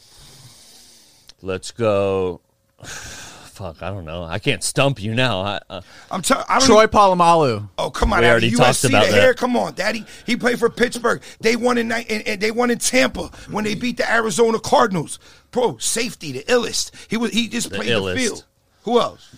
Let's 1.42 1.70
go. 1.72 2.40
Fuck, 3.54 3.82
I 3.84 3.90
don't 3.90 4.04
know. 4.04 4.24
I 4.24 4.40
can't 4.40 4.64
stump 4.64 5.00
you 5.00 5.14
now. 5.14 5.40
I, 5.42 5.60
uh, 5.70 5.80
I'm 6.10 6.22
telling. 6.22 6.44
I 6.48 6.58
don't 6.58 6.66
Troy 6.66 6.82
even- 6.82 6.90
Polamalu. 6.90 7.68
Oh 7.78 7.88
come 7.88 8.12
on, 8.12 8.18
We 8.18 8.22
Daddy. 8.24 8.30
already 8.30 8.50
USC, 8.50 8.56
talked 8.58 8.84
about 8.84 9.06
the 9.06 9.12
that. 9.12 9.20
hair. 9.20 9.34
Come 9.34 9.56
on, 9.56 9.74
Daddy. 9.74 10.04
He 10.26 10.36
played 10.36 10.58
for 10.58 10.68
Pittsburgh. 10.68 11.22
They 11.40 11.54
won 11.54 11.78
in, 11.78 11.86
ni- 11.86 12.04
and, 12.10 12.26
and 12.26 12.40
they 12.40 12.50
won 12.50 12.72
in 12.72 12.78
Tampa 12.78 13.28
when 13.50 13.62
they 13.62 13.76
beat 13.76 13.96
the 13.96 14.10
Arizona 14.12 14.58
Cardinals. 14.58 15.20
Bro, 15.52 15.78
safety, 15.78 16.32
the 16.32 16.42
illest. 16.48 16.90
He 17.08 17.16
was. 17.16 17.30
He 17.30 17.46
just 17.48 17.70
The 17.70 17.76
played 17.76 17.90
illest. 17.90 18.14
the 18.14 18.20
field. 18.20 18.44
Who 18.82 19.00
else? 19.00 19.34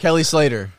Kelly 0.00 0.24
Slater. 0.24 0.72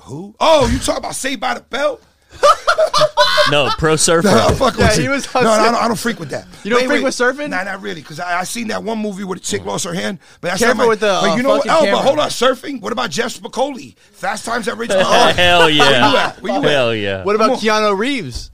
Who? 0.00 0.34
Oh, 0.40 0.66
you 0.68 0.78
talk 0.80 0.98
about 0.98 1.14
Saved 1.14 1.40
by 1.40 1.54
the 1.54 1.60
Bell? 1.60 2.00
no, 3.50 3.70
pro 3.78 3.96
surfer. 3.96 4.28
No, 4.28 4.36
I'm 4.48 4.54
fucking 4.56 4.80
Yeah, 4.80 4.88
with 4.88 4.98
he 4.98 5.08
was 5.08 5.34
no, 5.34 5.42
no, 5.42 5.50
I 5.50 5.64
don't, 5.66 5.74
I 5.74 5.86
don't 5.88 5.98
freak 5.98 6.18
with 6.18 6.30
that. 6.30 6.46
You 6.64 6.70
don't 6.70 6.80
Wait, 6.80 6.86
freak 6.86 6.98
wait. 6.98 7.04
with 7.04 7.14
surfing? 7.14 7.50
Nah, 7.50 7.62
not 7.64 7.80
really. 7.82 8.00
Because 8.00 8.20
I, 8.20 8.40
I 8.40 8.44
seen 8.44 8.68
that 8.68 8.82
one 8.82 8.98
movie 8.98 9.24
where 9.24 9.36
the 9.36 9.40
chick 9.44 9.64
lost 9.64 9.84
her 9.84 9.94
hand. 9.94 10.18
But 10.40 10.48
that's 10.48 10.60
Careful 10.60 10.78
not 10.78 10.84
my, 10.84 10.88
with 10.88 11.00
the, 11.00 11.18
But 11.22 11.30
uh, 11.32 11.36
you 11.36 11.42
know 11.42 11.48
what? 11.50 11.58
fucking 11.66 11.72
Oh, 11.72 11.80
camera. 11.84 11.92
but 11.96 12.04
hold 12.04 12.18
on, 12.18 12.28
surfing. 12.28 12.80
What 12.80 12.92
about 12.92 13.10
Jeff 13.10 13.38
Spicoli? 13.38 13.96
Fast 13.98 14.44
Times 14.44 14.68
at 14.68 14.76
Ridgemont. 14.76 15.32
Hell 15.36 15.60
Where 15.60 15.70
you 15.70 15.76
yeah. 15.82 16.14
at? 16.36 16.42
Where 16.42 16.52
you 16.52 16.58
at? 16.58 16.64
Hell 16.70 16.94
yeah. 16.94 17.24
What 17.24 17.36
about. 17.36 17.58
Keanu 17.58 17.96
Reeves? 17.96 18.50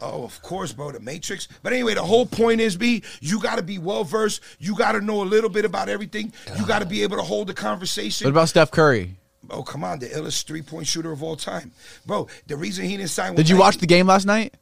Oh, 0.00 0.24
of 0.24 0.42
course, 0.42 0.72
bro. 0.72 0.92
The 0.92 1.00
Matrix. 1.00 1.48
But 1.62 1.72
anyway, 1.72 1.94
the 1.94 2.02
whole 2.02 2.26
point 2.26 2.60
is, 2.60 2.76
B, 2.76 3.02
you 3.20 3.40
got 3.40 3.56
to 3.56 3.62
be 3.62 3.78
well 3.78 4.04
versed. 4.04 4.42
You 4.58 4.76
got 4.76 4.92
to 4.92 5.00
know 5.00 5.22
a 5.22 5.24
little 5.24 5.48
bit 5.48 5.64
about 5.64 5.88
everything. 5.88 6.32
You 6.58 6.66
got 6.66 6.80
to 6.80 6.86
be 6.86 7.02
able 7.02 7.16
to 7.16 7.22
hold 7.22 7.46
the 7.48 7.54
conversation. 7.54 8.26
What 8.26 8.30
about 8.32 8.48
Steph 8.50 8.70
Curry? 8.70 9.16
Oh, 9.50 9.62
come 9.62 9.84
on, 9.84 9.98
the 9.98 10.08
illest 10.08 10.44
three 10.44 10.62
point 10.62 10.86
shooter 10.86 11.12
of 11.12 11.22
all 11.22 11.36
time, 11.36 11.72
bro. 12.04 12.28
The 12.46 12.56
reason 12.56 12.84
he 12.84 12.96
didn't 12.96 13.10
sign. 13.10 13.30
with 13.30 13.38
Did 13.38 13.48
you 13.48 13.56
watch 13.56 13.78
the 13.78 13.86
game 13.86 14.06
last 14.06 14.24
night? 14.26 14.54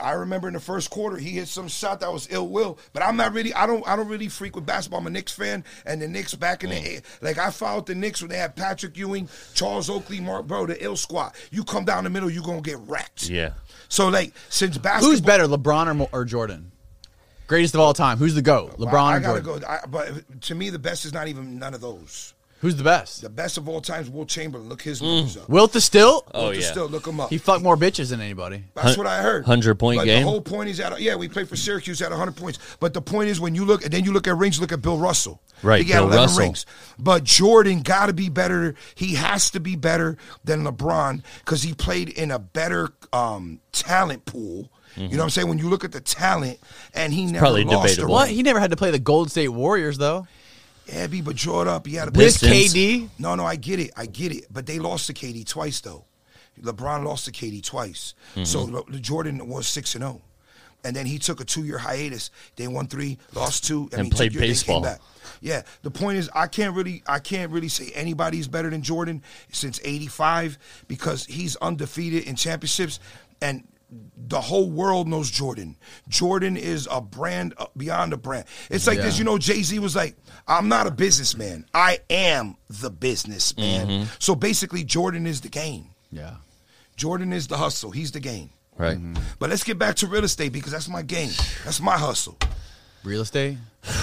I 0.00 0.12
remember 0.12 0.48
in 0.48 0.54
the 0.54 0.60
first 0.60 0.90
quarter 0.90 1.16
he 1.16 1.30
hit 1.30 1.48
some 1.48 1.68
shot 1.68 2.00
that 2.00 2.12
was 2.12 2.26
ill 2.30 2.48
will, 2.48 2.78
but 2.92 3.02
I'm 3.02 3.16
not 3.16 3.32
really. 3.32 3.52
I 3.54 3.66
don't. 3.66 3.86
I 3.86 3.96
don't 3.96 4.08
really 4.08 4.28
freak 4.28 4.56
with 4.56 4.66
basketball. 4.66 5.00
I'm 5.00 5.06
a 5.06 5.10
Knicks 5.10 5.32
fan, 5.32 5.64
and 5.84 6.00
the 6.00 6.08
Knicks 6.08 6.34
back 6.34 6.64
in 6.64 6.70
the 6.70 6.76
mm. 6.76 7.04
like 7.20 7.38
I 7.38 7.50
followed 7.50 7.86
the 7.86 7.94
Knicks 7.94 8.20
when 8.22 8.30
they 8.30 8.38
had 8.38 8.56
Patrick 8.56 8.96
Ewing, 8.96 9.28
Charles 9.54 9.90
Oakley, 9.90 10.20
Mark, 10.20 10.46
bro, 10.46 10.66
the 10.66 10.82
ill 10.82 10.96
squad. 10.96 11.32
You 11.50 11.64
come 11.64 11.84
down 11.84 12.04
the 12.04 12.10
middle, 12.10 12.30
you 12.30 12.42
are 12.42 12.46
gonna 12.46 12.60
get 12.60 12.78
wrecked. 12.80 13.28
Yeah. 13.28 13.52
So 13.88 14.08
like 14.08 14.32
since 14.48 14.78
basketball, 14.78 15.10
Who's 15.10 15.20
better, 15.20 15.46
LeBron 15.46 16.00
or, 16.00 16.08
or 16.12 16.24
Jordan? 16.24 16.72
Greatest 17.46 17.74
of 17.74 17.80
all 17.80 17.92
time. 17.92 18.18
Who's 18.18 18.34
the 18.34 18.42
GOAT? 18.42 18.78
Well, 18.78 18.88
LeBron 18.88 19.02
I 19.02 19.16
or 19.16 19.20
gotta 19.20 19.42
Jordan? 19.42 19.62
go. 19.62 19.66
I, 19.66 19.80
but 19.86 20.40
to 20.42 20.54
me, 20.54 20.70
the 20.70 20.78
best 20.78 21.04
is 21.04 21.12
not 21.12 21.28
even 21.28 21.58
none 21.58 21.74
of 21.74 21.80
those. 21.80 22.32
Who's 22.60 22.76
the 22.76 22.84
best? 22.84 23.22
The 23.22 23.30
best 23.30 23.56
of 23.56 23.70
all 23.70 23.80
times, 23.80 24.10
Wilt 24.10 24.28
Chamberlain. 24.28 24.68
Look 24.68 24.82
his 24.82 25.00
numbers 25.00 25.38
up. 25.38 25.48
Wilt 25.48 25.72
the 25.72 25.80
Stilt? 25.80 26.30
Oh, 26.34 26.46
Look, 26.46 26.56
yeah. 26.56 26.60
Still 26.60 26.88
look 26.88 27.06
him 27.06 27.18
up. 27.18 27.30
He 27.30 27.38
fucked 27.38 27.62
more 27.62 27.74
bitches 27.74 28.10
than 28.10 28.20
anybody. 28.20 28.64
That's 28.74 28.98
what 28.98 29.06
I 29.06 29.22
heard. 29.22 29.46
100-point 29.46 29.98
but 30.00 30.04
game? 30.04 30.22
The 30.22 30.28
whole 30.28 30.42
point 30.42 30.68
is 30.68 30.78
at 30.78 31.00
yeah, 31.00 31.16
we 31.16 31.26
played 31.26 31.48
for 31.48 31.56
Syracuse 31.56 32.02
at 32.02 32.10
100 32.10 32.36
points. 32.36 32.58
But 32.78 32.92
the 32.92 33.00
point 33.00 33.30
is 33.30 33.40
when 33.40 33.54
you 33.54 33.64
look 33.64 33.82
and 33.82 33.90
then 33.92 34.04
you 34.04 34.12
look 34.12 34.28
at 34.28 34.36
rings, 34.36 34.60
look 34.60 34.72
at 34.72 34.82
Bill 34.82 34.98
Russell. 34.98 35.40
Right, 35.62 35.82
he 35.82 35.88
got 35.90 36.00
Bill 36.00 36.08
11 36.08 36.18
Russell. 36.18 36.40
rings. 36.40 36.66
But 36.98 37.24
Jordan 37.24 37.80
got 37.80 38.06
to 38.06 38.12
be 38.12 38.28
better. 38.28 38.74
He 38.94 39.14
has 39.14 39.50
to 39.52 39.60
be 39.60 39.74
better 39.74 40.18
than 40.44 40.64
LeBron 40.64 41.22
because 41.38 41.62
he 41.62 41.72
played 41.72 42.10
in 42.10 42.30
a 42.30 42.38
better 42.38 42.90
um, 43.14 43.60
talent 43.72 44.26
pool. 44.26 44.70
You 44.96 45.08
know 45.08 45.18
what 45.18 45.24
I'm 45.24 45.30
saying? 45.30 45.48
When 45.48 45.58
you 45.58 45.70
look 45.70 45.84
at 45.84 45.92
the 45.92 46.00
talent, 46.00 46.58
and 46.92 47.12
he 47.12 47.24
never 47.24 47.38
probably 47.38 47.64
lost 47.64 47.86
a 47.86 47.88
debatable. 47.90 48.12
What? 48.12 48.28
He 48.28 48.42
never 48.42 48.60
had 48.60 48.70
to 48.70 48.76
play 48.76 48.90
the 48.90 48.98
Golden 48.98 49.30
State 49.30 49.48
Warriors 49.48 49.96
though. 49.96 50.26
Yeah, 50.92 51.06
B, 51.06 51.20
but 51.20 51.36
draw 51.36 51.62
it 51.62 51.68
up. 51.68 51.86
He 51.86 51.94
had 51.94 52.08
a 52.08 52.10
This 52.10 52.38
KD. 52.38 53.08
No, 53.18 53.34
no, 53.34 53.44
I 53.46 53.56
get 53.56 53.78
it. 53.78 53.92
I 53.96 54.06
get 54.06 54.32
it. 54.34 54.46
But 54.52 54.66
they 54.66 54.78
lost 54.78 55.06
to 55.06 55.12
KD 55.14 55.46
twice, 55.46 55.80
though. 55.80 56.04
LeBron 56.60 57.04
lost 57.04 57.24
to 57.26 57.30
KD 57.32 57.62
twice. 57.62 58.14
Mm-hmm. 58.32 58.44
So 58.44 58.62
Le- 58.64 58.98
Jordan 58.98 59.48
was 59.48 59.66
6 59.68 59.94
and 59.94 60.02
0. 60.04 60.20
And 60.82 60.96
then 60.96 61.04
he 61.06 61.18
took 61.18 61.40
a 61.40 61.44
two 61.44 61.64
year 61.64 61.76
hiatus. 61.78 62.30
They 62.56 62.66
won 62.66 62.86
three, 62.86 63.18
lost 63.34 63.66
two, 63.66 63.88
and, 63.92 64.00
And 64.00 64.10
played 64.10 64.32
year- 64.32 64.40
came 64.40 64.50
baseball. 64.50 64.80
back. 64.80 65.00
Yeah, 65.42 65.62
the 65.82 65.90
point 65.90 66.16
is, 66.18 66.30
I 66.34 66.46
can't 66.46 66.74
really, 66.74 67.02
I 67.06 67.18
can't 67.18 67.52
really 67.52 67.68
say 67.68 67.92
anybody's 67.94 68.48
better 68.48 68.70
than 68.70 68.82
Jordan 68.82 69.22
since 69.52 69.78
'85 69.84 70.58
because 70.88 71.26
he's 71.26 71.56
undefeated 71.56 72.24
in 72.24 72.34
championships, 72.34 72.98
and 73.42 73.64
the 74.16 74.40
whole 74.40 74.70
world 74.70 75.08
knows 75.08 75.30
Jordan. 75.30 75.76
Jordan 76.08 76.56
is 76.56 76.86
a 76.90 77.00
brand 77.00 77.54
uh, 77.58 77.66
beyond 77.76 78.12
a 78.12 78.16
brand. 78.16 78.44
It's 78.70 78.86
like 78.86 78.98
this, 78.98 79.18
you 79.18 79.24
know. 79.24 79.38
Jay 79.38 79.62
Z 79.62 79.78
was 79.80 79.96
like, 79.96 80.16
"I'm 80.46 80.68
not 80.68 80.86
a 80.86 80.90
businessman. 80.90 81.66
I 81.74 81.98
am 82.08 82.56
the 82.68 82.90
businessman." 82.90 83.86
Mm-hmm. 83.88 84.04
So 84.20 84.34
basically, 84.34 84.84
Jordan 84.84 85.26
is 85.26 85.40
the 85.40 85.48
game. 85.48 85.86
Yeah. 86.12 86.36
Jordan 86.96 87.32
is 87.32 87.48
the 87.48 87.56
hustle. 87.56 87.90
He's 87.90 88.12
the 88.12 88.20
game. 88.20 88.50
Right. 88.76 88.98
But 89.38 89.50
let's 89.50 89.64
get 89.64 89.78
back 89.78 89.96
to 89.96 90.06
real 90.06 90.24
estate 90.24 90.52
because 90.52 90.72
that's 90.72 90.88
my 90.88 91.02
game. 91.02 91.30
That's 91.64 91.80
my 91.80 91.98
hustle. 91.98 92.38
Real 93.04 93.22
estate. 93.22 93.56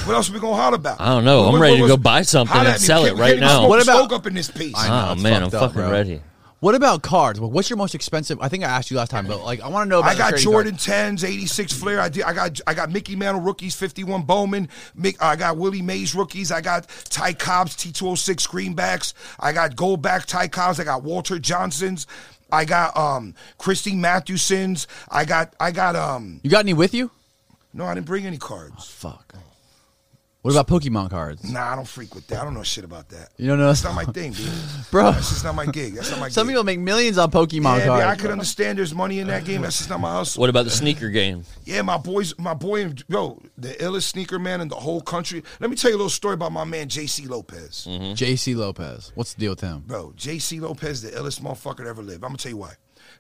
What 0.06 0.16
else 0.16 0.30
are 0.30 0.34
we 0.34 0.40
gonna 0.40 0.56
holler 0.56 0.76
about? 0.76 1.00
I 1.00 1.06
don't 1.10 1.24
know. 1.24 1.44
I'm 1.48 1.62
ready 1.62 1.78
to 1.80 1.88
go 1.88 1.98
buy 1.98 2.24
something 2.24 2.58
and 2.58 2.68
at 2.68 2.80
me. 2.82 2.86
sell 2.86 3.06
it 3.06 3.14
right 3.16 3.40
now. 3.40 3.60
smoke 3.60 3.70
What 3.70 3.84
about- 3.84 3.98
smoke 3.98 4.14
up 4.14 4.26
in 4.28 4.34
this 4.34 4.50
piece? 4.50 4.74
I 4.76 4.88
know, 4.88 5.10
Oh 5.10 5.14
it's 5.14 5.22
man, 5.22 5.44
I'm 5.44 5.50
fucked 5.52 5.64
up, 5.64 5.74
fucking 5.74 5.92
ready. 5.92 6.22
What 6.60 6.74
about 6.74 7.04
cards? 7.04 7.40
Well, 7.40 7.52
what's 7.52 7.70
your 7.70 7.78
most 7.78 7.94
expensive? 7.94 8.40
I 8.42 8.48
think 8.48 8.64
I 8.64 8.68
asked 8.68 8.90
you 8.90 8.98
last 8.98 9.12
time, 9.12 9.28
but 9.28 9.44
like 9.44 9.62
I 9.62 9.68
want 9.68 9.86
to 9.86 9.90
know 9.90 10.00
about. 10.00 10.16
I 10.16 10.18
got 10.18 10.38
Jordan 10.38 10.76
tens, 10.76 11.24
eighty 11.24 11.46
six 11.46 11.72
Fleer. 11.72 12.00
I 12.00 12.10
did. 12.10 12.24
I 12.24 12.34
got. 12.34 12.60
I 12.66 12.74
got 12.74 12.90
Mickey 12.90 13.16
Mantle 13.16 13.44
rookies, 13.44 13.76
fifty 13.76 14.04
one 14.04 14.24
Bowman. 14.24 14.70
Mick, 15.00 15.18
I 15.22 15.36
got 15.36 15.58
Willie 15.58 15.84
Mays 15.84 16.16
rookies. 16.16 16.52
I 16.52 16.62
got 16.62 16.88
Ty 17.10 17.34
Cobb's 17.34 17.76
T 17.76 17.92
two 17.92 18.06
hundred 18.06 18.18
six 18.18 18.48
greenbacks. 18.48 19.14
I 19.40 19.54
got 19.54 19.76
Goldback 19.76 20.26
Ty 20.26 20.48
Cobb's. 20.48 20.80
I 20.80 20.84
got 20.84 21.04
Walter 21.04 21.38
Johnson's. 21.38 22.08
I 22.52 22.66
got 22.66 22.98
um 22.98 23.36
Christine 23.60 24.02
Mathewson's. 24.02 24.88
I 25.10 25.26
got. 25.26 25.54
I 25.60 25.70
got 25.70 25.96
um. 25.96 26.40
You 26.42 26.50
got 26.50 26.62
any 26.62 26.74
with 26.74 26.96
you? 26.96 27.12
No, 27.72 27.86
I 27.86 27.94
didn't 27.94 28.08
bring 28.08 28.26
any 28.26 28.40
cards. 28.40 28.90
Fuck. 28.90 29.36
What 30.48 30.56
about 30.56 30.82
Pokemon 30.82 31.10
cards? 31.10 31.44
Nah, 31.52 31.74
I 31.74 31.76
don't 31.76 31.86
freak 31.88 32.16
with 32.16 32.26
that. 32.28 32.40
I 32.42 32.46
don't 32.46 32.54
know 32.54 32.64
shit 32.64 32.86
about 32.86 33.10
that. 33.10 33.32
You 33.36 33.48
don't 33.48 33.58
know, 33.58 33.68
That's 33.68 33.84
not 33.84 33.96
my 33.96 34.06
thing, 34.06 34.32
dude. 34.32 34.50
bro. 34.92 35.12
That's 35.12 35.28
just 35.28 35.44
not 35.44 35.56
my 35.56 35.66
gig. 35.66 35.96
That's 35.96 36.10
not 36.10 36.22
my 36.22 36.30
Some 36.30 36.48
gig. 36.48 36.54
people 36.54 36.64
make 36.64 36.80
millions 36.80 37.18
on 37.18 37.32
Pokemon 37.32 37.80
yeah, 37.80 37.86
cards. 37.86 38.02
yeah, 38.02 38.10
I 38.10 38.16
could 38.16 38.24
bro. 38.24 38.32
understand 38.32 38.78
there's 38.78 38.96
money 38.96 39.20
in 39.20 39.28
that 39.28 39.44
game. 39.44 39.62
That's 39.62 39.78
just 39.78 39.90
not 39.90 40.00
my 40.00 40.10
hustle. 40.10 40.40
What 40.40 40.50
about 40.50 40.64
the 40.64 40.72
sneaker 40.72 41.10
game? 41.10 41.44
Yeah, 41.66 41.82
my 41.82 41.98
boys, 41.98 42.34
my 42.40 42.54
boy, 42.54 42.84
and 42.84 43.04
yo, 43.10 43.42
the 43.58 43.74
illest 43.74 44.04
sneaker 44.04 44.40
man 44.40 44.62
in 44.62 44.70
the 44.70 44.76
whole 44.76 45.02
country. 45.02 45.44
Let 45.60 45.70
me 45.70 45.76
tell 45.76 45.92
you 45.92 45.98
a 45.98 46.00
little 46.00 46.10
story 46.10 46.36
about 46.36 46.54
my 46.54 46.64
man 46.64 46.88
JC 46.88 47.28
Lopez, 47.28 47.86
mm-hmm. 47.90 48.14
J.C. 48.14 48.56
Lopez. 48.56 49.12
What's 49.16 49.34
the 49.34 49.42
deal 49.42 49.52
with 49.52 49.60
him? 49.60 49.84
bro. 49.86 50.14
JC 50.16 50.62
Lopez, 50.62 51.02
the 51.02 51.10
illest 51.10 51.42
motherfucker 51.42 51.84
to 51.84 51.88
ever 51.88 52.02
live. 52.02 52.24
I'm 52.24 52.30
gonna 52.30 52.38
tell 52.38 52.52
you 52.52 52.58
why. 52.58 52.76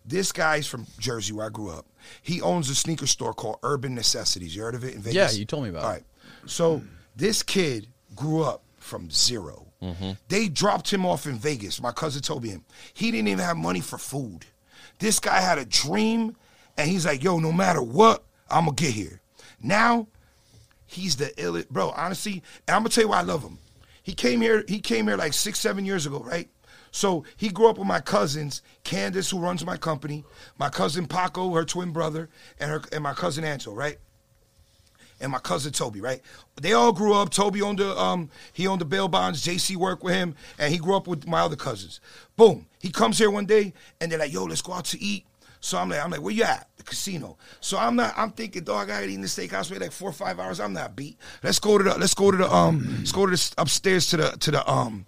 This 0.05 0.31
guy's 0.31 0.65
from 0.65 0.87
Jersey, 0.97 1.33
where 1.33 1.47
I 1.47 1.49
grew 1.49 1.71
up. 1.71 1.87
He 2.21 2.41
owns 2.41 2.69
a 2.69 2.75
sneaker 2.75 3.05
store 3.05 3.33
called 3.33 3.57
Urban 3.63 3.93
Necessities. 3.95 4.55
You 4.55 4.61
heard 4.61 4.75
of 4.75 4.85
it 4.85 4.95
in 4.95 5.01
Vegas? 5.01 5.33
Yeah, 5.33 5.37
you 5.37 5.43
told 5.43 5.63
me 5.63 5.69
about 5.71 5.83
All 5.83 5.89
it. 5.89 5.93
right. 5.93 6.03
So 6.45 6.81
this 7.17 7.43
kid 7.43 7.87
grew 8.15 8.43
up 8.43 8.63
from 8.77 9.09
0 9.09 9.65
mm-hmm. 9.81 10.11
They 10.29 10.47
dropped 10.47 10.91
him 10.91 11.05
off 11.05 11.25
in 11.25 11.35
Vegas. 11.35 11.81
My 11.81 11.91
cousin 11.91 12.21
told 12.21 12.43
me 12.43 12.49
him. 12.49 12.63
He 12.93 13.11
didn't 13.11 13.27
even 13.27 13.43
have 13.43 13.57
money 13.57 13.81
for 13.81 13.97
food. 13.97 14.45
This 14.99 15.19
guy 15.19 15.41
had 15.41 15.57
a 15.57 15.65
dream, 15.65 16.35
and 16.77 16.89
he's 16.89 17.05
like, 17.05 17.23
"Yo, 17.23 17.39
no 17.39 17.51
matter 17.51 17.81
what, 17.81 18.23
I'm 18.49 18.65
gonna 18.65 18.75
get 18.75 18.93
here." 18.93 19.21
Now, 19.61 20.07
he's 20.85 21.15
the 21.17 21.25
illest, 21.37 21.69
bro. 21.69 21.89
Honestly, 21.89 22.43
and 22.67 22.75
I'm 22.75 22.81
gonna 22.81 22.89
tell 22.89 23.03
you 23.03 23.09
why 23.09 23.19
I 23.19 23.23
love 23.23 23.43
him. 23.43 23.57
He 24.03 24.13
came 24.13 24.41
here. 24.41 24.63
He 24.67 24.79
came 24.79 25.07
here 25.07 25.17
like 25.17 25.33
six, 25.33 25.59
seven 25.59 25.85
years 25.85 26.05
ago, 26.05 26.19
right? 26.19 26.49
So 26.91 27.25
he 27.35 27.49
grew 27.49 27.67
up 27.67 27.77
with 27.77 27.87
my 27.87 27.99
cousins, 27.99 28.61
Candace, 28.83 29.29
who 29.29 29.39
runs 29.39 29.65
my 29.65 29.77
company, 29.77 30.23
my 30.57 30.69
cousin 30.69 31.05
Paco, 31.05 31.51
her 31.53 31.65
twin 31.65 31.91
brother, 31.91 32.29
and 32.59 32.71
her 32.71 32.81
and 32.91 33.03
my 33.03 33.13
cousin 33.13 33.43
Angel, 33.43 33.75
right? 33.75 33.97
And 35.19 35.31
my 35.31 35.39
cousin 35.39 35.71
Toby, 35.71 36.01
right? 36.01 36.21
They 36.61 36.73
all 36.73 36.91
grew 36.93 37.13
up. 37.13 37.29
Toby 37.29 37.61
owned 37.61 37.79
the 37.79 37.97
um 37.97 38.29
he 38.53 38.67
owned 38.67 38.81
the 38.81 38.85
bail 38.85 39.07
bonds. 39.07 39.45
JC 39.45 39.75
worked 39.75 40.03
with 40.03 40.13
him, 40.13 40.35
and 40.57 40.71
he 40.71 40.79
grew 40.79 40.95
up 40.95 41.07
with 41.07 41.27
my 41.27 41.41
other 41.41 41.55
cousins. 41.55 41.99
Boom. 42.35 42.67
He 42.79 42.91
comes 42.91 43.17
here 43.17 43.31
one 43.31 43.45
day, 43.45 43.73
and 43.99 44.11
they're 44.11 44.19
like, 44.19 44.33
"Yo, 44.33 44.45
let's 44.45 44.61
go 44.61 44.73
out 44.73 44.85
to 44.85 45.01
eat." 45.01 45.25
So 45.59 45.77
I'm 45.77 45.89
like, 45.89 46.03
I'm 46.03 46.11
like, 46.11 46.21
where 46.21 46.33
you 46.33 46.43
at? 46.43 46.67
The 46.77 46.83
casino. 46.83 47.37
So 47.59 47.77
I'm 47.77 47.95
not. 47.95 48.13
I'm 48.15 48.31
thinking, 48.31 48.63
dog, 48.63 48.89
I 48.89 48.93
gotta 49.01 49.07
eat 49.07 49.15
in 49.15 49.21
the 49.21 49.27
steakhouse 49.27 49.67
for 49.73 49.79
like 49.79 49.91
four 49.91 50.09
or 50.09 50.13
five 50.13 50.39
hours. 50.39 50.59
I'm 50.59 50.73
not 50.73 50.95
beat. 50.95 51.17
Let's 51.43 51.59
go 51.59 51.77
to 51.77 51.83
the. 51.83 51.97
Let's 51.97 52.13
go 52.13 52.31
to 52.31 52.37
the 52.37 52.51
um. 52.51 52.85
Let's 52.99 53.11
go 53.11 53.25
to 53.25 53.31
the 53.31 53.53
upstairs 53.57 54.07
to 54.07 54.17
the 54.17 54.29
to 54.37 54.51
the 54.51 54.69
um. 54.71 55.05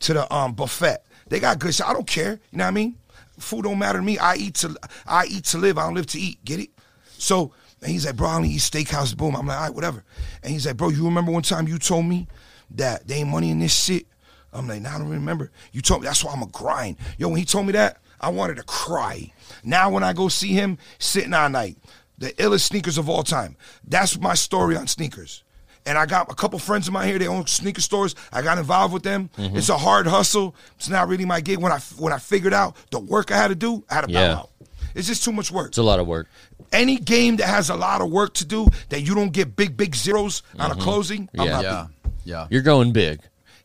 to 0.00 0.14
the 0.14 0.34
um 0.34 0.54
buffet. 0.54 0.98
They 1.28 1.40
got 1.40 1.58
good 1.58 1.74
shit. 1.74 1.86
I 1.86 1.92
don't 1.92 2.06
care. 2.06 2.40
You 2.50 2.58
know 2.58 2.64
what 2.64 2.68
I 2.68 2.72
mean? 2.72 2.96
Food 3.38 3.64
don't 3.64 3.78
matter 3.78 3.98
to 3.98 4.04
me. 4.04 4.18
I 4.18 4.36
eat 4.36 4.54
to 4.56 4.76
I 5.06 5.26
eat 5.26 5.44
to 5.46 5.58
live. 5.58 5.78
I 5.78 5.84
don't 5.84 5.94
live 5.94 6.06
to 6.08 6.20
eat. 6.20 6.44
Get 6.44 6.60
it? 6.60 6.70
So 7.18 7.52
and 7.82 7.90
he's 7.90 8.06
like, 8.06 8.16
bro, 8.16 8.28
I 8.28 8.36
only 8.36 8.50
eat 8.50 8.60
steakhouse. 8.60 9.16
Boom. 9.16 9.34
I'm 9.34 9.46
like, 9.46 9.56
all 9.56 9.64
right, 9.64 9.74
whatever. 9.74 10.04
And 10.42 10.52
he's 10.52 10.66
like, 10.66 10.76
bro, 10.76 10.90
you 10.90 11.04
remember 11.04 11.32
one 11.32 11.42
time 11.42 11.66
you 11.66 11.78
told 11.78 12.06
me 12.06 12.28
that 12.72 13.06
there 13.08 13.18
ain't 13.18 13.28
money 13.28 13.50
in 13.50 13.58
this 13.58 13.74
shit? 13.74 14.06
I'm 14.52 14.68
like, 14.68 14.82
nah, 14.82 14.94
I 14.94 14.98
don't 14.98 15.08
remember. 15.08 15.50
You 15.72 15.80
told 15.80 16.02
me 16.02 16.06
that's 16.06 16.22
why 16.24 16.32
I'm 16.32 16.42
a 16.42 16.46
grind. 16.46 16.96
Yo, 17.18 17.28
when 17.28 17.38
he 17.38 17.44
told 17.44 17.66
me 17.66 17.72
that, 17.72 17.98
I 18.20 18.28
wanted 18.28 18.56
to 18.58 18.62
cry. 18.62 19.32
Now 19.64 19.90
when 19.90 20.04
I 20.04 20.12
go 20.12 20.28
see 20.28 20.52
him 20.52 20.78
sitting 20.98 21.34
all 21.34 21.48
night, 21.48 21.76
the 22.18 22.32
illest 22.34 22.60
sneakers 22.60 22.98
of 22.98 23.08
all 23.08 23.24
time. 23.24 23.56
That's 23.86 24.18
my 24.18 24.34
story 24.34 24.76
on 24.76 24.86
sneakers. 24.86 25.42
And 25.84 25.98
I 25.98 26.06
got 26.06 26.30
a 26.30 26.34
couple 26.36 26.60
friends 26.60 26.86
of 26.86 26.94
mine 26.94 27.08
here. 27.08 27.18
They 27.18 27.26
own 27.26 27.48
sneaker 27.48 27.80
stores. 27.80 28.14
I 28.32 28.42
got 28.42 28.58
involved 28.58 28.94
with 28.94 29.02
them. 29.02 29.30
Mm-hmm. 29.36 29.56
It's 29.56 29.68
a 29.68 29.76
hard 29.76 30.06
hustle. 30.06 30.54
It's 30.76 30.88
not 30.88 31.08
really 31.08 31.24
my 31.24 31.40
gig. 31.40 31.58
When 31.58 31.72
I 31.72 31.80
when 31.98 32.12
I 32.12 32.18
figured 32.18 32.54
out 32.54 32.76
the 32.92 33.00
work 33.00 33.32
I 33.32 33.36
had 33.36 33.48
to 33.48 33.56
do, 33.56 33.84
I 33.90 33.94
had 33.94 34.02
to 34.02 34.12
bow 34.12 34.32
out. 34.32 34.50
It's 34.94 35.08
just 35.08 35.24
too 35.24 35.32
much 35.32 35.50
work. 35.50 35.68
It's 35.68 35.78
a 35.78 35.82
lot 35.82 35.98
of 35.98 36.06
work. 36.06 36.28
Any 36.72 36.96
game 36.96 37.36
that 37.36 37.48
has 37.48 37.70
a 37.70 37.76
lot 37.76 38.00
of 38.00 38.10
work 38.10 38.34
to 38.34 38.44
do 38.44 38.68
that 38.88 39.02
you 39.02 39.14
don't 39.14 39.32
get 39.32 39.56
big 39.56 39.76
big 39.76 39.94
zeros 39.94 40.42
on 40.58 40.70
a 40.70 40.74
mm-hmm. 40.74 40.82
closing, 40.82 41.28
I'm 41.38 41.46
Yeah. 41.46 41.60
Yeah, 41.60 41.86
big. 42.02 42.12
yeah. 42.24 42.46
You're 42.50 42.62
going 42.62 42.92
big. 42.92 43.20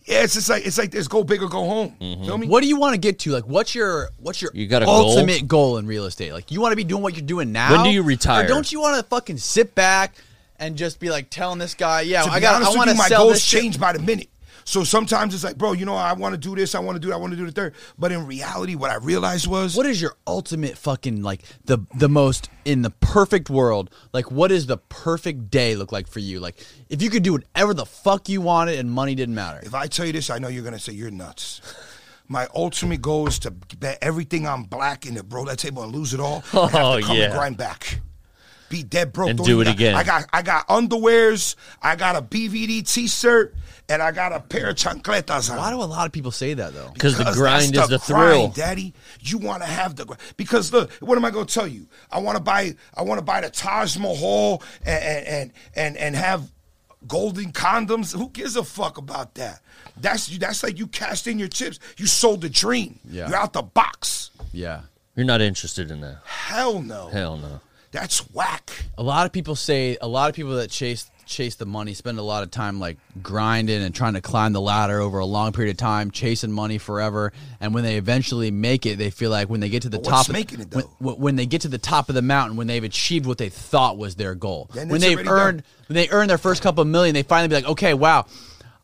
Yeah, 0.06 0.24
it's 0.24 0.36
just 0.36 0.50
like 0.50 0.66
it's 0.66 0.78
like 0.78 0.92
this: 0.92 1.10
go 1.10 1.24
big 1.24 1.44
or 1.44 1.50
go 1.50 1.66
home. 1.66 1.96
Mm-hmm. 2.00 2.26
Feel 2.26 2.38
me? 2.38 2.48
What 2.48 2.62
do 2.62 2.68
you 2.68 2.78
want 2.78 2.94
to 2.94 2.98
get 2.98 3.20
to? 3.20 3.32
Like, 3.32 3.46
what's 3.46 3.76
your 3.76 4.10
what's 4.20 4.42
your 4.42 4.52
You 4.54 4.66
got 4.66 4.82
a 4.82 4.86
goal? 4.86 5.10
ultimate 5.10 5.48
goal? 5.48 5.78
in 5.78 5.86
real 5.86 6.06
estate? 6.06 6.32
Like, 6.32 6.50
you 6.50 6.62
want 6.62 6.72
to 6.72 6.78
be 6.78 6.86
doing 6.86 7.04
what 7.04 7.16
you're 7.16 7.26
doing 7.26 7.52
now. 7.52 7.72
When 7.72 7.84
do 7.84 7.90
you 7.90 8.04
retire? 8.04 8.46
Or 8.46 8.48
don't 8.48 8.72
you 8.72 8.80
want 8.80 8.96
to 8.98 9.04
fucking 9.04 9.38
sit 9.38 9.76
back 9.76 10.16
and 10.60 10.78
just 10.78 11.02
be 11.02 11.10
like 11.10 11.30
telling 11.30 11.60
this 11.60 11.74
guy, 11.74 12.02
yeah, 12.02 12.24
to 12.24 12.30
I 12.30 12.40
got, 12.40 12.64
I 12.64 12.70
want 12.70 12.90
to 12.90 12.96
my 12.96 13.08
sell 13.08 13.24
goals 13.24 13.34
this 13.34 13.44
shit. 13.44 13.62
change 13.62 13.80
by 13.80 13.92
the 13.92 14.00
minute. 14.00 14.30
So 14.70 14.84
sometimes 14.84 15.34
it's 15.34 15.46
like, 15.46 15.58
bro, 15.58 15.72
you 15.72 15.86
know, 15.86 15.96
I 15.96 16.12
want 16.12 16.34
to 16.34 16.38
do 16.38 16.54
this, 16.54 16.76
I 16.76 16.80
want 16.80 16.98
to 16.98 17.00
do 17.00 17.08
that, 17.08 17.14
I 17.14 17.18
want 17.18 17.32
to 17.32 17.38
do 17.38 17.46
the 17.46 17.54
third. 17.54 17.74
But 17.98 18.12
in 18.12 18.28
reality, 18.28 18.76
what 18.76 18.92
I 18.92 18.96
realized 18.96 19.48
was, 19.48 19.78
What 19.78 19.86
is 19.86 20.02
your 20.02 20.16
ultimate 20.28 20.78
fucking 20.78 21.24
like 21.24 21.42
the 21.64 21.78
the 21.96 22.10
most 22.10 22.50
in 22.66 22.82
the 22.82 22.90
perfect 22.90 23.50
world? 23.50 23.90
Like, 24.12 24.30
what 24.30 24.50
does 24.50 24.66
the 24.66 24.76
perfect 24.78 25.50
day 25.50 25.78
look 25.78 25.94
like 25.94 26.10
for 26.10 26.20
you? 26.20 26.42
Like, 26.42 26.58
if 26.90 27.02
you 27.02 27.10
could 27.10 27.24
do 27.24 27.32
whatever 27.32 27.74
the 27.74 27.86
fuck 27.86 28.28
you 28.28 28.42
wanted 28.42 28.78
and 28.78 28.92
money 28.92 29.16
didn't 29.16 29.36
matter. 29.36 29.62
if 29.64 29.74
I 29.74 29.88
tell 29.88 30.06
you 30.06 30.12
this, 30.12 30.30
I 30.30 30.38
know 30.38 30.50
you're 30.50 30.66
gonna 30.66 30.80
say 30.80 30.92
you're 30.92 31.12
nuts. 31.12 31.62
My 32.28 32.46
ultimate 32.54 33.02
goal 33.02 33.26
is 33.30 33.40
to 33.40 33.52
bet 33.52 34.00
everything 34.02 34.48
on 34.48 34.64
black 34.64 35.06
in 35.06 35.14
the 35.14 35.24
bro 35.24 35.46
that 35.46 35.60
table 35.60 35.82
and 35.84 35.96
lose 35.96 36.14
it 36.14 36.20
all. 36.20 36.44
and 36.52 36.72
have 36.72 36.72
to 36.72 36.82
Oh, 36.82 37.00
come 37.02 37.16
yeah. 37.16 37.24
and 37.28 37.34
grind 37.36 37.56
back. 37.56 38.02
Be 38.68 38.84
dead 38.84 39.14
broke. 39.14 39.30
And 39.30 39.38
Don't 39.38 39.48
do 39.48 39.62
it 39.62 39.64
got- 39.64 39.76
again. 39.76 39.96
I 39.96 40.04
got 40.04 40.26
I 40.34 40.42
got 40.42 40.68
underwears. 40.68 41.56
I 41.82 41.96
got 41.96 42.18
a 42.18 42.22
BVD 42.22 42.82
T-shirt, 42.86 43.56
and 43.90 44.02
I 44.02 44.12
got 44.12 44.34
a 44.34 44.40
pair 44.40 44.70
of 44.70 44.76
chancletas 44.76 45.50
on. 45.52 45.58
Why 45.58 45.70
do 45.72 45.78
a 45.78 45.84
lot 45.86 46.06
of 46.06 46.12
people 46.12 46.32
say 46.32 46.54
that 46.54 46.74
though? 46.74 46.92
'Cause 46.98 47.14
the 47.18 47.24
Because 47.24 47.36
grind 47.36 47.74
that's 47.74 47.92
is 47.92 48.00
the 48.08 48.14
grind, 48.14 48.32
thrill. 48.32 48.48
Daddy. 48.50 48.94
You 49.22 49.38
want 49.38 49.62
to 49.64 49.68
have 49.68 49.96
the 49.96 50.06
gr- 50.06 50.16
because 50.36 50.74
look, 50.74 50.92
what 50.96 51.18
am 51.18 51.26
I 51.26 51.30
going 51.32 51.46
to 51.46 51.54
tell 51.54 51.68
you? 51.68 51.88
I 52.12 52.20
want 52.20 52.36
to 52.38 52.44
buy 52.44 52.76
I 52.96 53.02
want 53.04 53.20
to 53.20 53.24
buy 53.26 53.42
the 53.42 53.50
Taj 53.50 53.98
Mahal 53.98 54.62
and 54.86 55.04
and 55.04 55.28
and 55.28 55.54
and, 55.76 55.98
and 55.98 56.16
have 56.16 56.52
golden 57.08 57.52
condoms. 57.54 58.14
Who 58.18 58.30
gives 58.30 58.56
a 58.56 58.64
fuck 58.64 58.98
about 58.98 59.36
that? 59.36 59.62
That's 59.96 60.30
you. 60.30 60.40
That's 60.40 60.64
like 60.64 60.78
you 60.78 60.88
cashed 60.88 61.28
in 61.28 61.40
your 61.40 61.48
chips. 61.48 61.80
You 61.98 62.08
sold 62.08 62.42
the 62.42 62.50
dream. 62.50 63.00
Yeah. 63.10 63.28
You're 63.30 63.38
out 63.38 63.54
the 63.54 63.62
box. 63.64 64.32
Yeah. 64.52 64.82
You're 65.16 65.26
not 65.26 65.42
interested 65.42 65.90
in 65.92 66.02
that. 66.02 66.18
Hell 66.26 66.82
no. 66.82 67.08
Hell 67.10 67.38
no. 67.38 67.62
That's 67.92 68.20
whack. 68.32 68.70
A 68.98 69.04
lot 69.04 69.26
of 69.26 69.32
people 69.32 69.56
say 69.56 69.98
a 70.02 70.08
lot 70.08 70.30
of 70.30 70.36
people 70.36 70.56
that 70.58 70.70
chase 70.70 71.10
chase 71.28 71.56
the 71.56 71.66
money 71.66 71.94
spend 71.94 72.18
a 72.18 72.22
lot 72.24 72.42
of 72.44 72.50
time 72.52 72.80
like 72.80 72.98
grinding 73.22 73.84
and 73.84 73.94
trying 73.94 74.14
to 74.14 74.22
climb 74.22 74.54
the 74.54 74.62
ladder 74.62 75.00
over 75.00 75.20
a 75.20 75.26
long 75.26 75.52
period 75.52 75.72
of 75.72 75.78
time, 75.78 76.10
chasing 76.12 76.52
money 76.52 76.78
forever. 76.78 77.34
And 77.60 77.74
when 77.74 77.84
they 77.84 77.98
eventually 77.98 78.50
make 78.50 78.86
it, 78.86 78.98
they 78.98 79.10
feel 79.10 79.30
like 79.30 79.50
when 79.50 79.60
they 79.60 79.70
get 79.70 79.84
to 79.84 79.90
the 79.90 79.98
But 79.98 80.06
top, 80.06 80.14
what's 80.14 80.30
of- 80.30 80.34
making 80.34 80.62
it, 80.62 80.74
when, 80.74 80.84
though? 80.86 80.92
when- 81.00 81.16
when 81.28 81.36
they 81.36 81.46
get 81.46 81.62
to 81.62 81.68
the 81.68 81.78
top 81.78 82.10
of 82.10 82.16
the 82.16 82.22
mountain, 82.22 82.58
when 82.58 82.68
they've 82.68 82.84
achieved 82.84 83.26
what 83.26 83.38
they 83.38 83.50
thought 83.50 83.98
was 83.98 84.16
their 84.16 84.34
goal, 84.36 84.70
when 84.74 85.00
they've 85.02 85.18
earned 85.28 85.60
done. 85.60 85.64
when 85.88 85.96
they 85.96 86.10
earn 86.10 86.28
their 86.28 86.38
first 86.38 86.64
couple 86.64 86.82
of 86.82 86.88
million, 86.88 87.14
they 87.14 87.24
finally 87.24 87.50
be 87.50 87.56
like, 87.56 87.68
okay, 87.68 87.94
wow. 87.94 88.26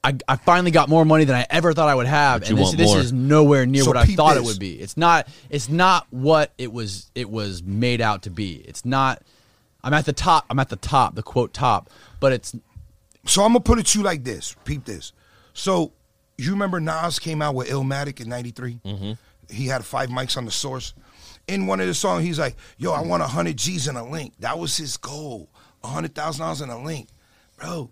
I, 0.06 0.18
I 0.28 0.36
finally 0.36 0.72
got 0.72 0.90
more 0.90 1.06
money 1.06 1.24
than 1.24 1.38
I 1.38 1.46
ever 1.50 1.72
thought 1.72 1.88
I 1.88 1.96
would 1.96 2.08
have, 2.08 2.42
But 2.42 2.50
and 2.50 2.58
this, 2.58 2.74
this 2.74 2.94
is 2.94 3.14
nowhere 3.14 3.66
near 3.66 3.84
So 3.84 3.92
what 3.92 3.96
I 3.98 4.06
peep 4.06 4.18
thought 4.18 4.36
it 4.36 4.44
would 4.44 4.60
be. 4.60 4.74
It's 4.74 4.98
not. 4.98 5.30
It's 5.50 5.70
not 5.70 6.06
what 6.10 6.52
it 6.58 6.74
was. 6.74 7.10
It 7.16 7.30
was 7.30 7.64
made 7.64 8.02
out 8.02 8.24
to 8.24 8.30
be. 8.30 8.56
It's 8.56 8.84
not. 8.84 9.22
I'm 9.84 9.94
at 9.94 10.06
the 10.06 10.14
top. 10.14 10.46
I'm 10.50 10.60
at 10.60 10.70
the 10.70 10.76
top. 10.76 11.16
The 11.16 11.24
quote 11.24 11.54
top, 11.54 11.90
but 12.20 12.32
it's 12.34 12.56
So 13.26 13.44
I'm 13.44 13.50
gonna 13.50 13.60
put 13.62 13.80
it 13.80 13.88
to 13.88 14.00
you 14.00 14.06
like 14.06 14.24
this. 14.24 14.56
Peep 14.66 14.86
this. 14.86 15.12
So 15.54 15.92
you 16.38 16.52
remember 16.52 16.80
Nas 16.80 17.20
came 17.20 17.42
out 17.42 17.56
with 17.56 17.70
Illmatic 17.70 18.20
in 18.22 18.30
'93? 18.30 18.80
Mm-hmm. 18.86 19.12
He 19.54 19.68
had 19.68 19.84
five 19.86 20.10
mics 20.10 20.38
on 20.38 20.46
the 20.46 20.52
source. 20.52 20.94
In 21.48 21.68
one 21.68 21.80
of 21.82 21.88
the 21.88 21.94
songs, 21.94 22.24
he's 22.24 22.40
like, 22.40 22.56
"Yo, 22.78 22.92
I 22.94 23.02
want 23.02 23.22
hundred 23.24 23.58
G's 23.58 23.88
in 23.88 23.96
a 23.98 24.08
link." 24.08 24.34
That 24.40 24.58
was 24.58 24.78
his 24.78 24.96
goal. 24.98 25.50
hundred 25.84 26.16
thousand 26.16 26.42
dollars 26.44 26.62
in 26.62 26.70
a 26.70 26.82
link, 26.82 27.10
bro. 27.58 27.92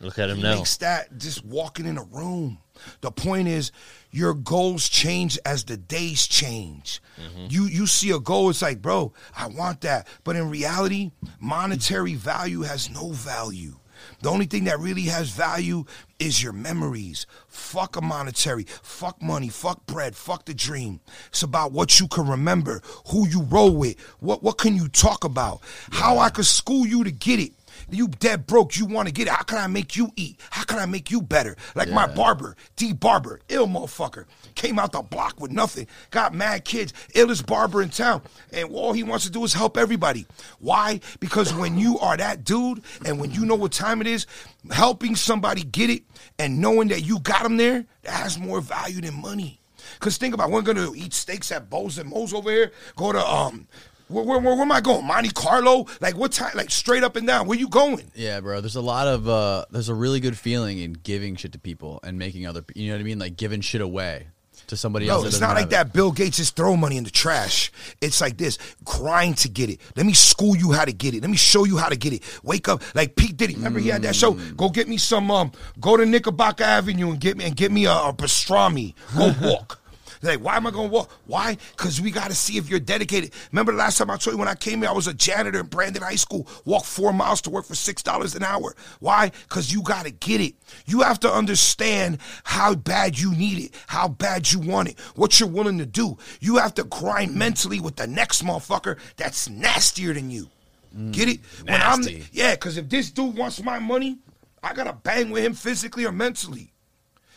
Look 0.00 0.18
at 0.18 0.28
him 0.30 0.36
He 0.36 0.42
now. 0.42 0.56
makes 0.56 0.76
that 0.78 1.16
just 1.18 1.44
walking 1.44 1.86
in 1.86 1.96
a 1.98 2.02
room. 2.04 2.58
The 3.00 3.10
point 3.10 3.48
is, 3.48 3.72
your 4.16 4.32
goals 4.34 4.88
change 4.88 5.38
as 5.44 5.64
the 5.64 5.76
days 5.76 6.26
change. 6.26 7.02
You 7.48 7.64
you 7.64 7.86
see 7.86 8.10
a 8.10 8.18
goal, 8.18 8.50
it's 8.50 8.62
like, 8.62 8.80
bro, 8.82 9.12
I 9.36 9.46
want 9.46 9.82
that. 9.82 10.06
But 10.24 10.36
in 10.36 10.50
reality, 10.50 11.12
monetary 11.40 12.14
value 12.14 12.62
has 12.62 12.90
no 12.90 13.10
value. 13.12 13.76
The 14.22 14.30
only 14.30 14.46
thing 14.46 14.64
that 14.64 14.78
really 14.78 15.02
has 15.02 15.30
value 15.30 15.84
is 16.18 16.42
your 16.42 16.52
memories. 16.52 17.26
Fuck 17.48 17.96
a 17.96 18.00
monetary, 18.00 18.64
fuck 18.82 19.22
money, 19.22 19.48
fuck 19.48 19.86
bread, 19.86 20.14
fuck 20.14 20.44
the 20.44 20.54
dream. 20.54 21.00
It's 21.28 21.42
about 21.42 21.72
what 21.72 21.98
you 22.00 22.08
can 22.08 22.26
remember, 22.26 22.82
who 23.08 23.26
you 23.28 23.42
roll 23.42 23.74
with, 23.74 23.98
what 24.20 24.42
what 24.42 24.58
can 24.58 24.76
you 24.76 24.88
talk 24.88 25.24
about, 25.24 25.60
how 25.92 26.18
I 26.18 26.30
could 26.30 26.46
school 26.46 26.86
you 26.86 27.04
to 27.04 27.10
get 27.10 27.40
it. 27.40 27.52
You 27.90 28.08
dead 28.08 28.46
broke. 28.46 28.76
You 28.76 28.86
want 28.86 29.08
to 29.08 29.14
get 29.14 29.28
it. 29.28 29.32
How 29.32 29.42
can 29.42 29.58
I 29.58 29.66
make 29.66 29.96
you 29.96 30.10
eat? 30.16 30.40
How 30.50 30.64
can 30.64 30.78
I 30.78 30.86
make 30.86 31.10
you 31.10 31.22
better? 31.22 31.56
Like 31.74 31.90
my 31.90 32.06
barber, 32.06 32.56
D 32.74 32.92
Barber, 32.92 33.40
ill 33.48 33.66
motherfucker. 33.66 34.24
Came 34.54 34.78
out 34.78 34.92
the 34.92 35.02
block 35.02 35.40
with 35.40 35.52
nothing. 35.52 35.86
Got 36.10 36.34
mad 36.34 36.64
kids. 36.64 36.92
Illest 37.14 37.46
barber 37.46 37.82
in 37.82 37.90
town. 37.90 38.22
And 38.52 38.70
all 38.72 38.92
he 38.92 39.02
wants 39.02 39.24
to 39.26 39.30
do 39.30 39.44
is 39.44 39.52
help 39.52 39.76
everybody. 39.76 40.26
Why? 40.58 41.00
Because 41.20 41.54
when 41.54 41.78
you 41.78 41.98
are 41.98 42.16
that 42.16 42.44
dude 42.44 42.82
and 43.04 43.20
when 43.20 43.30
you 43.30 43.44
know 43.44 43.54
what 43.54 43.72
time 43.72 44.00
it 44.00 44.06
is, 44.06 44.26
helping 44.70 45.14
somebody 45.14 45.62
get 45.62 45.90
it 45.90 46.02
and 46.38 46.60
knowing 46.60 46.88
that 46.88 47.02
you 47.02 47.20
got 47.20 47.42
them 47.42 47.56
there, 47.56 47.84
that 48.02 48.12
has 48.12 48.38
more 48.38 48.60
value 48.60 49.00
than 49.00 49.20
money. 49.20 49.60
Cause 50.00 50.16
think 50.16 50.34
about, 50.34 50.48
it, 50.48 50.52
we're 50.52 50.62
gonna 50.62 50.92
eat 50.94 51.14
steaks 51.14 51.52
at 51.52 51.70
Bo's 51.70 51.98
and 51.98 52.10
Mo's 52.10 52.34
over 52.34 52.50
here. 52.50 52.72
Go 52.96 53.12
to 53.12 53.24
um, 53.24 53.68
where, 54.08 54.24
where, 54.24 54.38
where, 54.38 54.54
where 54.54 54.62
am 54.62 54.72
I 54.72 54.80
going? 54.80 55.04
Monte 55.04 55.30
Carlo? 55.30 55.86
Like 56.00 56.16
what 56.16 56.32
time? 56.32 56.52
Like 56.54 56.70
straight 56.70 57.02
up 57.02 57.16
and 57.16 57.26
down. 57.26 57.46
Where 57.46 57.58
you 57.58 57.68
going? 57.68 58.10
yeah, 58.14 58.40
bro. 58.40 58.60
There's 58.60 58.76
a 58.76 58.80
lot 58.80 59.06
of 59.08 59.28
uh, 59.28 59.64
there's 59.70 59.88
a 59.88 59.94
really 59.94 60.20
good 60.20 60.38
feeling 60.38 60.78
in 60.78 60.92
giving 60.92 61.36
shit 61.36 61.52
to 61.52 61.58
people 61.58 62.00
and 62.02 62.18
making 62.18 62.46
other. 62.46 62.64
You 62.74 62.88
know 62.88 62.94
what 62.94 63.00
I 63.00 63.04
mean? 63.04 63.18
Like 63.18 63.36
giving 63.36 63.60
shit 63.60 63.80
away 63.80 64.28
to 64.68 64.76
somebody 64.76 65.08
else. 65.08 65.18
No, 65.18 65.22
that 65.22 65.28
it's 65.28 65.38
doesn't 65.38 65.54
like 65.54 65.72
have 65.72 65.88
that. 65.88 65.92
Bill 65.92 66.12
Gates 66.12 66.36
just 66.36 66.56
throw 66.56 66.76
money 66.76 66.96
in 66.96 67.04
the 67.04 67.10
trash. 67.10 67.72
It's 68.00 68.20
like 68.20 68.36
this: 68.36 68.58
grind 68.84 69.38
to 69.38 69.48
get 69.48 69.70
it. 69.70 69.80
Let 69.96 70.06
me 70.06 70.12
school 70.12 70.56
you 70.56 70.72
how 70.72 70.84
to 70.84 70.92
get 70.92 71.14
it. 71.14 71.22
Let 71.22 71.30
me 71.30 71.36
show 71.36 71.64
you 71.64 71.76
how 71.76 71.88
to 71.88 71.96
get 71.96 72.12
it. 72.12 72.22
Wake 72.42 72.68
up 72.68 72.82
like 72.94 73.16
Pete 73.16 73.36
Diddy. 73.36 73.54
Remember 73.54 73.80
he 73.80 73.88
had 73.88 74.02
that 74.02 74.14
show. 74.16 74.34
Mm. 74.34 74.56
Go 74.56 74.68
get 74.68 74.88
me 74.88 74.96
some. 74.98 75.30
Um, 75.30 75.52
go 75.80 75.96
to 75.96 76.06
Knickerbocker 76.06 76.64
Avenue 76.64 77.10
and 77.10 77.20
get 77.20 77.36
me 77.36 77.44
and 77.44 77.56
get 77.56 77.72
me 77.72 77.86
a, 77.86 77.92
a 77.92 78.12
pastrami. 78.12 78.94
Go 79.16 79.34
walk. 79.48 79.80
Like, 80.22 80.40
why 80.40 80.56
am 80.56 80.66
I 80.66 80.70
going 80.70 80.88
to 80.88 80.92
walk? 80.92 81.10
Why? 81.26 81.56
Because 81.76 82.00
we 82.00 82.10
got 82.10 82.28
to 82.28 82.34
see 82.34 82.56
if 82.58 82.68
you're 82.68 82.80
dedicated. 82.80 83.32
Remember 83.52 83.72
the 83.72 83.78
last 83.78 83.98
time 83.98 84.10
I 84.10 84.16
told 84.16 84.34
you 84.34 84.38
when 84.38 84.48
I 84.48 84.54
came 84.54 84.80
here, 84.80 84.88
I 84.88 84.92
was 84.92 85.06
a 85.06 85.14
janitor 85.14 85.60
in 85.60 85.66
Brandon 85.66 86.02
High 86.02 86.16
School, 86.16 86.48
walked 86.64 86.86
four 86.86 87.12
miles 87.12 87.40
to 87.42 87.50
work 87.50 87.64
for 87.66 87.74
$6 87.74 88.36
an 88.36 88.42
hour. 88.42 88.74
Why? 89.00 89.30
Because 89.48 89.72
you 89.72 89.82
got 89.82 90.04
to 90.06 90.10
get 90.10 90.40
it. 90.40 90.54
You 90.86 91.02
have 91.02 91.20
to 91.20 91.32
understand 91.32 92.18
how 92.44 92.74
bad 92.74 93.18
you 93.18 93.34
need 93.34 93.58
it, 93.64 93.74
how 93.86 94.08
bad 94.08 94.50
you 94.50 94.60
want 94.60 94.88
it, 94.88 94.98
what 95.14 95.38
you're 95.38 95.48
willing 95.48 95.78
to 95.78 95.86
do. 95.86 96.16
You 96.40 96.56
have 96.56 96.74
to 96.74 96.84
grind 96.84 97.34
mentally 97.34 97.80
with 97.80 97.96
the 97.96 98.06
next 98.06 98.44
motherfucker 98.44 98.98
that's 99.16 99.48
nastier 99.48 100.14
than 100.14 100.30
you. 100.30 100.48
Mm, 100.96 101.12
get 101.12 101.28
it? 101.28 101.40
When 101.64 101.80
I'm 101.80 102.00
nasty. 102.00 102.24
yeah, 102.32 102.54
because 102.54 102.76
if 102.76 102.88
this 102.88 103.10
dude 103.10 103.36
wants 103.36 103.62
my 103.62 103.78
money, 103.78 104.18
I 104.62 104.74
gotta 104.74 104.92
bang 104.92 105.30
with 105.30 105.44
him 105.44 105.54
physically 105.54 106.04
or 106.04 106.12
mentally. 106.12 106.72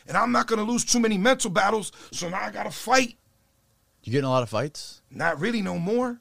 And 0.09 0.17
I'm 0.17 0.31
not 0.31 0.47
gonna 0.47 0.63
lose 0.63 0.83
too 0.83 0.99
many 0.99 1.17
mental 1.17 1.51
battles, 1.51 1.91
so 2.11 2.27
now 2.27 2.41
I 2.41 2.51
gotta 2.51 2.71
fight. 2.71 3.15
You 4.03 4.11
getting 4.11 4.25
a 4.25 4.29
lot 4.29 4.43
of 4.43 4.49
fights? 4.49 5.01
Not 5.11 5.39
really 5.39 5.61
no 5.61 5.77
more. 5.77 6.19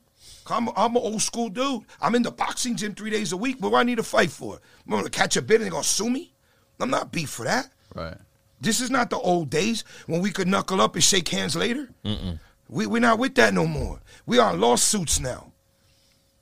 I'm, 0.50 0.68
I'm 0.76 0.94
an 0.96 1.02
old 1.02 1.22
school 1.22 1.48
dude. 1.48 1.82
I'm 2.00 2.14
in 2.14 2.22
the 2.22 2.30
boxing 2.30 2.76
gym 2.76 2.94
three 2.94 3.10
days 3.10 3.32
a 3.32 3.36
week. 3.36 3.56
What 3.60 3.70
do 3.70 3.76
I 3.76 3.82
need 3.82 3.96
to 3.96 4.02
fight 4.02 4.30
for? 4.30 4.60
I'm 4.86 4.92
gonna 4.92 5.10
catch 5.10 5.36
a 5.36 5.42
bit 5.42 5.56
and 5.56 5.66
they 5.66 5.70
gonna 5.70 5.82
sue 5.82 6.10
me? 6.10 6.34
I'm 6.78 6.90
not 6.90 7.10
beef 7.12 7.30
for 7.30 7.44
that. 7.44 7.70
Right. 7.94 8.16
This 8.60 8.80
is 8.80 8.90
not 8.90 9.08
the 9.10 9.18
old 9.18 9.50
days 9.50 9.84
when 10.06 10.20
we 10.20 10.30
could 10.30 10.48
knuckle 10.48 10.80
up 10.80 10.94
and 10.94 11.02
shake 11.02 11.28
hands 11.28 11.56
later. 11.56 11.88
We, 12.68 12.86
we're 12.86 13.00
not 13.00 13.18
with 13.18 13.34
that 13.36 13.54
no 13.54 13.66
more. 13.66 14.00
We 14.26 14.38
are 14.38 14.54
lawsuits 14.54 15.18
now. 15.18 15.52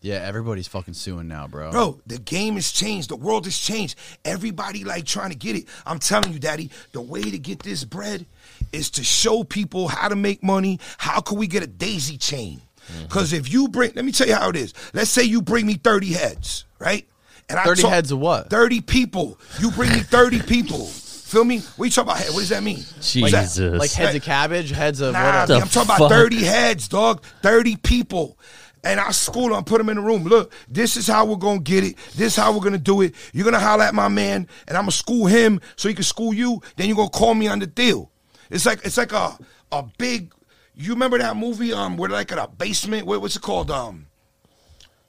Yeah, 0.07 0.23
everybody's 0.23 0.69
fucking 0.69 0.95
suing 0.95 1.27
now, 1.27 1.49
bro. 1.49 1.73
Bro, 1.73 2.01
the 2.07 2.19
game 2.19 2.55
has 2.55 2.71
changed. 2.71 3.09
The 3.09 3.17
world 3.17 3.45
has 3.45 3.59
changed. 3.59 3.99
Everybody 4.25 4.85
like 4.85 5.05
trying 5.05 5.31
to 5.31 5.37
get 5.37 5.57
it. 5.57 5.65
I'm 5.85 5.99
telling 5.99 6.33
you, 6.33 6.39
Daddy, 6.39 6.71
the 6.93 7.01
way 7.01 7.23
to 7.23 7.39
get 7.39 7.65
this 7.65 7.83
bread 7.83 8.25
is 8.73 8.89
to 8.91 9.03
show 9.03 9.43
people 9.43 9.89
how 9.89 10.09
to 10.09 10.15
make 10.15 10.45
money. 10.45 10.79
How 10.99 11.21
can 11.21 11.39
we 11.39 11.49
get 11.49 11.65
a 11.65 11.67
daisy 11.67 12.19
chain? 12.19 12.61
Mm-hmm. 12.87 13.03
Because 13.03 13.33
if 13.33 13.53
you 13.53 13.67
bring, 13.67 13.95
let 13.97 14.05
me 14.05 14.13
tell 14.13 14.29
you 14.29 14.37
how 14.37 14.49
it 14.49 14.55
is. 14.55 14.75
Let's 14.95 15.11
say 15.11 15.25
you 15.25 15.43
bring 15.43 15.67
me 15.67 15.75
30 15.75 16.13
heads, 16.13 16.67
right? 16.79 17.05
And 17.49 17.59
30 17.59 17.89
heads 17.89 18.13
of 18.13 18.21
what? 18.21 18.49
30 18.49 18.83
people. 18.83 19.41
You 19.59 19.73
bring 19.73 19.91
me 19.91 19.99
30 19.99 20.43
people. 20.47 20.87
Feel 20.87 21.43
me? 21.43 21.59
What 21.75 21.87
you 21.87 21.91
talking 21.91 22.13
about? 22.13 22.25
What 22.33 22.39
does 22.39 22.51
that 22.51 22.63
mean? 22.63 22.77
What 22.77 22.87
is 23.05 23.33
that? 23.33 23.43
Jesus. 23.43 23.81
Like 23.81 23.91
heads 23.91 24.15
of 24.15 24.23
cabbage, 24.23 24.71
heads 24.71 25.01
of 25.01 25.15
Nah, 25.15 25.41
whatever. 25.41 25.63
I'm 25.63 25.69
talking 25.69 25.97
about 25.97 26.09
30 26.09 26.45
heads, 26.45 26.87
dog. 26.87 27.25
30 27.43 27.75
people. 27.79 28.39
And 28.87 29.01
I 29.01 29.11
school 29.11 29.49
them, 29.49 29.65
put 29.65 29.79
them 29.79 29.89
in 29.89 29.97
the 29.97 30.03
room. 30.03 30.23
Look, 30.23 30.53
this 30.69 30.97
is 30.97 31.09
how 31.09 31.27
we're 31.27 31.37
gonna 31.37 31.59
get 31.59 31.83
it. 31.83 31.97
This 32.15 32.35
is 32.35 32.37
how 32.37 32.53
we're 32.53 32.63
gonna 32.63 32.79
do 32.79 33.01
it. 33.01 33.15
You're 33.33 33.45
gonna 33.45 33.59
holler 33.59 33.83
at 33.83 33.97
my 33.97 34.07
man, 34.07 34.47
and 34.69 34.77
I'm 34.77 34.85
gonna 34.85 34.93
school 34.93 35.27
him 35.27 35.61
so 35.75 35.89
he 35.89 35.95
can 35.95 36.05
school 36.05 36.33
you. 36.33 36.63
Then 36.77 36.87
you're 36.87 36.97
gonna 36.97 37.11
call 37.11 37.35
me 37.35 37.49
on 37.49 37.59
the 37.59 37.67
deal. 37.67 38.13
It's 38.49 38.65
like 38.65 38.85
it's 38.85 38.97
like 38.97 39.11
a 39.11 39.37
a 39.73 39.83
big. 39.99 40.33
You 40.77 40.93
remember 40.93 41.19
that 41.19 41.37
movie? 41.37 41.73
Um, 41.73 41.97
where 41.97 42.09
like 42.09 42.31
in 42.31 42.39
a 42.39 42.47
basement. 42.47 43.09
What, 43.09 43.21
what's 43.21 43.35
it 43.35 43.43
called? 43.43 43.73
Um, 43.73 44.07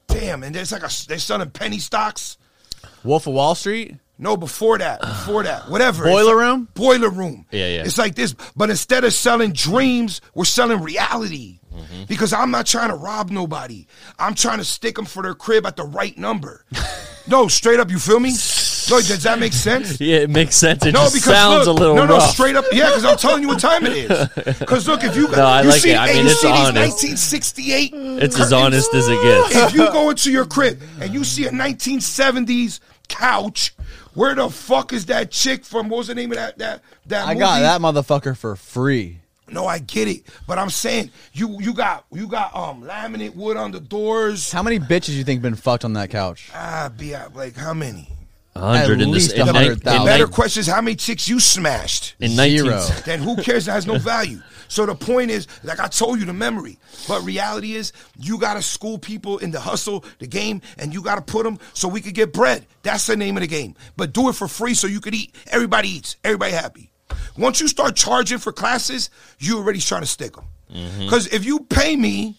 damn. 0.07 0.41
And 0.41 0.55
there's 0.55 0.71
like 0.71 0.83
a 0.83 0.89
they're 1.07 1.19
selling 1.19 1.51
penny 1.51 1.77
stocks. 1.77 2.39
Wolf 3.03 3.27
of 3.27 3.35
Wall 3.35 3.53
Street. 3.53 3.95
No, 4.19 4.35
before 4.35 4.77
that, 4.79 4.99
before 5.01 5.43
that, 5.43 5.69
whatever. 5.69 6.03
Boiler 6.05 6.35
like- 6.35 6.45
room? 6.45 6.67
Boiler 6.73 7.09
room. 7.09 7.45
Yeah, 7.51 7.67
yeah. 7.67 7.83
It's 7.83 7.97
like 7.97 8.15
this, 8.15 8.33
but 8.55 8.69
instead 8.69 9.03
of 9.03 9.13
selling 9.13 9.53
dreams, 9.53 10.21
we're 10.33 10.45
selling 10.45 10.81
reality. 10.81 11.59
Mm-hmm. 11.73 12.03
Because 12.07 12.33
I'm 12.33 12.49
not 12.49 12.65
trying 12.65 12.89
to 12.89 12.95
rob 12.95 13.29
nobody. 13.29 13.85
I'm 14.17 14.33
trying 14.33 14.57
to 14.57 14.63
stick 14.65 14.95
them 14.95 15.05
for 15.05 15.21
their 15.21 15.35
crib 15.35 15.67
at 15.67 15.75
the 15.75 15.83
right 15.83 16.17
number. 16.17 16.65
no, 17.27 17.47
straight 17.47 17.79
up, 17.79 17.91
you 17.91 17.99
feel 17.99 18.19
me? 18.19 18.29
No, 18.89 18.97
does 19.01 19.21
that 19.23 19.37
make 19.37 19.53
sense? 19.69 20.01
Yeah, 20.01 20.17
it 20.19 20.29
makes 20.31 20.55
sense. 20.55 20.83
It 20.87 20.93
No, 20.93 21.01
just 21.01 21.13
because 21.15 21.33
sounds 21.35 21.67
look, 21.67 21.77
a 21.77 21.79
little 21.79 21.95
no, 21.95 22.05
no, 22.07 22.15
rough. 22.17 22.31
straight 22.31 22.55
up, 22.55 22.65
yeah, 22.71 22.87
because 22.87 23.05
I'm 23.05 23.17
telling 23.17 23.43
you 23.43 23.49
what 23.49 23.59
time 23.59 23.85
it 23.85 23.93
is. 23.93 24.27
Because 24.59 24.87
look, 24.87 25.03
if 25.03 25.15
you 25.15 25.27
No, 25.27 25.45
I 25.45 25.61
you 25.61 25.69
like 25.69 25.81
see, 25.81 25.91
it. 25.91 25.97
I 25.97 26.13
mean, 26.13 26.25
it's 26.25 26.43
honest. 26.43 26.73
1968. 27.03 27.91
It's 28.23 28.39
as 28.39 28.51
honest 28.51 28.91
as 28.95 29.07
it 29.07 29.21
gets. 29.21 29.55
if 29.55 29.73
you 29.75 29.85
go 29.91 30.09
into 30.09 30.31
your 30.31 30.45
crib 30.45 30.81
and 30.99 31.13
you 31.13 31.23
see 31.23 31.45
a 31.45 31.51
1970s 31.51 32.79
couch, 33.07 33.73
where 34.13 34.35
the 34.35 34.49
fuck 34.49 34.93
is 34.93 35.05
that 35.07 35.31
chick 35.31 35.63
from? 35.65 35.89
What 35.89 35.97
was 35.99 36.07
the 36.07 36.15
name 36.15 36.31
of 36.31 36.37
that 36.37 36.57
that 36.57 36.81
that 37.07 37.25
I 37.25 37.33
movie? 37.33 37.39
got 37.39 37.59
that 37.61 37.81
motherfucker 37.81 38.35
for 38.37 38.55
free. 38.55 39.19
No, 39.49 39.65
I 39.65 39.79
get 39.79 40.09
it, 40.09 40.23
but 40.45 40.57
I'm 40.59 40.69
saying 40.69 41.09
you 41.31 41.57
you 41.61 41.73
got 41.73 42.05
you 42.11 42.27
got 42.27 42.53
um 42.55 42.83
laminate 42.83 43.33
wood 43.35 43.55
on 43.55 43.71
the 43.71 43.79
doors. 43.79 44.51
How 44.51 44.61
many 44.61 44.77
bitches 44.79 45.15
you 45.15 45.23
think 45.23 45.41
been 45.41 45.55
fucked 45.55 45.85
on 45.85 45.93
that 45.93 46.09
couch? 46.09 46.49
Ah, 46.53 46.91
be 46.95 47.15
like 47.33 47.55
how 47.55 47.73
many? 47.73 48.09
A 48.57 48.77
hundred 48.79 49.01
in 49.01 49.11
least 49.11 49.29
this. 49.31 49.35
In, 49.39 49.47
a 49.47 49.51
nine- 49.53 49.55
hundred 49.63 49.83
thousand. 49.83 50.01
in, 50.01 50.07
Better 50.07 50.23
nine- 50.25 50.33
question 50.33 50.59
is 50.61 50.67
how 50.67 50.81
many 50.81 50.95
chicks 50.95 51.27
you 51.27 51.39
smashed. 51.39 52.15
in 52.19 52.31
Zero. 52.31 52.69
19 52.77 52.95
then 53.05 53.19
who 53.19 53.35
cares? 53.41 53.67
It 53.67 53.71
has 53.71 53.85
no 53.87 53.97
value. 53.97 54.39
So 54.69 54.85
the 54.85 54.95
point 54.95 55.31
is, 55.31 55.47
like 55.63 55.79
I 55.79 55.87
told 55.87 56.19
you, 56.19 56.25
the 56.25 56.33
memory. 56.33 56.77
But 57.07 57.21
reality 57.23 57.75
is, 57.75 57.93
you 58.19 58.37
gotta 58.37 58.61
school 58.61 58.97
people 58.99 59.37
in 59.37 59.51
the 59.51 59.59
hustle, 59.61 60.03
the 60.19 60.27
game, 60.27 60.61
and 60.77 60.93
you 60.93 61.01
gotta 61.01 61.21
put 61.21 61.43
them 61.43 61.57
so 61.73 61.87
we 61.87 62.01
could 62.01 62.13
get 62.13 62.33
bread. 62.33 62.65
That's 62.83 63.07
the 63.07 63.15
name 63.15 63.37
of 63.37 63.41
the 63.41 63.47
game. 63.47 63.75
But 63.95 64.11
do 64.13 64.27
it 64.29 64.33
for 64.33 64.47
free 64.47 64.73
so 64.73 64.87
you 64.87 64.99
could 64.99 65.15
eat. 65.15 65.33
Everybody 65.47 65.87
eats. 65.89 66.17
Everybody 66.23 66.51
happy. 66.51 66.91
Once 67.37 67.61
you 67.61 67.67
start 67.69 67.95
charging 67.95 68.39
for 68.39 68.51
classes, 68.51 69.09
you 69.39 69.57
already 69.57 69.79
trying 69.79 70.01
to 70.01 70.07
stick 70.07 70.35
them. 70.35 70.45
Because 70.99 71.27
if 71.27 71.45
you 71.45 71.61
pay 71.61 71.95
me, 71.95 72.35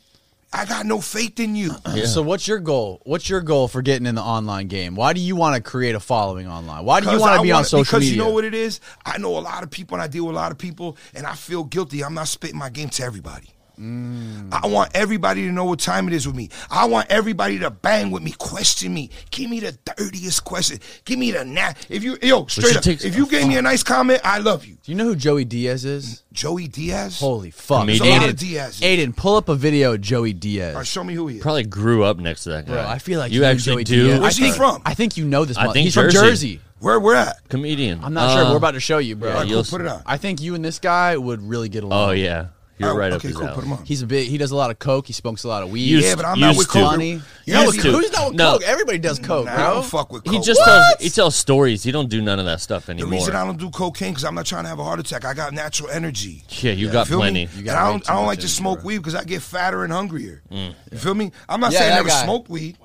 I 0.52 0.64
got 0.64 0.86
no 0.86 1.00
faith 1.00 1.38
in 1.40 1.54
you. 1.54 1.72
Uh-uh. 1.72 2.06
So 2.06 2.22
what's 2.22 2.48
your 2.48 2.58
goal? 2.58 3.02
What's 3.04 3.28
your 3.28 3.42
goal 3.42 3.68
for 3.68 3.82
getting 3.82 4.06
in 4.06 4.14
the 4.14 4.22
online 4.22 4.66
game? 4.68 4.94
Why 4.94 5.12
do 5.12 5.20
you 5.20 5.36
want 5.36 5.56
to 5.56 5.60
create 5.70 5.94
a 5.94 6.00
following 6.00 6.48
online? 6.48 6.84
Why 6.84 7.00
do 7.00 7.10
you 7.10 7.20
want 7.20 7.36
to 7.36 7.42
be 7.42 7.52
on 7.52 7.64
social 7.64 7.84
because 7.84 8.00
media? 8.00 8.16
you 8.16 8.18
know 8.18 8.30
what 8.30 8.44
it 8.44 8.54
is? 8.54 8.80
I 9.04 9.18
know 9.18 9.36
a 9.36 9.40
lot 9.40 9.62
of 9.62 9.70
people 9.70 9.96
and 9.96 10.02
I 10.02 10.06
deal 10.06 10.26
with 10.26 10.34
a 10.34 10.38
lot 10.38 10.50
of 10.50 10.58
people 10.58 10.96
and 11.14 11.26
I 11.26 11.34
feel 11.34 11.64
guilty. 11.64 12.02
I'm 12.02 12.14
not 12.14 12.28
spitting 12.28 12.58
my 12.58 12.70
game 12.70 12.88
to 12.90 13.02
everybody. 13.02 13.48
Mm. 13.78 14.48
I 14.52 14.66
want 14.66 14.90
everybody 14.94 15.42
to 15.42 15.52
know 15.52 15.64
what 15.64 15.78
time 15.78 16.08
it 16.08 16.14
is 16.14 16.26
with 16.26 16.34
me. 16.36 16.48
I 16.70 16.86
want 16.86 17.06
everybody 17.10 17.58
to 17.60 17.70
bang 17.70 18.10
with 18.10 18.22
me, 18.22 18.32
question 18.32 18.92
me, 18.92 19.10
give 19.30 19.48
me 19.48 19.60
the 19.60 19.72
dirtiest 19.96 20.44
question, 20.44 20.80
give 21.04 21.18
me 21.18 21.30
the 21.30 21.44
na 21.44 21.72
If 21.88 22.02
you 22.02 22.18
yo 22.22 22.46
straight 22.46 22.76
up, 22.76 22.82
take- 22.82 23.04
if 23.04 23.16
you 23.16 23.26
gave 23.26 23.46
me 23.46 23.56
a 23.56 23.62
nice 23.62 23.82
comment, 23.82 24.20
I 24.24 24.38
love 24.38 24.64
you. 24.64 24.74
do 24.82 24.90
you 24.92 24.96
know 24.96 25.04
who 25.04 25.16
Joey 25.16 25.44
Diaz 25.44 25.84
is? 25.84 26.22
Joey 26.32 26.68
Diaz. 26.68 27.18
Holy 27.20 27.50
fuck! 27.50 27.80
Comedian. 27.80 28.04
There's 28.04 28.10
a 28.10 28.20
lot 28.20 28.26
Aiden, 28.28 28.30
of 28.30 28.36
Diaz's. 28.38 28.80
Aiden, 28.80 29.16
pull 29.16 29.36
up 29.36 29.48
a 29.48 29.54
video 29.54 29.94
of 29.94 30.00
Joey 30.00 30.32
Diaz. 30.32 30.74
All 30.74 30.78
right, 30.80 30.86
show 30.86 31.02
me 31.04 31.14
who 31.14 31.26
he 31.26 31.36
is. 31.36 31.42
Probably 31.42 31.64
grew 31.64 32.04
up 32.04 32.18
next 32.18 32.44
to 32.44 32.50
that 32.50 32.66
guy. 32.66 32.74
Bro, 32.74 32.86
I 32.86 32.98
feel 32.98 33.18
like 33.18 33.32
you 33.32 33.40
know 33.40 33.46
actually 33.48 33.82
Joey 33.82 33.84
do. 33.84 34.06
Diaz. 34.08 34.20
Where's 34.20 34.34
I 34.34 34.38
he 34.38 34.42
think- 34.44 34.56
from? 34.56 34.82
I 34.84 34.94
think 34.94 35.16
you 35.16 35.24
know 35.24 35.44
this. 35.44 35.56
I 35.56 35.66
mo- 35.66 35.72
think 35.72 35.84
he's 35.84 35.94
from 35.94 36.10
Jersey. 36.10 36.20
Jersey. 36.28 36.60
Where 36.80 37.00
we're 37.00 37.16
at? 37.16 37.48
Comedian. 37.48 38.04
I'm 38.04 38.14
not 38.14 38.32
sure. 38.34 38.44
Uh, 38.44 38.50
We're 38.52 38.56
about 38.58 38.70
to 38.74 38.80
show 38.80 38.98
you, 38.98 39.16
bro. 39.16 39.28
yeah, 39.30 39.34
All 39.34 39.40
right, 39.40 39.48
you'll 39.50 39.64
cool, 39.64 39.78
put 39.78 39.80
it 39.80 39.88
on. 39.88 40.00
I 40.06 40.16
think 40.16 40.40
you 40.40 40.54
and 40.54 40.64
this 40.64 40.78
guy 40.78 41.16
would 41.16 41.42
really 41.42 41.68
get 41.68 41.82
along. 41.82 42.10
Oh 42.10 42.12
yeah, 42.12 42.46
you're 42.78 42.90
Oh, 42.90 42.96
right 42.96 43.12
up 43.12 43.18
okay, 43.18 43.28
his 43.28 43.36
cool. 43.36 43.46
alley. 43.46 43.54
Put 43.54 43.64
him 43.64 43.72
on. 43.72 43.84
He's 43.84 44.02
a 44.02 44.06
big. 44.06 44.28
He 44.28 44.38
does 44.38 44.50
a 44.50 44.56
lot 44.56 44.70
of 44.70 44.78
coke. 44.78 45.06
He 45.06 45.12
smokes 45.12 45.44
a 45.44 45.48
lot 45.48 45.62
of 45.62 45.70
weed. 45.70 45.82
Used- 45.82 46.06
yeah, 46.06 46.14
but 46.14 46.24
I'm 46.24 46.38
not 46.40 46.56
with 46.56 46.66
to. 46.68 46.72
Coke. 46.74 46.90
funny. 46.90 47.10
You 47.12 47.22
You're 47.44 47.56
know 47.56 47.62
not 47.64 47.74
with- 47.74 47.82
to. 47.82 47.92
Who's 47.92 48.12
not 48.12 48.28
with 48.28 48.36
No. 48.36 48.52
coke? 48.52 48.62
Everybody 48.64 48.98
does 48.98 49.18
coke, 49.18 49.46
Nah, 49.46 49.52
I 49.54 49.74
don't 49.74 49.84
fuck 49.84 50.12
with 50.12 50.24
Coke. 50.24 50.34
He 50.34 50.40
just 50.40 50.60
What? 50.60 50.66
tells 50.66 50.94
he 51.00 51.10
tells 51.10 51.34
stories. 51.36 51.82
He 51.82 51.90
don't 51.92 52.08
do 52.08 52.20
none 52.22 52.38
of 52.38 52.44
that 52.46 52.60
stuff 52.60 52.88
anymore. 52.88 53.10
The 53.10 53.16
anymore. 53.16 53.26
reason 53.26 53.36
I 53.36 53.44
don't 53.46 53.58
do 53.58 53.70
cocaine 53.70 54.10
because 54.12 54.24
I'm 54.24 54.34
not 54.34 54.46
trying 54.46 54.64
to 54.64 54.68
have 54.68 54.78
a 54.78 54.84
heart 54.84 55.00
attack. 55.00 55.24
I 55.24 55.34
got 55.34 55.52
natural 55.52 55.88
energy. 55.90 56.44
yeah, 56.60 56.72
you 56.72 56.90
got 56.90 57.08
Feel 57.08 57.18
plenty. 57.18 57.46
Me? 57.46 57.50
You 57.52 57.56
and 57.58 57.64
got 57.66 57.76
I 57.76 57.90
don't, 57.90 58.10
I 58.10 58.14
don't 58.14 58.26
like 58.26 58.40
to 58.40 58.48
smoke 58.48 58.84
weed 58.84 58.98
because 58.98 59.14
I 59.14 59.24
get 59.24 59.42
fatter 59.42 59.84
and 59.84 59.92
hungrier. 59.92 60.42
Mm. 60.52 60.74
You 60.92 60.98
feel 60.98 61.14
me? 61.14 61.32
I'm 61.48 61.60
not 61.60 61.72
Yeah, 61.72 61.78
saying 61.80 61.92
I 61.92 61.94
that 61.96 62.00
never 62.04 62.08
guy. 62.10 62.24
smoked 62.24 62.48
weed. 62.50 62.76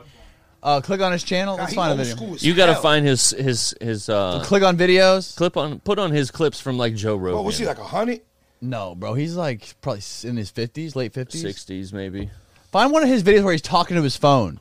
Uh, 0.62 0.80
click 0.80 1.02
on 1.02 1.12
his 1.12 1.24
channel. 1.24 1.58
God, 1.58 1.64
Let's 1.64 1.72
he 1.74 1.76
find 1.76 2.00
a 2.00 2.04
video. 2.06 2.36
You 2.40 2.54
got 2.54 2.68
to 2.68 2.76
find 2.76 3.06
his 3.06 3.32
his 3.32 3.74
his 3.82 4.08
uh 4.08 4.42
Click 4.46 4.64
on 4.64 4.78
videos. 4.78 5.36
clip 5.36 5.58
on 5.58 5.80
put 5.80 6.00
on 6.00 6.12
his 6.12 6.32
clips 6.32 6.62
from 6.62 6.78
like 6.78 6.96
Joe 6.96 7.18
Rogan. 7.18 7.36
What 7.36 7.44
was 7.44 7.58
he 7.58 7.66
like 7.66 7.80
a 7.80 7.84
hundred? 7.84 8.22
No, 8.64 8.96
bro. 8.96 9.14
He's 9.14 9.36
like 9.36 9.76
probably 9.82 10.02
in 10.24 10.38
his 10.38 10.50
fifties, 10.50 10.96
late 10.96 11.14
fifties. 11.14 11.42
Sixties 11.42 11.92
maybe. 11.92 12.30
Find 12.72 12.92
one 12.92 13.04
of 13.04 13.10
his 13.10 13.22
videos 13.22 13.44
where 13.44 13.52
he's 13.52 13.62
talking 13.62 13.98
to 13.98 14.02
his 14.02 14.16
phone. 14.16 14.60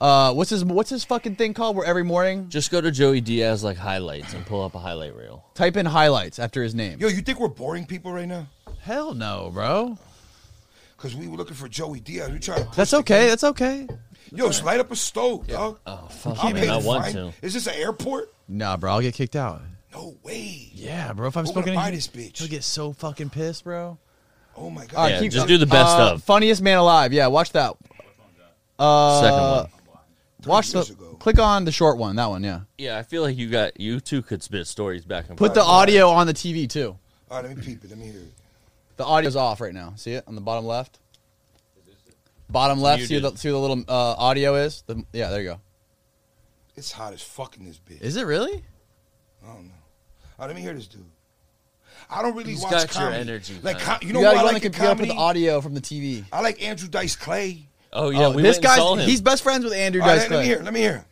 Uh, 0.00 0.32
what's 0.32 0.50
his 0.50 0.64
what's 0.64 0.88
his 0.88 1.04
fucking 1.04 1.34
thing 1.34 1.52
called? 1.52 1.76
Where 1.76 1.84
every 1.84 2.04
morning 2.04 2.48
Just 2.48 2.70
go 2.70 2.80
to 2.80 2.90
Joey 2.92 3.20
Diaz 3.20 3.64
like 3.64 3.76
highlights 3.76 4.32
and 4.34 4.46
pull 4.46 4.62
up 4.62 4.74
a 4.76 4.78
highlight 4.78 5.14
reel. 5.16 5.44
type 5.54 5.76
in 5.76 5.84
highlights 5.84 6.38
after 6.38 6.62
his 6.62 6.74
name. 6.74 7.00
Yo, 7.00 7.08
you 7.08 7.20
think 7.20 7.40
we're 7.40 7.48
boring 7.48 7.84
people 7.86 8.12
right 8.12 8.28
now? 8.28 8.46
Hell 8.80 9.14
no, 9.14 9.50
bro. 9.52 9.98
Because 10.96 11.16
we 11.16 11.26
were 11.26 11.36
looking 11.36 11.56
for 11.56 11.68
Joey 11.68 11.98
Diaz. 11.98 12.30
We 12.30 12.38
trying 12.38 12.60
to. 12.60 12.64
push 12.66 12.76
That's 12.76 12.92
the 12.92 12.98
okay. 12.98 13.28
That's 13.28 13.44
okay. 13.44 13.88
Yo, 14.32 14.46
just 14.46 14.64
light 14.64 14.78
up 14.78 14.92
a 14.92 14.96
stove, 14.96 15.48
dog. 15.48 15.80
Oh 15.86 16.06
fuck, 16.08 16.44
I'll 16.44 16.70
I 16.70 16.76
want 16.78 17.12
to. 17.12 17.32
Is 17.42 17.52
this 17.52 17.66
an 17.66 17.74
airport? 17.74 18.32
Nah, 18.46 18.76
bro. 18.76 18.92
I'll 18.92 19.00
get 19.00 19.14
kicked 19.14 19.34
out. 19.34 19.60
No 19.92 20.16
way. 20.22 20.70
Yeah, 20.72 21.12
bro. 21.12 21.28
If 21.28 21.36
I'm 21.36 21.44
We're 21.46 21.62
gonna 21.62 21.74
buy 21.74 21.90
he- 21.90 21.96
this 21.96 22.08
bitch. 22.08 22.38
He'll 22.38 22.48
get 22.48 22.62
so 22.64 22.92
fucking 22.92 23.30
pissed, 23.30 23.64
bro. 23.64 23.98
Oh 24.56 24.70
my 24.70 24.86
god. 24.86 24.94
All 24.96 25.04
right, 25.04 25.12
Yeah, 25.14 25.20
keep- 25.20 25.32
just 25.32 25.48
do 25.48 25.58
the 25.58 25.66
best 25.66 25.96
uh, 25.98 26.12
of. 26.14 26.22
Funniest 26.22 26.62
man 26.62 26.78
alive. 26.78 27.12
Yeah, 27.12 27.26
watch 27.28 27.52
that. 27.52 27.74
Uh, 28.78 29.20
Second 29.20 29.40
one. 29.40 29.70
Watch 30.46 30.68
the. 30.70 30.78
years 30.78 30.90
ago. 30.90 31.16
Click 31.18 31.38
on 31.38 31.64
the 31.64 31.72
short 31.72 31.98
one. 31.98 32.16
That 32.16 32.26
one. 32.30 32.42
Yeah. 32.42 32.60
Yeah, 32.78 32.96
I 32.98 33.02
feel 33.02 33.22
like 33.22 33.36
you 33.36 33.50
got 33.50 33.78
you 33.78 34.00
two 34.00 34.22
could 34.22 34.42
spit 34.42 34.66
stories 34.66 35.04
back 35.04 35.28
and 35.28 35.38
forth. 35.38 35.50
Put 35.50 35.54
forth. 35.56 35.66
the 35.66 35.70
audio 35.70 36.08
on 36.08 36.26
the 36.26 36.32
TV 36.34 36.68
too. 36.68 36.96
All 37.30 37.36
right, 37.42 37.46
let 37.46 37.56
me 37.56 37.62
peep 37.62 37.84
it. 37.84 37.90
Let 37.90 37.98
me 37.98 38.06
hear 38.06 38.20
it. 38.20 38.32
The 38.96 39.04
audio's 39.04 39.36
off 39.36 39.60
right 39.60 39.74
now. 39.74 39.92
See 39.96 40.12
it 40.12 40.24
on 40.26 40.34
the 40.34 40.40
bottom 40.40 40.66
left. 40.66 40.98
Bottom 42.48 42.80
left. 42.80 43.02
See 43.04 43.14
Muted. 43.14 43.34
the 43.34 43.38
see 43.38 43.48
where 43.48 43.52
the 43.52 43.60
little 43.60 43.84
uh, 43.88 44.14
audio 44.18 44.54
is. 44.56 44.82
The, 44.86 45.04
yeah, 45.12 45.30
there 45.30 45.40
you 45.42 45.48
go. 45.50 45.60
It's 46.76 46.90
hot 46.90 47.12
as 47.12 47.22
fuck 47.22 47.56
in 47.58 47.64
this 47.66 47.78
bitch. 47.78 48.00
Is 48.00 48.16
it 48.16 48.24
really? 48.26 48.64
I 49.44 49.46
don't 49.54 49.66
know. 49.68 49.74
All 50.40 50.46
right, 50.46 50.54
let 50.54 50.56
me 50.56 50.62
hear 50.62 50.72
this 50.72 50.86
dude. 50.86 51.04
I 52.08 52.22
don't 52.22 52.34
really 52.34 52.52
He's 52.52 52.62
watch 52.62 52.72
got 52.72 52.80
your 52.80 52.88
comedy. 53.04 53.20
energy, 53.20 53.54
Like, 53.62 53.76
man. 53.76 53.84
com- 53.84 53.98
you 54.00 54.08
You, 54.08 54.14
know 54.14 54.22
gotta 54.22 54.36
what 54.38 54.44
I 54.44 54.48
on 54.48 54.54
like 54.54 54.62
the 54.62 54.66
in 54.66 54.72
computer. 54.72 54.88
Put 54.94 54.96
comedy? 54.98 55.08
the 55.14 55.20
audio 55.20 55.60
from 55.60 55.74
the 55.74 55.80
TV. 55.80 56.24
I 56.32 56.40
like 56.40 56.62
Andrew 56.62 56.88
Dice 56.88 57.14
Clay. 57.14 57.66
Oh 57.92 58.10
yeah, 58.10 58.26
oh, 58.26 58.30
we 58.32 58.42
this 58.42 58.56
went 58.56 58.56
and 58.56 58.64
guy's 58.64 58.76
saw 58.78 58.94
him. 58.94 59.08
he's 59.08 59.20
best 59.20 59.42
friends 59.42 59.64
with 59.64 59.74
Andrew 59.74 60.00
All 60.00 60.08
right, 60.08 60.14
Dice 60.18 60.30
let, 60.30 60.36
let 60.36 60.40
me 60.40 60.46
hear. 60.46 60.56
it, 60.58 60.64
Let 60.64 60.72
me 60.72 60.80
hear. 60.80 61.04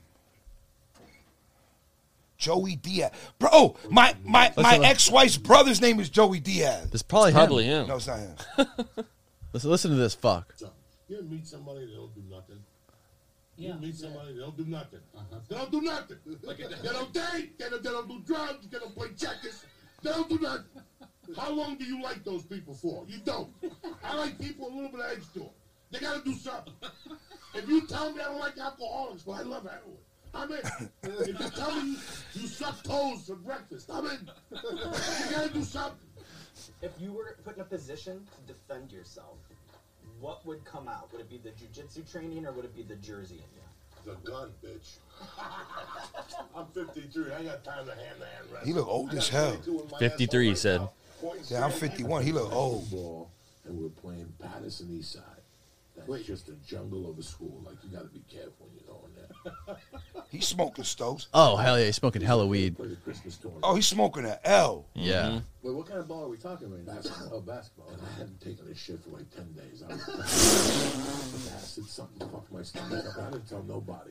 Joey 2.37 2.77
Diaz, 2.77 3.11
bro. 3.41 3.49
oh, 3.53 3.77
My 3.91 4.15
my 4.25 4.53
my 4.57 4.79
ex 4.79 5.11
wife's 5.11 5.37
brother's 5.37 5.81
name 5.81 5.99
is 5.99 6.09
Joey 6.09 6.39
Diaz. 6.41 6.85
This 6.91 7.01
is 7.01 7.03
probably 7.03 7.33
Probably 7.33 7.65
him. 7.65 7.83
him. 7.83 7.89
No, 7.89 7.97
it's 7.97 8.07
not 8.07 8.19
him. 8.21 8.35
Listen, 9.53 9.71
listen 9.71 9.91
to 9.91 9.97
this. 9.97 10.15
Fuck. 10.15 10.55
You 11.09 11.17
ever 11.19 11.25
meet 11.27 11.47
somebody 11.47 11.81
that 11.87 11.95
don't 11.95 12.15
do 12.15 12.23
nothing? 12.31 12.38
You 13.59 13.75
meet 13.75 13.97
somebody 13.97 14.35
they 14.35 14.41
don't 14.41 14.57
do 14.57 14.65
nothing. 14.67 15.01
They 15.49 15.57
don't 15.57 15.71
do 15.73 15.81
nothing. 15.83 16.19
they 16.47 16.89
don't 16.93 17.13
date. 17.13 17.59
They 17.59 17.69
don't, 17.69 17.83
they 17.83 17.91
don't 17.91 18.09
do 18.09 18.21
drugs. 18.25 18.69
They 18.69 18.79
don't 18.79 18.95
play 18.95 19.09
checkers. 19.17 19.65
They 20.03 20.11
don't 20.11 20.29
do 20.29 20.39
nothing. 20.39 20.65
How 21.37 21.51
long 21.53 21.77
do 21.77 21.85
you 21.85 22.01
like 22.03 22.25
those 22.25 22.45
people 22.45 22.73
for? 22.75 23.05
You 23.09 23.19
don't. 23.25 23.51
I 24.05 24.17
like 24.17 24.39
people 24.39 24.69
a 24.69 24.73
little 24.73 24.91
bit 24.91 25.01
of 25.01 25.11
edge 25.13 25.33
to 25.35 25.41
'em. 25.43 25.51
They 25.91 25.99
gotta 25.99 26.23
do 26.25 26.35
something. 26.35 26.73
If 27.55 27.69
you 27.69 27.87
tell 27.87 28.13
me 28.13 28.21
I 28.21 28.25
don't 28.27 28.39
like 28.39 28.57
alcoholics, 28.59 29.23
but 29.23 29.33
I 29.33 29.43
love 29.43 29.65
heroin. 29.65 29.99
I'm 30.35 30.53
in. 30.53 30.61
If 31.03 31.27
you 31.41 31.51
tell 31.51 31.75
me 31.75 31.91
you, 31.91 31.97
you 32.35 32.47
suck 32.47 32.83
toes 32.85 33.27
for 33.27 33.37
breakfast, 33.37 33.91
I'm 33.93 34.07
in. 34.07 34.31
You 34.53 35.31
gotta 35.31 35.51
do 35.53 35.65
something. 35.65 35.99
If 36.83 36.93
you 37.01 37.13
were 37.13 37.37
put 37.45 37.57
in 37.57 37.63
a 37.63 37.65
position 37.65 38.27
to 38.37 38.53
defend 38.53 38.93
yourself, 38.93 39.37
what 40.21 40.45
would 40.47 40.65
come 40.65 40.89
out? 40.89 41.13
Would 41.13 41.21
it 41.21 41.31
be 41.31 41.39
the 41.39 41.51
jujitsu 41.51 42.11
training 42.11 42.47
or 42.47 42.53
would 42.53 42.65
it 42.65 42.75
be 42.75 42.83
the 42.83 42.97
jersey 42.97 43.37
in 43.37 43.41
you? 43.55 43.63
The 44.05 44.31
gun, 44.31 44.51
bitch. 44.65 44.99
I'm 46.57 46.67
53. 46.67 47.33
I 47.33 47.37
ain't 47.37 47.47
got 47.47 47.65
time 47.65 47.87
to 47.87 47.95
hand 47.95 48.21
to 48.21 48.27
hand 48.27 48.47
wrestle. 48.53 48.67
He 48.67 48.73
look 48.73 48.89
old 48.89 49.13
as 49.15 49.29
hell. 49.29 49.57
22 49.57 49.71
in 49.83 49.91
my 49.91 49.99
53, 49.99 50.49
he 50.49 50.55
said. 50.55 50.81
right 50.81 50.85
now. 50.85 50.93
Pointing 51.21 51.45
Yeah, 51.49 51.65
I'm 51.65 51.73
51. 51.73 52.23
He 52.25 52.33
look 52.33 52.53
old. 52.53 52.91
Ball, 52.91 53.31
and 53.65 53.77
we 53.77 53.85
we're 53.85 53.91
playing 53.91 54.33
Paterson 54.41 54.89
East 54.91 55.13
Side. 55.13 55.23
That's 56.07 56.23
just 56.23 56.49
a 56.49 56.53
jungle 56.67 57.11
of 57.11 57.19
a 57.19 57.23
school. 57.23 57.61
Like 57.67 57.77
you 57.83 57.91
got 57.91 58.03
to 58.03 58.09
be 58.09 58.23
careful 58.31 58.67
when 58.67 58.75
you 58.75 58.81
go 58.87 58.88
in 58.88 58.88
there. 58.88 58.88
He's 60.31 60.47
smoking 60.47 60.85
stoves. 60.85 61.29
Oh 61.33 61.57
hell 61.57 61.79
yeah, 61.79 61.87
he's 61.87 61.97
smoking 61.97 62.21
hella 62.21 62.47
weed. 62.47 62.77
Play 62.77 62.89
the 62.89 62.97
Christmas 62.97 63.39
tournament. 63.39 63.65
Oh, 63.67 63.75
he's 63.77 63.87
smoking 63.87 64.27
an 64.27 64.37
L. 64.45 64.85
Yeah. 64.95 65.23
Mm-hmm. 65.23 65.39
Wait, 65.63 65.75
what 65.75 65.87
kind 65.87 66.01
of 66.01 66.07
ball 66.09 66.25
are 66.25 66.29
we 66.29 66.37
talking 66.37 66.71
right 66.71 66.87
now? 66.87 66.95
Basketball. 66.97 67.31
Oh, 67.33 67.41
basketball. 67.41 67.89
And 67.95 68.03
I 68.03 68.19
hadn't 68.19 68.39
taken 68.43 68.67
this 68.69 68.77
shit 68.79 69.03
for 69.03 69.09
like 69.11 69.31
10 69.35 69.53
days. 69.55 69.83
I 69.89 69.95
was 69.95 71.53
acid, 71.57 71.87
something 71.89 72.29
fucked 72.29 72.53
my 72.53 72.63
stomach 72.63 73.07
up. 73.07 73.23
I 73.27 73.31
didn't 73.31 73.49
tell 73.49 73.63
nobody. 73.63 74.11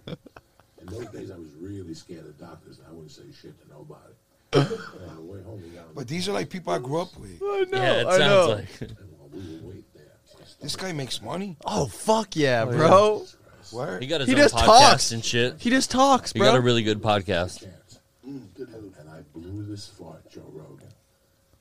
In 0.81 0.88
those 0.88 1.07
days, 1.09 1.30
I 1.30 1.35
was 1.38 1.49
really 1.59 1.93
scared 1.93 2.26
of 2.26 2.38
doctors, 2.39 2.80
and 2.80 2.88
I 2.88 2.91
wouldn't 2.91 3.11
say 3.11 3.22
shit 3.39 3.53
to 3.61 3.69
nobody. 3.69 4.14
and 4.53 5.09
on 5.11 5.15
the 5.18 5.22
way 5.22 5.43
home, 5.43 5.61
we 5.61 5.69
got 5.69 5.85
on 5.85 5.93
But 5.93 6.07
these 6.07 6.27
are 6.27 6.31
like 6.31 6.49
people 6.49 6.73
I 6.73 6.80
grew 6.80 6.99
up 7.01 7.15
with. 7.19 7.39
yeah, 7.72 7.91
it 8.01 8.07
I 8.07 8.18
sounds 8.18 8.22
know. 8.22 8.47
like. 8.55 8.81
and 8.81 8.97
while 9.19 9.30
we 9.31 9.39
were 9.39 9.68
waiting 9.68 9.84
there, 9.93 10.05
my 10.34 10.45
This 10.61 10.76
guy 10.76 10.93
makes 10.93 11.22
money. 11.22 11.57
Oh 11.65 11.85
fuck 11.88 12.35
yeah, 12.35 12.65
oh, 12.68 12.72
bro. 12.76 13.26
Word. 13.73 14.02
He 14.02 14.07
got 14.07 14.22
his 14.22 14.30
He 14.30 14.35
own 14.35 14.39
just 14.41 14.56
podcast 14.56 14.65
talks. 14.89 15.11
and 15.11 15.23
shit. 15.26 15.56
He 15.60 15.69
just 15.69 15.91
talks, 15.91 16.31
He 16.34 16.39
bro. 16.39 16.49
got 16.49 16.57
a 16.57 16.61
really 16.61 16.84
good 16.84 17.02
podcast. 17.02 17.61
chance. 17.61 17.99
And, 18.23 18.49
and 18.57 19.10
I 19.10 19.22
blew 19.34 19.64
this 19.64 19.88
fart, 19.88 20.30
Joe 20.30 20.49
Rogan. 20.53 20.88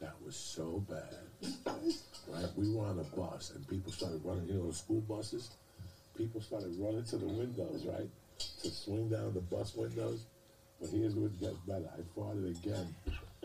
That 0.01 0.15
was 0.25 0.37
so 0.37 0.85
bad. 0.89 1.55
Right? 2.29 2.47
We 2.57 2.75
were 2.75 2.87
on 2.87 2.99
a 2.99 3.17
bus, 3.17 3.53
and 3.55 3.67
people 3.69 3.93
started 3.93 4.21
running. 4.25 4.49
You 4.49 4.55
know, 4.55 4.67
the 4.69 4.75
school 4.75 5.01
buses. 5.03 5.51
People 6.17 6.41
started 6.41 6.75
running 6.79 7.05
to 7.05 7.17
the 7.19 7.27
windows, 7.27 7.85
right, 7.87 8.09
to 8.63 8.71
swing 8.71 9.09
down 9.11 9.33
the 9.35 9.41
bus 9.41 9.75
windows. 9.77 10.25
But 10.81 10.91
here's 10.91 11.15
what 11.15 11.39
gets 11.41 11.57
better. 11.69 11.89
I 11.97 12.19
farted 12.19 12.51
again. 12.59 12.95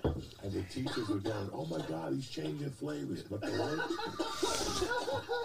And 0.43 0.51
the 0.53 0.63
teachers 0.63 1.07
were 1.07 1.17
going, 1.19 1.49
"Oh 1.53 1.65
my 1.67 1.77
God, 1.87 2.13
he's 2.13 2.27
changing 2.27 2.71
flavors." 2.71 3.21
But 3.23 3.41
the 3.41 3.51
worst, 3.51 3.93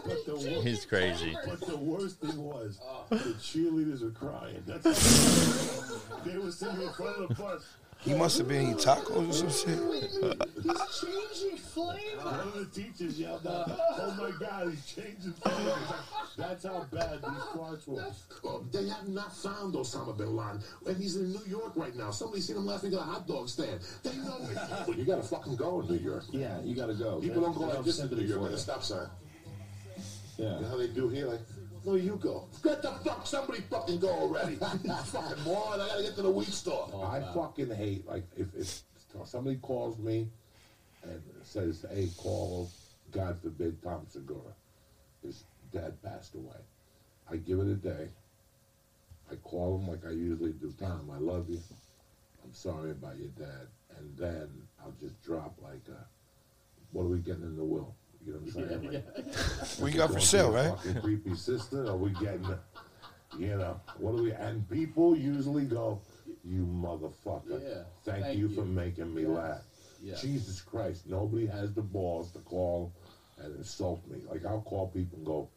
but 0.07 0.25
the 0.25 0.35
worst, 0.35 0.67
He's 0.67 0.87
crazy. 0.87 1.37
but 1.47 1.61
the 1.61 1.77
worst 1.77 2.19
thing 2.21 2.43
was 2.43 2.79
uh. 2.83 3.05
the 3.15 3.35
cheerleaders 3.35 4.03
were 4.03 4.11
crying. 4.11 4.63
That's 4.67 4.85
they 6.25 6.39
were 6.39 6.51
sitting 6.51 6.81
in 6.81 6.93
front 6.95 7.19
of 7.19 7.29
the 7.29 7.35
bus. 7.35 7.63
He 8.07 8.15
must 8.15 8.39
have 8.39 8.47
been 8.47 8.63
eating 8.63 8.77
tacos 8.77 9.29
or 9.29 9.33
some 9.33 9.51
shit. 9.51 9.79
The 12.55 12.65
teachers 12.73 13.21
yelled 13.21 13.47
out, 13.47 13.69
"Oh 13.69 14.15
my 14.17 14.31
God, 14.39 14.71
he's 14.71 14.87
changing 14.87 15.33
flavors!" 15.33 15.75
That's 16.37 16.65
how 16.65 16.87
bad 16.91 17.21
these 17.21 17.47
farts 17.55 17.87
were. 17.87 18.05
They 18.73 18.89
have 18.89 19.09
not 19.09 19.35
found 19.37 19.75
Osama 19.75 20.17
bin 20.17 20.37
Laden, 20.37 20.63
and 20.87 20.97
he's 20.97 21.17
in 21.17 21.33
New 21.33 21.45
York 21.47 21.73
right 21.77 21.95
now. 21.95 22.11
Somebody 22.13 22.41
seen 22.41 22.57
him 22.57 22.65
laughing 22.67 22.95
at 22.95 23.01
a 23.01 23.03
hot 23.03 23.27
dog 23.27 23.49
stand. 23.49 23.81
They 24.03 24.17
know 24.17 24.39
it. 24.41 24.57
But 24.87 24.97
you 24.97 25.05
gotta 25.05 25.23
fucking 25.23 25.57
go 25.57 25.81
in 25.81 25.89
New 25.89 25.99
York. 25.99 26.25
Yeah, 26.31 26.61
you 26.63 26.75
gotta 26.75 26.95
go. 26.95 27.21
People 27.21 27.43
don't 27.43 27.55
go 27.57 27.67
like 27.67 27.85
this 27.85 27.99
in 27.99 28.09
New 28.11 28.23
York 28.23 28.41
with 28.41 28.53
a 28.55 28.59
stop 28.59 28.83
sign. 28.83 29.09
Yeah. 30.39 30.57
You 30.57 30.63
know 30.63 30.69
how 30.69 30.77
they 30.77 30.89
do 30.89 31.09
here? 31.09 31.27
Like, 31.27 31.41
no, 31.87 31.95
you 31.95 32.17
go. 32.17 32.49
Get 32.65 32.83
the 32.83 32.91
fuck, 33.05 33.27
somebody 33.27 33.61
fucking 33.61 34.01
go 34.01 34.09
already. 34.09 34.57
fucking 34.57 35.45
moron, 35.45 35.81
I 35.81 35.87
gotta 35.87 36.03
get 36.03 36.17
to 36.17 36.23
the 36.23 36.31
weed 36.31 36.49
store. 36.49 36.91
I 37.07 37.21
fucking 37.33 37.71
hate, 37.71 38.07
like, 38.09 38.25
if, 38.37 38.49
if 38.57 38.83
somebody 39.25 39.57
calls 39.57 39.97
me 39.99 40.29
and 41.05 41.23
says, 41.45 41.87
hey, 41.93 42.09
call, 42.17 42.69
God 43.13 43.39
forbid, 43.41 43.81
Tom 43.83 44.05
Segura. 44.09 44.41
His 45.23 45.45
dad 45.73 46.03
passed 46.03 46.35
away. 46.35 46.59
I 47.31 47.37
give 47.37 47.61
it 47.61 47.69
a 47.69 47.75
day. 47.75 48.09
I 49.31 49.37
call 49.37 49.79
him 49.79 49.89
like 49.89 50.05
I 50.07 50.11
usually 50.11 50.53
do. 50.53 50.73
Tom, 50.79 51.11
I 51.13 51.19
love 51.19 51.49
you. 51.49 51.61
I'm 52.45 52.53
sorry 52.53 52.91
about 52.91 53.17
your 53.17 53.31
dad. 53.39 53.69
And 53.97 54.17
then 54.17 54.49
I'll 54.83 54.95
just 55.01 55.21
drop 55.23 55.57
like, 55.63 55.83
uh, 55.89 56.03
what 56.93 57.03
are 57.03 57.09
we 57.09 57.19
getting 57.19 57.43
in 57.43 57.57
the 57.57 57.65
will? 57.65 57.95
You 58.27 58.33
know 58.33 58.39
what 58.41 58.57
I'm 58.57 58.69
saying? 58.93 58.93
Like, 58.93 59.79
We 59.81 59.93
got 59.93 60.13
for 60.13 60.21
sale, 60.21 60.51
right? 60.51 60.71
Fucking 60.77 61.01
creepy 61.01 61.35
sister, 61.37 61.87
or 61.87 61.97
we 61.97 62.11
getting, 62.11 62.47
you 63.39 63.57
know, 63.57 63.81
what 63.99 64.17
do 64.17 64.25
we? 64.25 64.33
And 64.33 64.69
people 64.69 65.17
usually 65.17 65.65
go, 65.65 66.01
"You 66.45 66.67
motherfucker! 66.67 67.63
Yeah, 67.63 67.83
thank, 68.05 68.25
thank 68.25 68.39
you, 68.39 68.49
you." 68.49 68.55
for 68.55 68.65
making 68.65 69.15
me 69.15 69.27
laugh." 69.27 69.63
Yeah. 70.03 70.17
Jesus 70.17 70.61
Christ! 70.61 71.07
Nobody 71.09 71.47
has 71.47 71.73
the 71.73 71.83
balls 71.83 72.33
to 72.33 72.41
call 72.41 72.93
and 73.39 73.55
insult 73.57 74.07
me. 74.09 74.19
Like 74.29 74.45
I'll 74.45 74.61
call 74.63 74.89
people 74.89 75.19
and 75.19 75.27
go, 75.27 75.49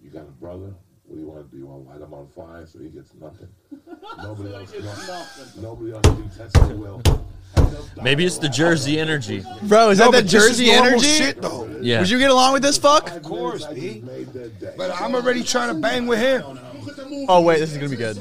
"You 0.00 0.10
got 0.10 0.22
a 0.22 0.32
brother? 0.40 0.72
What 1.06 1.16
do 1.16 1.20
you 1.20 1.28
want 1.28 1.44
to 1.44 1.50
do? 1.50 1.58
You 1.58 1.66
want 1.66 1.84
to 1.84 1.90
light 1.92 2.00
him 2.00 2.14
on 2.14 2.26
fire 2.28 2.66
so 2.66 2.78
he 2.78 2.88
gets 2.88 3.12
nothing?" 3.14 3.48
Nobody 4.22 4.54
else. 4.54 4.70
Gets 4.72 5.06
no- 5.56 5.62
Nobody 5.62 5.92
else 5.92 6.06
thinks 6.06 6.36
that's 6.38 6.52
the 6.68 6.74
will. 6.76 7.02
And 7.56 7.66
they'll 7.66 7.82
die 7.96 8.02
Maybe 8.02 8.24
it's 8.24 8.38
the. 8.38 8.48
Jersey 8.48 8.98
energy. 9.00 9.44
Bro, 9.62 9.90
is 9.90 9.98
that 9.98 10.06
the 10.06 10.18
but 10.18 10.24
this 10.24 10.34
is 10.34 10.58
Jersey 10.58 10.66
normal 10.66 10.86
energy? 10.86 11.06
shit 11.06 11.42
though. 11.42 11.66
Yeah. 11.80 12.00
Would 12.00 12.10
you 12.10 12.18
get 12.18 12.30
along 12.30 12.52
with 12.54 12.62
this 12.62 12.78
fuck? 12.78 13.10
Of 13.14 13.22
course, 13.22 13.64
I 13.64 13.74
B. 13.74 13.80
just 13.94 14.04
made 14.04 14.26
their. 14.28 14.72
But 14.76 14.90
I'm 15.00 15.14
already 15.14 15.42
trying 15.42 15.74
to 15.74 15.80
bang 15.80 16.06
with 16.06 16.18
him. 16.18 16.58
Oh, 17.28 17.40
wait, 17.42 17.58
this 17.58 17.72
is 17.72 17.78
gonna 17.78 17.90
be 17.90 17.96
good. 17.96 18.16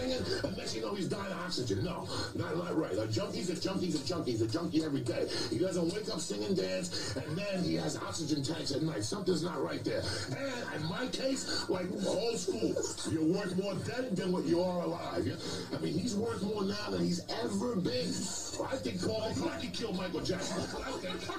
Oxygen. 1.53 1.83
No, 1.83 2.07
not, 2.33 2.57
not 2.57 2.75
right. 2.75 2.97
A 2.97 3.07
junkie's 3.07 3.49
a 3.49 3.59
junkie's 3.59 4.01
a 4.01 4.05
junkie's 4.07 4.41
a 4.41 4.47
junkie 4.47 4.83
every 4.83 5.01
day. 5.01 5.27
He 5.51 5.59
doesn't 5.59 5.93
wake 5.93 6.09
up, 6.09 6.19
sing 6.19 6.43
and 6.43 6.57
dance, 6.57 7.15
and 7.15 7.37
then 7.37 7.63
he 7.63 7.75
has 7.75 7.95
oxygen 7.97 8.43
tanks 8.43 8.71
at 8.71 8.81
night. 8.81 9.03
Something's 9.03 9.43
not 9.43 9.63
right 9.63 9.83
there. 9.83 10.01
And 10.35 10.81
in 10.81 10.89
my 10.89 11.05
case, 11.07 11.69
like 11.69 11.85
old 12.07 12.39
school, 12.39 12.73
you're 13.11 13.37
worth 13.37 13.55
more 13.61 13.75
dead 13.85 14.15
than 14.15 14.31
what 14.31 14.45
you 14.45 14.63
are 14.63 14.81
alive. 14.81 15.27
I 15.75 15.77
mean, 15.79 15.93
he's 15.93 16.15
worth 16.15 16.41
more 16.41 16.63
now 16.63 16.89
than 16.89 17.03
he's 17.03 17.21
ever 17.43 17.75
been. 17.75 17.93
I 17.93 18.77
think 18.77 19.01
Paul 19.01 19.21
McCartney 19.29 19.71
killed 19.73 19.97
Michael 19.97 20.21
Jackson. 20.21 20.61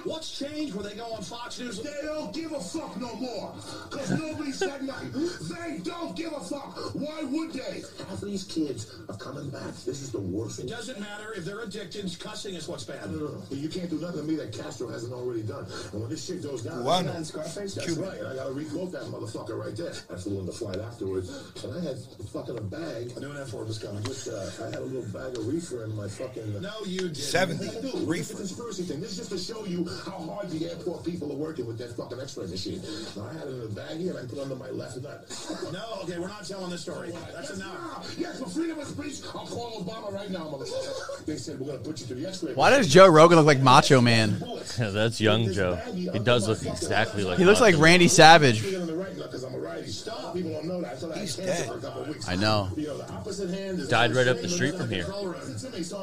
What's 0.05 0.37
changed 0.39 0.75
when 0.75 0.85
they 0.85 0.95
go 0.95 1.11
on 1.11 1.23
Fox 1.23 1.59
News? 1.59 1.81
They 1.81 1.91
don't 2.03 2.33
give 2.33 2.53
a 2.53 2.59
fuck 2.59 2.99
no 2.99 3.13
more. 3.15 3.53
Because 3.89 4.11
nobody 4.11 4.51
said 4.51 4.83
nothing. 4.83 5.11
They 5.11 5.79
don't 5.79 6.15
give 6.15 6.31
a 6.31 6.39
fuck. 6.39 6.95
Why 6.95 7.23
would 7.23 7.51
they? 7.51 7.83
Half 8.09 8.23
of 8.23 8.29
these 8.29 8.45
kids 8.45 8.95
are 9.09 9.17
coming 9.17 9.49
back. 9.49 9.73
This 9.85 10.01
is 10.01 10.04
the 10.11 10.19
worst. 10.19 10.59
It 10.59 10.67
doesn't 10.67 10.99
matter 10.99 11.33
if 11.33 11.45
they're 11.45 11.61
addicted. 11.61 12.05
Cussing 12.19 12.55
is 12.55 12.67
what's 12.67 12.83
bad. 12.83 13.11
No, 13.11 13.17
no, 13.17 13.27
no. 13.27 13.43
You 13.51 13.69
can't 13.69 13.89
do 13.89 13.99
nothing 13.99 14.21
to 14.21 14.23
me 14.23 14.35
that 14.35 14.51
Castro 14.53 14.87
hasn't 14.89 15.13
already 15.13 15.41
done. 15.43 15.65
And 15.91 16.01
when 16.01 16.09
this 16.09 16.25
shit 16.25 16.41
goes 16.43 16.63
down, 16.63 16.83
Cubano. 16.83 17.13
that's 17.13 17.29
Scarface. 17.29 17.75
That's 17.75 17.85
Cuban. 17.87 18.09
right. 18.09 18.31
I 18.31 18.35
got 18.35 18.47
to 18.47 18.53
requote 18.53 18.91
that 18.93 19.03
motherfucker 19.03 19.57
right 19.57 19.75
there. 19.75 19.93
I 20.11 20.15
flew 20.15 20.39
in 20.39 20.45
the 20.45 20.51
flight 20.51 20.79
afterwards, 20.79 21.29
and 21.63 21.73
I 21.75 21.81
had 21.81 21.97
fucking 22.31 22.57
a 22.57 22.61
bag. 22.61 23.11
I 23.15 23.19
knew 23.19 23.33
that 23.33 23.47
for 23.49 23.63
was 23.63 23.79
coming. 23.79 24.03
With, 24.03 24.27
uh, 24.27 24.63
I 24.65 24.69
had 24.69 24.75
a 24.79 24.85
little 24.85 25.09
bag 25.11 25.37
of 25.37 25.47
reefer 25.47 25.83
in 25.83 25.95
my 25.95 26.07
fucking. 26.07 26.61
No, 26.61 26.71
you 26.85 27.09
did. 27.09 27.17
70 27.17 27.65
Dude, 27.81 28.07
reefer. 28.07 28.21
It's 28.21 28.31
a 28.31 28.35
conspiracy 28.35 28.83
thing. 28.83 29.01
This 29.01 29.11
is 29.11 29.17
just 29.17 29.31
to 29.31 29.37
show 29.53 29.65
you 29.65 29.85
how 30.05 30.19
hard 30.19 30.49
the 30.49 30.69
airport 30.69 31.03
people 31.03 31.31
are 31.31 31.35
working 31.35 31.65
with 31.65 31.77
that 31.79 31.95
fucking 31.95 32.19
X-ray 32.19 32.47
machine. 32.47 32.81
Now, 33.15 33.27
I 33.27 33.33
had 33.33 33.47
it 33.47 33.53
in 33.55 33.61
a 33.61 33.67
baggie 33.73 34.09
and 34.09 34.17
I 34.17 34.21
put 34.21 34.37
it 34.37 34.41
under 34.41 34.55
my 34.55 34.69
left 34.69 34.97
nut. 35.01 35.25
No, 35.71 35.83
okay, 36.03 36.19
we're 36.19 36.27
not 36.27 36.45
telling 36.45 36.69
this 36.69 36.81
story. 36.81 37.11
That's 37.33 37.51
enough. 37.51 38.15
Yes, 38.17 38.39
for 38.39 38.49
freedom 38.49 38.79
of 38.79 38.87
speech, 38.87 39.21
I'll 39.33 39.47
call 39.47 39.83
Obama 39.83 39.94
right 40.11 40.29
now, 40.29 40.45
motherfucker. 40.45 41.25
They 41.25 41.37
said 41.37 41.59
we're 41.59 41.67
gonna 41.67 41.79
put 41.79 41.99
you 42.01 42.07
to 42.07 42.15
the 42.15 42.27
X-ray. 42.27 42.53
Why 42.53 42.69
does 42.69 42.87
Joe 42.87 43.07
Rogan 43.07 43.37
look 43.37 43.47
like 43.47 43.59
Macho 43.59 44.01
Man? 44.01 44.41
Yeah, 44.79 44.89
that's 44.91 45.19
young 45.21 45.51
Joe. 45.51 45.75
He 45.93 46.19
does 46.19 46.47
look 46.47 46.63
exactly 46.63 47.23
like. 47.23 47.37
He 47.37 47.45
looks 47.45 47.61
like 47.61 47.77
Randy 47.77 48.07
Savage. 48.07 48.61
Bigger 48.63 48.79
than 48.79 48.87
the 48.87 48.95
right 48.95 49.15
nut 49.17 49.27
because 49.31 49.43
I'm 49.43 49.53
a 49.55 49.59
righty. 49.59 49.87
Stop. 49.87 50.33
People 50.33 50.51
don't 50.51 50.65
know 50.65 50.81
that. 50.81 50.93
I 50.93 50.95
thought 50.95 51.11
I 51.11 51.15
had 51.15 51.21
He's 51.21 51.35
dead. 51.35 51.67
for 51.67 51.75
a 51.77 51.79
couple 51.81 52.01
of 52.03 52.07
weeks. 52.09 52.27
I 52.27 52.35
know. 52.35 52.69
You 52.75 52.87
know, 52.87 52.97
the 52.97 53.11
opposite 53.11 53.49
hand 53.49 53.79
is 53.79 53.87
Died 53.87 54.15
right 54.15 54.27
up 54.27 54.41
the 54.41 54.49
street 54.49 54.75
from 54.75 54.89
here. 54.89 55.03
controller. 55.03 55.33
To 55.33 55.69
me, 55.71 55.83
so 55.83 56.01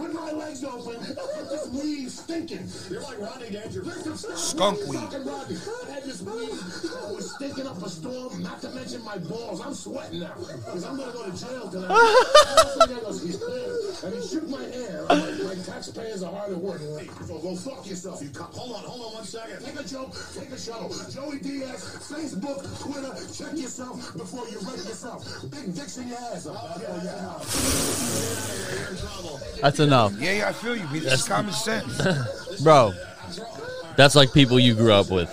with 0.00 0.12
my 0.12 0.32
legs 0.32 0.64
open, 0.64 1.00
this 1.50 1.68
weed 1.68 2.10
stinking. 2.10 2.68
You're 2.90 3.02
like 3.02 3.18
Rodney 3.20 3.50
Dangerfield. 3.50 4.18
Skunk 4.18 4.78
weed. 4.86 4.98
Fucking 4.98 5.24
Rodney. 5.24 5.56
I 5.88 5.90
had 5.92 6.04
this 6.04 6.22
weed 6.22 6.50
that 6.50 7.14
was 7.14 7.34
stinking 7.34 7.66
up 7.66 7.80
a 7.82 7.88
storm, 7.88 8.42
not 8.42 8.60
to 8.62 8.70
mention 8.70 9.02
my 9.04 9.18
balls. 9.18 9.60
I'm 9.60 9.74
sweating 9.74 10.20
now 10.20 10.34
because 10.36 10.84
I'm 10.84 10.96
going 10.96 11.10
to 11.12 11.16
go 11.16 11.30
to 11.30 11.36
jail 11.44 11.70
tonight. 11.70 11.88
He 12.88 12.94
goes, 12.94 13.22
"He's 13.22 13.36
clear." 13.36 13.86
and 14.04 14.14
he 14.14 14.28
shook 14.28 14.48
my 14.48 14.62
hand. 14.62 15.06
I'm 15.08 15.20
like, 15.20 15.56
my 15.56 15.62
taxpayers 15.64 16.22
are 16.22 16.32
hard 16.32 16.52
at 16.52 16.58
work. 16.58 16.80
So 17.26 17.38
go 17.38 17.56
fuck 17.56 17.86
yourself, 17.86 18.22
you 18.22 18.28
cunt. 18.28 18.54
Hold 18.54 18.76
on, 18.76 18.82
hold 18.84 19.00
on 19.06 19.14
one 19.14 19.24
second. 19.24 19.64
Take 19.64 19.80
a 19.80 19.84
joke, 19.84 20.14
take 20.34 20.50
a 20.50 20.58
show. 20.58 20.90
Joey 21.10 21.38
Diaz, 21.38 21.82
Facebook, 22.10 22.62
Twitter, 22.82 23.14
check 23.32 23.56
yourself 23.56 24.12
before 24.16 24.46
you 24.48 24.58
wreck 24.60 24.76
yourself. 24.76 25.24
Big 25.50 25.74
dicks 25.74 25.96
in 25.96 26.08
your 26.08 26.18
ass. 26.18 26.46
Oh, 26.48 26.76
yeah, 26.80 27.02
yeah. 29.56 29.60
That's 29.62 29.80
enough. 29.80 30.12
Yeah, 30.18 30.32
yeah, 30.32 30.48
I 30.48 30.52
feel 30.52 30.76
you. 30.76 30.86
B. 30.92 31.00
This 31.00 31.14
is 31.14 31.24
common 31.28 31.52
sense. 31.52 32.02
Bro, 32.62 32.92
That's 33.96 34.14
like 34.14 34.32
people 34.32 34.60
you 34.60 34.74
grew 34.74 34.92
up 34.92 35.10
with. 35.10 35.30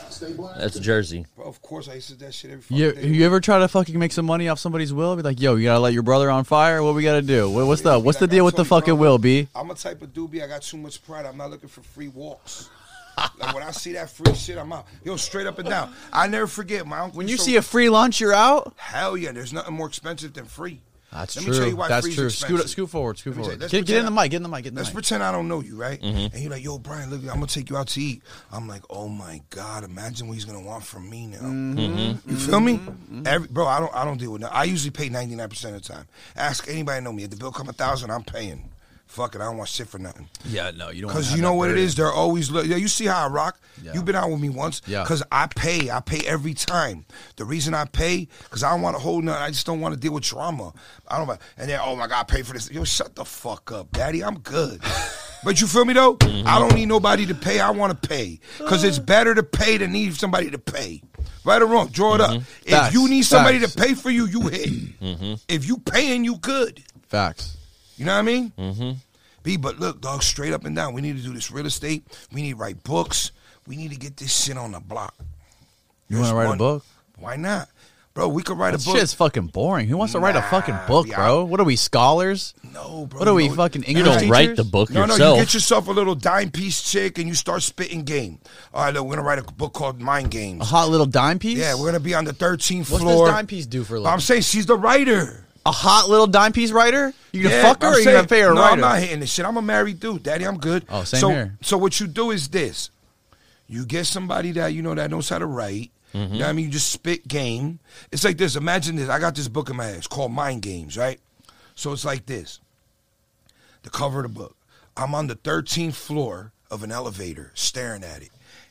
That's 0.58 0.80
Jersey. 0.80 1.26
Bro, 1.36 1.46
of 1.46 1.62
course, 1.62 1.88
I 1.90 1.96
used 1.96 2.10
to 2.10 2.16
do 2.16 2.26
that 2.26 2.34
shit 2.34 2.52
every 2.52 2.62
fucking 2.62 2.78
you, 2.78 2.92
day. 2.94 3.08
you 3.08 3.26
ever 3.26 3.40
try 3.40 3.60
to 3.60 3.68
fucking 3.68 3.98
make 3.98 4.12
some 4.12 4.26
money 4.26 4.48
off 4.48 4.60
somebody's 4.60 4.94
will? 4.94 5.16
Be 5.16 5.22
like, 5.22 5.40
yo, 5.42 5.56
you 5.56 5.66
gotta 5.66 5.80
let 5.80 5.94
your 5.94 6.04
brother 6.04 6.30
on 6.30 6.44
fire? 6.44 6.82
What 6.84 6.96
we 6.96 7.04
gotta 7.04 7.22
do? 7.22 7.50
What- 7.50 7.68
What's 7.68 7.82
the 7.82 8.00
what's 8.00 8.18
the 8.20 8.26
Like 8.26 8.32
I 8.32 8.36
deal 8.36 8.46
with 8.46 8.54
the 8.56 8.64
told 8.64 8.66
you, 8.68 8.70
fucking 8.70 8.94
bro, 8.96 9.02
will, 9.12 9.18
B? 9.18 9.48
I'm 9.56 9.70
a 9.72 9.76
type 9.76 10.02
of 10.02 10.14
doobie. 10.14 10.44
I 10.44 10.48
got 10.48 10.62
too 10.62 10.78
much 10.78 11.04
pride. 11.04 11.26
I'm 11.26 11.38
not 11.38 11.50
looking 11.52 11.70
for 11.70 11.82
free 11.82 12.08
walks. 12.10 12.70
like 13.38 13.54
when 13.54 13.64
I 13.64 13.72
see 13.72 13.94
that 13.94 14.10
free 14.10 14.34
shit, 14.34 14.58
I'm 14.58 14.74
out. 14.74 14.88
Yo, 15.04 15.16
straight 15.18 15.46
up 15.48 15.60
and 15.60 15.70
down. 15.70 15.94
I 16.12 16.28
never 16.28 16.48
forget 16.48 16.86
my 16.88 17.00
uncle. 17.00 17.18
When 17.18 17.28
you 17.28 17.34
used 17.34 17.44
see 17.44 17.56
a 17.58 17.62
free 17.62 17.90
lunch, 17.90 18.20
you're 18.20 18.34
out. 18.34 18.74
hell 18.78 19.16
yeah, 19.18 19.32
there's 19.32 19.54
nothing 19.54 19.76
more 19.76 19.88
expensive 19.88 20.34
than 20.34 20.46
free. 20.46 20.82
That's 21.14 21.36
Let 21.36 21.46
true. 21.46 21.54
me 21.54 21.60
tell 21.60 21.68
you 21.70 21.76
why 21.76 21.88
That's 21.90 22.14
true. 22.16 22.30
Scoot, 22.30 22.68
scoot 22.70 22.90
forward. 22.90 23.18
Scoot 23.20 23.36
you- 23.36 23.44
forward. 23.44 23.60
Get, 23.70 23.86
get 23.86 23.98
in 23.98 24.06
the 24.06 24.12
mic. 24.12 24.32
Get 24.32 24.38
in 24.38 24.44
the 24.44 24.50
mic. 24.50 24.64
Get 24.64 24.70
in 24.70 24.76
the 24.76 24.82
Let's 24.82 24.90
mic. 24.90 24.96
pretend 24.96 25.22
I 25.24 25.32
don't 25.32 25.48
know 25.48 25.60
you, 25.62 25.76
right? 25.76 26.02
And 26.02 26.34
you're 26.34 26.52
like, 26.52 26.64
yo, 26.64 26.80
Brian, 26.80 27.10
look, 27.12 27.22
I'm 27.22 27.36
gonna 27.36 27.48
take 27.48 27.70
you 27.70 27.78
out 27.78 27.88
to 27.90 28.02
eat. 28.02 28.24
I'm 28.52 28.68
like, 28.68 28.82
oh 28.90 29.08
my 29.08 29.42
god, 29.52 29.84
imagine 29.84 30.28
what 30.28 30.34
he's 30.34 30.46
gonna 30.46 30.62
want 30.62 30.84
from 30.84 31.10
me 31.10 31.28
now. 31.28 31.38
Mm-hmm. 31.40 32.30
You 32.30 32.36
feel 32.38 32.60
me? 32.60 32.80
Every, 33.26 33.48
bro, 33.48 33.68
I 33.68 33.80
don't, 33.80 33.94
I 33.96 34.04
don't 34.06 34.18
deal 34.18 34.32
with 34.32 34.42
that. 34.42 34.54
I 34.56 34.64
usually 34.64 34.92
pay 34.92 35.10
99 35.10 35.50
percent 35.50 35.76
of 35.76 35.84
the 35.84 35.94
time. 35.94 36.06
Ask 36.36 36.68
anybody 36.68 37.04
know 37.04 37.12
me. 37.14 37.24
If 37.24 37.30
the 37.30 37.36
bill 37.38 37.52
come 37.52 37.70
a 37.70 37.74
thousand, 37.74 38.10
I'm 38.12 38.24
paying. 38.24 38.70
Fuck 39.14 39.36
it, 39.36 39.42
I 39.42 39.44
don't 39.44 39.58
want 39.58 39.70
shit 39.70 39.88
for 39.88 40.00
nothing. 40.00 40.28
Yeah, 40.44 40.72
no, 40.72 40.90
you 40.90 41.04
don't. 41.04 41.10
Because 41.10 41.36
you 41.36 41.44
know 41.44 41.54
what 41.54 41.70
it 41.70 41.78
is? 41.78 41.94
They're 41.94 42.12
always 42.12 42.50
look. 42.50 42.66
Yeah, 42.66 42.78
you 42.78 42.88
see 42.88 43.06
how 43.06 43.26
I 43.26 43.30
rock. 43.30 43.60
Yeah. 43.80 43.94
You've 43.94 44.06
been 44.06 44.16
out 44.16 44.32
with 44.32 44.40
me 44.40 44.50
once. 44.50 44.82
Yeah. 44.88 45.04
Because 45.04 45.22
I 45.32 45.46
pay. 45.46 45.92
I 45.92 46.00
pay 46.00 46.26
every 46.26 46.56
time. 46.56 47.06
The 47.36 47.46
reason 47.46 47.76
I 47.76 47.86
pay 47.86 48.28
because 48.42 48.64
I 48.64 48.72
don't 48.72 48.82
want 48.82 48.96
to 48.96 49.00
hold 49.00 49.24
nothing. 49.24 49.44
I 49.44 49.50
just 49.50 49.68
don't 49.68 49.82
want 49.82 49.94
to 49.94 50.00
deal 50.00 50.14
with 50.14 50.24
drama. 50.24 50.74
I 51.08 51.24
don't. 51.24 51.30
And 51.60 51.70
then 51.70 51.80
oh 51.80 51.96
my 51.96 52.08
god, 52.08 52.22
I 52.22 52.24
pay 52.24 52.42
for 52.42 52.54
this. 52.54 52.72
Yo, 52.72 52.84
shut 52.86 53.14
the 53.14 53.24
fuck 53.24 53.72
up, 53.72 53.92
daddy. 53.92 54.24
I'm 54.24 54.40
good. 54.40 54.82
but 55.44 55.62
you 55.62 55.68
feel 55.68 55.86
me 55.86 55.94
though? 55.94 56.16
Mm-hmm. 56.16 56.48
I 56.48 56.58
don't 56.58 56.74
need 56.74 56.88
nobody 56.88 57.28
to 57.28 57.36
pay. 57.36 57.60
I 57.60 57.70
want 57.70 58.02
to 58.02 58.08
pay 58.10 58.40
because 58.58 58.84
it's 58.84 58.98
better 58.98 59.36
to 59.36 59.44
pay 59.44 59.78
than 59.78 59.92
need 59.92 60.16
somebody 60.16 60.50
to 60.50 60.58
pay. 60.58 61.04
Right 61.46 61.62
or 61.62 61.68
wrong? 61.68 61.90
Draw 61.90 62.16
it 62.16 62.22
up. 62.22 62.32
Mm-hmm. 62.32 62.88
If 62.88 62.94
you 62.94 63.08
need 63.08 63.26
somebody 63.26 63.60
Facts. 63.60 63.76
to 63.76 63.80
pay 63.80 63.94
for 63.94 64.10
you, 64.10 64.26
you 64.26 64.42
hit. 64.48 64.70
Mm-hmm. 65.00 65.34
If 65.48 65.68
you 65.68 65.78
paying, 65.78 66.26
you 66.26 66.38
good. 66.38 66.82
Facts. 67.10 67.58
You 67.98 68.06
know 68.06 68.14
what 68.14 68.20
I 68.20 68.24
mean? 68.24 68.52
Mm-hmm. 68.58 68.92
B, 69.44 69.58
but 69.58 69.80
look, 69.80 70.02
dog, 70.02 70.24
straight 70.24 70.54
up 70.54 70.66
and 70.66 70.76
down. 70.76 70.94
We 70.94 71.02
need 71.02 71.18
to 71.18 71.24
do 71.24 71.34
this 71.34 71.52
real 71.52 71.66
estate. 71.66 72.06
We 72.32 72.42
need 72.42 72.52
to 72.52 72.58
write 72.58 72.84
books. 72.84 73.32
We 73.68 73.76
need 73.76 73.92
to 73.92 73.98
get 73.98 74.18
this 74.18 74.36
shit 74.44 74.58
on 74.58 74.72
the 74.72 74.80
block. 74.80 75.14
You 76.10 76.18
want 76.18 76.30
to 76.30 76.36
write 76.36 76.54
a 76.54 76.58
book? 76.58 76.86
Why 77.18 77.36
not? 77.36 77.70
Bro, 78.14 78.28
we 78.28 78.44
could 78.44 78.60
write 78.60 78.72
That 78.72 78.84
a 78.84 78.86
book. 78.86 78.98
shit's 78.98 79.14
fucking 79.16 79.48
boring. 79.48 79.88
Who 79.88 79.98
wants 79.98 80.14
to 80.14 80.20
write 80.20 80.36
a 80.36 80.42
fucking 80.44 80.78
book, 80.88 81.08
bro? 81.08 81.46
What 81.46 81.60
are 81.60 81.64
we 81.64 81.76
scholars? 81.76 82.54
no, 82.72 83.08
bro. 83.08 83.18
What 83.20 83.28
are 83.28 83.32
you 83.32 83.36
we 83.36 83.50
know- 83.50 83.56
fucking 83.56 83.84
You 83.88 83.98
English 83.98 84.18
don't 84.22 84.30
write 84.30 84.42
teachers? 84.50 84.58
the 84.58 84.64
book 84.66 84.90
No, 84.92 85.06
no, 85.06 85.14
yourself. 85.14 85.38
you 85.40 85.44
get 85.46 85.54
yourself 85.56 85.88
a 85.88 85.92
little 85.92 86.14
dime 86.14 86.52
piece 86.52 86.80
chick 86.84 87.18
and 87.18 87.28
you 87.28 87.34
start 87.34 87.64
spitting 87.64 88.04
game. 88.04 88.38
All 88.72 88.84
right, 88.86 88.94
look, 88.94 89.06
we're 89.06 89.16
gonna 89.16 89.28
write 89.28 89.40
a 89.40 89.44
book 89.54 89.74
called 89.74 90.00
Mind 90.00 90.30
Games. 90.30 90.62
A 90.62 90.66
hot 90.66 90.90
little 90.90 91.08
dime 91.08 91.40
piece? 91.40 91.58
Yeah, 91.58 91.74
we're 91.74 91.88
gonna 91.88 92.00
be 92.00 92.14
on 92.14 92.26
the 92.26 92.34
13th 92.34 92.92
What's 92.92 93.02
floor. 93.04 93.26
this 93.26 93.36
dime 93.36 93.48
piece 93.48 93.66
do 93.66 93.84
for 93.84 93.96
I'm 93.98 94.04
living? 94.04 94.20
saying 94.20 94.42
she's 94.44 94.68
the 94.68 94.78
writer. 94.78 95.48
A 95.66 95.72
hot 95.72 96.10
little 96.10 96.28
dime 96.28 96.52
piece 96.52 96.72
writer? 96.72 97.14
You 97.32 97.44
gonna 97.44 97.56
Yeah, 97.56 97.62
fuck 97.62 97.82
her 97.82 97.88
I'm 97.88 97.94
or 97.94 97.98
you 97.98 98.04
saying- 98.04 98.18
gonna 98.18 98.28
pay 98.28 98.42
her 98.42 98.54
no, 98.54 98.62
writer? 98.62 98.74
I'm 98.74 98.80
not 98.82 99.00
hitting 99.00 99.22
this 99.22 99.32
shit. 99.32 99.46
I'm 99.46 99.56
a 99.58 99.62
married 99.62 100.00
dude, 100.00 100.24
daddy. 100.24 100.46
I'm 100.46 100.58
good. 100.58 100.86
Oh, 100.90 101.04
same 101.04 101.20
so, 101.22 101.30
here. 101.30 101.58
So 101.62 101.78
what 101.78 102.00
you 102.00 102.08
do 102.08 102.32
is 102.32 102.50
this: 102.50 102.90
you 103.68 103.86
get 103.86 104.06
somebody 104.06 104.52
that 104.54 104.74
you 104.74 104.82
know 104.82 104.94
that 104.96 105.10
knows 105.10 105.30
how 105.30 105.40
to 105.40 105.46
write. 105.46 105.92
Mm-hmm. 106.14 106.34
You 106.34 106.40
know 106.40 106.46
what 106.46 106.50
I 106.50 106.54
mean? 106.54 106.66
You 106.66 106.72
just 106.72 106.92
spit 106.92 107.28
game. 107.28 107.80
It's 108.12 108.24
like 108.24 108.38
this. 108.38 108.56
Imagine 108.56 108.98
this. 108.98 109.10
I 109.10 109.20
got 109.20 109.36
this 109.36 109.48
book 109.48 109.70
in 109.70 109.78
my. 109.78 109.88
It's 109.88 110.06
called 110.08 110.32
Mind 110.32 110.62
Games, 110.62 110.98
right? 110.98 111.20
So 111.76 111.92
it's 111.94 112.06
like 112.06 112.26
this. 112.26 112.60
The 113.84 113.90
cover 113.90 114.20
of 114.20 114.24
the 114.32 114.40
book. 114.40 114.56
I'm 114.96 115.16
on 115.16 115.26
the 115.28 115.36
13th 115.36 115.96
floor 115.96 116.52
of 116.70 116.84
an 116.84 116.92
elevator, 116.92 117.52
staring 117.56 118.04
at 118.04 118.22
it, 118.22 118.30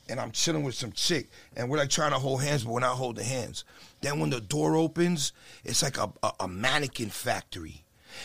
and 0.09 0.21
I'm 0.21 0.31
chilling 0.31 0.63
with 0.63 0.75
some 0.77 0.93
chick, 0.93 1.29
and 1.57 1.69
we're 1.69 1.79
like 1.79 1.91
trying 1.91 2.13
to 2.13 2.19
hold 2.19 2.43
hands, 2.43 2.63
but 2.65 2.71
we're 2.73 2.81
not 2.81 2.97
holding 2.97 3.25
hands. 3.25 3.65
Then 4.03 4.19
when 4.19 4.31
the 4.31 4.41
door 4.41 4.77
opens, 4.77 5.33
it's 5.65 5.83
like 5.83 5.97
a, 5.97 6.13
a, 6.23 6.33
a 6.41 6.49
mannequin 6.49 7.09
factory. 7.09 7.85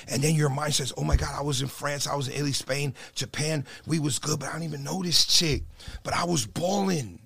And 0.10 0.22
then 0.22 0.36
your 0.36 0.49
mind 0.49 0.74
says, 0.74 0.91
"Oh 0.98 1.04
my 1.04 1.16
God, 1.16 1.34
I 1.34 1.41
was 1.41 1.62
in 1.62 1.70
France, 1.70 2.08
I 2.08 2.16
was 2.16 2.28
in 2.28 2.34
Italy, 2.34 2.52
Spain, 2.52 2.94
Japan. 3.16 3.66
We 3.86 3.99
was 3.99 4.20
good, 4.20 4.40
but 4.40 4.49
I 4.49 4.54
don't 4.54 4.64
even 4.64 4.84
know 4.84 5.02
this 5.02 5.26
chick. 5.26 5.64
But 6.04 6.14
I 6.14 6.26
was 6.26 6.45
balling. 6.45 7.22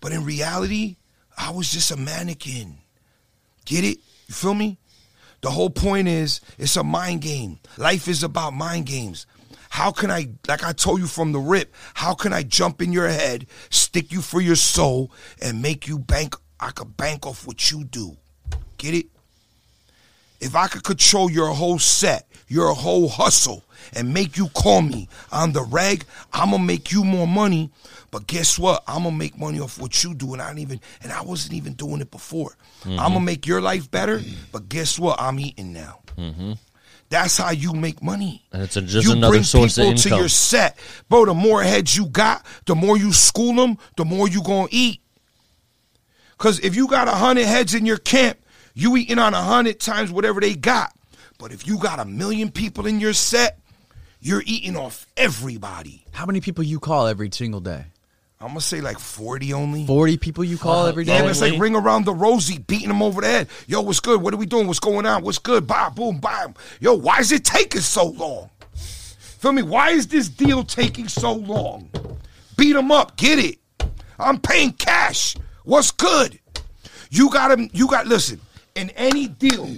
But 0.00 0.12
in 0.12 0.24
reality, 0.24 0.96
I 1.36 1.50
was 1.50 1.72
just 1.72 1.90
a 1.90 1.96
mannequin. 1.96 2.78
Get 3.64 3.82
it? 3.82 3.98
You 4.28 4.34
feel 4.34 4.54
me? 4.54 4.78
The 5.40 5.50
whole 5.50 5.70
point 5.70 6.08
is 6.08 6.40
it's 6.58 6.76
a 6.76 6.84
mind 6.84 7.22
game. 7.22 7.58
Life 7.76 8.08
is 8.08 8.22
about 8.22 8.52
mind 8.52 8.86
games. 8.86 9.26
How 9.68 9.90
can 9.90 10.10
I, 10.10 10.28
like 10.48 10.64
I 10.64 10.72
told 10.72 11.00
you 11.00 11.06
from 11.06 11.32
the 11.32 11.38
rip, 11.38 11.74
how 11.94 12.14
can 12.14 12.32
I 12.32 12.42
jump 12.42 12.80
in 12.80 12.92
your 12.92 13.08
head, 13.08 13.46
stick 13.68 14.12
you 14.12 14.22
for 14.22 14.40
your 14.40 14.56
soul, 14.56 15.10
and 15.42 15.60
make 15.60 15.86
you 15.86 15.98
bank? 15.98 16.34
I 16.60 16.70
could 16.70 16.96
bank 16.96 17.26
off 17.26 17.46
what 17.46 17.70
you 17.70 17.84
do. 17.84 18.16
Get 18.78 18.94
it? 18.94 19.06
If 20.40 20.54
I 20.54 20.68
could 20.68 20.84
control 20.84 21.30
your 21.30 21.48
whole 21.48 21.78
set, 21.78 22.28
your 22.48 22.72
whole 22.74 23.08
hustle, 23.08 23.64
and 23.94 24.12
make 24.12 24.36
you 24.36 24.48
call 24.48 24.82
me 24.82 25.08
on 25.32 25.52
the 25.52 25.62
reg, 25.62 26.04
I'm 26.32 26.50
gonna 26.50 26.62
make 26.62 26.92
you 26.92 27.04
more 27.04 27.26
money. 27.26 27.70
But 28.10 28.26
guess 28.26 28.58
what? 28.58 28.82
I'm 28.86 29.04
gonna 29.04 29.16
make 29.16 29.38
money 29.38 29.60
off 29.60 29.78
what 29.80 30.04
you 30.04 30.14
do, 30.14 30.32
and 30.34 30.42
I 30.42 30.48
don't 30.48 30.58
even, 30.58 30.80
and 31.02 31.12
I 31.12 31.22
wasn't 31.22 31.54
even 31.54 31.72
doing 31.72 32.00
it 32.00 32.10
before. 32.10 32.56
Mm-hmm. 32.80 33.00
I'm 33.00 33.12
gonna 33.12 33.20
make 33.20 33.46
your 33.46 33.60
life 33.60 33.90
better. 33.90 34.20
But 34.52 34.68
guess 34.68 34.98
what? 34.98 35.20
I'm 35.20 35.38
eating 35.40 35.72
now. 35.72 36.00
Mm-hmm. 36.18 36.52
That's 37.08 37.38
how 37.38 37.50
you 37.50 37.72
make 37.72 38.02
money. 38.02 38.42
And 38.52 38.62
it's 38.62 38.76
a- 38.76 38.82
just 38.82 39.06
you 39.06 39.12
another 39.14 39.32
bring 39.34 39.44
source 39.44 39.78
of 39.78 39.84
people 39.84 39.98
to 40.02 40.08
your 40.16 40.28
set, 40.28 40.76
bro. 41.08 41.24
The 41.24 41.34
more 41.34 41.62
heads 41.62 41.96
you 41.96 42.06
got, 42.06 42.44
the 42.66 42.74
more 42.74 42.98
you 42.98 43.12
school 43.12 43.54
them, 43.54 43.78
the 43.96 44.04
more 44.04 44.28
you 44.28 44.42
gonna 44.42 44.68
eat. 44.70 45.00
Cause 46.38 46.58
if 46.60 46.76
you 46.76 46.86
got 46.88 47.08
a 47.08 47.12
hundred 47.12 47.46
heads 47.46 47.74
in 47.74 47.86
your 47.86 47.96
camp, 47.96 48.38
you 48.74 48.96
eating 48.96 49.18
on 49.18 49.32
a 49.32 49.42
hundred 49.42 49.80
times 49.80 50.10
whatever 50.10 50.40
they 50.40 50.54
got. 50.54 50.92
But 51.38 51.52
if 51.52 51.66
you 51.66 51.78
got 51.78 51.98
a 51.98 52.04
million 52.04 52.50
people 52.50 52.86
in 52.86 53.00
your 53.00 53.12
set, 53.12 53.58
you're 54.20 54.42
eating 54.44 54.76
off 54.76 55.06
everybody. 55.16 56.04
How 56.12 56.26
many 56.26 56.40
people 56.40 56.64
you 56.64 56.80
call 56.80 57.06
every 57.06 57.30
single 57.32 57.60
day? 57.60 57.86
I'm 58.38 58.48
gonna 58.48 58.60
say 58.60 58.82
like 58.82 58.98
40 58.98 59.54
only. 59.54 59.86
40 59.86 60.18
people 60.18 60.44
you 60.44 60.58
call 60.58 60.80
uh-huh. 60.80 60.88
every 60.88 61.04
day? 61.04 61.16
Yeah, 61.16 61.28
it's 61.28 61.40
like 61.40 61.58
ring 61.58 61.74
around 61.74 62.04
the 62.04 62.12
rosy, 62.12 62.58
beating 62.58 62.88
them 62.88 63.02
over 63.02 63.22
the 63.22 63.28
head. 63.28 63.48
Yo, 63.66 63.80
what's 63.80 64.00
good? 64.00 64.20
What 64.20 64.34
are 64.34 64.36
we 64.36 64.46
doing? 64.46 64.66
What's 64.66 64.78
going 64.78 65.06
on? 65.06 65.22
What's 65.22 65.38
good? 65.38 65.66
Bye, 65.66 65.88
boom, 65.88 66.18
bye. 66.18 66.52
Yo, 66.80 66.94
why 66.94 67.20
is 67.20 67.32
it 67.32 67.44
taking 67.44 67.80
so 67.80 68.08
long? 68.08 68.50
Feel 68.74 69.52
me? 69.52 69.62
Why 69.62 69.90
is 69.90 70.08
this 70.08 70.28
deal 70.28 70.64
taking 70.64 71.08
so 71.08 71.32
long? 71.32 71.90
Beat 72.56 72.72
them 72.72 72.92
up. 72.92 73.16
Get 73.16 73.38
it. 73.38 73.58
I'm 74.18 74.38
paying 74.38 74.72
cash. 74.72 75.36
What's 75.66 75.90
good? 75.90 76.38
You 77.10 77.28
gotta, 77.28 77.68
you 77.72 77.88
got, 77.88 78.06
listen, 78.06 78.40
in 78.76 78.90
any 78.90 79.26
deal, 79.26 79.68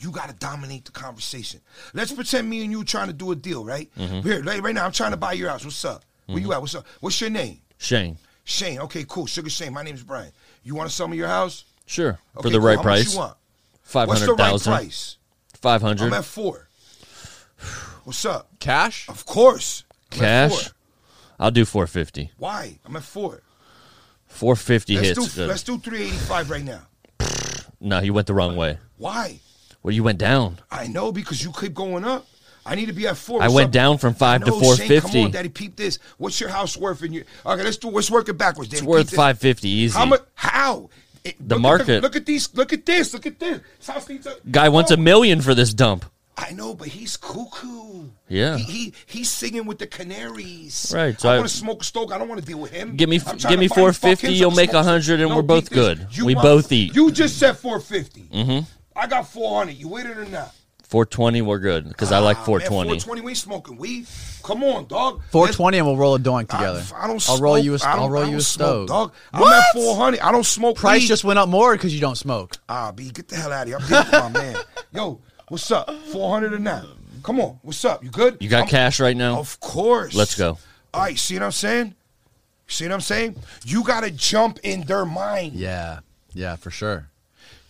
you 0.00 0.10
gotta 0.10 0.34
dominate 0.34 0.84
the 0.84 0.90
conversation. 0.90 1.60
Let's 1.94 2.10
pretend 2.10 2.50
me 2.50 2.62
and 2.64 2.72
you 2.72 2.82
trying 2.82 3.06
to 3.06 3.12
do 3.12 3.30
a 3.30 3.36
deal, 3.36 3.64
right? 3.64 3.88
Mm-hmm. 3.96 4.28
Here, 4.28 4.42
right, 4.42 4.60
right 4.60 4.74
now, 4.74 4.84
I'm 4.84 4.90
trying 4.90 5.12
to 5.12 5.16
buy 5.16 5.34
your 5.34 5.48
house. 5.48 5.64
What's 5.64 5.84
up? 5.84 6.04
Where 6.26 6.38
you 6.38 6.46
mm-hmm. 6.46 6.54
at? 6.54 6.60
What's 6.60 6.74
up? 6.74 6.86
What's 6.98 7.20
your 7.20 7.30
name? 7.30 7.60
Shane. 7.78 8.18
Shane. 8.42 8.80
Okay, 8.80 9.04
cool. 9.08 9.26
Sugar 9.26 9.48
Shane. 9.48 9.72
My 9.72 9.84
name's 9.84 10.02
Brian. 10.02 10.32
You 10.64 10.74
want 10.74 10.90
to 10.90 10.94
sell 10.94 11.06
me 11.06 11.16
your 11.16 11.28
house? 11.28 11.64
Sure. 11.86 12.18
Okay, 12.36 12.42
For 12.42 12.50
the 12.50 12.58
cool. 12.58 12.66
right 12.66 12.76
How 12.76 12.82
price. 12.82 13.12
You 13.12 13.20
want? 13.20 13.36
Five 13.82 14.08
What's 14.08 14.26
the 14.26 14.34
right 14.34 14.38
thousand. 14.38 14.72
price? 14.72 15.18
Five 15.60 15.84
I'm 15.84 16.12
at 16.12 16.24
four. 16.24 16.68
What's 18.02 18.24
up? 18.24 18.48
Cash? 18.58 19.08
Of 19.08 19.24
course. 19.24 19.84
I'm 20.12 20.18
Cash. 20.18 20.70
I'll 21.38 21.52
do 21.52 21.64
four 21.64 21.86
fifty. 21.86 22.32
Why? 22.38 22.78
I'm 22.84 22.96
at 22.96 23.04
four. 23.04 23.42
Four 24.34 24.56
fifty 24.56 24.96
Let's 24.96 25.08
hits. 25.08 25.34
do 25.36 25.46
let's 25.46 25.62
do 25.62 25.78
385 25.78 26.50
right 26.50 26.64
now. 26.64 26.80
No, 27.80 28.00
you 28.00 28.12
went 28.12 28.26
the 28.26 28.34
wrong 28.34 28.56
way. 28.56 28.78
Why? 28.96 29.38
Well, 29.82 29.94
you 29.94 30.02
went 30.02 30.18
down. 30.18 30.58
I 30.70 30.88
know 30.88 31.12
because 31.12 31.42
you 31.42 31.52
keep 31.52 31.72
going 31.72 32.04
up. 32.04 32.26
I 32.66 32.74
need 32.74 32.86
to 32.86 32.92
be 32.92 33.06
at 33.06 33.16
four. 33.16 33.40
I 33.40 33.44
What's 33.44 33.54
went 33.54 33.66
up? 33.66 33.72
down 33.72 33.98
from 33.98 34.14
five 34.14 34.42
I 34.42 34.46
to 34.46 34.52
four 34.52 34.74
fifty. 34.76 35.12
Come 35.12 35.26
on, 35.26 35.30
Daddy, 35.30 35.50
peep 35.50 35.76
this. 35.76 36.00
What's 36.18 36.40
your 36.40 36.48
house 36.48 36.76
worth? 36.76 37.02
In 37.04 37.12
your 37.12 37.24
okay, 37.46 37.62
let's 37.62 37.76
do. 37.76 37.90
Let's 37.90 38.10
work 38.10 38.28
it 38.28 38.34
backwards. 38.34 38.72
It's 38.72 38.82
worth 38.82 39.14
five 39.14 39.38
fifty 39.38 39.68
easy. 39.68 39.96
How 39.96 40.06
much? 40.06 40.22
How? 40.34 40.90
It- 41.22 41.36
The 41.38 41.54
look 41.54 41.58
at 41.58 41.62
market. 41.62 42.02
look 42.02 42.16
at 42.16 42.26
these. 42.26 42.52
Look 42.54 42.72
at 42.72 42.84
this. 42.84 43.14
Look 43.14 43.26
at 43.26 43.38
this. 43.38 43.60
House 43.86 44.10
uh, 44.10 44.34
Guy 44.50 44.68
wants 44.68 44.90
a 44.90 44.94
oh. 44.94 44.98
million 44.98 45.42
for 45.42 45.54
this 45.54 45.72
dump. 45.72 46.06
I 46.36 46.50
know, 46.50 46.74
but 46.74 46.88
he's 46.88 47.16
cuckoo. 47.16 48.08
Yeah. 48.28 48.56
he, 48.56 48.64
he 48.64 48.92
he's 49.06 49.30
singing 49.30 49.66
with 49.66 49.78
the 49.78 49.86
canaries. 49.86 50.92
Right, 50.94 51.18
so 51.20 51.28
I 51.28 51.34
I- 51.34 51.38
want 51.38 51.48
to 51.48 51.56
smoke 51.56 51.82
a 51.82 51.84
stoke. 51.84 52.12
I 52.12 52.18
don't 52.18 52.28
want 52.28 52.40
to 52.40 52.46
deal 52.46 52.58
with 52.58 52.72
him. 52.72 52.96
Give 52.96 53.08
me- 53.08 53.18
give 53.18 53.58
me 53.60 53.68
450, 53.68 54.32
you'll 54.32 54.50
make 54.50 54.70
smoke 54.70 54.84
some- 54.84 54.92
100 54.92 55.20
and 55.20 55.34
we're 55.34 55.42
both 55.42 55.70
good. 55.70 56.06
You 56.10 56.26
We 56.26 56.34
want- 56.34 56.44
both 56.44 56.72
eat. 56.72 56.94
You 56.94 57.10
just 57.12 57.38
said 57.38 57.56
four 57.56 57.78
Mm-hmm. 57.78 58.64
I 58.96 59.06
got 59.06 59.28
four 59.28 59.58
hundred. 59.58 59.76
You 59.76 59.88
with 59.88 60.06
it 60.06 60.16
or 60.16 60.24
not? 60.26 60.52
Four 60.84 61.04
twenty, 61.06 61.42
we're 61.42 61.58
good 61.58 61.88
because 61.88 62.12
I 62.12 62.18
like 62.18 62.36
Ah, 62.38 62.44
four 62.44 62.58
man, 62.58 62.68
twenty. 62.68 62.88
420. 63.00 63.20
We 63.22 63.30
ain't 63.32 63.38
smoking 63.38 63.76
weed. 63.76 64.06
Come 64.44 64.62
on, 64.62 64.86
dog. 64.86 65.22
420 65.30 65.78
and 65.78 65.86
we'll 65.86 65.96
roll 65.96 66.14
a 66.14 66.18
doink 66.20 66.48
together. 66.48 66.84
I 66.94 67.06
don't. 67.08 67.28
I'll 67.28 67.38
roll 67.40 67.58
you 67.58 67.74
a, 67.74 67.78
I 67.84 67.92
I'll 67.92 67.96
don't- 68.02 68.10
roll 68.12 68.22
I 68.22 68.26
you 68.26 68.32
don't 68.32 68.40
a 68.40 68.44
smoke, 68.44 68.88
stove. 68.88 68.88
dog. 68.88 69.12
I'm 69.32 69.42
at 69.52 69.64
four 69.72 69.96
hundred. 69.96 70.20
I 70.20 70.30
don't 70.30 70.44
smoke. 70.46 70.76
Price 70.76 71.02
weed. 71.02 71.08
just 71.08 71.24
went 71.24 71.38
up 71.40 71.48
more 71.48 71.72
because 71.74 71.92
you 71.94 72.00
don't 72.00 72.14
smoke. 72.16 72.56
Ah, 72.68 72.92
B, 72.92 73.10
get 73.10 73.26
the 73.28 73.34
hell 73.36 73.52
out 73.52 73.62
of 73.62 73.68
here. 73.68 73.78
I'm 73.80 73.86
dealing 73.88 74.04
with 74.04 74.34
my 74.34 74.40
man. 74.40 74.56
Yo, 74.94 75.20
what's 75.48 75.70
up? 75.70 75.90
400 76.12 76.52
or 76.52 76.58
not? 76.58 76.86
Come 77.22 77.40
on, 77.40 77.58
what's 77.62 77.84
up? 77.84 78.04
You 78.04 78.10
good? 78.10 78.36
You 78.40 78.48
got 78.48 78.60
I'm- 78.60 78.68
cash 78.68 79.00
right 79.00 79.16
now? 79.16 79.38
Of 79.38 79.58
course. 79.60 80.14
Let's 80.14 80.34
go. 80.34 80.58
All 80.92 81.00
right, 81.02 81.18
see 81.18 81.34
what 81.34 81.42
I'm 81.42 81.52
saying? 81.52 81.94
See 82.66 82.84
what 82.84 82.92
I'm 82.92 83.00
saying? 83.00 83.36
You 83.64 83.82
got 83.84 84.04
to 84.04 84.10
jump 84.10 84.58
in 84.62 84.82
their 84.82 85.04
mind. 85.04 85.54
Yeah. 85.54 86.00
Yeah, 86.32 86.56
for 86.56 86.70
sure. 86.70 87.08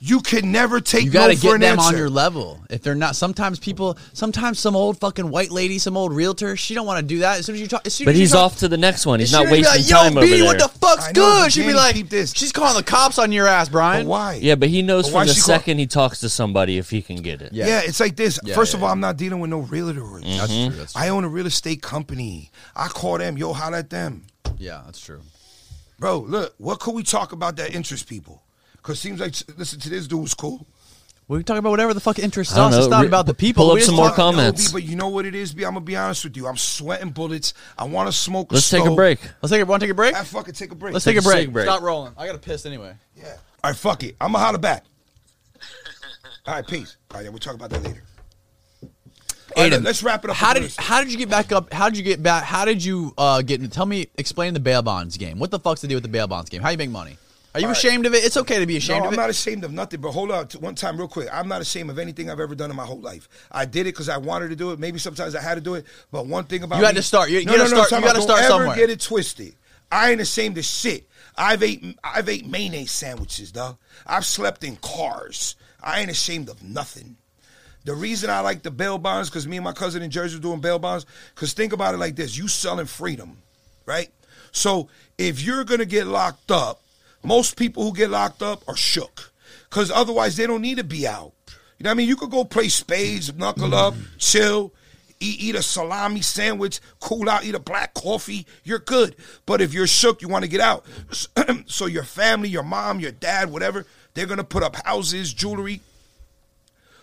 You 0.06 0.20
can 0.20 0.52
never 0.52 0.82
take 0.82 1.04
You 1.06 1.10
got 1.10 1.28
to 1.28 1.32
no 1.32 1.36
for 1.38 1.42
get 1.46 1.54
an 1.54 1.60
them 1.62 1.78
on 1.80 1.96
your 1.96 2.10
level. 2.10 2.60
If 2.68 2.82
they're 2.82 2.94
not, 2.94 3.16
sometimes 3.16 3.58
people, 3.58 3.96
sometimes 4.12 4.58
some 4.58 4.76
old 4.76 5.00
fucking 5.00 5.30
white 5.30 5.50
lady, 5.50 5.78
some 5.78 5.96
old 5.96 6.12
realtor, 6.14 6.58
she 6.58 6.74
don't 6.74 6.84
want 6.84 7.00
to 7.00 7.06
do 7.06 7.20
that. 7.20 7.38
As 7.38 7.46
soon 7.46 7.54
as 7.54 7.62
you 7.62 7.68
talk, 7.68 7.86
as 7.86 7.94
soon 7.94 8.04
But 8.04 8.10
as 8.12 8.18
he's 8.20 8.32
talk, 8.32 8.52
off 8.52 8.58
to 8.58 8.68
the 8.68 8.76
next 8.76 9.06
one. 9.06 9.18
He's 9.18 9.32
not 9.32 9.44
wasting 9.46 9.64
like, 9.64 9.88
Yo, 9.88 9.96
time 9.96 10.18
over 10.18 10.26
B, 10.26 10.32
there. 10.36 10.44
what 10.44 10.58
the 10.58 10.68
fuck's 10.68 11.06
know, 11.06 11.12
good? 11.14 11.44
but 11.46 11.52
She'd 11.54 11.66
be 11.66 11.72
like, 11.72 11.94
keep 11.94 12.10
this. 12.10 12.34
she's 12.34 12.52
calling 12.52 12.76
the 12.76 12.82
cops 12.82 13.18
on 13.18 13.32
your 13.32 13.46
ass, 13.46 13.70
Brian. 13.70 14.04
But 14.04 14.10
why? 14.10 14.34
yeah, 14.42 14.56
but 14.56 14.68
he 14.68 14.82
knows 14.82 15.04
But 15.06 15.12
from 15.20 15.26
the 15.28 15.32
she 15.32 15.40
call- 15.40 15.46
second 15.46 15.78
he 15.78 15.86
talks 15.86 16.20
to 16.20 16.28
somebody 16.28 16.76
if 16.76 16.90
he 16.90 17.00
can 17.00 17.16
get 17.22 17.40
it. 17.40 17.54
Yeah. 17.54 17.66
Yeah, 17.66 17.80
it's 17.84 17.98
like 17.98 18.14
this. 18.16 18.38
Yeah, 18.44 18.54
First 18.54 18.74
yeah, 18.74 18.78
of 18.80 18.82
all, 18.82 18.88
yeah. 18.90 18.92
I'm 18.92 19.00
not 19.00 19.16
dealing 19.16 19.40
with 19.40 19.48
no 19.48 19.62
realtors. 19.62 20.22
Mm-hmm. 20.22 20.36
That's 20.36 20.52
true. 20.52 20.68
That's 20.80 20.92
true. 20.92 21.02
I 21.02 21.08
own 21.08 21.24
a 21.24 21.28
real 21.28 21.46
estate 21.46 21.80
company. 21.80 22.50
I 22.76 22.88
call 22.88 23.16
them, 23.16 23.38
yo, 23.38 23.54
holla 23.54 23.78
at 23.78 23.88
them. 23.88 24.26
yeah, 24.58 24.82
that's 24.84 25.00
true. 25.00 25.22
Bro, 25.98 26.18
look, 26.28 26.54
what 26.58 26.78
could 26.80 26.94
we 26.94 27.04
talk 27.04 27.32
about 27.32 27.56
that 27.56 27.74
interests 27.74 28.04
people? 28.04 28.42
Because 28.84 29.00
seems 29.00 29.18
like, 29.18 29.34
listen 29.56 29.80
to 29.80 29.88
this 29.88 30.06
dude's 30.06 30.34
cool. 30.34 30.66
We 31.26 31.38
can 31.38 31.44
talk 31.46 31.56
about 31.56 31.70
whatever 31.70 31.94
the 31.94 32.00
fuck 32.00 32.18
interests 32.18 32.52
I 32.52 32.58
don't 32.58 32.74
us. 32.74 32.80
It's 32.80 32.88
not 32.88 33.00
Re- 33.00 33.06
about 33.08 33.24
the 33.24 33.32
people. 33.32 33.62
pull 33.64 33.70
up 33.70 33.74
We 33.76 33.80
just 33.80 33.86
some 33.86 33.96
more 33.96 34.08
talk- 34.08 34.16
comments. 34.16 34.70
No, 34.74 34.78
B, 34.78 34.82
but 34.84 34.90
you 34.90 34.94
know 34.94 35.08
what 35.08 35.24
it 35.24 35.34
is, 35.34 35.54
B? 35.54 35.64
I'm 35.64 35.72
going 35.72 35.82
to 35.82 35.86
be 35.90 35.96
honest 35.96 36.22
with 36.22 36.36
you. 36.36 36.46
I'm 36.46 36.58
sweating 36.58 37.08
bullets. 37.08 37.54
I 37.78 37.84
want 37.84 38.08
to 38.08 38.12
smoke 38.12 38.50
a 38.52 38.56
Let's 38.56 38.68
take 38.68 38.84
a 38.84 38.94
break. 38.94 39.20
Let's 39.40 39.50
take 39.50 39.62
a. 39.62 39.64
Want 39.64 39.80
to 39.80 39.86
take 39.86 39.92
a 39.92 39.94
break? 39.94 40.14
I 40.14 40.22
fucking 40.22 40.52
take 40.52 40.70
a 40.70 40.74
break. 40.74 40.92
Let's 40.92 41.06
Take 41.06 41.16
take 41.16 41.24
a 41.24 41.26
a 41.26 41.30
break. 41.32 41.44
sick 41.44 41.52
break. 41.54 41.64
Stop 41.64 41.80
rolling. 41.80 42.12
I 42.18 42.26
got 42.26 42.32
to 42.34 42.38
piss 42.38 42.66
anyway. 42.66 42.94
Yeah. 43.16 43.36
All 43.64 43.70
right, 43.70 43.76
fuck 43.76 44.02
it. 44.02 44.16
I'm 44.20 44.32
going 44.32 44.40
to 44.42 44.44
holler 44.44 44.58
back. 44.58 44.84
All 46.46 46.54
right, 46.56 46.66
peace. 46.66 46.98
All 47.10 47.16
right, 47.16 47.24
yeah, 47.24 47.30
we'll 47.30 47.38
talk 47.38 47.54
about 47.54 47.70
that 47.70 47.82
later. 47.82 48.02
All 49.56 49.62
right, 49.62 49.72
Aiden, 49.72 49.82
let's 49.82 50.02
wrap 50.02 50.24
it 50.24 50.30
up. 50.30 50.36
How 50.36 50.52
did 50.52 50.64
this. 50.64 50.76
how 50.76 51.00
did 51.00 51.10
you 51.10 51.16
get 51.16 51.30
back 51.30 51.52
up? 51.52 51.72
How 51.72 51.88
did 51.88 51.96
you 51.96 52.04
get 52.04 52.22
back? 52.22 52.44
How 52.44 52.66
did 52.66 52.84
you 52.84 53.14
uh, 53.16 53.40
get? 53.40 53.62
in- 53.62 53.70
Tell 53.70 53.86
me, 53.86 54.08
explain 54.18 54.52
the 54.52 54.60
bail 54.60 54.82
bonds 54.82 55.16
game. 55.16 55.38
What 55.38 55.50
the 55.50 55.58
fuck's 55.58 55.80
the 55.80 55.88
deal 55.88 55.96
with 55.96 56.02
the 56.02 56.08
bail 56.10 56.26
bonds 56.26 56.50
game? 56.50 56.60
How 56.60 56.68
you 56.68 56.76
make 56.76 56.90
money? 56.90 57.16
Are 57.54 57.60
you 57.60 57.66
All 57.66 57.70
right. 57.72 57.78
ashamed 57.78 58.04
of 58.06 58.14
it? 58.14 58.24
It's 58.24 58.36
okay 58.36 58.58
to 58.58 58.66
be 58.66 58.76
ashamed 58.76 59.00
no, 59.00 59.04
of 59.04 59.08
I'm 59.08 59.14
it. 59.14 59.22
not 59.22 59.30
ashamed 59.30 59.62
of 59.62 59.72
nothing. 59.72 60.00
But 60.00 60.10
hold 60.10 60.32
on, 60.32 60.48
one 60.58 60.74
time, 60.74 60.96
real 60.96 61.06
quick. 61.06 61.28
I'm 61.32 61.46
not 61.46 61.60
ashamed 61.60 61.88
of 61.88 62.00
anything 62.00 62.28
I've 62.28 62.40
ever 62.40 62.56
done 62.56 62.68
in 62.68 62.74
my 62.76 62.84
whole 62.84 63.00
life. 63.00 63.28
I 63.52 63.64
did 63.64 63.82
it 63.82 63.94
because 63.94 64.08
I 64.08 64.16
wanted 64.16 64.48
to 64.48 64.56
do 64.56 64.72
it. 64.72 64.80
Maybe 64.80 64.98
sometimes 64.98 65.36
I 65.36 65.40
had 65.40 65.54
to 65.54 65.60
do 65.60 65.74
it. 65.74 65.86
But 66.10 66.26
one 66.26 66.44
thing 66.44 66.64
about 66.64 66.80
You 66.80 66.84
had 66.84 66.96
me- 66.96 67.00
to 67.00 67.06
start. 67.06 67.30
You- 67.30 67.38
you 67.38 67.44
no, 67.46 67.56
gotta 67.56 67.70
no, 67.70 67.76
no, 67.76 67.84
start- 67.84 68.02
you 68.02 68.08
gotta 68.08 68.22
start 68.22 68.40
Don't 68.40 68.50
ever 68.50 68.58
somewhere. 68.64 68.76
get 68.76 68.90
it 68.90 69.00
twisted. 69.00 69.54
I 69.92 70.10
ain't 70.10 70.20
ashamed 70.20 70.58
of 70.58 70.64
shit. 70.64 71.08
I've 71.36 71.62
ate 71.62 71.84
I've 72.02 72.28
ate 72.28 72.46
mayonnaise 72.46 72.90
sandwiches, 72.90 73.52
dog. 73.52 73.76
I've 74.06 74.24
slept 74.26 74.64
in 74.64 74.76
cars. 74.76 75.54
I 75.80 76.00
ain't 76.00 76.10
ashamed 76.10 76.48
of 76.48 76.62
nothing. 76.62 77.16
The 77.84 77.94
reason 77.94 78.30
I 78.30 78.40
like 78.40 78.62
the 78.62 78.70
bail 78.72 78.98
bonds, 78.98 79.28
because 79.30 79.46
me 79.46 79.58
and 79.58 79.64
my 79.64 79.72
cousin 79.72 80.02
in 80.02 80.10
Jersey 80.10 80.36
were 80.36 80.42
doing 80.42 80.60
bail 80.60 80.78
bonds, 80.80 81.06
because 81.34 81.52
think 81.52 81.72
about 81.72 81.94
it 81.94 81.98
like 81.98 82.16
this 82.16 82.36
you 82.36 82.48
selling 82.48 82.86
freedom, 82.86 83.36
right? 83.86 84.10
So 84.52 84.88
if 85.18 85.40
you're 85.42 85.62
gonna 85.64 85.84
get 85.84 86.06
locked 86.06 86.50
up, 86.50 86.80
most 87.24 87.56
people 87.56 87.84
who 87.84 87.94
get 87.94 88.10
locked 88.10 88.42
up 88.42 88.62
are 88.68 88.76
shook 88.76 89.32
because 89.70 89.90
otherwise 89.90 90.36
they 90.36 90.46
don't 90.46 90.60
need 90.60 90.76
to 90.76 90.84
be 90.84 91.06
out. 91.06 91.32
You 91.78 91.84
know 91.84 91.90
what 91.90 91.94
I 91.94 91.94
mean? 91.94 92.08
You 92.08 92.16
could 92.16 92.30
go 92.30 92.44
play 92.44 92.68
spades, 92.68 93.34
knuckle 93.34 93.74
up, 93.74 93.94
chill, 94.18 94.72
eat, 95.18 95.40
eat 95.40 95.54
a 95.54 95.62
salami 95.62 96.20
sandwich, 96.20 96.80
cool 97.00 97.28
out, 97.28 97.44
eat 97.44 97.54
a 97.54 97.58
black 97.58 97.94
coffee. 97.94 98.46
You're 98.62 98.78
good. 98.78 99.16
But 99.46 99.60
if 99.60 99.72
you're 99.72 99.86
shook, 99.86 100.22
you 100.22 100.28
want 100.28 100.44
to 100.44 100.50
get 100.50 100.60
out. 100.60 100.84
so 101.66 101.86
your 101.86 102.04
family, 102.04 102.48
your 102.48 102.62
mom, 102.62 103.00
your 103.00 103.10
dad, 103.10 103.50
whatever, 103.50 103.86
they're 104.12 104.26
going 104.26 104.38
to 104.38 104.44
put 104.44 104.62
up 104.62 104.76
houses, 104.84 105.32
jewelry. 105.32 105.80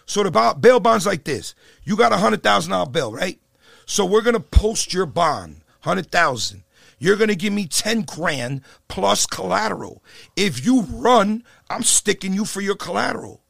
So 0.06 0.24
the 0.24 0.56
bail 0.60 0.80
bond's 0.80 1.06
like 1.06 1.24
this. 1.24 1.56
You 1.84 1.96
got 1.98 2.14
a 2.14 2.18
$100,000 2.18 2.92
bail, 2.92 3.12
right? 3.12 3.40
So 3.86 4.06
we're 4.06 4.22
going 4.22 4.36
to 4.36 4.40
post 4.40 4.94
your 4.94 5.06
bond, 5.06 5.62
100000 5.84 6.64
you're 7.02 7.16
going 7.16 7.30
to 7.30 7.36
give 7.36 7.52
me 7.52 7.66
10 7.66 8.04
grand 8.04 8.62
plus 8.88 9.26
collateral. 9.26 10.04
If 10.36 10.64
you 10.64 10.82
run, 10.82 11.44
I'm 11.68 11.82
sticking 11.82 12.32
you 12.32 12.46
for 12.46 12.62
your 12.62 12.76
collateral. 12.76 13.42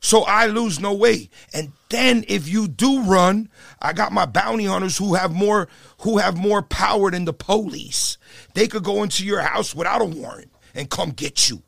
So 0.00 0.20
I 0.24 0.48
lose 0.48 0.78
no 0.78 0.92
way. 0.92 1.30
And 1.54 1.72
then 1.88 2.26
if 2.28 2.46
you 2.46 2.68
do 2.68 3.00
run, 3.04 3.48
I 3.80 3.94
got 3.94 4.12
my 4.12 4.26
bounty 4.26 4.66
hunters 4.66 4.98
who 4.98 5.14
have 5.14 5.32
more 5.32 5.66
who 6.00 6.18
have 6.18 6.36
more 6.36 6.60
power 6.60 7.10
than 7.10 7.24
the 7.24 7.32
police. 7.32 8.18
They 8.52 8.68
could 8.68 8.84
go 8.84 9.02
into 9.02 9.24
your 9.24 9.40
house 9.40 9.74
without 9.74 10.02
a 10.02 10.04
warrant 10.04 10.52
and 10.74 10.90
come 10.90 11.12
get 11.12 11.48
you. 11.48 11.62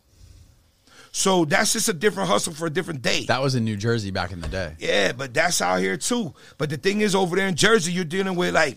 So 1.13 1.47
that's 1.47 1.73
just 1.73 1.89
a 1.89 1.95
different 1.95 2.29
hustle 2.29 2.53
for 2.53 2.67
a 2.67 2.71
different 2.71 3.01
day. 3.01 3.25
That 3.25 3.41
was 3.41 3.55
in 3.55 3.65
New 3.65 3.79
Jersey 3.79 4.11
back 4.11 4.33
in 4.33 4.43
the 4.43 4.49
day. 4.49 4.75
Yeah, 4.79 5.13
but 5.13 5.33
that's 5.33 5.63
out 5.63 5.81
here 5.81 5.97
too. 5.97 6.35
But 6.59 6.69
the 6.69 6.77
thing 6.77 7.01
is, 7.01 7.15
over 7.15 7.37
there 7.37 7.49
in 7.49 7.55
Jersey, 7.55 7.91
you're 7.91 8.05
dealing 8.05 8.37
with 8.37 8.53
like 8.53 8.77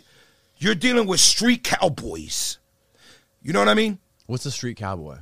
you're 0.60 0.76
dealing 0.76 1.08
with 1.08 1.20
street 1.20 1.64
cowboys. 1.64 2.60
You 3.42 3.54
know 3.54 3.60
what 3.60 3.70
I 3.70 3.74
mean? 3.74 4.00
What's 4.28 4.46
a 4.46 4.52
street 4.52 4.78
cowboy? 4.78 5.18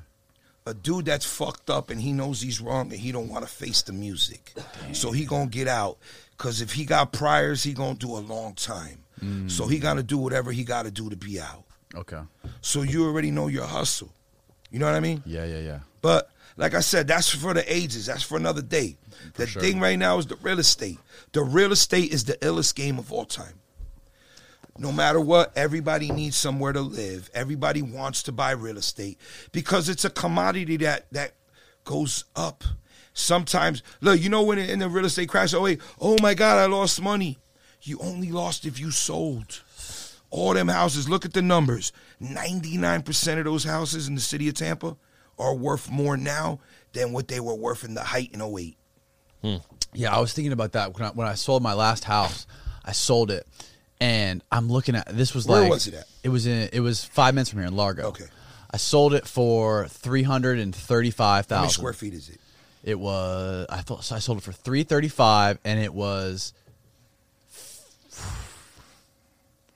A 0.66 0.74
dude 0.74 1.06
that's 1.06 1.26
fucked 1.26 1.70
up 1.70 1.90
and 1.90 2.02
he 2.02 2.12
knows 2.12 2.42
he's 2.42 2.60
wrong 2.60 2.92
and 2.92 3.00
he 3.00 3.12
don't 3.14 3.30
want 3.30 3.46
to 3.46 3.52
face 3.52 3.82
the 3.84 3.94
music, 3.94 4.54
so 4.92 5.12
he 5.12 5.26
gonna 5.26 5.48
get 5.48 5.68
out. 5.68 5.98
Cause 6.38 6.60
if 6.62 6.74
he 6.74 6.84
got 6.84 7.14
priors, 7.14 7.64
he 7.64 7.74
gonna 7.74 7.96
do 7.96 8.18
a 8.18 8.20
long 8.20 8.54
time. 8.54 8.98
Mm. 9.24 9.50
So 9.50 9.68
he 9.68 9.80
gotta 9.80 10.04
do 10.04 10.18
whatever 10.18 10.52
he 10.52 10.64
gotta 10.64 10.92
do 10.92 11.10
to 11.10 11.16
be 11.16 11.40
out. 11.40 11.64
Okay. 11.96 12.20
So 12.62 12.82
you 12.82 13.06
already 13.06 13.32
know 13.32 13.48
your 13.48 13.66
hustle. 13.66 14.12
You 14.70 14.80
know 14.80 14.86
what 14.88 14.96
I 14.96 15.00
mean? 15.00 15.24
Yeah, 15.26 15.46
yeah, 15.46 15.60
yeah. 15.60 15.80
But 16.02 16.30
like 16.58 16.74
I 16.74 16.82
said, 16.82 17.08
that's 17.08 17.30
for 17.30 17.54
the 17.54 17.74
ages. 17.74 18.08
That's 18.08 18.24
for 18.24 18.38
another 18.38 18.62
day. 18.62 18.98
The 19.36 19.48
sure. 19.48 19.62
thing 19.62 19.80
right 19.80 19.98
now 19.98 20.18
is 20.18 20.26
the 20.26 20.36
real 20.38 20.60
estate. 20.60 21.00
The 21.32 21.44
real 21.44 21.72
estate 21.72 22.12
is 22.12 22.26
the 22.26 22.34
illest 22.34 22.76
game 22.76 23.00
of 23.00 23.12
all 23.14 23.26
time. 23.26 23.54
No 24.80 24.92
matter 24.92 25.20
what, 25.20 25.52
everybody 25.58 26.12
needs 26.12 26.36
somewhere 26.36 26.74
to 26.74 26.82
live. 26.82 27.30
Everybody 27.34 27.82
wants 27.82 28.24
to 28.24 28.32
buy 28.32 28.52
real 28.52 28.78
estate 28.78 29.20
because 29.52 29.90
it's 29.90 30.06
a 30.06 30.10
commodity 30.10 30.78
that 30.78 31.12
that 31.12 31.34
goes 31.84 32.26
up. 32.36 32.64
Sometimes, 33.14 33.82
look, 34.02 34.20
you 34.20 34.30
know 34.30 34.44
when 34.44 34.60
in 34.60 34.80
the 34.80 34.90
real 34.90 35.06
estate 35.06 35.30
crash, 35.30 35.54
oh 35.54 35.64
wait, 35.64 35.82
oh 36.00 36.18
my 36.22 36.36
God, 36.36 36.58
I 36.58 36.68
lost 36.68 37.02
money. 37.02 37.40
You 37.82 37.98
only 38.00 38.32
lost 38.32 38.66
if 38.66 38.80
you 38.80 38.92
sold. 38.92 39.62
All 40.30 40.54
them 40.54 40.68
houses, 40.68 41.10
look 41.10 41.26
at 41.26 41.34
the 41.34 41.42
numbers. 41.42 41.92
99% 42.22 43.38
of 43.40 43.46
those 43.46 43.64
houses 43.64 44.08
in 44.08 44.16
the 44.16 44.22
city 44.22 44.50
of 44.50 44.56
Tampa 44.56 44.98
are 45.40 45.56
worth 45.56 45.90
more 45.90 46.18
now 46.18 46.60
than 46.94 47.14
what 47.14 47.28
they 47.28 47.40
were 47.40 47.56
worth 47.56 47.84
in 47.84 47.94
the 47.94 48.04
height 48.04 48.32
in 48.34 48.42
08. 48.42 48.78
Hmm. 49.42 49.56
Yeah, 49.94 50.16
I 50.16 50.20
was 50.20 50.34
thinking 50.34 50.52
about 50.52 50.74
that 50.74 50.94
when 50.94 51.04
I, 51.04 51.10
when 51.10 51.28
I 51.28 51.36
sold 51.36 51.64
my 51.64 51.74
last 51.74 52.04
house. 52.04 52.46
I 52.84 52.92
sold 52.92 53.32
it, 53.32 53.46
and 54.00 54.44
I'm 54.52 54.70
looking 54.70 54.96
at 54.96 55.08
this 55.08 55.34
was 55.34 55.48
Where 55.48 55.62
like 55.62 55.70
was 55.72 55.88
it 55.88 55.94
at? 55.96 56.06
It 56.24 56.30
was 56.30 56.46
in 56.48 56.70
it 56.72 56.80
was 56.80 57.04
five 57.06 57.34
minutes 57.34 57.50
from 57.50 57.60
here 57.60 57.68
in 57.68 57.76
Largo. 57.76 58.08
Okay. 58.08 58.26
I 58.70 58.78
sold 58.78 59.14
it 59.14 59.28
for 59.28 59.88
three 59.88 60.24
hundred 60.24 60.60
and 60.60 60.76
thirty 60.76 61.12
five 61.12 61.50
How 61.50 61.58
many 61.58 61.68
thousand. 61.68 61.80
square 61.80 61.94
feet 61.94 62.14
is 62.14 62.30
it? 62.30 62.40
It 62.84 63.00
was 63.00 63.66
I 63.70 63.82
thought 63.82 64.04
so 64.04 64.16
I 64.16 64.20
sold 64.20 64.38
it 64.40 64.42
for 64.42 64.52
three 64.52 64.84
thirty 64.84 65.08
five, 65.08 65.58
and 65.64 65.80
it 65.80 65.94
was 65.94 66.54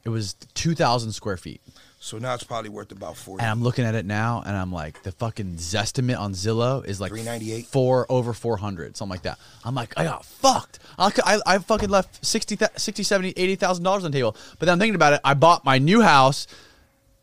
it 0.03 0.10
was 0.10 0.34
two 0.53 0.76
thousand 0.76 1.11
square 1.14 1.38
feet. 1.38 1.61
So 2.03 2.17
now 2.17 2.33
it's 2.33 2.43
probably 2.43 2.71
worth 2.71 2.91
about 2.91 3.15
40. 3.15 3.43
And 3.43 3.51
I'm 3.51 3.61
looking 3.61 3.85
at 3.85 3.93
it 3.93 4.07
now, 4.07 4.41
and 4.43 4.57
I'm 4.57 4.71
like, 4.71 5.03
the 5.03 5.11
fucking 5.11 5.57
Zestimate 5.57 6.19
on 6.19 6.33
Zillow 6.33 6.83
is 6.83 6.99
like 6.99 7.11
398? 7.11 7.67
four 7.67 8.07
over 8.09 8.33
400, 8.33 8.97
something 8.97 9.11
like 9.11 9.21
that. 9.21 9.37
I'm 9.63 9.75
like, 9.75 9.93
I 9.95 10.05
got 10.05 10.25
fucked. 10.25 10.79
I, 10.97 11.11
I, 11.23 11.39
I 11.45 11.57
fucking 11.59 11.89
left 11.89 12.25
60, 12.25 12.57
60 12.75 13.03
70, 13.03 13.33
80,000 13.37 13.83
dollars 13.83 14.03
on 14.03 14.09
the 14.09 14.17
table. 14.17 14.35
But 14.57 14.65
then 14.65 14.73
I'm 14.73 14.79
thinking 14.79 14.95
about 14.95 15.13
it. 15.13 15.21
I 15.23 15.35
bought 15.35 15.63
my 15.63 15.77
new 15.77 16.01
house. 16.01 16.47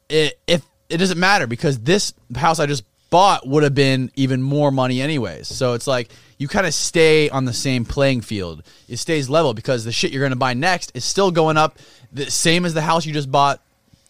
It, 0.09 0.39
if 0.47 0.65
it 0.89 0.99
doesn't 0.99 1.19
matter 1.19 1.49
because 1.49 1.81
this 1.81 2.15
house 2.37 2.61
I 2.61 2.67
just 2.67 2.85
bought 3.11 3.49
would 3.49 3.65
have 3.65 3.75
been 3.75 4.13
even 4.15 4.41
more 4.41 4.71
money 4.71 5.03
anyways. 5.03 5.49
So 5.49 5.73
it's 5.73 5.89
like 5.89 6.13
you 6.39 6.47
kind 6.47 6.69
of 6.69 6.73
stay 6.73 7.29
on 7.31 7.47
the 7.47 7.53
same 7.53 7.85
playing 7.85 8.21
field. 8.21 8.63
It 8.89 8.99
stays 8.99 9.29
level 9.29 9.55
because 9.55 9.85
the 9.85 9.93
shit 9.93 10.13
you're 10.13 10.23
going 10.23 10.31
to 10.31 10.37
buy 10.37 10.55
next 10.55 10.93
is 10.95 11.05
still 11.05 11.33
going 11.33 11.57
up 11.57 11.81
the 12.13 12.31
same 12.31 12.65
as 12.65 12.75
the 12.75 12.83
house 12.83 13.05
you 13.05 13.13
just 13.13 13.31
bought 13.31 13.61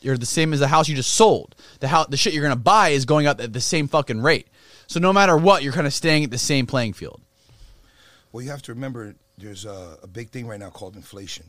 you're 0.00 0.16
the 0.16 0.26
same 0.26 0.52
as 0.52 0.60
the 0.60 0.68
house 0.68 0.88
you 0.88 0.96
just 0.96 1.12
sold. 1.14 1.54
The 1.80 1.88
house, 1.88 2.06
the 2.08 2.16
shit 2.16 2.32
you're 2.34 2.42
gonna 2.42 2.56
buy 2.56 2.90
is 2.90 3.04
going 3.04 3.26
up 3.26 3.40
at 3.40 3.52
the 3.52 3.60
same 3.60 3.88
fucking 3.88 4.20
rate. 4.20 4.48
So 4.86 5.00
no 5.00 5.12
matter 5.12 5.36
what, 5.36 5.62
you're 5.62 5.72
kind 5.72 5.86
of 5.86 5.92
staying 5.92 6.24
at 6.24 6.30
the 6.30 6.38
same 6.38 6.66
playing 6.66 6.94
field. 6.94 7.20
well, 8.32 8.42
you 8.42 8.50
have 8.50 8.62
to 8.62 8.72
remember 8.74 9.14
there's 9.36 9.64
a, 9.64 9.98
a 10.02 10.06
big 10.06 10.30
thing 10.30 10.46
right 10.46 10.58
now 10.60 10.70
called 10.70 10.96
inflation. 10.96 11.46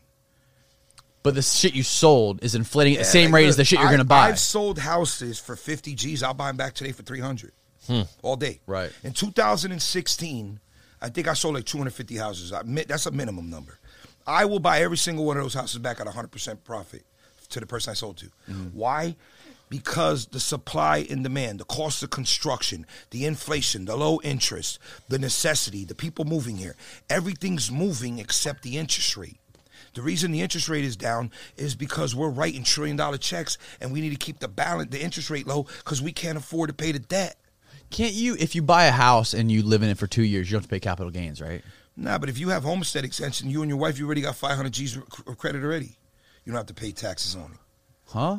But 1.21 1.35
the 1.35 1.41
shit 1.41 1.73
you 1.73 1.83
sold 1.83 2.43
is 2.43 2.55
inflating 2.55 2.93
at 2.93 2.99
the 2.99 3.05
Yeah, 3.05 3.11
same 3.11 3.31
like, 3.31 3.39
rate 3.39 3.43
look, 3.43 3.49
as 3.49 3.57
the 3.57 3.65
shit 3.65 3.79
you're 3.79 3.87
I- 3.87 3.91
gonna 3.91 4.03
buy. 4.05 4.27
I've 4.29 4.39
sold 4.39 4.79
houses 4.79 5.39
for 5.39 5.55
50 5.55 5.95
G's. 5.95 6.23
I'll 6.23 6.33
buy 6.33 6.47
them 6.47 6.57
back 6.57 6.73
today 6.73 6.91
for 6.91 7.03
300 7.03 7.51
hmm. 7.87 8.01
all 8.21 8.35
day. 8.35 8.61
Right. 8.65 8.91
In 9.03 9.13
2016, 9.13 10.59
I 11.01 11.09
think 11.09 11.27
I 11.27 11.33
sold 11.33 11.55
like 11.55 11.65
250 11.65 12.15
houses. 12.17 12.51
I 12.53 12.63
that's 12.63 13.05
a 13.05 13.11
minimum 13.11 13.49
number. 13.49 13.79
I 14.25 14.45
will 14.45 14.59
buy 14.59 14.81
every 14.81 14.97
single 14.97 15.25
one 15.25 15.37
of 15.37 15.43
those 15.43 15.53
houses 15.53 15.79
back 15.79 15.99
at 15.99 16.07
100% 16.07 16.63
profit 16.63 17.03
to 17.49 17.59
the 17.59 17.65
person 17.65 17.91
I 17.91 17.93
sold 17.93 18.17
to. 18.17 18.25
Mm-hmm. 18.25 18.67
Why? 18.73 19.15
Because 19.69 20.27
the 20.27 20.39
supply 20.39 21.05
and 21.09 21.23
demand, 21.23 21.59
the 21.59 21.65
cost 21.65 22.01
of 22.01 22.09
construction, 22.09 22.85
the 23.11 23.25
inflation, 23.25 23.85
the 23.85 23.95
low 23.95 24.19
interest, 24.23 24.79
the 25.09 25.19
necessity, 25.19 25.85
the 25.85 25.95
people 25.95 26.25
moving 26.25 26.57
here, 26.57 26.75
everything's 27.09 27.71
moving 27.71 28.17
except 28.17 28.63
the 28.63 28.77
interest 28.77 29.15
rate. 29.15 29.37
The 29.93 30.01
reason 30.01 30.31
the 30.31 30.41
interest 30.41 30.69
rate 30.69 30.85
is 30.85 30.95
down 30.95 31.31
is 31.57 31.75
because 31.75 32.15
we're 32.15 32.29
writing 32.29 32.63
trillion 32.63 32.97
dollar 32.97 33.17
checks 33.17 33.57
and 33.81 33.91
we 33.91 34.01
need 34.01 34.11
to 34.11 34.15
keep 34.15 34.39
the 34.39 34.47
balance, 34.47 34.91
the 34.91 35.01
interest 35.01 35.29
rate 35.29 35.47
low 35.47 35.63
because 35.63 36.01
we 36.01 36.11
can't 36.11 36.37
afford 36.37 36.69
to 36.69 36.73
pay 36.73 36.91
the 36.91 36.99
debt. 36.99 37.35
Can't 37.89 38.13
you 38.13 38.35
if 38.39 38.55
you 38.55 38.61
buy 38.61 38.85
a 38.85 38.91
house 38.91 39.33
and 39.33 39.51
you 39.51 39.63
live 39.63 39.81
in 39.81 39.89
it 39.89 39.97
for 39.97 40.07
two 40.07 40.23
years, 40.23 40.49
you 40.49 40.55
don't 40.55 40.61
have 40.61 40.69
to 40.69 40.75
pay 40.75 40.79
capital 40.79 41.11
gains, 41.11 41.41
right? 41.41 41.63
Nah, 41.97 42.17
but 42.17 42.29
if 42.29 42.37
you 42.37 42.49
have 42.49 42.63
homestead 42.63 43.03
exemption, 43.03 43.49
you 43.49 43.61
and 43.61 43.69
your 43.69 43.77
wife, 43.77 43.99
you 43.99 44.05
already 44.05 44.21
got 44.21 44.35
500 44.35 44.71
G's 44.71 44.95
of 44.95 45.37
credit 45.37 45.63
already. 45.63 45.97
You 46.45 46.51
don't 46.51 46.57
have 46.57 46.67
to 46.67 46.73
pay 46.73 46.91
taxes 46.91 47.35
on 47.35 47.51
it. 47.51 47.57
Huh? 48.07 48.37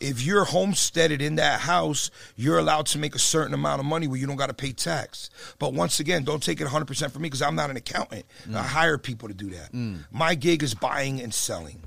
If 0.00 0.22
you're 0.22 0.44
homesteaded 0.46 1.20
in 1.20 1.34
that 1.36 1.60
house, 1.60 2.10
you're 2.34 2.58
allowed 2.58 2.86
to 2.86 2.98
make 2.98 3.14
a 3.14 3.18
certain 3.18 3.52
amount 3.52 3.80
of 3.80 3.86
money 3.86 4.08
where 4.08 4.18
you 4.18 4.26
don't 4.26 4.36
got 4.36 4.46
to 4.46 4.54
pay 4.54 4.72
tax. 4.72 5.28
But 5.58 5.74
once 5.74 6.00
again, 6.00 6.24
don't 6.24 6.42
take 6.42 6.60
it 6.60 6.66
100% 6.66 7.10
from 7.10 7.20
me 7.22 7.26
because 7.26 7.42
I'm 7.42 7.54
not 7.54 7.68
an 7.68 7.76
accountant. 7.76 8.24
Mm. 8.48 8.54
I 8.56 8.62
hire 8.62 8.96
people 8.96 9.28
to 9.28 9.34
do 9.34 9.50
that. 9.50 9.72
Mm. 9.72 10.04
My 10.10 10.34
gig 10.34 10.62
is 10.62 10.74
buying 10.74 11.20
and 11.20 11.34
selling. 11.34 11.82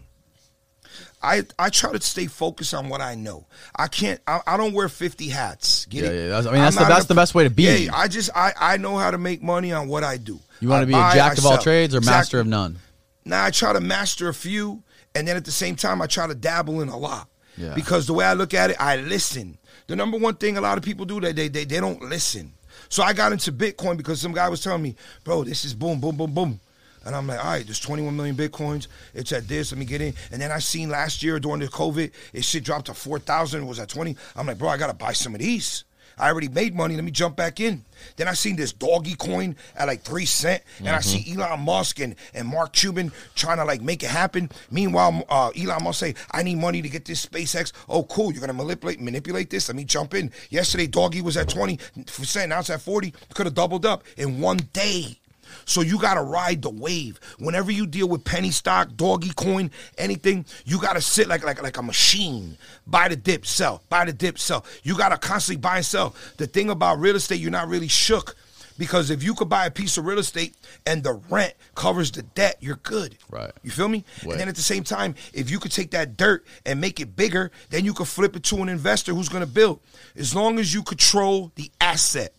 I, 1.24 1.44
I 1.58 1.70
try 1.70 1.92
to 1.92 2.02
stay 2.02 2.28
focused 2.28 2.74
on 2.74 2.88
what 2.90 3.02
I 3.02 3.16
know. 3.16 3.48
I 3.76 3.88
can't. 3.88 4.20
I, 4.28 4.42
I 4.46 4.58
don't 4.58 4.74
wear 4.74 4.90
fifty 4.90 5.30
hats. 5.30 5.86
Get 5.86 6.04
Yeah, 6.04 6.10
it? 6.12 6.30
yeah, 6.30 6.38
I 6.38 6.42
mean, 6.44 6.54
that's 6.62 6.78
I'm 6.78 6.84
the- 6.84 6.90
that's 6.94 7.06
the 7.06 7.16
best 7.16 7.34
way 7.34 7.46
to 7.46 7.50
be. 7.50 7.64
Yeah, 7.64 7.96
I 7.96 8.08
just 8.08 8.30
I, 8.36 8.52
I 8.60 8.78
know 8.78 8.98
how 8.98 9.10
to 9.10 9.18
make 9.18 9.42
money 9.42 9.72
on 9.72 9.88
what 9.88 10.04
I 10.04 10.18
do. 10.18 10.40
You 10.60 10.68
want 10.68 10.84
to 10.84 10.86
be 10.88 10.92
buy, 10.94 11.12
a 11.12 11.16
jack 11.16 11.38
of 11.38 11.46
all 11.46 11.58
trades 11.58 11.96
or 11.96 12.02
master 12.02 12.40
of 12.42 12.46
none? 12.48 12.78
Now 13.26 13.44
I 13.46 13.52
try 13.52 13.74
to 13.74 13.80
master 13.80 14.28
a 14.30 14.34
few, 14.34 14.84
and 15.16 15.28
then 15.28 15.38
at 15.38 15.46
the 15.46 15.52
same 15.52 15.76
time 15.76 16.02
I 16.02 16.08
try 16.08 16.28
to 16.28 16.36
dabble 16.36 16.82
in 16.82 16.90
a 16.90 16.98
lot. 16.98 17.28
Yeah. 17.58 17.74
Because 17.76 18.08
the 18.08 18.14
way 18.14 18.26
I 18.26 18.34
look 18.34 18.54
at 18.54 18.72
it, 18.72 18.78
I 18.80 18.98
listen. 18.98 19.58
The 19.88 19.96
number 19.96 20.18
one 20.18 20.36
thing 20.36 20.58
a 20.58 20.62
lot 20.62 20.78
of 20.78 20.84
people 20.84 21.06
do 21.06 21.20
that 21.22 21.36
they, 21.36 21.48
they 21.48 21.66
they 21.66 21.80
don't 21.80 22.02
listen. 22.02 22.54
So 22.90 23.04
I 23.04 23.14
got 23.14 23.32
into 23.32 23.52
Bitcoin 23.52 23.98
because 23.98 24.22
some 24.22 24.34
guy 24.34 24.50
was 24.50 24.62
telling 24.62 24.82
me, 24.82 24.96
bro, 25.24 25.44
this 25.44 25.66
is 25.66 25.74
boom, 25.74 26.00
boom, 26.00 26.16
boom, 26.16 26.34
boom. 26.34 26.60
And 27.06 27.16
I'm 27.16 27.28
like, 27.28 27.40
all 27.40 27.52
right, 27.52 27.66
there's 27.66 27.80
21 27.80 28.16
million 28.16 28.36
Bitcoins. 28.36 28.88
It's 29.14 29.32
at 29.34 29.48
this. 29.48 29.72
Let 29.72 29.80
me 29.80 29.86
get 29.86 30.02
in. 30.02 30.14
And 30.32 30.42
then 30.42 30.52
I 30.52 30.60
seen 30.60 30.90
last 30.90 31.22
year 31.22 31.40
during 31.40 31.60
the 31.60 31.68
COVID, 31.68 32.12
it 32.32 32.46
shit 32.46 32.64
dropped 32.64 32.86
to 32.86 32.94
4,000. 32.94 33.62
It 33.62 33.66
was 33.66 33.80
at 33.80 33.90
20. 33.90 34.16
I'm 34.36 34.48
like, 34.48 34.58
bro, 34.58 34.70
I 34.70 34.78
got 34.78 34.88
to 34.88 34.94
buy 34.94 35.12
some 35.12 35.36
of 35.36 35.42
these. 35.42 35.84
I 36.18 36.30
already 36.30 36.50
made 36.50 36.76
money. 36.76 36.96
Let 36.96 37.04
me 37.04 37.12
jump 37.12 37.36
back 37.36 37.60
in. 37.60 37.84
Then 38.16 38.28
I 38.28 38.34
seen 38.34 38.56
this 38.56 38.74
doggy 38.74 39.16
coin 39.16 39.56
at 39.76 39.88
like 39.88 40.02
three 40.02 40.26
cent, 40.26 40.64
and 40.80 40.90
I 40.90 41.00
see 41.00 41.34
Elon 41.34 41.62
Musk 41.62 42.00
and, 42.00 42.16
and 42.34 42.48
Mark 42.48 42.74
Cuban 42.74 43.12
trying 43.36 43.58
to 43.58 43.66
like 43.66 43.82
make 43.82 44.04
it 44.04 44.10
happen. 44.10 44.50
Meanwhile, 44.72 45.24
uh, 45.30 45.52
Elon 45.56 45.84
Musk 45.84 46.00
say, 46.00 46.16
"I 46.32 46.44
need 46.44 46.58
money 46.58 46.82
to 46.82 46.90
get 46.90 47.06
this 47.06 47.26
SpaceX." 47.26 47.72
Oh, 47.88 48.04
cool! 48.04 48.32
You're 48.32 48.42
gonna 48.42 48.54
manipulate 48.54 49.00
manipulate 49.00 49.50
this. 49.50 49.70
Let 49.70 49.76
me 49.76 49.86
jump 49.86 50.14
in. 50.14 50.32
Yesterday, 50.50 50.88
doggy 50.88 51.22
was 51.22 51.38
at 51.38 51.50
twenty 51.50 51.80
percent. 52.06 52.50
Now 52.50 52.60
it's 52.60 52.70
at 52.70 52.82
forty. 52.82 53.14
Could 53.34 53.46
have 53.46 53.56
doubled 53.56 53.86
up 53.86 54.04
in 54.18 54.40
one 54.40 54.58
day. 54.74 55.20
So 55.66 55.82
you 55.82 56.00
gotta 56.00 56.22
ride 56.22 56.62
the 56.62 56.70
wave. 56.70 57.20
Whenever 57.40 57.72
you 57.72 57.86
deal 57.86 58.08
with 58.08 58.24
penny 58.24 58.52
stock, 58.52 58.96
doggy 58.96 59.32
coin, 59.36 59.72
anything, 59.98 60.46
you 60.66 60.80
gotta 60.80 61.02
sit 61.02 61.28
like 61.28 61.44
like 61.44 61.62
like 61.62 61.78
a 61.78 61.84
machine. 61.84 62.58
Buy 62.88 63.08
the 63.08 63.16
dip, 63.16 63.46
sell. 63.46 63.82
Buy 63.90 64.06
the 64.06 64.14
dip, 64.14 64.40
sell. 64.40 64.66
You 64.84 64.98
gotta 64.98 65.18
constantly 65.18 65.62
buy 65.62 65.78
and 65.78 65.86
sell. 65.86 66.16
The 66.38 66.48
thing 66.48 66.70
about 66.70 67.00
real 67.00 67.16
estate, 67.16 67.40
you're 67.40 67.52
not 67.52 67.68
really 67.68 67.88
shook. 67.88 68.36
Because 68.78 69.12
if 69.12 69.22
you 69.22 69.36
could 69.36 69.50
buy 69.50 69.68
a 69.68 69.72
piece 69.72 69.98
of 69.98 70.06
real 70.06 70.18
estate 70.18 70.56
and 70.86 71.04
the 71.04 71.14
rent 71.30 71.54
covers 71.76 72.12
the 72.12 72.24
debt, 72.24 72.58
you're 72.60 72.78
good. 72.78 73.16
Right. 73.30 73.52
You 73.62 73.70
feel 73.70 73.88
me? 73.88 74.04
Right. 74.24 74.32
And 74.32 74.40
then 74.42 74.50
at 74.50 74.56
the 74.56 74.64
same 74.64 74.84
time, 74.84 75.16
if 75.32 75.52
you 75.52 75.60
could 75.60 75.72
take 75.72 75.92
that 75.92 76.18
dirt 76.18 76.46
and 76.66 76.82
make 76.82 77.00
it 77.00 77.16
bigger, 77.16 77.52
then 77.70 77.86
you 77.86 77.94
could 77.94 78.08
flip 78.08 78.36
it 78.36 78.44
to 78.46 78.58
an 78.58 78.70
investor 78.70 79.14
who's 79.14 79.30
gonna 79.30 79.46
build. 79.46 79.80
As 80.16 80.34
long 80.34 80.58
as 80.58 80.74
you 80.74 80.82
control 80.84 81.52
the 81.56 81.70
asset. 81.80 82.34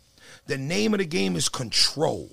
The 0.46 0.58
name 0.58 0.92
of 0.92 0.98
the 0.98 1.06
game 1.06 1.36
is 1.36 1.48
control. 1.48 2.30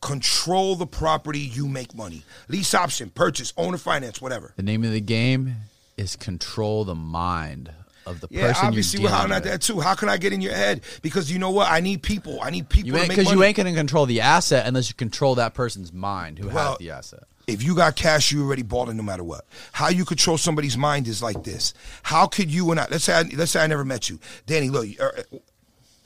Control 0.00 0.76
the 0.76 0.86
property, 0.86 1.40
you 1.40 1.66
make 1.66 1.94
money. 1.94 2.22
Lease 2.48 2.72
option, 2.74 3.10
purchase, 3.10 3.52
owner 3.56 3.78
finance, 3.78 4.20
whatever. 4.22 4.52
The 4.56 4.62
name 4.62 4.84
of 4.84 4.92
the 4.92 5.00
game 5.00 5.54
is 5.96 6.14
control 6.14 6.84
the 6.84 6.94
mind 6.94 7.72
of 8.06 8.20
the 8.20 8.28
Yeah, 8.30 8.48
person 8.48 8.66
obviously 8.68 9.00
you're 9.00 9.10
we're 9.10 9.16
dealing 9.16 9.20
hollering 9.32 9.36
at 9.38 9.42
with. 9.44 9.52
that 9.52 9.62
too. 9.62 9.80
How 9.80 9.94
can 9.96 10.08
I 10.08 10.16
get 10.16 10.32
in 10.32 10.40
your 10.40 10.54
head? 10.54 10.82
Because 11.02 11.30
you 11.32 11.38
know 11.40 11.50
what? 11.50 11.70
I 11.70 11.80
need 11.80 12.02
people. 12.02 12.38
I 12.40 12.50
need 12.50 12.68
people 12.68 12.86
You 12.86 12.92
to 12.94 12.98
ain't 13.00 13.08
make 13.08 13.18
because 13.18 13.32
you 13.32 13.42
ain't 13.42 13.56
gonna 13.56 13.74
control 13.74 14.06
the 14.06 14.20
asset 14.20 14.66
unless 14.66 14.88
you 14.88 14.94
control 14.94 15.34
that 15.34 15.54
person's 15.54 15.92
mind 15.92 16.38
who 16.38 16.46
Well, 16.48 16.70
has 16.70 16.78
the 16.78 16.90
asset. 16.90 17.24
if 17.48 17.62
you 17.64 17.74
got 17.74 17.96
cash, 17.96 18.30
you 18.30 18.44
already 18.46 18.62
bought 18.62 18.88
it 18.88 18.94
no 18.94 19.02
matter 19.02 19.24
what. 19.24 19.44
How 19.72 19.88
you 19.88 20.04
control 20.04 20.38
somebody's 20.38 20.76
mind 20.78 21.08
is 21.08 21.22
like 21.22 21.42
this. 21.42 21.74
How 22.04 22.26
could 22.28 22.50
you 22.50 22.70
and 22.70 22.78
I? 22.78 22.86
Let's 22.88 23.04
say 23.04 23.14
I, 23.14 23.22
let's 23.36 23.50
say 23.50 23.60
I 23.62 23.66
never 23.66 23.84
met 23.84 24.08
you, 24.08 24.20
Danny. 24.46 24.70
Look, 24.70 24.86
uh, 25.00 25.10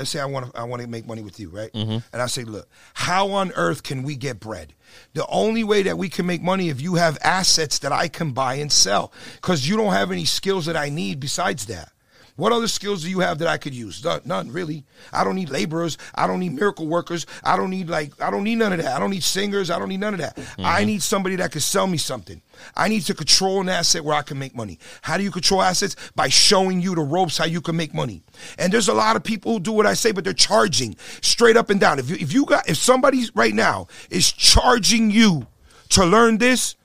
let's 0.02 0.10
say 0.10 0.18
I 0.18 0.24
want 0.24 0.52
to 0.52 0.58
I 0.58 0.64
want 0.64 0.82
to 0.82 0.88
make 0.88 1.06
money 1.06 1.22
with 1.22 1.38
you, 1.38 1.48
right? 1.48 1.72
Mm-hmm. 1.72 1.98
And 2.12 2.22
I 2.22 2.26
say, 2.26 2.42
look, 2.42 2.68
how 2.94 3.30
on 3.30 3.52
earth 3.54 3.84
can 3.84 4.02
we 4.02 4.16
get 4.16 4.40
bread? 4.40 4.74
The 5.14 5.24
only 5.28 5.62
way 5.62 5.84
that 5.84 5.96
we 5.96 6.08
can 6.08 6.26
make 6.26 6.42
money 6.42 6.70
if 6.70 6.80
you 6.80 6.96
have 6.96 7.16
assets 7.22 7.78
that 7.78 7.92
I 7.92 8.08
can 8.08 8.32
buy 8.32 8.54
and 8.54 8.70
sell, 8.72 9.12
because 9.36 9.68
you 9.68 9.76
don't 9.76 9.92
have 9.92 10.10
any 10.10 10.24
skills 10.24 10.66
that 10.66 10.76
I 10.76 10.88
need 10.88 11.20
besides 11.20 11.66
that. 11.66 11.92
What 12.36 12.52
other 12.52 12.68
skills 12.68 13.02
do 13.02 13.10
you 13.10 13.20
have 13.20 13.38
that 13.38 13.48
I 13.48 13.58
could 13.58 13.74
use? 13.74 14.02
None, 14.02 14.22
none, 14.24 14.50
really. 14.50 14.84
I 15.12 15.22
don't 15.22 15.34
need 15.34 15.50
laborers. 15.50 15.98
I 16.14 16.26
don't 16.26 16.40
need 16.40 16.54
miracle 16.54 16.86
workers. 16.86 17.26
I 17.44 17.56
don't 17.56 17.68
need 17.68 17.90
like 17.90 18.20
I 18.22 18.30
don't 18.30 18.44
need 18.44 18.56
none 18.56 18.72
of 18.72 18.82
that. 18.82 18.96
I 18.96 18.98
don't 18.98 19.10
need 19.10 19.22
singers. 19.22 19.70
I 19.70 19.78
don't 19.78 19.90
need 19.90 20.00
none 20.00 20.14
of 20.14 20.20
that. 20.20 20.36
Mm-hmm. 20.36 20.62
I 20.64 20.84
need 20.84 21.02
somebody 21.02 21.36
that 21.36 21.52
can 21.52 21.60
sell 21.60 21.86
me 21.86 21.98
something. 21.98 22.40
I 22.74 22.88
need 22.88 23.02
to 23.02 23.14
control 23.14 23.60
an 23.60 23.68
asset 23.68 24.02
where 24.02 24.16
I 24.16 24.22
can 24.22 24.38
make 24.38 24.56
money. 24.56 24.78
How 25.02 25.18
do 25.18 25.24
you 25.24 25.30
control 25.30 25.60
assets? 25.60 25.94
By 26.14 26.28
showing 26.28 26.80
you 26.80 26.94
the 26.94 27.02
ropes 27.02 27.36
how 27.36 27.44
you 27.44 27.60
can 27.60 27.76
make 27.76 27.92
money. 27.92 28.22
And 28.58 28.72
there's 28.72 28.88
a 28.88 28.94
lot 28.94 29.16
of 29.16 29.22
people 29.22 29.52
who 29.52 29.60
do 29.60 29.72
what 29.72 29.86
I 29.86 29.94
say, 29.94 30.12
but 30.12 30.24
they're 30.24 30.32
charging 30.32 30.96
straight 31.20 31.56
up 31.56 31.68
and 31.68 31.78
down. 31.78 31.98
If 31.98 32.08
you 32.08 32.16
if 32.16 32.32
you 32.32 32.46
got 32.46 32.68
if 32.68 32.78
somebody 32.78 33.24
right 33.34 33.54
now 33.54 33.88
is 34.10 34.32
charging 34.32 35.10
you 35.10 35.46
to 35.90 36.06
learn 36.06 36.38
this, 36.38 36.76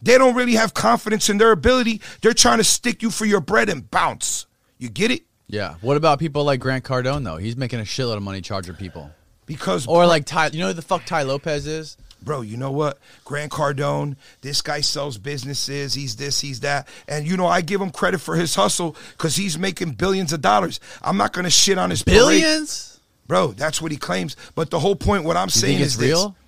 they 0.00 0.16
don't 0.16 0.34
really 0.34 0.54
have 0.54 0.72
confidence 0.72 1.28
in 1.28 1.38
their 1.38 1.52
ability. 1.52 2.00
They're 2.22 2.32
trying 2.32 2.58
to 2.58 2.64
stick 2.64 3.02
you 3.02 3.10
for 3.10 3.26
your 3.26 3.40
bread 3.40 3.68
and 3.68 3.90
bounce. 3.90 4.46
You 4.78 4.88
get 4.88 5.10
it? 5.10 5.22
Yeah. 5.46 5.74
What 5.80 5.96
about 5.96 6.18
people 6.18 6.44
like 6.44 6.60
Grant 6.60 6.84
Cardone 6.84 7.24
though? 7.24 7.36
He's 7.36 7.56
making 7.56 7.80
a 7.80 7.84
shitload 7.84 8.16
of 8.16 8.22
money 8.22 8.40
charging 8.40 8.74
people. 8.74 9.10
Because 9.46 9.86
Or 9.86 10.06
like 10.06 10.26
Ty, 10.26 10.48
you 10.48 10.60
know 10.60 10.68
who 10.68 10.72
the 10.74 10.82
fuck 10.82 11.04
Tai 11.06 11.22
Lopez 11.22 11.66
is? 11.66 11.96
bro, 12.22 12.40
you 12.40 12.56
know 12.56 12.70
what? 12.70 12.98
Grant 13.24 13.52
Cardone, 13.52 14.16
this 14.40 14.62
guy 14.62 14.80
sells 14.80 15.18
businesses. 15.18 15.94
He's 15.94 16.16
this, 16.16 16.40
he's 16.40 16.60
that. 16.60 16.88
And, 17.06 17.26
you 17.26 17.36
know, 17.36 17.46
I 17.46 17.60
give 17.60 17.80
him 17.80 17.90
credit 17.90 18.18
for 18.20 18.36
his 18.36 18.54
hustle 18.54 18.96
because 19.12 19.36
he's 19.36 19.58
making 19.58 19.92
billions 19.92 20.32
of 20.32 20.40
dollars. 20.40 20.80
I'm 21.02 21.16
not 21.16 21.32
going 21.32 21.44
to 21.44 21.50
shit 21.50 21.78
on 21.78 21.90
his 21.90 22.02
parade. 22.02 22.18
Billions? 22.18 23.00
Bro, 23.26 23.52
that's 23.52 23.82
what 23.82 23.92
he 23.92 23.98
claims. 23.98 24.36
But 24.54 24.70
the 24.70 24.78
whole 24.78 24.96
point, 24.96 25.24
what 25.24 25.36
I'm 25.36 25.46
You 25.48 25.52
saying 25.52 25.80
is 25.80 25.96
real? 25.96 26.30
this. 26.30 26.38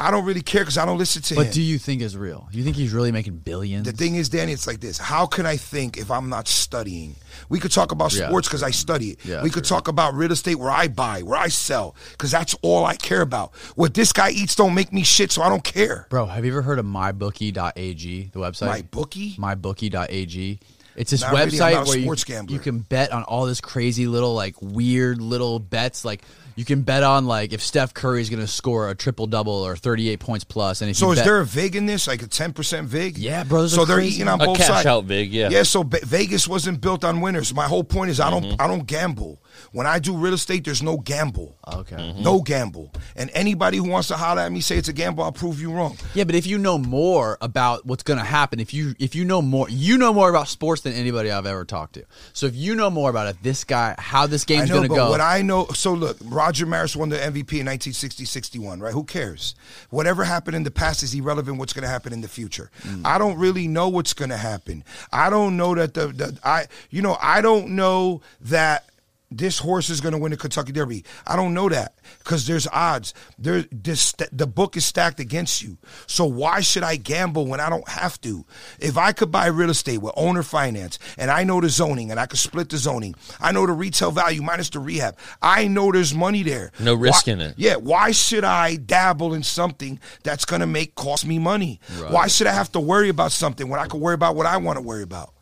I 0.00 0.12
don't 0.12 0.24
really 0.24 0.42
care 0.42 0.62
because 0.62 0.78
I 0.78 0.86
don't 0.86 0.96
listen 0.96 1.22
to 1.22 1.34
him. 1.34 1.44
But 1.44 1.52
do 1.52 1.60
you 1.60 1.76
think 1.76 2.02
is 2.02 2.16
real? 2.16 2.48
You 2.52 2.62
think 2.62 2.76
he's 2.76 2.92
really 2.92 3.10
making 3.10 3.38
billions? 3.38 3.84
The 3.84 3.92
thing 3.92 4.14
is, 4.14 4.28
Danny, 4.28 4.52
it's 4.52 4.66
like 4.66 4.78
this. 4.78 4.96
How 4.96 5.26
can 5.26 5.44
I 5.44 5.56
think 5.56 5.96
if 5.96 6.10
I'm 6.10 6.28
not 6.28 6.46
studying? 6.46 7.16
We 7.48 7.58
could 7.58 7.72
talk 7.72 7.90
about 7.90 8.12
sports 8.12 8.46
because 8.46 8.62
I 8.62 8.70
study 8.70 9.10
it. 9.10 9.24
Yeah, 9.24 9.42
we 9.42 9.50
could 9.50 9.64
true. 9.64 9.76
talk 9.76 9.88
about 9.88 10.14
real 10.14 10.30
estate 10.30 10.54
where 10.54 10.70
I 10.70 10.86
buy, 10.86 11.22
where 11.22 11.38
I 11.38 11.48
sell, 11.48 11.96
because 12.12 12.30
that's 12.30 12.54
all 12.62 12.84
I 12.84 12.94
care 12.94 13.22
about. 13.22 13.54
What 13.74 13.94
this 13.94 14.12
guy 14.12 14.30
eats 14.30 14.54
don't 14.54 14.74
make 14.74 14.92
me 14.92 15.02
shit, 15.02 15.32
so 15.32 15.42
I 15.42 15.48
don't 15.48 15.64
care. 15.64 16.06
Bro, 16.10 16.26
have 16.26 16.44
you 16.44 16.52
ever 16.52 16.62
heard 16.62 16.78
of 16.78 16.86
mybookie.ag, 16.86 18.30
the 18.32 18.38
website? 18.38 18.66
My 18.66 18.82
bookie? 18.82 19.32
mybookie.ag. 19.32 20.60
It's 20.98 21.12
this 21.12 21.20
Not 21.20 21.32
website 21.32 21.80
a 21.80 21.84
where 21.84 21.96
you, 21.96 22.44
you 22.48 22.58
can 22.58 22.80
bet 22.80 23.12
on 23.12 23.22
all 23.22 23.46
this 23.46 23.60
crazy 23.60 24.08
little 24.08 24.34
like 24.34 24.60
weird 24.60 25.20
little 25.20 25.60
bets. 25.60 26.04
Like 26.04 26.22
you 26.58 26.64
can 26.64 26.82
bet 26.82 27.04
on 27.04 27.24
like 27.26 27.52
if 27.52 27.62
Steph 27.62 27.94
Curry 27.94 28.20
is 28.20 28.28
going 28.28 28.40
to 28.40 28.48
score 28.48 28.90
a 28.90 28.94
triple 28.96 29.28
double 29.28 29.52
or 29.52 29.76
38 29.76 30.18
points 30.18 30.44
plus. 30.44 30.80
And 30.80 30.90
if 30.90 30.96
So 30.96 31.06
you 31.06 31.12
is 31.12 31.18
bet, 31.20 31.24
there 31.24 31.38
a 31.38 31.44
vig 31.46 31.76
in 31.76 31.86
this, 31.86 32.08
like 32.08 32.20
a 32.22 32.26
ten 32.26 32.52
percent 32.52 32.88
vig? 32.88 33.16
Yeah, 33.16 33.44
bro, 33.44 33.68
So 33.68 33.84
they're 33.84 33.98
crazy. 33.98 34.16
eating 34.16 34.28
on 34.28 34.40
A 34.40 34.46
both 34.46 34.56
cash 34.58 34.66
sides. 34.66 34.86
out 34.86 35.04
vig, 35.04 35.32
yeah. 35.32 35.50
Yeah. 35.50 35.62
So 35.62 35.84
Be- 35.84 36.00
Vegas 36.04 36.48
wasn't 36.48 36.80
built 36.80 37.04
on 37.04 37.20
winners. 37.20 37.54
My 37.54 37.66
whole 37.68 37.84
point 37.84 38.10
is 38.10 38.18
I 38.18 38.28
don't 38.30 38.42
Mm-hmm. 38.44 38.60
I 38.62 38.66
don't 38.66 38.86
gamble. 38.86 39.40
When 39.72 39.86
I 39.86 39.98
do 39.98 40.16
real 40.16 40.34
estate, 40.34 40.64
there's 40.64 40.82
no 40.82 40.98
gamble. 40.98 41.56
Okay. 41.66 41.96
Mm-hmm. 41.96 42.22
No 42.22 42.40
gamble. 42.40 42.92
And 43.16 43.30
anybody 43.34 43.78
who 43.78 43.88
wants 43.88 44.08
to 44.08 44.16
holler 44.16 44.42
at 44.42 44.52
me 44.52 44.60
say 44.60 44.76
it's 44.76 44.88
a 44.88 44.92
gamble, 44.92 45.24
I'll 45.24 45.32
prove 45.32 45.60
you 45.60 45.72
wrong. 45.72 45.96
Yeah, 46.14 46.24
but 46.24 46.34
if 46.34 46.46
you 46.46 46.58
know 46.58 46.78
more 46.78 47.38
about 47.40 47.86
what's 47.86 48.02
going 48.02 48.18
to 48.18 48.24
happen, 48.24 48.60
if 48.60 48.72
you 48.72 48.94
if 48.98 49.14
you 49.14 49.24
know 49.24 49.42
more, 49.42 49.68
you 49.68 49.98
know 49.98 50.12
more 50.12 50.30
about 50.30 50.48
sports 50.48 50.82
than 50.82 50.92
anybody 50.92 51.30
I've 51.30 51.46
ever 51.46 51.64
talked 51.64 51.94
to. 51.94 52.04
So 52.32 52.46
if 52.46 52.54
you 52.54 52.74
know 52.74 52.90
more 52.90 53.10
about 53.10 53.28
it, 53.28 53.42
this 53.42 53.64
guy, 53.64 53.94
how 53.98 54.26
this 54.26 54.44
game's 54.44 54.70
going 54.70 54.82
to 54.82 54.88
go. 54.88 55.10
what 55.10 55.20
I 55.20 55.42
know. 55.42 55.66
So 55.74 55.92
look, 55.92 56.16
Roger 56.24 56.66
Maris 56.66 56.96
won 56.96 57.08
the 57.08 57.16
MVP 57.16 57.60
in 57.60 57.66
1960-61, 57.66 58.80
right? 58.80 58.92
Who 58.92 59.04
cares? 59.04 59.54
Whatever 59.90 60.24
happened 60.24 60.56
in 60.56 60.62
the 60.62 60.70
past 60.70 61.02
is 61.02 61.14
irrelevant. 61.14 61.58
What's 61.58 61.72
going 61.72 61.82
to 61.82 61.88
happen 61.88 62.12
in 62.12 62.20
the 62.20 62.28
future? 62.28 62.70
Mm. 62.82 63.02
I 63.04 63.18
don't 63.18 63.38
really 63.38 63.68
know 63.68 63.88
what's 63.88 64.14
going 64.14 64.30
to 64.30 64.36
happen. 64.36 64.84
I 65.12 65.30
don't 65.30 65.56
know 65.56 65.74
that 65.74 65.94
the, 65.94 66.08
the 66.08 66.38
I 66.44 66.66
you 66.90 67.02
know 67.02 67.16
I 67.20 67.40
don't 67.40 67.70
know 67.70 68.22
that. 68.42 68.84
This 69.30 69.58
horse 69.58 69.90
is 69.90 70.00
going 70.00 70.12
to 70.12 70.18
win 70.18 70.30
the 70.30 70.38
Kentucky 70.38 70.72
Derby. 70.72 71.04
I 71.26 71.36
don't 71.36 71.52
know 71.52 71.68
that 71.68 71.98
because 72.18 72.46
there's 72.46 72.66
odds. 72.68 73.12
There, 73.38 73.66
this, 73.70 74.14
the 74.32 74.46
book 74.46 74.74
is 74.74 74.86
stacked 74.86 75.20
against 75.20 75.62
you. 75.62 75.76
So 76.06 76.24
why 76.24 76.60
should 76.60 76.82
I 76.82 76.96
gamble 76.96 77.46
when 77.46 77.60
I 77.60 77.68
don't 77.68 77.86
have 77.88 78.18
to? 78.22 78.46
If 78.78 78.96
I 78.96 79.12
could 79.12 79.30
buy 79.30 79.46
real 79.48 79.68
estate 79.68 79.98
with 79.98 80.14
owner 80.16 80.42
finance 80.42 80.98
and 81.18 81.30
I 81.30 81.44
know 81.44 81.60
the 81.60 81.68
zoning 81.68 82.10
and 82.10 82.18
I 82.18 82.24
could 82.24 82.38
split 82.38 82.70
the 82.70 82.78
zoning, 82.78 83.14
I 83.38 83.52
know 83.52 83.66
the 83.66 83.72
retail 83.74 84.12
value 84.12 84.40
minus 84.40 84.70
the 84.70 84.78
rehab. 84.78 85.18
I 85.42 85.68
know 85.68 85.92
there's 85.92 86.14
money 86.14 86.42
there. 86.42 86.72
No 86.80 86.94
risk 86.94 87.26
Why- 87.26 87.34
in 87.34 87.40
it. 87.42 87.54
Yeah. 87.58 87.76
Why 87.76 88.12
should 88.12 88.44
I 88.44 88.76
dabble 88.76 89.34
in 89.34 89.42
something 89.42 90.00
that's 90.22 90.46
going 90.46 90.60
to 90.60 90.66
make 90.66 90.94
cost 90.94 91.26
me 91.26 91.38
money? 91.38 91.80
Why 92.08 92.28
should 92.28 92.46
I 92.46 92.52
have 92.54 92.72
to 92.72 92.80
worry 92.80 93.10
about 93.10 93.32
something 93.32 93.68
when 93.68 93.78
I 93.78 93.86
can 93.88 94.00
worry 94.00 94.14
about 94.14 94.36
what 94.36 94.46
I 94.46 94.56
want 94.56 94.78
to 94.78 94.82
worry 94.82 95.02
about? 95.02 95.34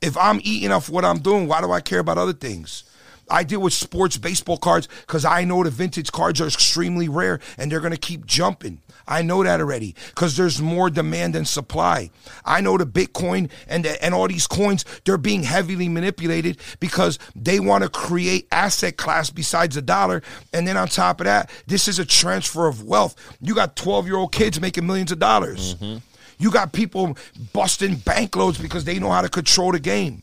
If 0.00 0.16
I'm 0.16 0.40
eating 0.44 0.70
off 0.70 0.88
what 0.88 1.04
I'm 1.04 1.18
doing, 1.18 1.48
why 1.48 1.60
do 1.60 1.72
I 1.72 1.80
care 1.80 1.98
about 1.98 2.18
other 2.18 2.32
things? 2.32 2.84
I 3.30 3.44
deal 3.44 3.60
with 3.60 3.72
sports 3.72 4.16
baseball 4.16 4.58
cards 4.58 4.88
because 5.06 5.24
I 5.24 5.44
know 5.44 5.62
the 5.62 5.70
vintage 5.70 6.12
cards 6.12 6.40
are 6.40 6.46
extremely 6.46 7.08
rare 7.08 7.40
and 7.56 7.70
they're 7.70 7.80
going 7.80 7.92
to 7.92 7.98
keep 7.98 8.26
jumping. 8.26 8.80
I 9.06 9.22
know 9.22 9.42
that 9.42 9.60
already 9.60 9.94
because 10.08 10.36
there's 10.36 10.60
more 10.60 10.90
demand 10.90 11.34
than 11.34 11.44
supply. 11.44 12.10
I 12.44 12.60
know 12.60 12.78
the 12.78 12.86
Bitcoin 12.86 13.50
and 13.68 13.84
the, 13.84 14.02
and 14.04 14.14
all 14.14 14.28
these 14.28 14.46
coins 14.46 14.84
they're 15.04 15.18
being 15.18 15.42
heavily 15.42 15.88
manipulated 15.88 16.58
because 16.80 17.18
they 17.34 17.60
want 17.60 17.84
to 17.84 17.90
create 17.90 18.46
asset 18.52 18.96
class 18.96 19.30
besides 19.30 19.74
the 19.74 19.82
dollar. 19.82 20.22
And 20.52 20.66
then 20.66 20.76
on 20.76 20.88
top 20.88 21.20
of 21.20 21.24
that, 21.24 21.50
this 21.66 21.88
is 21.88 21.98
a 21.98 22.04
transfer 22.04 22.66
of 22.66 22.84
wealth. 22.84 23.14
You 23.40 23.54
got 23.54 23.76
12 23.76 24.06
year 24.06 24.16
old 24.16 24.32
kids 24.32 24.60
making 24.60 24.86
millions 24.86 25.12
of 25.12 25.18
dollars. 25.18 25.74
Mm-hmm. 25.74 25.98
You 26.38 26.50
got 26.50 26.72
people 26.72 27.16
busting 27.52 27.96
bankloads 27.96 28.60
because 28.60 28.84
they 28.84 28.98
know 28.98 29.10
how 29.10 29.22
to 29.22 29.28
control 29.28 29.72
the 29.72 29.80
game 29.80 30.22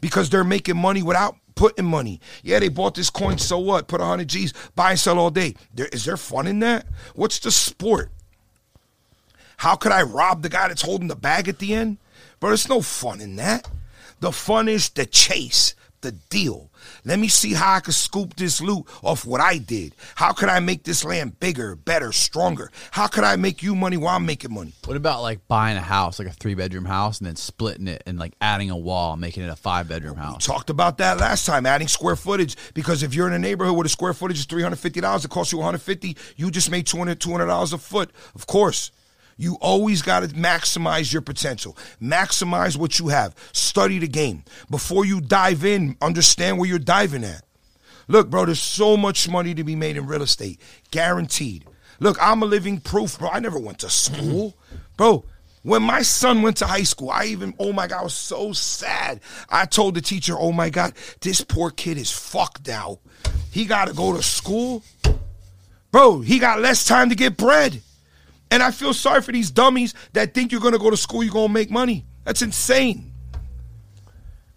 because 0.00 0.30
they're 0.30 0.44
making 0.44 0.76
money 0.76 1.02
without 1.02 1.36
putting 1.58 1.84
money. 1.84 2.20
Yeah, 2.44 2.60
they 2.60 2.68
bought 2.68 2.94
this 2.94 3.10
coin, 3.10 3.36
so 3.36 3.58
what? 3.58 3.88
Put 3.88 4.00
100 4.00 4.28
G's, 4.28 4.54
buy 4.76 4.90
and 4.90 4.98
sell 4.98 5.18
all 5.18 5.30
day. 5.30 5.56
There, 5.74 5.88
is 5.88 6.04
there 6.04 6.16
fun 6.16 6.46
in 6.46 6.60
that? 6.60 6.86
What's 7.16 7.40
the 7.40 7.50
sport? 7.50 8.10
How 9.56 9.74
could 9.74 9.90
I 9.90 10.02
rob 10.02 10.42
the 10.42 10.48
guy 10.48 10.68
that's 10.68 10.82
holding 10.82 11.08
the 11.08 11.16
bag 11.16 11.48
at 11.48 11.58
the 11.58 11.74
end? 11.74 11.98
Bro, 12.38 12.50
there's 12.50 12.68
no 12.68 12.80
fun 12.80 13.20
in 13.20 13.34
that. 13.36 13.68
The 14.20 14.30
fun 14.30 14.68
is 14.68 14.90
the 14.90 15.04
chase, 15.04 15.74
the 16.00 16.12
deal. 16.12 16.70
Let 17.04 17.18
me 17.18 17.28
see 17.28 17.54
how 17.54 17.74
I 17.74 17.80
can 17.80 17.92
scoop 17.92 18.36
this 18.36 18.60
loot 18.60 18.86
off 19.02 19.24
what 19.24 19.40
I 19.40 19.58
did. 19.58 19.94
How 20.14 20.32
could 20.32 20.48
I 20.48 20.60
make 20.60 20.84
this 20.84 21.04
land 21.04 21.38
bigger, 21.40 21.76
better, 21.76 22.12
stronger? 22.12 22.70
How 22.90 23.06
could 23.06 23.24
I 23.24 23.36
make 23.36 23.62
you 23.62 23.74
money 23.74 23.96
while 23.96 24.16
I'm 24.16 24.26
making 24.26 24.52
money? 24.52 24.72
What 24.84 24.96
about 24.96 25.22
like 25.22 25.46
buying 25.48 25.76
a 25.76 25.82
house, 25.82 26.18
like 26.18 26.28
a 26.28 26.32
three 26.32 26.54
bedroom 26.54 26.84
house, 26.84 27.18
and 27.18 27.26
then 27.26 27.36
splitting 27.36 27.88
it 27.88 28.02
and 28.06 28.18
like 28.18 28.34
adding 28.40 28.70
a 28.70 28.76
wall, 28.76 29.16
making 29.16 29.42
it 29.42 29.50
a 29.50 29.56
five 29.56 29.88
bedroom 29.88 30.16
house? 30.16 30.44
Talked 30.44 30.70
about 30.70 30.98
that 30.98 31.18
last 31.18 31.46
time, 31.46 31.66
adding 31.66 31.88
square 31.88 32.16
footage. 32.16 32.56
Because 32.74 33.02
if 33.02 33.14
you're 33.14 33.26
in 33.26 33.32
a 33.32 33.38
neighborhood 33.38 33.76
where 33.76 33.84
the 33.84 33.88
square 33.88 34.14
footage 34.14 34.38
is 34.38 34.46
$350, 34.46 35.24
it 35.24 35.30
costs 35.30 35.52
you 35.52 35.58
150, 35.58 36.16
you 36.36 36.50
just 36.50 36.70
made 36.70 36.86
$200, 36.86 37.16
$200 37.16 37.72
a 37.72 37.78
foot. 37.78 38.10
Of 38.34 38.46
course. 38.46 38.92
You 39.38 39.56
always 39.60 40.02
got 40.02 40.20
to 40.20 40.28
maximize 40.28 41.12
your 41.12 41.22
potential. 41.22 41.76
Maximize 42.02 42.76
what 42.76 42.98
you 42.98 43.08
have. 43.08 43.34
Study 43.52 43.98
the 44.00 44.08
game. 44.08 44.42
Before 44.68 45.04
you 45.04 45.20
dive 45.20 45.64
in, 45.64 45.96
understand 46.02 46.58
where 46.58 46.68
you're 46.68 46.80
diving 46.80 47.24
at. 47.24 47.44
Look, 48.08 48.30
bro, 48.30 48.46
there's 48.46 48.60
so 48.60 48.96
much 48.96 49.28
money 49.28 49.54
to 49.54 49.62
be 49.62 49.76
made 49.76 49.96
in 49.96 50.06
real 50.06 50.22
estate. 50.22 50.60
Guaranteed. 50.90 51.64
Look, 52.00 52.16
I'm 52.20 52.42
a 52.42 52.46
living 52.46 52.80
proof, 52.80 53.18
bro. 53.18 53.30
I 53.30 53.38
never 53.38 53.58
went 53.58 53.78
to 53.80 53.90
school. 53.90 54.50
Mm-hmm. 54.50 54.76
bro, 54.96 55.24
when 55.62 55.82
my 55.82 56.02
son 56.02 56.42
went 56.42 56.56
to 56.58 56.66
high 56.66 56.82
school, 56.82 57.10
I 57.10 57.26
even, 57.26 57.54
oh 57.58 57.72
my 57.72 57.86
God, 57.86 58.00
I 58.00 58.04
was 58.04 58.14
so 58.14 58.52
sad. 58.52 59.20
I 59.48 59.66
told 59.66 59.94
the 59.94 60.00
teacher, 60.00 60.34
oh 60.36 60.52
my 60.52 60.70
God, 60.70 60.94
this 61.20 61.42
poor 61.42 61.70
kid 61.70 61.98
is 61.98 62.10
fucked 62.10 62.68
out. 62.68 62.98
He 63.50 63.66
got 63.66 63.88
to 63.88 63.94
go 63.94 64.16
to 64.16 64.22
school. 64.22 64.82
Bro, 65.90 66.20
he 66.20 66.38
got 66.38 66.60
less 66.60 66.84
time 66.84 67.10
to 67.10 67.14
get 67.14 67.36
bread. 67.36 67.82
And 68.50 68.62
I 68.62 68.70
feel 68.70 68.94
sorry 68.94 69.20
for 69.22 69.32
these 69.32 69.50
dummies 69.50 69.94
that 70.12 70.34
think 70.34 70.52
you're 70.52 70.60
gonna 70.60 70.78
go 70.78 70.90
to 70.90 70.96
school, 70.96 71.22
you're 71.22 71.32
gonna 71.32 71.52
make 71.52 71.70
money. 71.70 72.06
That's 72.24 72.42
insane. 72.42 73.12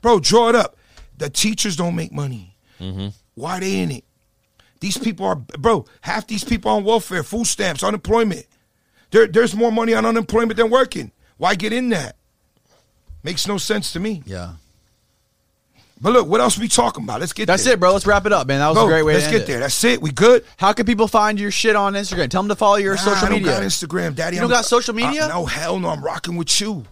Bro, 0.02 0.22
draw 0.22 0.50
it 0.50 0.56
up. 0.56 0.78
The 1.18 1.30
teachers 1.30 1.76
don't 1.76 1.96
make 1.96 2.12
money. 2.12 2.56
Mm-hmm. 2.80 3.10
Why 3.36 3.60
they 3.60 3.80
in 3.80 3.92
it? 3.92 4.04
These 4.80 4.98
people 4.98 5.28
are, 5.28 5.36
bro, 5.36 5.86
half 6.02 6.26
these 6.26 6.44
people 6.44 6.72
on 6.72 6.84
welfare, 6.84 7.22
food 7.22 7.46
stamps, 7.46 7.84
unemployment. 7.84 8.48
There, 9.12 9.28
there's 9.28 9.56
more 9.56 9.72
money 9.72 9.94
on 9.94 10.06
unemployment 10.06 10.58
than 10.58 10.72
working. 10.72 11.12
Why 11.38 11.56
get 11.56 11.72
in 11.74 11.90
that? 11.90 12.16
Makes 13.24 13.48
no 13.48 13.58
sense 13.58 13.94
to 13.94 14.00
me. 14.00 14.24
Yeah. 14.26 14.54
But 16.02 16.14
look, 16.14 16.28
what 16.28 16.42
else 16.42 16.58
we 16.58 16.68
talking 16.68 17.04
about? 17.04 17.20
Let's 17.20 17.32
get 17.34 17.46
That's 17.46 17.64
there. 17.64 17.74
it, 17.74 17.80
bro. 17.80 17.94
Let's 17.94 18.08
wrap 18.08 18.26
it 18.26 18.34
up, 18.34 18.48
man. 18.48 18.60
That 18.60 18.70
was 18.70 18.76
Bro, 18.78 18.86
a 18.86 18.88
great 18.90 19.04
way 19.04 19.14
let's 19.14 19.28
to 19.28 19.32
get 19.32 19.46
there. 19.46 19.58
it. 19.58 19.60
That's 19.62 19.84
it. 19.84 20.02
We 20.02 20.12
good? 20.12 20.44
How 20.58 20.74
can 20.74 20.88
people 20.88 21.08
find 21.08 21.40
your 21.40 21.52
shit 21.52 21.76
on 21.76 21.94
Instagram? 21.94 22.28
Tell 22.30 22.42
them 22.42 22.50
to 22.50 22.56
follow 22.56 22.78
your 22.78 22.96
Nah, 22.96 23.02
social 23.02 23.28
I 23.28 23.30
don't 23.30 23.40
media. 23.44 23.52
got 23.54 23.62
Instagram, 23.64 24.16
Daddy. 24.16 24.38
You 24.38 24.42
don't 24.42 24.52
I'm- 24.52 24.58
got 24.62 24.66
social 24.66 24.96
media? 24.96 25.26
Uh, 25.26 25.28
no, 25.28 25.46
hell 25.46 25.80
no. 25.80 25.90
I'm 25.90 26.04
rocking 26.04 26.38
with 26.38 26.60
you. 26.60 26.86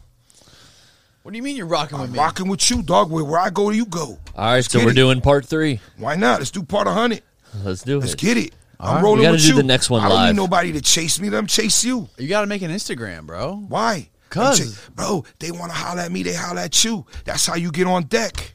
What 1.23 1.31
do 1.31 1.37
you 1.37 1.43
mean 1.43 1.55
you're 1.55 1.65
rocking 1.65 1.97
with 1.99 2.09
I'm 2.09 2.13
me? 2.13 2.19
rocking 2.19 2.47
with 2.47 2.69
you, 2.69 2.81
dog. 2.83 3.09
Where, 3.11 3.23
where 3.23 3.39
I 3.39 3.49
go, 3.49 3.71
you 3.71 3.85
go. 3.85 4.19
All 4.35 4.53
right, 4.53 4.63
so 4.63 4.79
we're 4.83 4.91
it. 4.91 4.95
doing 4.95 5.21
part 5.21 5.45
three. 5.45 5.79
Why 5.97 6.15
not? 6.15 6.39
Let's 6.39 6.51
do 6.51 6.63
part 6.63 6.87
of 6.87 6.93
hundred. 6.93 7.23
Let's 7.63 7.81
do 7.83 7.97
it. 7.97 8.01
Let's 8.01 8.15
get 8.15 8.37
it. 8.37 8.53
I'm 8.79 8.95
right. 8.95 9.03
rolling 9.03 9.19
We 9.19 9.23
gotta 9.25 9.33
with 9.33 9.41
do 9.41 9.47
you. 9.49 9.55
the 9.55 9.63
next 9.63 9.89
one 9.89 10.01
I 10.01 10.07
don't 10.07 10.17
live. 10.17 10.35
need 10.35 10.41
nobody 10.41 10.71
to 10.73 10.81
chase 10.81 11.19
me. 11.19 11.29
Let 11.29 11.37
them 11.37 11.47
chase 11.47 11.83
you. 11.83 12.07
You 12.17 12.27
got 12.27 12.41
to 12.41 12.47
make 12.47 12.61
an 12.61 12.71
Instagram, 12.71 13.25
bro. 13.25 13.55
Why? 13.67 14.09
'Cause- 14.29 14.59
Them 14.59 14.71
cha- 14.73 14.91
bro, 14.95 15.25
they 15.39 15.49
want 15.51 15.71
to 15.71 15.77
holler 15.77 16.01
at 16.01 16.11
me. 16.11 16.21
They 16.23 16.35
holler 16.35 16.61
at 16.61 16.83
you. 16.83 17.05
That's 17.25 17.45
how 17.47 17.55
you 17.55 17.71
get 17.71 17.87
on 17.87 18.03
deck. 18.03 18.53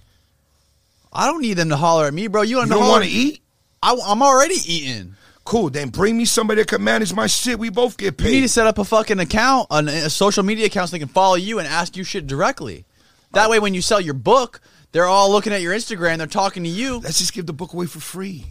I 1.15 1.27
don't 1.27 1.41
need 1.43 1.55
them 1.55 1.69
to 1.69 1.77
holler 1.77 2.07
at 2.07 2.15
me, 2.15 2.27
bro. 2.27 2.43
You, 2.43 2.61
You 2.61 2.67
don't 2.67 2.89
want 2.89 3.05
to 3.05 3.11
eat? 3.11 3.41
I, 3.83 3.97
I'm 4.07 4.23
already 4.23 4.57
eating. 4.67 5.15
Cool. 5.45 5.69
Then 5.71 5.91
bring 5.91 6.17
me 6.17 6.25
somebody 6.25 6.63
that 6.63 6.69
can 6.69 6.83
manage 6.83 7.13
my 7.13 7.27
shit. 7.27 7.59
We 7.59 7.69
both 7.69 7.97
get 7.99 8.17
paid. 8.17 8.29
You 8.29 8.35
need 8.37 8.41
to 8.43 8.49
set 8.49 8.67
up 8.67 8.79
a 8.79 8.85
fucking 8.85 9.21
account, 9.21 9.67
an- 9.71 9.89
a 9.89 10.09
social 10.11 10.43
media 10.43 10.67
account, 10.67 10.89
so 10.89 10.95
they 10.95 10.99
can 11.01 11.09
follow 11.09 11.35
you 11.37 11.59
and 11.59 11.69
ask 11.69 11.97
you 11.97 12.03
shit 12.05 12.27
directly. 12.27 12.87
That 13.33 13.51
way, 13.51 13.59
when 13.59 13.75
you 13.75 13.83
sell 13.83 14.01
your 14.01 14.15
book, 14.15 14.61
they're 14.93 15.07
all 15.07 15.31
looking 15.31 15.53
at 15.53 15.61
your 15.61 15.75
Instagram. 15.75 16.19
They're 16.19 16.27
talking 16.27 16.63
to 16.63 16.69
you. 16.69 16.99
Let's 16.99 17.19
just 17.19 17.33
give 17.35 17.47
the 17.47 17.53
book 17.53 17.73
away 17.75 17.87
for 17.87 18.01
free. 18.01 18.47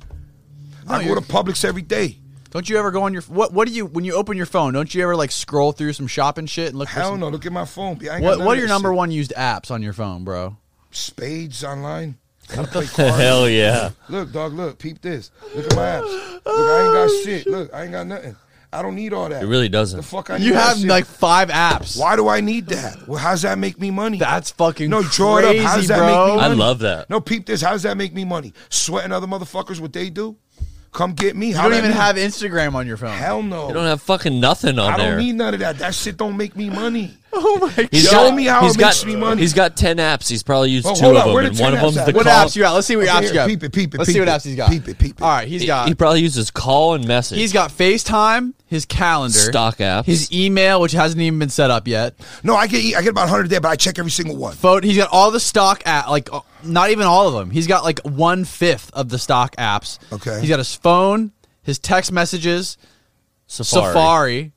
No, 0.91 0.97
I 0.97 1.03
go 1.03 1.09
you're- 1.09 1.21
to 1.21 1.27
Publix 1.27 1.65
every 1.65 1.81
day. 1.81 2.17
Don't 2.51 2.69
you 2.69 2.77
ever 2.77 2.91
go 2.91 3.03
on 3.03 3.13
your 3.13 3.21
what? 3.23 3.53
What 3.53 3.65
do 3.67 3.73
you 3.73 3.85
when 3.85 4.03
you 4.03 4.13
open 4.15 4.35
your 4.35 4.45
phone? 4.45 4.73
Don't 4.73 4.93
you 4.93 5.01
ever 5.03 5.15
like 5.15 5.31
scroll 5.31 5.71
through 5.71 5.93
some 5.93 6.07
shopping 6.07 6.47
shit 6.47 6.67
and 6.69 6.77
look? 6.77 6.89
for 6.89 6.95
Hell 6.99 7.11
some, 7.11 7.21
no, 7.21 7.29
look 7.29 7.45
at 7.45 7.51
my 7.53 7.63
phone. 7.63 7.97
I 8.09 8.15
ain't 8.15 8.23
What 8.23 8.39
What 8.39 8.57
are 8.57 8.59
your 8.59 8.67
number 8.67 8.89
shit. 8.89 8.97
one 8.97 9.09
used 9.11 9.33
apps 9.37 9.71
on 9.71 9.81
your 9.81 9.93
phone, 9.93 10.25
bro? 10.25 10.57
Spades 10.91 11.63
online. 11.63 12.17
I 12.49 12.63
play 12.63 12.85
cards. 12.87 13.15
Hell 13.15 13.47
yeah. 13.47 13.91
Look, 14.09 14.33
dog, 14.33 14.51
look, 14.53 14.77
peep 14.79 15.01
this. 15.01 15.31
Look 15.55 15.65
at 15.67 15.75
my 15.77 15.81
apps. 15.81 16.33
Look, 16.33 16.43
I 16.45 16.83
ain't 16.83 16.93
got 16.93 17.09
oh, 17.09 17.21
shit. 17.23 17.47
Look, 17.47 17.73
I 17.73 17.83
ain't 17.83 17.91
got 17.93 18.07
nothing. 18.07 18.35
I 18.73 18.81
don't 18.81 18.95
need 18.95 19.13
all 19.13 19.27
that. 19.29 19.43
It 19.43 19.47
really 19.47 19.69
doesn't. 19.69 19.97
The 19.97 20.03
fuck 20.03 20.29
I 20.29 20.37
need 20.37 20.45
You 20.47 20.53
have 20.55 20.77
shit. 20.77 20.87
like 20.87 21.05
five 21.05 21.49
apps. 21.49 21.97
Why 21.99 22.15
do 22.17 22.27
I 22.29 22.39
need 22.41 22.67
that? 22.67 23.05
Well, 23.07 23.19
how's 23.19 23.41
that 23.43 23.57
make 23.57 23.79
me 23.79 23.91
money? 23.91 24.17
That's 24.17 24.51
fucking 24.51 24.89
No, 24.89 25.01
draw 25.03 25.37
it 25.37 25.43
crazy, 25.43 25.59
up. 25.59 25.65
How's 25.71 25.87
that 25.89 25.97
bro. 25.97 26.07
make 26.07 26.15
me 26.35 26.35
money? 26.41 26.41
I 26.41 26.47
love 26.55 26.79
that. 26.79 27.09
No, 27.09 27.19
peep 27.21 27.45
this. 27.45 27.61
How's 27.61 27.83
that 27.83 27.95
make 27.97 28.13
me 28.13 28.23
money? 28.25 28.53
Sweating 28.69 29.11
other 29.13 29.27
motherfuckers 29.27 29.79
what 29.81 29.91
they 29.93 30.09
do? 30.09 30.37
Come 30.93 31.13
get 31.13 31.37
me. 31.37 31.49
You 31.49 31.55
How 31.55 31.63
don't 31.69 31.77
even 31.77 31.91
mean? 31.91 31.97
have 31.99 32.17
Instagram 32.17 32.75
on 32.75 32.85
your 32.85 32.97
phone. 32.97 33.11
Hell 33.17 33.41
no. 33.41 33.69
You 33.69 33.73
don't 33.73 33.85
have 33.85 34.01
fucking 34.01 34.41
nothing 34.41 34.77
on 34.77 34.93
I 34.93 34.97
there. 34.97 35.11
don't 35.11 35.19
need 35.19 35.35
none 35.35 35.53
of 35.53 35.61
that. 35.61 35.77
That 35.77 35.95
shit 35.95 36.17
don't 36.17 36.35
make 36.35 36.53
me 36.57 36.69
money. 36.69 37.17
oh 37.33 37.59
my 37.75 37.87
He's 37.91 38.03
Show 38.09 38.27
got- 38.27 38.35
me 38.35 38.43
how 38.43 38.61
he's 38.63 38.75
it 38.75 38.79
got, 38.79 38.87
makes 38.87 39.05
me 39.05 39.15
money. 39.15 39.41
He's 39.41 39.53
got 39.53 39.77
ten 39.77 39.97
apps. 39.97 40.27
He's 40.27 40.43
probably 40.43 40.69
used 40.71 40.85
Oh, 40.85 40.93
two 40.93 41.05
of 41.11 41.15
on. 41.15 41.33
them, 41.33 41.45
and 41.45 41.59
one 41.59 41.73
of 41.73 41.79
them's 41.79 41.93
apps 41.95 42.05
the 42.05 42.09
at? 42.09 42.15
What 42.15 42.25
call. 42.25 42.45
apps 42.45 42.55
you 42.57 42.61
got? 42.63 42.73
Let's 42.73 42.87
see 42.87 42.97
what 42.97 43.07
Okay, 43.07 43.17
apps 43.17 43.27
you 43.29 43.33
got. 43.33 43.47
peep 43.47 43.63
it, 43.63 43.71
peep 43.73 43.93
it, 43.93 43.97
Let's 43.99 44.09
peep 44.09 44.13
see 44.15 44.19
what 44.19 44.27
it. 44.27 44.31
apps 44.31 44.43
he's 44.43 44.55
got. 44.57 44.69
Peep 44.69 44.87
it, 44.89 44.97
peep 44.97 45.11
it. 45.17 45.21
All 45.21 45.29
right, 45.29 45.47
he's 45.47 45.61
He- 45.61 45.67
got 45.67 45.87
He 45.87 45.95
probably 45.95 46.21
uses 46.21 46.51
call 46.51 46.93
and 46.95 47.07
message. 47.07 47.37
he's 47.37 47.53
got 47.53 47.71
FaceTime, 47.71 48.53
his 48.71 48.85
calendar, 48.85 49.37
Stock 49.37 49.79
apps. 49.79 50.05
his 50.05 50.31
email, 50.31 50.79
which 50.79 50.93
hasn't 50.93 51.19
even 51.21 51.37
been 51.37 51.49
set 51.49 51.69
up 51.69 51.89
yet. 51.89 52.15
No, 52.41 52.55
I 52.55 52.67
get 52.67 52.95
I 52.95 53.01
get 53.01 53.09
about 53.09 53.23
100 53.23 53.47
a 53.47 53.49
day, 53.49 53.59
but 53.59 53.67
I 53.67 53.75
check 53.75 53.99
every 53.99 54.11
single 54.11 54.37
one. 54.37 54.55
Photo, 54.55 54.87
he's 54.87 54.95
got 54.95 55.09
all 55.11 55.29
the 55.29 55.41
stock 55.41 55.83
app, 55.85 56.07
like 56.07 56.31
uh, 56.31 56.39
not 56.63 56.89
even 56.89 57.05
all 57.05 57.27
of 57.27 57.33
them. 57.33 57.51
He's 57.51 57.67
got 57.67 57.83
like 57.83 57.99
one 57.99 58.45
fifth 58.45 58.89
of 58.93 59.09
the 59.09 59.19
stock 59.19 59.57
apps. 59.57 59.99
Okay. 60.13 60.39
He's 60.39 60.47
got 60.47 60.57
his 60.59 60.73
phone, 60.73 61.33
his 61.63 61.79
text 61.79 62.13
messages, 62.13 62.77
Safari. 63.45 63.87
Safari, 63.91 64.53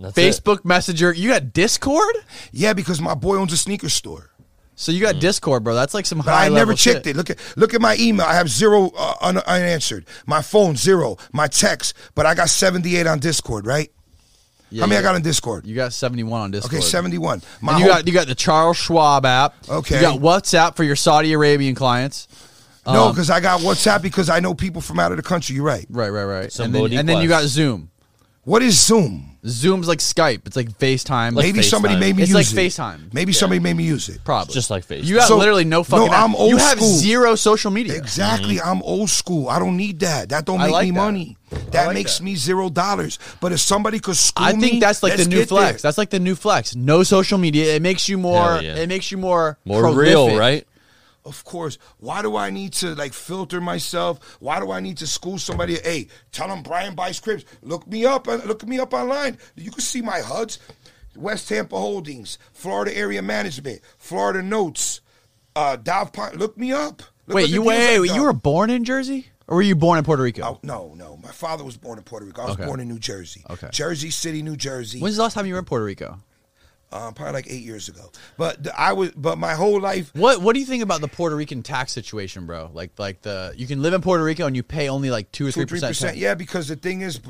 That's 0.00 0.16
it. 0.16 0.20
Facebook 0.22 0.64
Messenger. 0.64 1.12
You 1.12 1.28
got 1.28 1.52
Discord. 1.52 2.16
Yeah, 2.50 2.72
because 2.72 2.98
my 2.98 3.14
boy 3.14 3.36
owns 3.36 3.52
a 3.52 3.58
sneaker 3.58 3.90
store. 3.90 4.30
So 4.78 4.92
you 4.92 5.00
got 5.00 5.18
Discord, 5.20 5.64
bro. 5.64 5.74
That's 5.74 5.94
like 5.94 6.04
some 6.06 6.18
But 6.18 6.26
high 6.26 6.46
I 6.46 6.48
never 6.50 6.74
checked 6.74 7.06
shit. 7.06 7.08
it. 7.08 7.16
Look 7.16 7.30
at 7.30 7.38
look 7.56 7.72
at 7.74 7.80
my 7.80 7.96
email. 7.98 8.26
I 8.26 8.34
have 8.34 8.48
zero 8.48 8.92
uh, 8.96 9.14
un- 9.22 9.38
unanswered. 9.38 10.04
My 10.26 10.42
phone 10.42 10.76
zero. 10.76 11.16
My 11.32 11.46
text, 11.48 11.94
but 12.14 12.26
I 12.26 12.34
got 12.34 12.50
78 12.50 13.06
on 13.06 13.18
Discord, 13.18 13.66
right? 13.66 13.90
Yeah, 14.68 14.80
How 14.82 14.86
many 14.86 14.96
you 14.96 15.00
I 15.00 15.02
got 15.02 15.14
on 15.14 15.22
Discord? 15.22 15.64
You 15.64 15.74
got 15.76 15.92
seventy 15.92 16.24
one 16.24 16.40
on 16.42 16.50
Discord. 16.50 16.74
Okay, 16.74 16.82
71. 16.82 17.40
My 17.62 17.72
And 17.72 17.80
you 17.80 17.86
whole- 17.86 17.94
got 17.94 18.06
you 18.06 18.12
got 18.12 18.26
the 18.26 18.34
Charles 18.34 18.76
Schwab 18.76 19.24
app. 19.24 19.54
Okay. 19.68 19.96
You 19.96 20.00
got 20.02 20.18
WhatsApp 20.20 20.76
for 20.76 20.82
your 20.84 20.96
Saudi 20.96 21.32
Arabian 21.32 21.74
clients. 21.74 22.26
no, 22.86 23.04
um, 23.06 23.12
because 23.12 23.30
I 23.30 23.40
got 23.40 23.60
WhatsApp 23.60 24.02
because 24.02 24.28
I 24.28 24.40
know 24.40 24.54
people 24.54 24.80
from 24.82 24.98
out 25.00 25.10
of 25.12 25.16
the 25.16 25.22
country. 25.22 25.54
You're 25.56 25.64
right. 25.64 25.86
Right, 25.88 26.10
right, 26.10 26.24
right. 26.24 26.42
And 26.44 26.52
Somebody 26.52 26.88
then, 26.90 26.98
and 27.00 27.08
then 27.08 27.22
you 27.22 27.28
got 27.28 27.44
Zoom. 27.44 27.90
What 28.46 28.62
is 28.62 28.78
Zoom? 28.80 29.32
Zoom's 29.44 29.86
like 29.88 29.98
Skype. 29.98 30.46
It's 30.46 30.54
like 30.56 30.70
FaceTime. 30.78 31.34
Like 31.34 31.44
Maybe 31.46 31.62
somebody 31.62 31.94
FaceTime. 31.96 32.00
made 32.00 32.16
me 32.16 32.22
use 32.22 32.30
it. 32.34 32.38
It's 32.38 32.50
use 32.52 32.56
like 32.56 32.64
it. 32.64 32.68
FaceTime. 32.70 33.12
Maybe 33.14 33.32
somebody 33.32 33.58
made 33.60 33.76
me 33.76 33.82
use 33.84 34.08
it. 34.08 34.22
Probably. 34.24 34.54
Just 34.54 34.70
like 34.70 34.86
FaceTime. 34.86 35.04
You 35.04 35.16
got 35.16 35.26
So- 35.28 35.36
literally 35.36 35.64
no 35.64 35.78
no, 35.78 35.84
fucking. 35.84 36.12
app. 36.12 36.24
I'm 36.24 36.34
old 36.36 36.50
You 36.50 36.56
have 36.58 36.78
school. 36.78 36.88
zero 36.96 37.34
social 37.34 37.72
media. 37.72 37.96
Exactly. 37.96 38.60
I'm 38.60 38.82
old 38.82 39.10
school. 39.10 39.48
I 39.48 39.58
don't 39.58 39.76
need 39.76 39.98
that. 40.00 40.28
That 40.28 40.44
don't 40.46 40.60
I 40.60 40.66
make 40.66 40.72
like 40.72 40.84
me 40.84 40.90
that. 40.92 40.96
money. 40.96 41.36
That 41.72 41.86
like 41.86 41.94
makes 41.94 42.18
that. 42.18 42.24
me 42.24 42.36
zero 42.36 42.70
dollars. 42.70 43.18
But 43.40 43.50
if 43.50 43.58
somebody 43.60 43.98
could 43.98 44.16
school 44.16 44.46
I 44.46 44.52
think 44.52 44.80
that's 44.80 45.02
like 45.02 45.12
the 45.14 45.18
let's 45.18 45.28
new 45.28 45.36
get 45.38 45.48
flex. 45.48 45.82
there. 45.82 45.88
That's 45.88 45.98
like 45.98 46.10
the 46.10 46.20
new 46.20 46.36
flex. 46.36 46.76
No 46.76 47.02
social 47.02 47.38
media. 47.38 47.74
It 47.74 47.82
makes 47.82 48.08
you 48.08 48.18
more. 48.18 48.54
Hell 48.54 48.62
yeah. 48.62 48.76
It 48.76 48.88
makes 48.88 49.10
you 49.10 49.18
more 49.18 49.58
More 49.64 49.80
prolific. 49.82 50.08
real, 50.08 50.36
right? 50.38 50.64
Of 51.26 51.44
course. 51.44 51.76
Why 51.98 52.22
do 52.22 52.36
I 52.36 52.50
need 52.50 52.72
to 52.74 52.94
like 52.94 53.12
filter 53.12 53.60
myself? 53.60 54.20
Why 54.40 54.60
do 54.60 54.70
I 54.70 54.80
need 54.80 54.96
to 54.98 55.06
school 55.06 55.38
somebody? 55.38 55.74
Hey, 55.76 56.06
tell 56.32 56.48
them 56.48 56.62
Brian 56.62 56.94
buys 56.94 57.18
cribs. 57.20 57.44
Look 57.62 57.86
me 57.86 58.06
up. 58.06 58.26
Look 58.28 58.66
me 58.66 58.78
up 58.78 58.94
online. 58.94 59.36
You 59.56 59.70
can 59.72 59.80
see 59.80 60.00
my 60.02 60.20
HUDs. 60.20 60.58
West 61.16 61.48
Tampa 61.48 61.76
Holdings, 61.78 62.38
Florida 62.52 62.94
Area 62.94 63.22
Management, 63.22 63.80
Florida 63.96 64.42
Notes, 64.42 65.00
uh, 65.54 65.76
Dow 65.76 66.04
Pine. 66.04 66.34
Look 66.36 66.58
me 66.58 66.72
up. 66.72 67.02
Look 67.26 67.36
Wait, 67.36 67.48
you 67.48 67.62
wait, 67.62 67.98
wait, 68.00 68.14
you 68.14 68.22
were 68.22 68.34
born 68.34 68.68
in 68.68 68.84
Jersey, 68.84 69.28
or 69.48 69.56
were 69.56 69.62
you 69.62 69.74
born 69.74 69.96
in 69.98 70.04
Puerto 70.04 70.22
Rico? 70.22 70.42
Oh, 70.44 70.60
no, 70.62 70.92
no. 70.94 71.16
My 71.16 71.30
father 71.32 71.64
was 71.64 71.76
born 71.78 71.96
in 71.98 72.04
Puerto 72.04 72.26
Rico. 72.26 72.42
I 72.42 72.44
was 72.44 72.54
Okay. 72.56 72.66
born 72.66 72.80
in 72.80 72.88
New 72.88 72.98
Jersey. 72.98 73.42
Okay. 73.48 73.68
Jersey 73.72 74.10
City, 74.10 74.42
New 74.42 74.56
Jersey. 74.56 75.00
When's 75.00 75.16
the 75.16 75.22
last 75.22 75.32
time 75.34 75.46
you 75.46 75.54
were 75.54 75.58
in 75.58 75.64
Puerto 75.64 75.84
Rico? 75.86 76.20
Um, 76.92 77.14
probably 77.14 77.32
like 77.34 77.46
eight 77.50 77.62
years 77.62 77.88
ago. 77.88 78.10
But 78.36 78.68
I 78.76 78.92
was, 78.92 79.10
but 79.12 79.38
my 79.38 79.54
whole 79.54 79.80
life, 79.80 80.10
What 80.14 80.40
What 80.40 80.54
do 80.54 80.60
you 80.60 80.66
think 80.66 80.82
about 80.82 81.00
the 81.00 81.08
Puerto 81.08 81.36
Rican 81.36 81.62
tax 81.62 81.92
situation, 81.92 82.46
bro? 82.46 82.70
Like, 82.72 82.98
like 82.98 83.22
the 83.22 83.52
you 83.56 83.66
can 83.66 83.82
live 83.82 83.94
in 83.94 84.00
Puerto 84.00 84.22
Rico 84.22 84.46
and 84.46 84.54
you 84.54 84.62
pay 84.62 84.88
only 84.88 85.10
like 85.10 85.32
two 85.32 85.46
or 85.46 85.50
three 85.50 85.64
or 85.64 85.66
three 85.66 85.76
percent. 85.80 85.90
percent. 85.90 86.16
Yeah, 86.16 86.34
because 86.34 86.68
the 86.68 86.76
thing 86.76 87.00
is, 87.00 87.20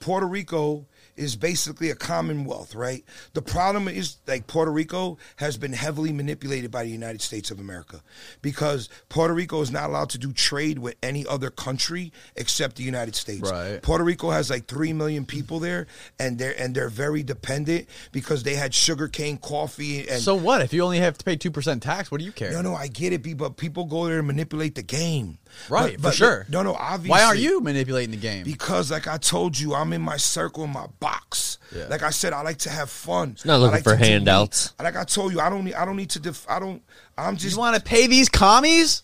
Puerto 0.00 0.26
Rico 0.26 0.86
is 1.16 1.36
basically 1.36 1.90
a 1.90 1.94
commonwealth, 1.94 2.74
right? 2.74 3.04
The 3.34 3.42
problem 3.42 3.88
is 3.88 4.16
like 4.26 4.46
Puerto 4.46 4.70
Rico 4.72 5.16
has 5.36 5.56
been 5.56 5.72
heavily 5.72 6.12
manipulated 6.12 6.70
by 6.70 6.84
the 6.84 6.90
United 6.90 7.20
States 7.20 7.50
of 7.50 7.60
America 7.60 8.02
because 8.42 8.88
Puerto 9.08 9.34
Rico 9.34 9.60
is 9.60 9.70
not 9.70 9.90
allowed 9.90 10.10
to 10.10 10.18
do 10.18 10.32
trade 10.32 10.78
with 10.78 10.96
any 11.02 11.26
other 11.26 11.50
country 11.50 12.12
except 12.36 12.76
the 12.76 12.82
United 12.82 13.14
States. 13.14 13.50
Right. 13.50 13.80
Puerto 13.82 14.04
Rico 14.04 14.30
has 14.30 14.50
like 14.50 14.66
three 14.66 14.92
million 14.92 15.24
people 15.24 15.60
there, 15.60 15.86
and 16.18 16.38
they're 16.38 16.58
and 16.60 16.74
they're 16.74 16.88
very 16.88 17.22
dependent 17.22 17.88
because 18.12 18.42
they 18.42 18.54
had 18.54 18.74
sugarcane, 18.74 19.38
coffee, 19.38 20.08
and 20.08 20.20
So 20.22 20.34
what 20.34 20.62
if 20.62 20.72
you 20.72 20.82
only 20.82 20.98
have 20.98 21.16
to 21.18 21.24
pay 21.24 21.36
two 21.36 21.50
percent 21.50 21.82
tax? 21.82 22.10
What 22.10 22.18
do 22.18 22.24
you 22.24 22.32
care? 22.32 22.52
no, 22.52 22.60
no, 22.62 22.74
I 22.74 22.88
get 22.88 23.12
it, 23.12 23.36
but 23.36 23.56
people 23.56 23.84
go 23.84 24.06
there 24.06 24.18
and 24.18 24.26
manipulate 24.26 24.74
the 24.74 24.82
game. 24.82 25.38
right, 25.68 25.92
But- 25.92 26.00
for 26.00 26.02
but- 26.08 26.14
sure. 26.14 26.46
No, 26.48 26.62
no, 26.62 26.74
obviously. 26.74 27.10
Why 27.10 27.22
aren't 27.24 27.40
you 27.40 27.60
manipulating 27.60 28.10
the 28.10 28.16
game? 28.20 28.44
Because, 28.44 28.90
like 28.90 29.06
I 29.06 29.18
told 29.18 29.58
you, 29.58 29.74
I'm 29.74 29.92
in 29.92 30.02
my 30.02 30.16
circle, 30.16 30.66
my 30.66 30.86
box. 31.04 31.58
Yeah. 31.76 31.86
Like 31.88 32.02
I 32.02 32.10
said, 32.10 32.32
I 32.32 32.40
like 32.40 32.56
to 32.58 32.70
have 32.70 32.88
fun. 32.88 33.36
not 33.44 33.60
looking 33.60 33.72
like 33.72 33.84
for 33.84 33.90
to 33.90 33.96
do 33.96 34.02
me. 34.02 34.08
handouts. 34.08 34.72
Like 34.80 34.96
I 34.96 35.04
told 35.04 35.32
you, 35.32 35.40
I 35.40 35.50
don't 35.50 35.64
need. 35.64 35.74
I 35.74 35.84
don't 35.84 35.96
need 35.96 36.10
to. 36.10 36.18
Def, 36.18 36.46
I 36.48 36.58
don't. 36.58 36.82
I'm 37.18 37.36
just. 37.36 37.54
you 37.54 37.60
want 37.60 37.76
to 37.76 37.82
pay 37.82 38.06
these 38.06 38.30
commies? 38.30 39.02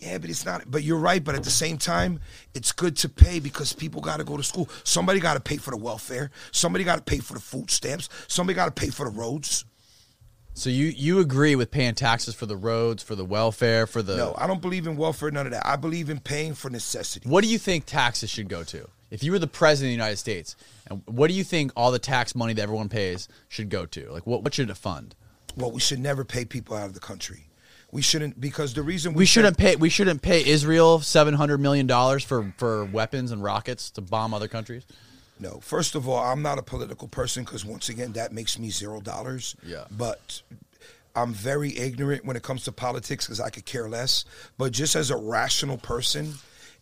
yeah, 0.00 0.18
but 0.18 0.30
it's 0.30 0.44
not. 0.44 0.68
But 0.68 0.82
you're 0.82 0.98
right. 0.98 1.22
But 1.22 1.36
at 1.36 1.44
the 1.44 1.50
same 1.50 1.78
time, 1.78 2.20
it's 2.54 2.72
good 2.72 2.96
to 2.98 3.08
pay 3.08 3.38
because 3.38 3.72
people 3.72 4.00
got 4.00 4.16
to 4.16 4.24
go 4.24 4.36
to 4.36 4.42
school. 4.42 4.68
Somebody 4.82 5.20
got 5.20 5.34
to 5.34 5.40
pay 5.40 5.58
for 5.58 5.70
the 5.70 5.76
welfare. 5.76 6.30
Somebody 6.50 6.82
got 6.82 6.96
to 6.96 7.02
pay 7.02 7.18
for 7.18 7.34
the 7.34 7.40
food 7.40 7.70
stamps. 7.70 8.08
Somebody 8.26 8.56
got 8.56 8.74
to 8.74 8.80
pay 8.80 8.90
for 8.90 9.04
the 9.04 9.12
roads. 9.12 9.64
So 10.54 10.70
you 10.70 10.86
you 10.86 11.20
agree 11.20 11.54
with 11.54 11.70
paying 11.70 11.94
taxes 11.94 12.34
for 12.34 12.46
the 12.46 12.56
roads, 12.56 13.00
for 13.00 13.14
the 13.14 13.24
welfare, 13.24 13.86
for 13.86 14.02
the 14.02 14.16
No, 14.16 14.34
I 14.36 14.48
don't 14.48 14.60
believe 14.60 14.88
in 14.88 14.96
welfare. 14.96 15.30
None 15.30 15.46
of 15.46 15.52
that. 15.52 15.64
I 15.64 15.76
believe 15.76 16.10
in 16.10 16.18
paying 16.18 16.54
for 16.54 16.68
necessity. 16.68 17.28
What 17.28 17.44
do 17.44 17.48
you 17.50 17.58
think 17.58 17.86
taxes 17.86 18.28
should 18.28 18.48
go 18.48 18.64
to? 18.64 18.88
If 19.10 19.22
you 19.22 19.32
were 19.32 19.38
the 19.38 19.46
president 19.46 19.88
of 19.88 19.90
the 19.90 20.02
United 20.04 20.16
States, 20.18 20.54
and 20.86 21.02
what 21.06 21.28
do 21.28 21.34
you 21.34 21.44
think 21.44 21.72
all 21.76 21.90
the 21.90 21.98
tax 21.98 22.34
money 22.34 22.52
that 22.54 22.62
everyone 22.62 22.88
pays 22.88 23.28
should 23.48 23.70
go 23.70 23.86
to? 23.86 24.10
Like 24.12 24.26
what 24.26 24.42
what 24.42 24.54
should 24.54 24.70
it 24.70 24.76
fund? 24.76 25.14
Well, 25.56 25.70
we 25.72 25.80
should 25.80 25.98
never 25.98 26.24
pay 26.24 26.44
people 26.44 26.76
out 26.76 26.86
of 26.86 26.94
the 26.94 27.00
country. 27.00 27.44
We 27.90 28.02
shouldn't 28.02 28.38
because 28.40 28.74
the 28.74 28.82
reason 28.82 29.14
we, 29.14 29.20
We 29.22 29.26
shouldn't 29.26 29.56
pay 29.56 29.76
we 29.76 29.88
shouldn't 29.88 30.20
pay 30.20 30.44
Israel 30.44 31.00
seven 31.00 31.34
hundred 31.34 31.58
million 31.58 31.86
dollars 31.86 32.22
for 32.22 32.52
for 32.58 32.84
weapons 32.84 33.32
and 33.32 33.42
rockets 33.42 33.90
to 33.92 34.02
bomb 34.02 34.34
other 34.34 34.48
countries. 34.48 34.84
No, 35.40 35.60
first 35.60 35.94
of 35.94 36.08
all, 36.08 36.22
I'm 36.22 36.42
not 36.42 36.58
a 36.58 36.62
political 36.62 37.08
person 37.08 37.44
because 37.44 37.64
once 37.64 37.88
again, 37.88 38.12
that 38.12 38.32
makes 38.32 38.58
me 38.58 38.70
zero 38.70 39.00
dollars. 39.00 39.56
Yeah. 39.64 39.84
But 39.90 40.42
I'm 41.16 41.32
very 41.32 41.76
ignorant 41.78 42.24
when 42.24 42.36
it 42.36 42.42
comes 42.42 42.64
to 42.64 42.72
politics 42.72 43.26
because 43.26 43.40
I 43.40 43.50
could 43.50 43.64
care 43.64 43.88
less. 43.88 44.24
But 44.58 44.72
just 44.72 44.94
as 44.94 45.10
a 45.10 45.16
rational 45.16 45.78
person, 45.78 46.34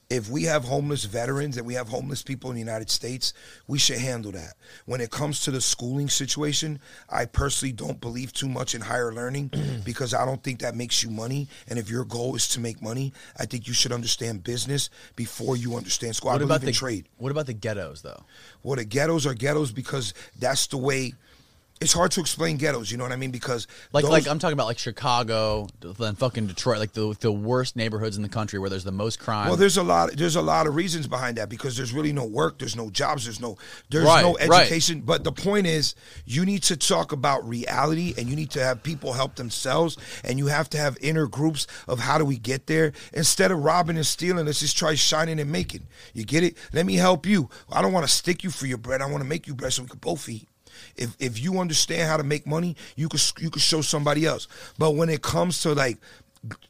if 0.08 0.30
we 0.30 0.44
have 0.44 0.64
homeless 0.64 1.04
veterans 1.04 1.56
and 1.56 1.66
we 1.66 1.74
have 1.74 1.88
homeless 1.88 2.22
people 2.22 2.50
in 2.50 2.54
the 2.54 2.60
United 2.60 2.90
States, 2.90 3.32
we 3.66 3.78
should 3.78 3.98
handle 3.98 4.30
that. 4.32 4.54
When 4.84 5.00
it 5.00 5.10
comes 5.10 5.40
to 5.40 5.50
the 5.50 5.60
schooling 5.60 6.08
situation, 6.08 6.78
I 7.10 7.24
personally 7.24 7.72
don't 7.72 8.00
believe 8.00 8.32
too 8.32 8.48
much 8.48 8.74
in 8.76 8.80
higher 8.80 9.12
learning 9.12 9.50
mm. 9.50 9.84
because 9.84 10.14
I 10.14 10.24
don't 10.24 10.42
think 10.42 10.60
that 10.60 10.76
makes 10.76 11.02
you 11.02 11.10
money. 11.10 11.48
And 11.68 11.78
if 11.78 11.90
your 11.90 12.04
goal 12.04 12.36
is 12.36 12.46
to 12.50 12.60
make 12.60 12.80
money, 12.80 13.12
I 13.36 13.46
think 13.46 13.66
you 13.66 13.74
should 13.74 13.92
understand 13.92 14.44
business 14.44 14.90
before 15.16 15.56
you 15.56 15.74
understand 15.76 16.14
school. 16.14 16.30
I 16.30 16.34
What 16.34 16.38
believe 16.38 16.50
about 16.50 16.60
in 16.62 16.66
the 16.66 16.72
trade. 16.72 17.08
What 17.18 17.32
about 17.32 17.46
the 17.46 17.54
ghettos 17.54 18.02
though? 18.02 18.22
Well, 18.62 18.76
the 18.76 18.84
ghettos 18.84 19.26
are 19.26 19.34
ghettos 19.34 19.72
because 19.72 20.14
that's 20.38 20.68
the 20.68 20.78
way. 20.78 21.14
It's 21.78 21.92
hard 21.92 22.10
to 22.12 22.20
explain 22.20 22.56
ghettos. 22.56 22.90
You 22.90 22.96
know 22.96 23.04
what 23.04 23.12
I 23.12 23.16
mean? 23.16 23.30
Because 23.30 23.66
Like 23.92 24.02
those- 24.02 24.10
like 24.10 24.26
I'm 24.28 24.38
talking 24.38 24.54
about 24.54 24.66
like 24.66 24.78
Chicago, 24.78 25.68
then 25.80 26.14
fucking 26.16 26.46
Detroit, 26.46 26.78
like 26.78 26.94
the 26.94 27.14
the 27.20 27.30
worst 27.30 27.76
neighborhoods 27.76 28.16
in 28.16 28.22
the 28.22 28.30
country 28.30 28.58
where 28.58 28.70
there's 28.70 28.84
the 28.84 28.92
most 28.92 29.18
crime. 29.18 29.48
well, 29.48 29.56
there's 29.56 29.76
a 29.76 29.82
lot. 29.82 30.10
There's 30.16 30.36
a 30.36 30.40
lot 30.42 30.66
of 30.66 30.74
reasons 30.74 31.06
behind 31.06 31.36
that 31.36 31.50
because 31.50 31.76
there's 31.76 31.92
really 31.92 32.14
no 32.14 32.24
work. 32.24 32.58
There's 32.58 32.76
no 32.76 32.88
jobs. 32.88 33.24
There's 33.24 33.40
no. 33.40 33.58
There's 33.90 34.06
Right, 34.06 34.22
no 34.22 34.34
right. 34.34 34.62
education. 34.62 35.02
But 35.02 35.22
the 35.24 35.32
point 35.32 35.66
is, 35.66 35.94
you 36.24 36.46
need 36.46 36.62
to 36.64 36.78
talk 36.78 37.12
about 37.12 37.46
reality, 37.46 38.14
and 38.16 38.26
you 38.30 38.36
need 38.36 38.50
to 38.52 38.64
have 38.64 38.82
people 38.82 39.12
help 39.12 39.34
themselves, 39.36 39.98
and 40.24 40.38
you 40.38 40.46
have 40.46 40.70
to 40.70 40.78
have 40.78 40.96
inner 41.02 41.26
groups 41.26 41.66
of 41.86 41.98
how 42.00 42.16
do 42.16 42.24
we 42.24 42.38
get 42.38 42.68
there 42.68 42.92
instead 43.12 43.50
of 43.50 43.58
robbing 43.62 43.96
and 43.96 44.06
stealing. 44.06 44.46
Let's 44.46 44.60
just 44.60 44.78
try 44.78 44.94
shining 44.94 45.38
and 45.40 45.52
making. 45.52 45.86
You 46.14 46.24
get 46.24 46.42
it? 46.42 46.56
Let 46.72 46.86
me 46.86 46.94
help 46.94 47.26
you. 47.26 47.50
I 47.70 47.82
don't 47.82 47.92
want 47.92 48.06
to 48.06 48.12
stick 48.12 48.42
you 48.44 48.50
for 48.50 48.66
your 48.66 48.78
bread. 48.78 49.02
I 49.02 49.06
want 49.06 49.22
to 49.22 49.28
make 49.28 49.46
you 49.46 49.54
bread 49.54 49.74
so 49.74 49.82
we 49.82 49.88
can 49.88 49.98
both 49.98 50.26
eat. 50.28 50.48
If 50.96 51.16
if 51.18 51.38
you 51.40 51.58
understand 51.58 52.08
how 52.08 52.16
to 52.16 52.24
make 52.24 52.46
money, 52.46 52.76
you 52.96 53.08
could 53.08 53.22
you 53.38 53.50
could 53.50 53.62
show 53.62 53.80
somebody 53.80 54.24
else. 54.26 54.48
But 54.78 54.92
when 54.92 55.08
it 55.08 55.22
comes 55.22 55.60
to 55.62 55.72
like 55.72 55.98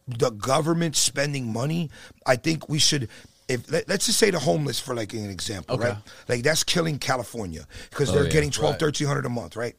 the 0.09 0.31
government 0.31 0.97
spending 0.97 1.53
money, 1.53 1.91
I 2.27 2.37
think 2.37 2.69
we 2.69 2.79
should. 2.79 3.09
If 3.49 3.71
let, 3.71 3.89
us 3.89 4.07
just 4.07 4.19
say 4.19 4.31
the 4.31 4.41
homeless 4.41 4.81
for 4.81 4.93
like 4.95 5.13
an 5.13 5.31
example, 5.31 5.77
Okay. 5.77 5.91
right? 5.91 5.97
Like 6.29 6.43
that's 6.43 6.65
killing 6.65 6.99
California 6.99 7.65
because 7.91 8.11
Oh, 8.11 8.15
they're 8.15 8.25
yeah. 8.25 8.31
getting 8.31 8.51
twelve, 8.51 8.73
Right. 8.73 8.81
thirteen 8.81 9.07
hundred 9.07 9.25
a 9.25 9.29
month, 9.29 9.55
right? 9.55 9.77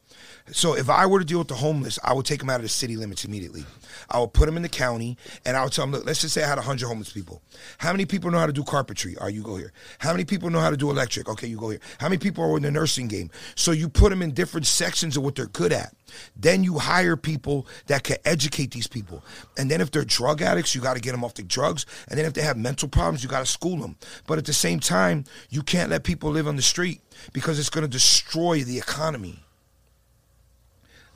So 0.54 0.74
if 0.78 0.90
I 0.90 1.06
were 1.06 1.20
to 1.20 1.26
deal 1.26 1.40
with 1.40 1.50
the 1.50 1.56
homeless, 1.56 2.00
I 2.02 2.14
would 2.14 2.26
take 2.26 2.40
them 2.40 2.50
out 2.50 2.56
of 2.58 2.62
the 2.62 2.70
city 2.70 2.96
limits 2.96 3.26
immediately. 3.26 3.66
I 4.10 4.20
would 4.20 4.32
put 4.32 4.46
them 4.46 4.56
in 4.56 4.64
the 4.64 4.70
county, 4.70 5.18
and 5.46 5.58
I 5.58 5.64
would 5.66 5.74
tell 5.74 5.84
them, 5.84 5.92
look, 5.92 6.06
let's 6.06 6.22
just 6.22 6.34
say 6.34 6.44
I 6.44 6.48
had 6.48 6.58
hundred 6.60 6.88
homeless 6.88 7.12
people. 7.12 7.42
How 7.78 7.92
many 7.92 8.06
people 8.06 8.32
know 8.32 8.40
how 8.40 8.46
to 8.48 8.54
do 8.54 8.64
carpentry? 8.64 9.18
Are 9.18 9.30
you 9.30 9.44
go 9.44 9.58
here? 9.58 9.74
How 10.00 10.14
many 10.14 10.24
people 10.24 10.50
know 10.50 10.62
how 10.62 10.70
to 10.70 10.78
do 10.78 10.90
electric? 10.90 11.28
Okay, 11.28 11.48
you 11.48 11.58
go 11.58 11.70
here. 11.70 11.82
How 12.00 12.08
many 12.08 12.20
people 12.20 12.46
are 12.46 12.56
in 12.56 12.64
the 12.64 12.72
nursing 12.72 13.10
game? 13.10 13.30
So 13.56 13.72
you 13.72 13.90
put 13.90 14.12
them 14.12 14.22
in 14.22 14.32
different 14.32 14.66
sections 14.66 15.18
of 15.18 15.24
what 15.24 15.36
they're 15.36 15.48
good 15.48 15.74
at. 15.74 15.94
Then 16.36 16.64
you 16.64 16.80
hire 16.80 17.18
people 17.18 17.68
that 17.88 18.04
can 18.04 18.18
educate 18.26 18.72
these 18.72 18.88
people. 18.88 19.24
And 19.58 19.70
then 19.70 19.82
if 19.82 19.92
they're 19.92 20.06
drug 20.06 20.42
addicts, 20.42 20.76
you 20.76 20.82
got 20.82 20.96
to 20.96 21.02
get 21.02 21.12
them 21.12 21.24
off 21.24 21.34
the 21.34 21.44
drugs. 21.44 21.86
And 22.08 22.18
then 22.18 22.26
if 22.26 22.34
they 22.34 22.42
have 22.42 22.58
mental 22.58 22.88
problems, 22.88 23.24
you 23.24 23.30
got 23.30 23.40
to 23.40 23.46
school 23.46 23.78
them. 23.78 23.98
But 24.26 24.38
at 24.38 24.46
the 24.46 24.54
same 24.54 24.80
time, 24.80 25.26
you 25.50 25.62
can't 25.62 25.90
let 25.90 26.04
people 26.04 26.32
live 26.32 26.48
on 26.48 26.56
the 26.56 26.62
street 26.62 27.02
because 27.34 27.60
it's 27.60 27.70
going 27.70 27.86
to 27.86 27.92
destroy 27.92 28.64
the 28.64 28.78
economy. 28.78 29.44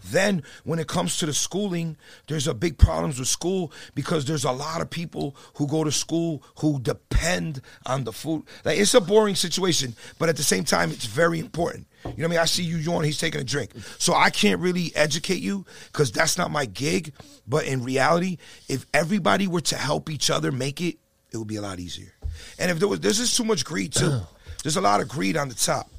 Then, 0.04 0.44
when 0.64 0.80
it 0.80 0.88
comes 0.88 1.18
to 1.18 1.26
the 1.26 1.34
schooling, 1.34 1.96
there's 2.28 2.48
a 2.48 2.54
big 2.54 2.78
problems 2.78 3.20
with 3.20 3.28
school 3.28 3.72
because 3.94 4.26
there's 4.26 4.46
a 4.46 4.52
lot 4.52 4.82
of 4.82 4.90
people 4.90 5.36
who 5.56 5.68
go 5.68 5.84
to 5.84 5.92
school 5.92 6.44
who 6.60 6.80
depend 6.80 7.62
on 7.86 8.04
the 8.04 8.12
food. 8.12 8.44
Like 8.66 8.80
it's 8.80 8.94
a 8.94 9.02
boring 9.02 9.36
situation, 9.36 9.96
but 10.18 10.30
at 10.30 10.38
the 10.38 10.44
same 10.44 10.64
time, 10.64 10.92
it's 10.92 11.06
very 11.06 11.40
important. 11.40 11.86
You 12.04 12.10
know 12.10 12.16
what 12.16 12.26
I 12.26 12.28
mean? 12.28 12.40
I 12.40 12.46
see 12.46 12.64
you 12.64 12.78
yawn, 12.78 13.04
he's 13.04 13.20
taking 13.20 13.42
a 13.42 13.44
drink. 13.44 13.72
So 13.98 14.14
I 14.14 14.30
can't 14.30 14.60
really 14.60 14.92
educate 14.96 15.42
you 15.42 15.66
because 15.92 16.12
that's 16.12 16.38
not 16.38 16.52
my 16.52 16.66
gig. 16.66 17.14
But 17.48 17.66
in 17.66 17.84
reality, 17.84 18.38
if 18.68 18.86
everybody 18.94 19.48
were 19.48 19.62
to 19.62 19.76
help 19.76 20.10
each 20.10 20.30
other 20.30 20.52
make 20.52 20.82
it, 20.82 20.98
it 21.32 21.38
would 21.38 21.48
be 21.48 21.56
a 21.56 21.62
lot 21.62 21.80
easier. 21.80 22.14
And 22.60 22.72
if 22.72 22.80
there 22.80 22.88
was, 22.88 23.00
there's 23.00 23.18
just 23.18 23.38
too 23.38 23.46
much 23.46 23.66
greed 23.66 23.94
too. 23.94 24.22
There's 24.64 24.78
a 24.78 24.82
lot 24.82 25.02
of 25.02 25.08
greed 25.08 25.38
on 25.38 25.50
the 25.50 25.56
top. 25.56 25.90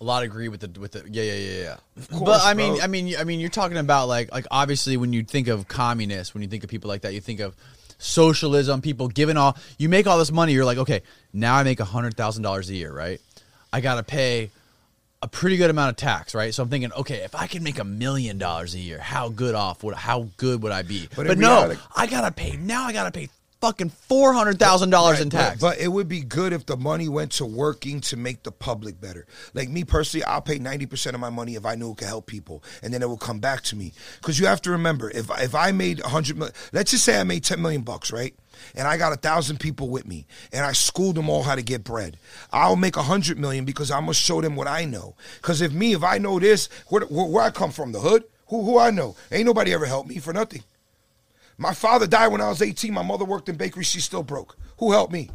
A 0.00 0.04
lot 0.04 0.22
of 0.22 0.30
agree 0.30 0.48
with 0.48 0.60
the 0.60 0.80
with 0.80 0.92
the 0.92 1.04
yeah 1.10 1.24
yeah 1.24 1.32
yeah 1.34 1.60
yeah. 1.60 2.06
course, 2.06 2.22
but 2.22 2.40
I 2.44 2.54
mean 2.54 2.74
bro. 2.74 2.84
I 2.84 2.86
mean 2.86 3.14
I 3.18 3.24
mean 3.24 3.40
you're 3.40 3.50
talking 3.50 3.76
about 3.78 4.06
like 4.06 4.32
like 4.32 4.46
obviously 4.50 4.96
when 4.96 5.12
you 5.12 5.24
think 5.24 5.48
of 5.48 5.66
communists 5.66 6.34
when 6.34 6.42
you 6.42 6.48
think 6.48 6.62
of 6.62 6.70
people 6.70 6.88
like 6.88 7.02
that 7.02 7.14
you 7.14 7.20
think 7.20 7.40
of 7.40 7.56
socialism 7.98 8.80
people 8.80 9.08
giving 9.08 9.36
all 9.36 9.56
you 9.76 9.88
make 9.88 10.06
all 10.06 10.16
this 10.16 10.30
money 10.30 10.52
you're 10.52 10.64
like 10.64 10.78
okay 10.78 11.02
now 11.32 11.56
I 11.56 11.64
make 11.64 11.80
a 11.80 11.84
hundred 11.84 12.16
thousand 12.16 12.44
dollars 12.44 12.70
a 12.70 12.74
year 12.74 12.92
right 12.92 13.20
I 13.72 13.80
gotta 13.80 14.04
pay 14.04 14.52
a 15.22 15.28
pretty 15.28 15.56
good 15.56 15.70
amount 15.70 15.90
of 15.90 15.96
tax 15.96 16.34
right 16.34 16.54
so 16.54 16.62
I'm 16.62 16.68
thinking 16.68 16.92
okay 16.92 17.16
if 17.24 17.34
I 17.34 17.46
can 17.48 17.62
make 17.62 17.78
a 17.78 17.84
million 17.84 18.38
dollars 18.38 18.74
a 18.74 18.78
year 18.78 18.98
how 18.98 19.28
good 19.28 19.54
off 19.54 19.82
would 19.82 19.94
how 19.96 20.28
good 20.36 20.62
would 20.62 20.72
I 20.72 20.82
be 20.82 21.08
But 21.16 21.26
but, 21.26 21.38
no 21.38 21.48
reality- 21.64 21.80
I 21.96 22.06
gotta 22.06 22.30
pay 22.32 22.56
now 22.56 22.84
I 22.84 22.92
gotta 22.92 23.10
pay 23.10 23.28
fucking 23.60 23.88
four 23.88 24.32
hundred 24.32 24.60
thousand 24.60 24.90
dollars 24.90 25.18
in 25.20 25.30
tax 25.30 25.60
But, 25.60 25.70
but 25.76 25.78
it 25.80 25.88
would 25.88 26.06
be 26.08 26.20
good 26.20 26.52
if 26.52 26.66
the 26.66 26.76
money 26.76 27.08
went 27.08 27.32
to 27.32 27.44
working 27.44 28.00
to 28.02 28.16
make 28.16 28.44
the 28.44 28.52
public 28.52 29.00
better. 29.00 29.26
Like 29.52 29.68
me 29.68 29.82
personally, 29.82 30.22
I'll 30.22 30.40
pay 30.40 30.58
ninety 30.60 30.86
percent 30.86 31.14
of 31.14 31.20
my 31.20 31.30
money 31.30 31.56
if 31.56 31.66
I 31.66 31.74
knew 31.74 31.90
it 31.90 31.96
could 31.96 32.06
help 32.06 32.26
people, 32.26 32.62
and 32.84 32.94
then 32.94 33.02
it 33.02 33.08
will 33.08 33.16
come 33.16 33.40
back 33.40 33.62
to 33.64 33.76
me. 33.76 33.92
Because 34.20 34.38
you 34.38 34.46
have 34.46 34.62
to 34.62 34.70
remember, 34.70 35.10
if 35.10 35.28
if 35.40 35.56
I 35.56 35.72
made 35.72 35.98
a 36.04 36.08
hundred 36.08 36.38
million, 36.38 36.54
let's 36.72 36.92
just 36.92 37.04
say 37.04 37.18
I 37.18 37.24
made 37.24 37.42
ten 37.42 37.60
million 37.60 37.82
bucks, 37.82 38.12
right? 38.12 38.32
And 38.74 38.86
I 38.88 38.96
got 38.96 39.12
a 39.12 39.16
thousand 39.16 39.60
people 39.60 39.88
with 39.88 40.06
me, 40.06 40.26
and 40.52 40.64
I 40.64 40.72
schooled 40.72 41.16
them 41.16 41.28
all 41.28 41.42
how 41.42 41.54
to 41.54 41.62
get 41.62 41.84
bread. 41.84 42.18
I'll 42.52 42.76
make 42.76 42.96
a 42.96 43.02
hundred 43.02 43.38
million 43.38 43.64
because 43.64 43.90
I'm 43.90 44.02
gonna 44.02 44.14
show 44.14 44.40
them 44.40 44.56
what 44.56 44.68
I 44.68 44.84
know. 44.84 45.14
Because 45.36 45.60
if 45.60 45.72
me, 45.72 45.92
if 45.94 46.02
I 46.02 46.18
know 46.18 46.38
this, 46.38 46.68
where, 46.88 47.02
where, 47.02 47.26
where 47.26 47.44
I 47.44 47.50
come 47.50 47.70
from, 47.70 47.92
the 47.92 48.00
hood, 48.00 48.24
who 48.48 48.64
who 48.64 48.78
I 48.78 48.90
know, 48.90 49.16
ain't 49.30 49.46
nobody 49.46 49.72
ever 49.72 49.86
helped 49.86 50.08
me 50.08 50.18
for 50.18 50.32
nothing. 50.32 50.62
My 51.56 51.74
father 51.74 52.06
died 52.06 52.28
when 52.28 52.40
I 52.40 52.48
was 52.48 52.62
18. 52.62 52.92
My 52.92 53.02
mother 53.02 53.24
worked 53.24 53.48
in 53.48 53.56
bakery. 53.56 53.82
She's 53.82 54.04
still 54.04 54.22
broke. 54.22 54.56
Who 54.78 54.92
helped 54.92 55.12
me? 55.12 55.30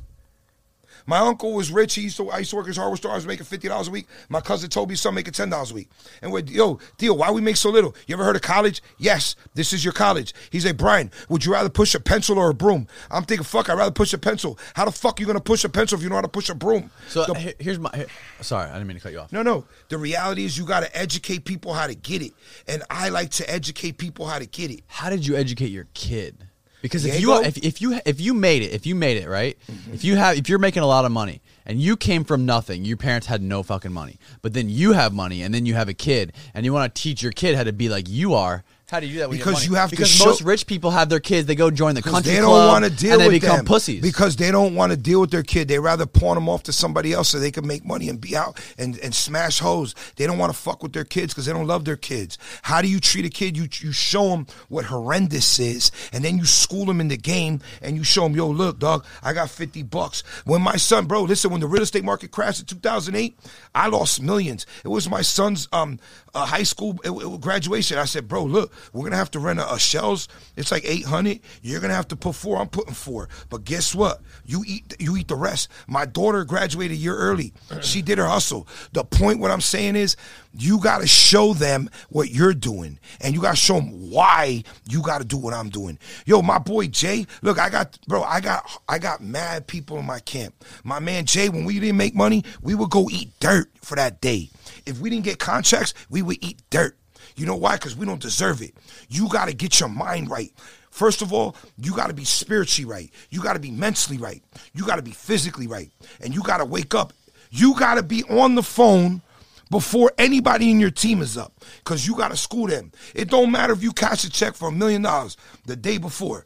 My 1.06 1.20
uncle 1.20 1.54
was 1.54 1.72
rich. 1.72 1.96
He 1.96 2.02
used 2.04 2.18
to, 2.18 2.30
I 2.30 2.40
used 2.40 2.50
to 2.52 2.56
work 2.56 2.66
at 2.66 2.70
his 2.70 2.78
hardware 2.78 2.98
store. 2.98 3.12
I 3.12 3.16
was 3.16 3.28
making 3.28 3.46
fifty 3.46 3.68
dollars 3.68 3.88
a 3.88 3.92
week. 3.92 4.08
My 4.30 4.40
cousin 4.42 4.70
told 4.70 4.88
Toby's 4.90 5.02
son 5.02 5.16
making 5.16 5.34
ten 5.34 5.50
dollars 5.50 5.72
a 5.72 5.76
week. 5.76 5.90
And 6.22 6.32
we're 6.32 6.42
yo, 6.44 6.80
deal. 6.98 7.18
why 7.18 7.32
we 7.32 7.42
make 7.42 7.58
so 7.58 7.70
little? 7.70 7.96
You 8.08 8.16
ever 8.16 8.24
heard 8.24 8.36
of 8.36 8.42
college? 8.42 8.82
Yes, 8.98 9.36
this 9.54 9.74
is 9.74 9.84
your 9.84 9.94
college. 9.94 10.34
He's 10.50 10.66
like, 10.66 10.78
Brian, 10.78 11.12
would 11.30 11.46
you 11.46 11.52
rather 11.54 11.70
push 11.70 11.94
a 11.96 12.00
pencil 12.00 12.38
or 12.40 12.50
a 12.50 12.54
broom? 12.54 12.88
I'm 13.12 13.24
thinking, 13.24 13.44
fuck, 13.46 13.70
I'd 13.70 13.78
rather 13.78 13.92
push 13.92 14.14
a 14.14 14.18
pencil. 14.18 14.58
How 14.76 14.86
the 14.86 14.92
fuck 14.92 15.20
are 15.20 15.22
you 15.22 15.28
gonna 15.28 15.40
push 15.42 15.64
a 15.64 15.70
pencil 15.70 15.98
if 15.98 16.04
you 16.04 16.10
know 16.10 16.16
how 16.16 16.22
to 16.22 16.28
push 16.28 16.50
a 16.50 16.56
broom? 16.56 16.90
so 17.08 17.26
The- 17.26 17.56
here's 17.60 17.80
my 17.80 17.90
here- 17.94 18.08
sorry 18.42 18.70
I 18.70 18.74
didn't 18.74 18.88
mean 18.88 18.98
to 18.98 19.04
cut 19.04 19.12
you 19.12 19.20
off 19.20 19.32
no, 19.32 19.42
no. 19.44 19.66
The 19.90 19.98
reality 19.98 20.46
is 20.46 20.58
you 20.58 20.66
got 20.66 20.82
to 20.82 20.98
educate 20.98 21.46
people 21.46 21.74
how 21.74 21.88
to 21.88 21.96
get 21.96 22.22
it, 22.22 22.34
and 22.68 22.84
I 22.90 23.10
like 23.10 23.30
to 23.32 23.50
educate 23.50 23.98
people 23.98 24.26
how 24.28 24.40
to 24.40 24.46
get 24.46 24.72
it. 24.72 24.82
how 24.88 25.10
did 25.10 25.26
you 25.26 25.36
educate 25.36 25.68
your 25.72 25.88
kid? 25.94 26.48
Because 26.84 27.06
if 27.06 27.14
Diego? 27.14 27.40
you 27.40 27.44
if, 27.46 27.58
if 27.60 27.82
you 27.82 28.00
if 28.06 28.20
you 28.20 28.34
made 28.34 28.62
it, 28.62 28.74
if 28.74 28.86
you 28.86 28.94
made 28.94 29.16
it 29.16 29.30
right, 29.30 29.58
mm-hmm. 29.72 29.94
if 29.94 30.04
you 30.04 30.18
have 30.18 30.38
if 30.38 30.50
you're 30.50 30.60
making 30.60 30.84
a 30.84 30.86
lot 30.86 31.06
of 31.06 31.14
money 31.14 31.42
and 31.66 31.80
you 31.80 31.96
came 31.96 32.26
from 32.26 32.46
nothing, 32.46 32.84
your 32.84 32.98
parents 32.98 33.26
had 33.26 33.42
no 33.42 33.64
fucking 33.64 33.94
money, 33.94 34.20
but 34.42 34.54
then 34.54 34.70
you 34.70 34.92
have 34.92 35.14
money 35.14 35.44
and 35.44 35.56
then 35.56 35.66
you 35.66 35.76
have 35.76 35.88
a 35.88 35.94
kid 35.94 36.34
and 36.54 36.66
you 36.66 36.74
want 36.74 36.94
to 36.94 37.02
teach 37.02 37.24
your 37.24 37.32
kid 37.32 37.56
how 37.56 37.64
to 37.64 37.72
be 37.72 37.88
like 37.88 38.10
you 38.10 38.34
are. 38.34 38.66
How 38.92 39.00
do 39.00 39.08
you 39.08 39.14
do 39.14 39.20
that? 39.20 39.30
When 39.30 39.38
Because 39.40 39.66
you, 39.66 39.74
have, 39.74 39.84
have 39.84 39.90
to 39.92 39.96
because 39.96 40.10
show- 40.12 40.26
most 40.26 40.42
rich 40.42 40.68
people 40.68 40.92
have 40.92 41.10
their 41.10 41.20
kids. 41.22 41.48
They 41.48 41.56
go 41.56 41.72
join 41.72 41.96
the 41.96 42.02
country 42.04 42.34
they 42.34 42.40
don't 42.40 42.52
want 42.68 42.84
to 42.86 42.92
deal 42.92 43.14
and 43.14 43.22
they 43.22 43.28
with 43.28 43.42
become 43.42 43.58
them 43.58 43.66
pussies. 43.66 44.02
because 44.02 44.36
they 44.36 44.52
don't 44.52 44.76
want 44.76 44.92
to 44.92 44.98
deal 44.98 45.22
with 45.22 45.32
their 45.32 45.42
kid. 45.42 45.68
They 45.68 45.80
rather 45.80 46.06
pawn 46.06 46.36
them 46.36 46.48
off 46.48 46.64
to 46.64 46.74
somebody 46.74 47.12
else 47.12 47.30
so 47.30 47.40
they 47.40 47.50
can 47.50 47.66
make 47.66 47.84
money 47.86 48.08
and 48.10 48.22
be 48.22 48.36
out 48.36 48.60
and, 48.78 49.00
and 49.00 49.16
smash 49.16 49.60
hoes. 49.60 49.96
They 50.18 50.28
don't 50.28 50.38
want 50.38 50.54
to 50.54 50.58
fuck 50.60 50.84
with 50.84 50.94
their 50.94 51.06
kids 51.06 51.34
because 51.34 51.46
they 51.48 51.54
don't 51.54 51.66
love 51.66 51.86
their 51.86 51.96
kids. 51.96 52.38
How 52.62 52.82
do 52.84 52.88
you 52.88 53.00
treat 53.00 53.26
a 53.26 53.30
kid? 53.30 53.58
You 53.58 53.68
you 53.80 53.92
show 53.94 54.30
them 54.30 54.46
what 54.70 54.86
horrendous 54.86 55.58
is, 55.60 55.90
and 56.12 56.24
then 56.24 56.38
you 56.38 56.46
school 56.46 56.86
them 56.86 57.00
in 57.02 57.08
the 57.08 57.18
game, 57.18 57.62
and 57.82 57.96
you 57.98 58.04
show 58.04 58.24
them, 58.24 58.36
yo, 58.36 58.48
look, 58.48 58.78
dog, 58.80 59.06
I 59.24 59.34
got 59.34 59.50
fifty 59.50 59.82
bucks. 59.82 60.22
When 60.46 60.62
my 60.62 60.76
son, 60.76 61.06
bro, 61.08 61.24
listen, 61.24 61.50
when 61.52 61.62
the 61.62 61.68
real 61.68 61.82
estate 61.84 62.04
market 62.04 62.30
crashed 62.32 62.60
in 62.60 62.66
two 62.68 62.76
thousand 62.76 63.16
eight, 63.16 63.40
I 63.74 63.88
lost 63.88 64.22
millions. 64.22 64.68
It 64.84 64.90
was 64.90 65.10
my 65.10 65.22
son's 65.22 65.68
um 65.72 66.00
uh, 66.36 66.46
high 66.46 66.64
school 66.64 67.00
it- 67.04 67.10
it- 67.12 67.42
graduation. 67.42 67.98
I 67.98 68.06
said, 68.06 68.28
bro, 68.28 68.44
look, 68.44 68.73
we're 68.92 69.04
gonna 69.04 69.18
have 69.18 69.32
to 69.32 69.40
rent 69.40 69.60
a, 69.60 69.74
a 69.74 69.80
shells. 69.80 70.28
It's 70.56 70.72
like 70.72 70.84
eight 70.86 71.06
hundred. 71.06 71.40
You're 71.62 71.80
gonna 71.80 71.94
have 71.94 72.08
to 72.10 72.16
put 72.16 72.36
four. 72.36 72.60
I'm 72.60 72.70
putting 72.70 72.94
four. 72.94 73.30
But 73.50 73.64
guess 73.64 73.94
what? 73.94 74.22
You 74.46 74.64
eat 74.68 74.96
you 75.00 75.18
eat 75.18 75.28
the 75.28 75.36
rest. 75.36 75.70
My 75.88 76.06
daughter 76.06 76.44
graduated 76.46 76.98
a 76.98 77.00
year 77.00 77.16
early. 77.16 77.54
She 77.82 78.02
did 78.02 78.18
her 78.18 78.28
hustle. 78.28 78.68
The 78.92 79.04
point, 79.04 79.40
what 79.40 79.52
I'm 79.52 79.62
saying 79.62 79.96
is, 79.96 80.16
you 80.54 80.80
gotta 80.80 81.08
show 81.08 81.54
them 81.54 81.90
what 82.10 82.30
you're 82.30 82.54
doing, 82.54 83.00
and 83.22 83.34
you 83.34 83.42
gotta 83.42 83.56
show 83.56 83.76
them 83.76 84.10
why 84.10 84.64
you 84.88 85.02
gotta 85.02 85.26
do 85.26 85.38
what 85.38 85.54
I'm 85.54 85.70
doing. 85.70 85.98
Yo, 86.26 86.42
my 86.42 86.60
boy 86.60 86.88
Jay, 86.88 87.26
look, 87.42 87.60
I 87.60 87.70
got 87.70 87.98
bro, 88.08 88.24
I 88.24 88.40
got 88.40 88.70
I 88.88 89.00
got 89.00 89.22
mad 89.22 89.68
people 89.68 89.98
in 89.98 90.06
my 90.06 90.20
camp. 90.20 90.54
My 90.84 91.00
man 91.00 91.26
Jay, 91.26 91.50
when 91.50 91.66
we 91.66 91.80
didn't 91.80 91.98
make 91.98 92.16
money, 92.16 92.44
we 92.62 92.76
would 92.76 92.90
go 92.90 93.10
eat 93.10 93.32
dirt 93.40 93.70
for 93.82 93.96
that 93.96 94.22
day. 94.22 94.50
If 94.86 95.00
we 95.00 95.10
didn't 95.10 95.26
get 95.26 95.40
contracts, 95.40 95.94
we 96.10 96.22
would 96.22 96.38
eat 96.42 96.62
dirt. 96.70 96.98
You 97.36 97.46
know 97.46 97.56
why? 97.56 97.76
Because 97.76 97.96
we 97.96 98.06
don't 98.06 98.22
deserve 98.22 98.62
it. 98.62 98.74
You 99.10 99.30
got 99.30 99.48
to 99.48 99.54
get 99.54 99.80
your 99.80 99.90
mind 99.90 100.30
right. 100.30 100.52
First 100.92 101.22
of 101.22 101.34
all, 101.34 101.56
you 101.78 101.96
got 101.96 102.08
to 102.08 102.14
be 102.14 102.24
spiritually 102.24 102.90
right. 102.90 103.12
You 103.32 103.42
got 103.42 103.54
to 103.54 103.60
be 103.60 103.72
mentally 103.72 104.18
right. 104.18 104.44
You 104.74 104.86
got 104.86 104.98
to 104.98 105.02
be 105.02 105.12
physically 105.12 105.66
right. 105.66 105.90
And 106.22 106.36
you 106.36 106.44
got 106.44 106.58
to 106.58 106.66
wake 106.66 106.94
up. 106.94 107.14
You 107.50 107.78
got 107.78 107.96
to 107.96 108.04
be 108.04 108.24
on 108.26 108.54
the 108.54 108.64
phone 108.64 109.24
before 109.72 110.12
anybody 110.20 110.70
in 110.70 110.80
your 110.80 110.92
team 110.92 111.20
is 111.24 111.36
up 111.36 111.52
because 111.80 112.06
you 112.06 112.16
got 112.16 112.30
to 112.30 112.38
school 112.38 112.68
them. 112.68 112.92
It 113.16 113.30
don't 113.30 113.52
matter 113.52 113.74
if 113.74 113.82
you 113.82 113.92
cash 113.92 114.24
a 114.24 114.30
check 114.30 114.54
for 114.54 114.68
a 114.68 114.72
million 114.72 115.02
dollars 115.02 115.36
the 115.66 115.76
day 115.76 115.98
before. 115.98 116.46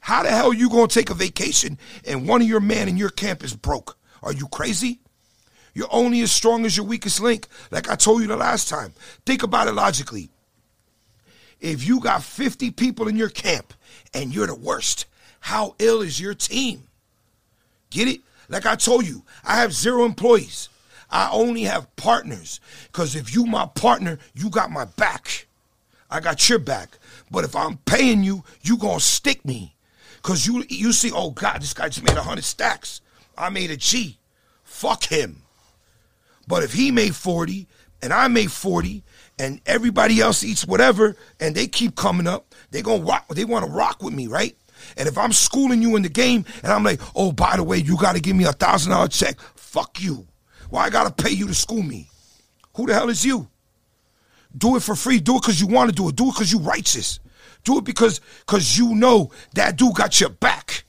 How 0.00 0.22
the 0.22 0.30
hell 0.30 0.54
you 0.54 0.70
going 0.70 0.88
to 0.88 0.94
take 0.94 1.10
a 1.10 1.14
vacation 1.14 1.76
and 2.06 2.26
one 2.26 2.40
of 2.40 2.48
your 2.48 2.60
men 2.60 2.88
in 2.88 2.96
your 2.96 3.10
camp 3.10 3.44
is 3.44 3.54
broke? 3.54 3.98
Are 4.22 4.32
you 4.32 4.48
crazy? 4.48 5.01
You're 5.74 5.88
only 5.90 6.20
as 6.20 6.30
strong 6.30 6.64
as 6.66 6.76
your 6.76 6.86
weakest 6.86 7.20
link, 7.20 7.48
like 7.70 7.88
I 7.88 7.96
told 7.96 8.22
you 8.22 8.28
the 8.28 8.36
last 8.36 8.68
time. 8.68 8.92
Think 9.24 9.42
about 9.42 9.68
it 9.68 9.72
logically. 9.72 10.30
If 11.60 11.86
you 11.86 12.00
got 12.00 12.22
50 12.22 12.72
people 12.72 13.08
in 13.08 13.16
your 13.16 13.28
camp 13.28 13.72
and 14.12 14.34
you're 14.34 14.46
the 14.48 14.54
worst, 14.54 15.06
how 15.40 15.74
ill 15.78 16.02
is 16.02 16.20
your 16.20 16.34
team? 16.34 16.84
Get 17.90 18.08
it? 18.08 18.20
Like 18.48 18.66
I 18.66 18.76
told 18.76 19.06
you, 19.06 19.22
I 19.44 19.56
have 19.56 19.72
zero 19.72 20.04
employees. 20.04 20.68
I 21.10 21.28
only 21.30 21.62
have 21.62 21.94
partners. 21.96 22.60
Because 22.86 23.14
if 23.14 23.34
you 23.34 23.46
my 23.46 23.66
partner, 23.66 24.18
you 24.34 24.50
got 24.50 24.70
my 24.70 24.84
back. 24.84 25.46
I 26.10 26.20
got 26.20 26.48
your 26.48 26.58
back. 26.58 26.98
But 27.30 27.44
if 27.44 27.54
I'm 27.54 27.78
paying 27.78 28.22
you, 28.22 28.44
you 28.62 28.76
gonna 28.76 29.00
stick 29.00 29.44
me. 29.44 29.74
Cause 30.22 30.46
you 30.46 30.64
you 30.68 30.92
see, 30.92 31.10
oh 31.12 31.30
God, 31.30 31.60
this 31.60 31.74
guy 31.74 31.88
just 31.88 32.04
made 32.04 32.16
a 32.16 32.22
hundred 32.22 32.44
stacks. 32.44 33.00
I 33.36 33.48
made 33.50 33.70
a 33.70 33.76
G. 33.76 34.18
Fuck 34.62 35.04
him. 35.04 35.41
But 36.46 36.62
if 36.62 36.72
he 36.72 36.90
made 36.90 37.14
40 37.14 37.66
and 38.02 38.12
I 38.12 38.28
made 38.28 38.50
40 38.50 39.02
and 39.38 39.60
everybody 39.66 40.20
else 40.20 40.44
eats 40.44 40.66
whatever 40.66 41.16
and 41.40 41.54
they 41.54 41.66
keep 41.66 41.96
coming 41.96 42.26
up, 42.26 42.54
they 42.70 42.82
going 42.82 43.04
rock 43.04 43.28
they 43.28 43.44
want 43.44 43.64
to 43.64 43.70
rock 43.70 44.02
with 44.02 44.14
me, 44.14 44.26
right? 44.26 44.56
And 44.96 45.08
if 45.08 45.16
I'm 45.16 45.32
schooling 45.32 45.82
you 45.82 45.96
in 45.96 46.02
the 46.02 46.08
game 46.08 46.44
and 46.62 46.72
I'm 46.72 46.82
like, 46.82 47.00
"Oh, 47.14 47.32
by 47.32 47.56
the 47.56 47.62
way, 47.62 47.78
you 47.78 47.96
got 47.96 48.14
to 48.14 48.20
give 48.20 48.34
me 48.36 48.44
a 48.44 48.52
$1000 48.52 49.08
check." 49.08 49.38
Fuck 49.54 50.02
you. 50.02 50.26
Why 50.70 50.84
I 50.84 50.90
got 50.90 51.16
to 51.16 51.22
pay 51.22 51.30
you 51.30 51.46
to 51.46 51.54
school 51.54 51.82
me? 51.82 52.08
Who 52.76 52.86
the 52.86 52.94
hell 52.94 53.08
is 53.08 53.24
you? 53.24 53.48
Do 54.56 54.76
it 54.76 54.82
for 54.82 54.94
free. 54.94 55.18
Do 55.18 55.36
it 55.36 55.42
cuz 55.42 55.60
you 55.60 55.66
want 55.66 55.90
to 55.90 55.94
do 55.94 56.08
it. 56.08 56.16
Do 56.16 56.28
it 56.28 56.34
cuz 56.34 56.52
you 56.52 56.58
righteous. 56.58 57.20
Do 57.64 57.78
it 57.78 57.84
because 57.84 58.20
cuz 58.46 58.76
you 58.76 58.94
know 58.94 59.30
that 59.54 59.76
dude 59.76 59.94
got 59.94 60.20
your 60.20 60.30
back. 60.30 60.84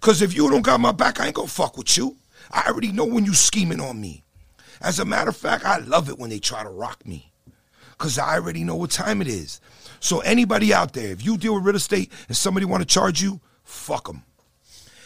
Cuz 0.00 0.22
if 0.22 0.34
you 0.34 0.48
don't 0.50 0.62
got 0.62 0.80
my 0.80 0.92
back, 0.92 1.20
I 1.20 1.26
ain't 1.26 1.34
to 1.36 1.46
fuck 1.46 1.76
with 1.76 1.96
you. 1.96 2.16
I 2.50 2.68
already 2.68 2.92
know 2.92 3.04
when 3.04 3.24
you 3.24 3.34
scheming 3.34 3.80
on 3.80 4.00
me. 4.00 4.24
As 4.80 4.98
a 4.98 5.04
matter 5.04 5.30
of 5.30 5.36
fact, 5.36 5.64
I 5.64 5.78
love 5.78 6.08
it 6.08 6.18
when 6.18 6.30
they 6.30 6.38
try 6.38 6.62
to 6.62 6.68
rock 6.70 7.06
me 7.06 7.32
because 7.90 8.18
I 8.18 8.34
already 8.34 8.64
know 8.64 8.76
what 8.76 8.90
time 8.90 9.20
it 9.20 9.28
is. 9.28 9.60
So 10.00 10.20
anybody 10.20 10.72
out 10.72 10.92
there, 10.92 11.10
if 11.10 11.24
you 11.24 11.36
deal 11.36 11.54
with 11.54 11.64
real 11.64 11.76
estate 11.76 12.12
and 12.28 12.36
somebody 12.36 12.64
want 12.64 12.82
to 12.82 12.86
charge 12.86 13.20
you, 13.20 13.40
fuck 13.64 14.06
them. 14.06 14.22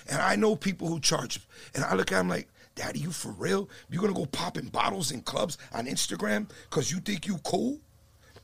And 0.08 0.20
I 0.20 0.36
know 0.36 0.56
people 0.56 0.88
who 0.88 1.00
charge, 1.00 1.40
and 1.74 1.84
I 1.84 1.94
look 1.94 2.12
at 2.12 2.18
them 2.18 2.28
like, 2.28 2.48
Daddy, 2.74 3.00
you 3.00 3.10
for 3.10 3.32
real? 3.32 3.68
You 3.90 4.00
gonna 4.00 4.12
go 4.12 4.26
popping 4.26 4.68
bottles 4.68 5.10
in 5.10 5.22
clubs 5.22 5.58
on 5.72 5.86
Instagram 5.86 6.50
because 6.68 6.90
you 6.90 7.00
think 7.00 7.26
you 7.26 7.38
cool? 7.44 7.78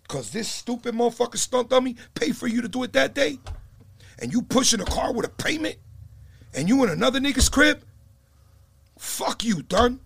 Cause 0.07 0.31
this 0.31 0.49
stupid 0.49 0.95
motherfucker 0.95 1.37
stunt 1.37 1.69
dummy 1.69 1.97
paid 2.15 2.37
for 2.37 2.47
you 2.47 2.63
to 2.63 2.69
do 2.69 2.83
it 2.83 2.93
that 2.95 3.15
day, 3.15 3.39
and 4.19 4.33
you 4.33 4.41
pushing 4.41 4.81
a 4.81 4.85
car 4.87 5.13
with 5.13 5.27
a 5.27 5.31
payment, 5.31 5.77
and 6.55 6.69
you 6.69 6.83
in 6.85 6.91
another 6.91 7.21
nigga's 7.21 7.49
crib. 7.49 7.83
Fuck 8.99 9.45
you, 9.45 9.63
done. 9.63 10.01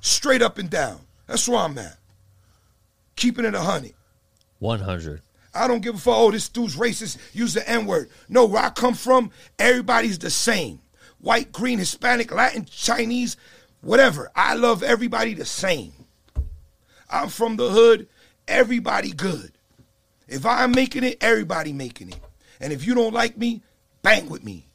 Straight 0.00 0.42
up 0.42 0.58
and 0.58 0.70
down. 0.70 1.00
That's 1.26 1.48
where 1.48 1.58
I'm 1.58 1.78
at. 1.78 1.96
Keeping 3.16 3.44
it 3.44 3.54
a 3.54 3.60
hundred. 3.60 3.94
100. 4.58 5.22
I 5.54 5.66
don't 5.66 5.80
give 5.80 5.96
a 5.96 5.98
fuck. 5.98 6.14
Oh, 6.16 6.30
this 6.30 6.48
dude's 6.48 6.76
racist. 6.76 7.18
Use 7.34 7.54
the 7.54 7.68
N 7.68 7.86
word. 7.86 8.10
No, 8.28 8.44
where 8.44 8.62
I 8.62 8.70
come 8.70 8.94
from, 8.94 9.30
everybody's 9.58 10.18
the 10.18 10.30
same. 10.30 10.80
White, 11.18 11.52
green, 11.52 11.78
Hispanic, 11.78 12.32
Latin, 12.32 12.64
Chinese, 12.64 13.36
whatever. 13.80 14.30
I 14.34 14.54
love 14.54 14.82
everybody 14.82 15.34
the 15.34 15.44
same. 15.44 15.92
I'm 17.10 17.28
from 17.28 17.56
the 17.56 17.68
hood. 17.68 18.08
Everybody 18.46 19.12
good. 19.12 19.52
If 20.28 20.46
I'm 20.46 20.70
making 20.72 21.04
it, 21.04 21.18
everybody 21.20 21.72
making 21.72 22.10
it. 22.10 22.20
And 22.60 22.72
if 22.72 22.86
you 22.86 22.94
don't 22.94 23.12
like 23.12 23.36
me, 23.36 23.62
bang 24.02 24.28
with 24.28 24.44
me. 24.44 24.66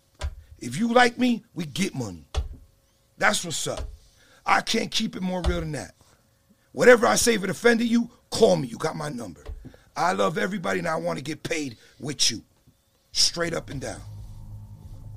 If 0.60 0.78
you 0.78 0.94
like 0.94 1.18
me, 1.18 1.44
we 1.54 1.66
get 1.66 1.96
money. 1.96 2.26
That's 3.18 3.46
what's 3.46 3.68
up. 3.68 3.88
I 4.46 4.62
can't 4.62 4.92
keep 4.92 5.16
it 5.16 5.22
more 5.22 5.42
real 5.42 5.60
than 5.60 5.72
that. 5.74 5.96
Whatever 6.72 7.08
I 7.08 7.16
say, 7.16 7.34
if 7.36 7.44
it 7.44 7.50
offended 7.50 7.88
you, 7.88 8.10
call 8.30 8.56
me. 8.58 8.68
You 8.68 8.78
got 8.78 8.96
my 8.96 9.10
number. 9.10 9.42
I 9.96 10.12
love 10.14 10.38
everybody 10.38 10.80
and 10.80 10.88
I 10.88 10.98
want 10.98 11.18
to 11.18 11.24
get 11.24 11.42
paid 11.44 11.78
with 12.00 12.30
you. 12.32 12.44
Straight 13.14 13.54
up 13.54 13.70
and 13.70 13.80
down. 13.80 14.02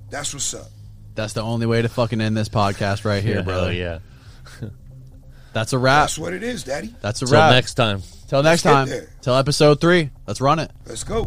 That's 0.09 0.33
what's 0.33 0.55
up. 0.55 0.69
That's 1.17 1.33
the 1.33 1.43
only 1.43 1.67
way 1.67 1.83
to 1.83 1.89
fucking 1.89 2.21
end 2.21 2.37
this 2.37 2.49
podcast 2.49 3.05
right 3.05 3.23
here, 3.23 3.37
Yeah, 3.37 3.43
brother. 3.43 3.73
yeah. 3.73 3.99
That's 5.53 5.73
a 5.73 5.79
wrap. 5.79 6.05
That's 6.05 6.19
what 6.19 6.33
it 6.33 6.43
is, 6.45 6.63
Daddy. 6.63 6.95
That's 7.01 7.23
a 7.23 7.27
Till 7.27 7.35
wrap. 7.35 7.51
next 7.53 7.75
time. 7.75 8.03
Till 8.29 8.43
next 8.43 8.65
Let's 8.65 8.75
time. 8.75 8.89
there. 8.89 9.11
Till 9.23 9.35
episode 9.35 9.81
three. 9.81 10.11
Let's 10.27 10.41
run 10.41 10.61
it. 10.61 10.71
Let's 10.87 11.03
go. 11.03 11.27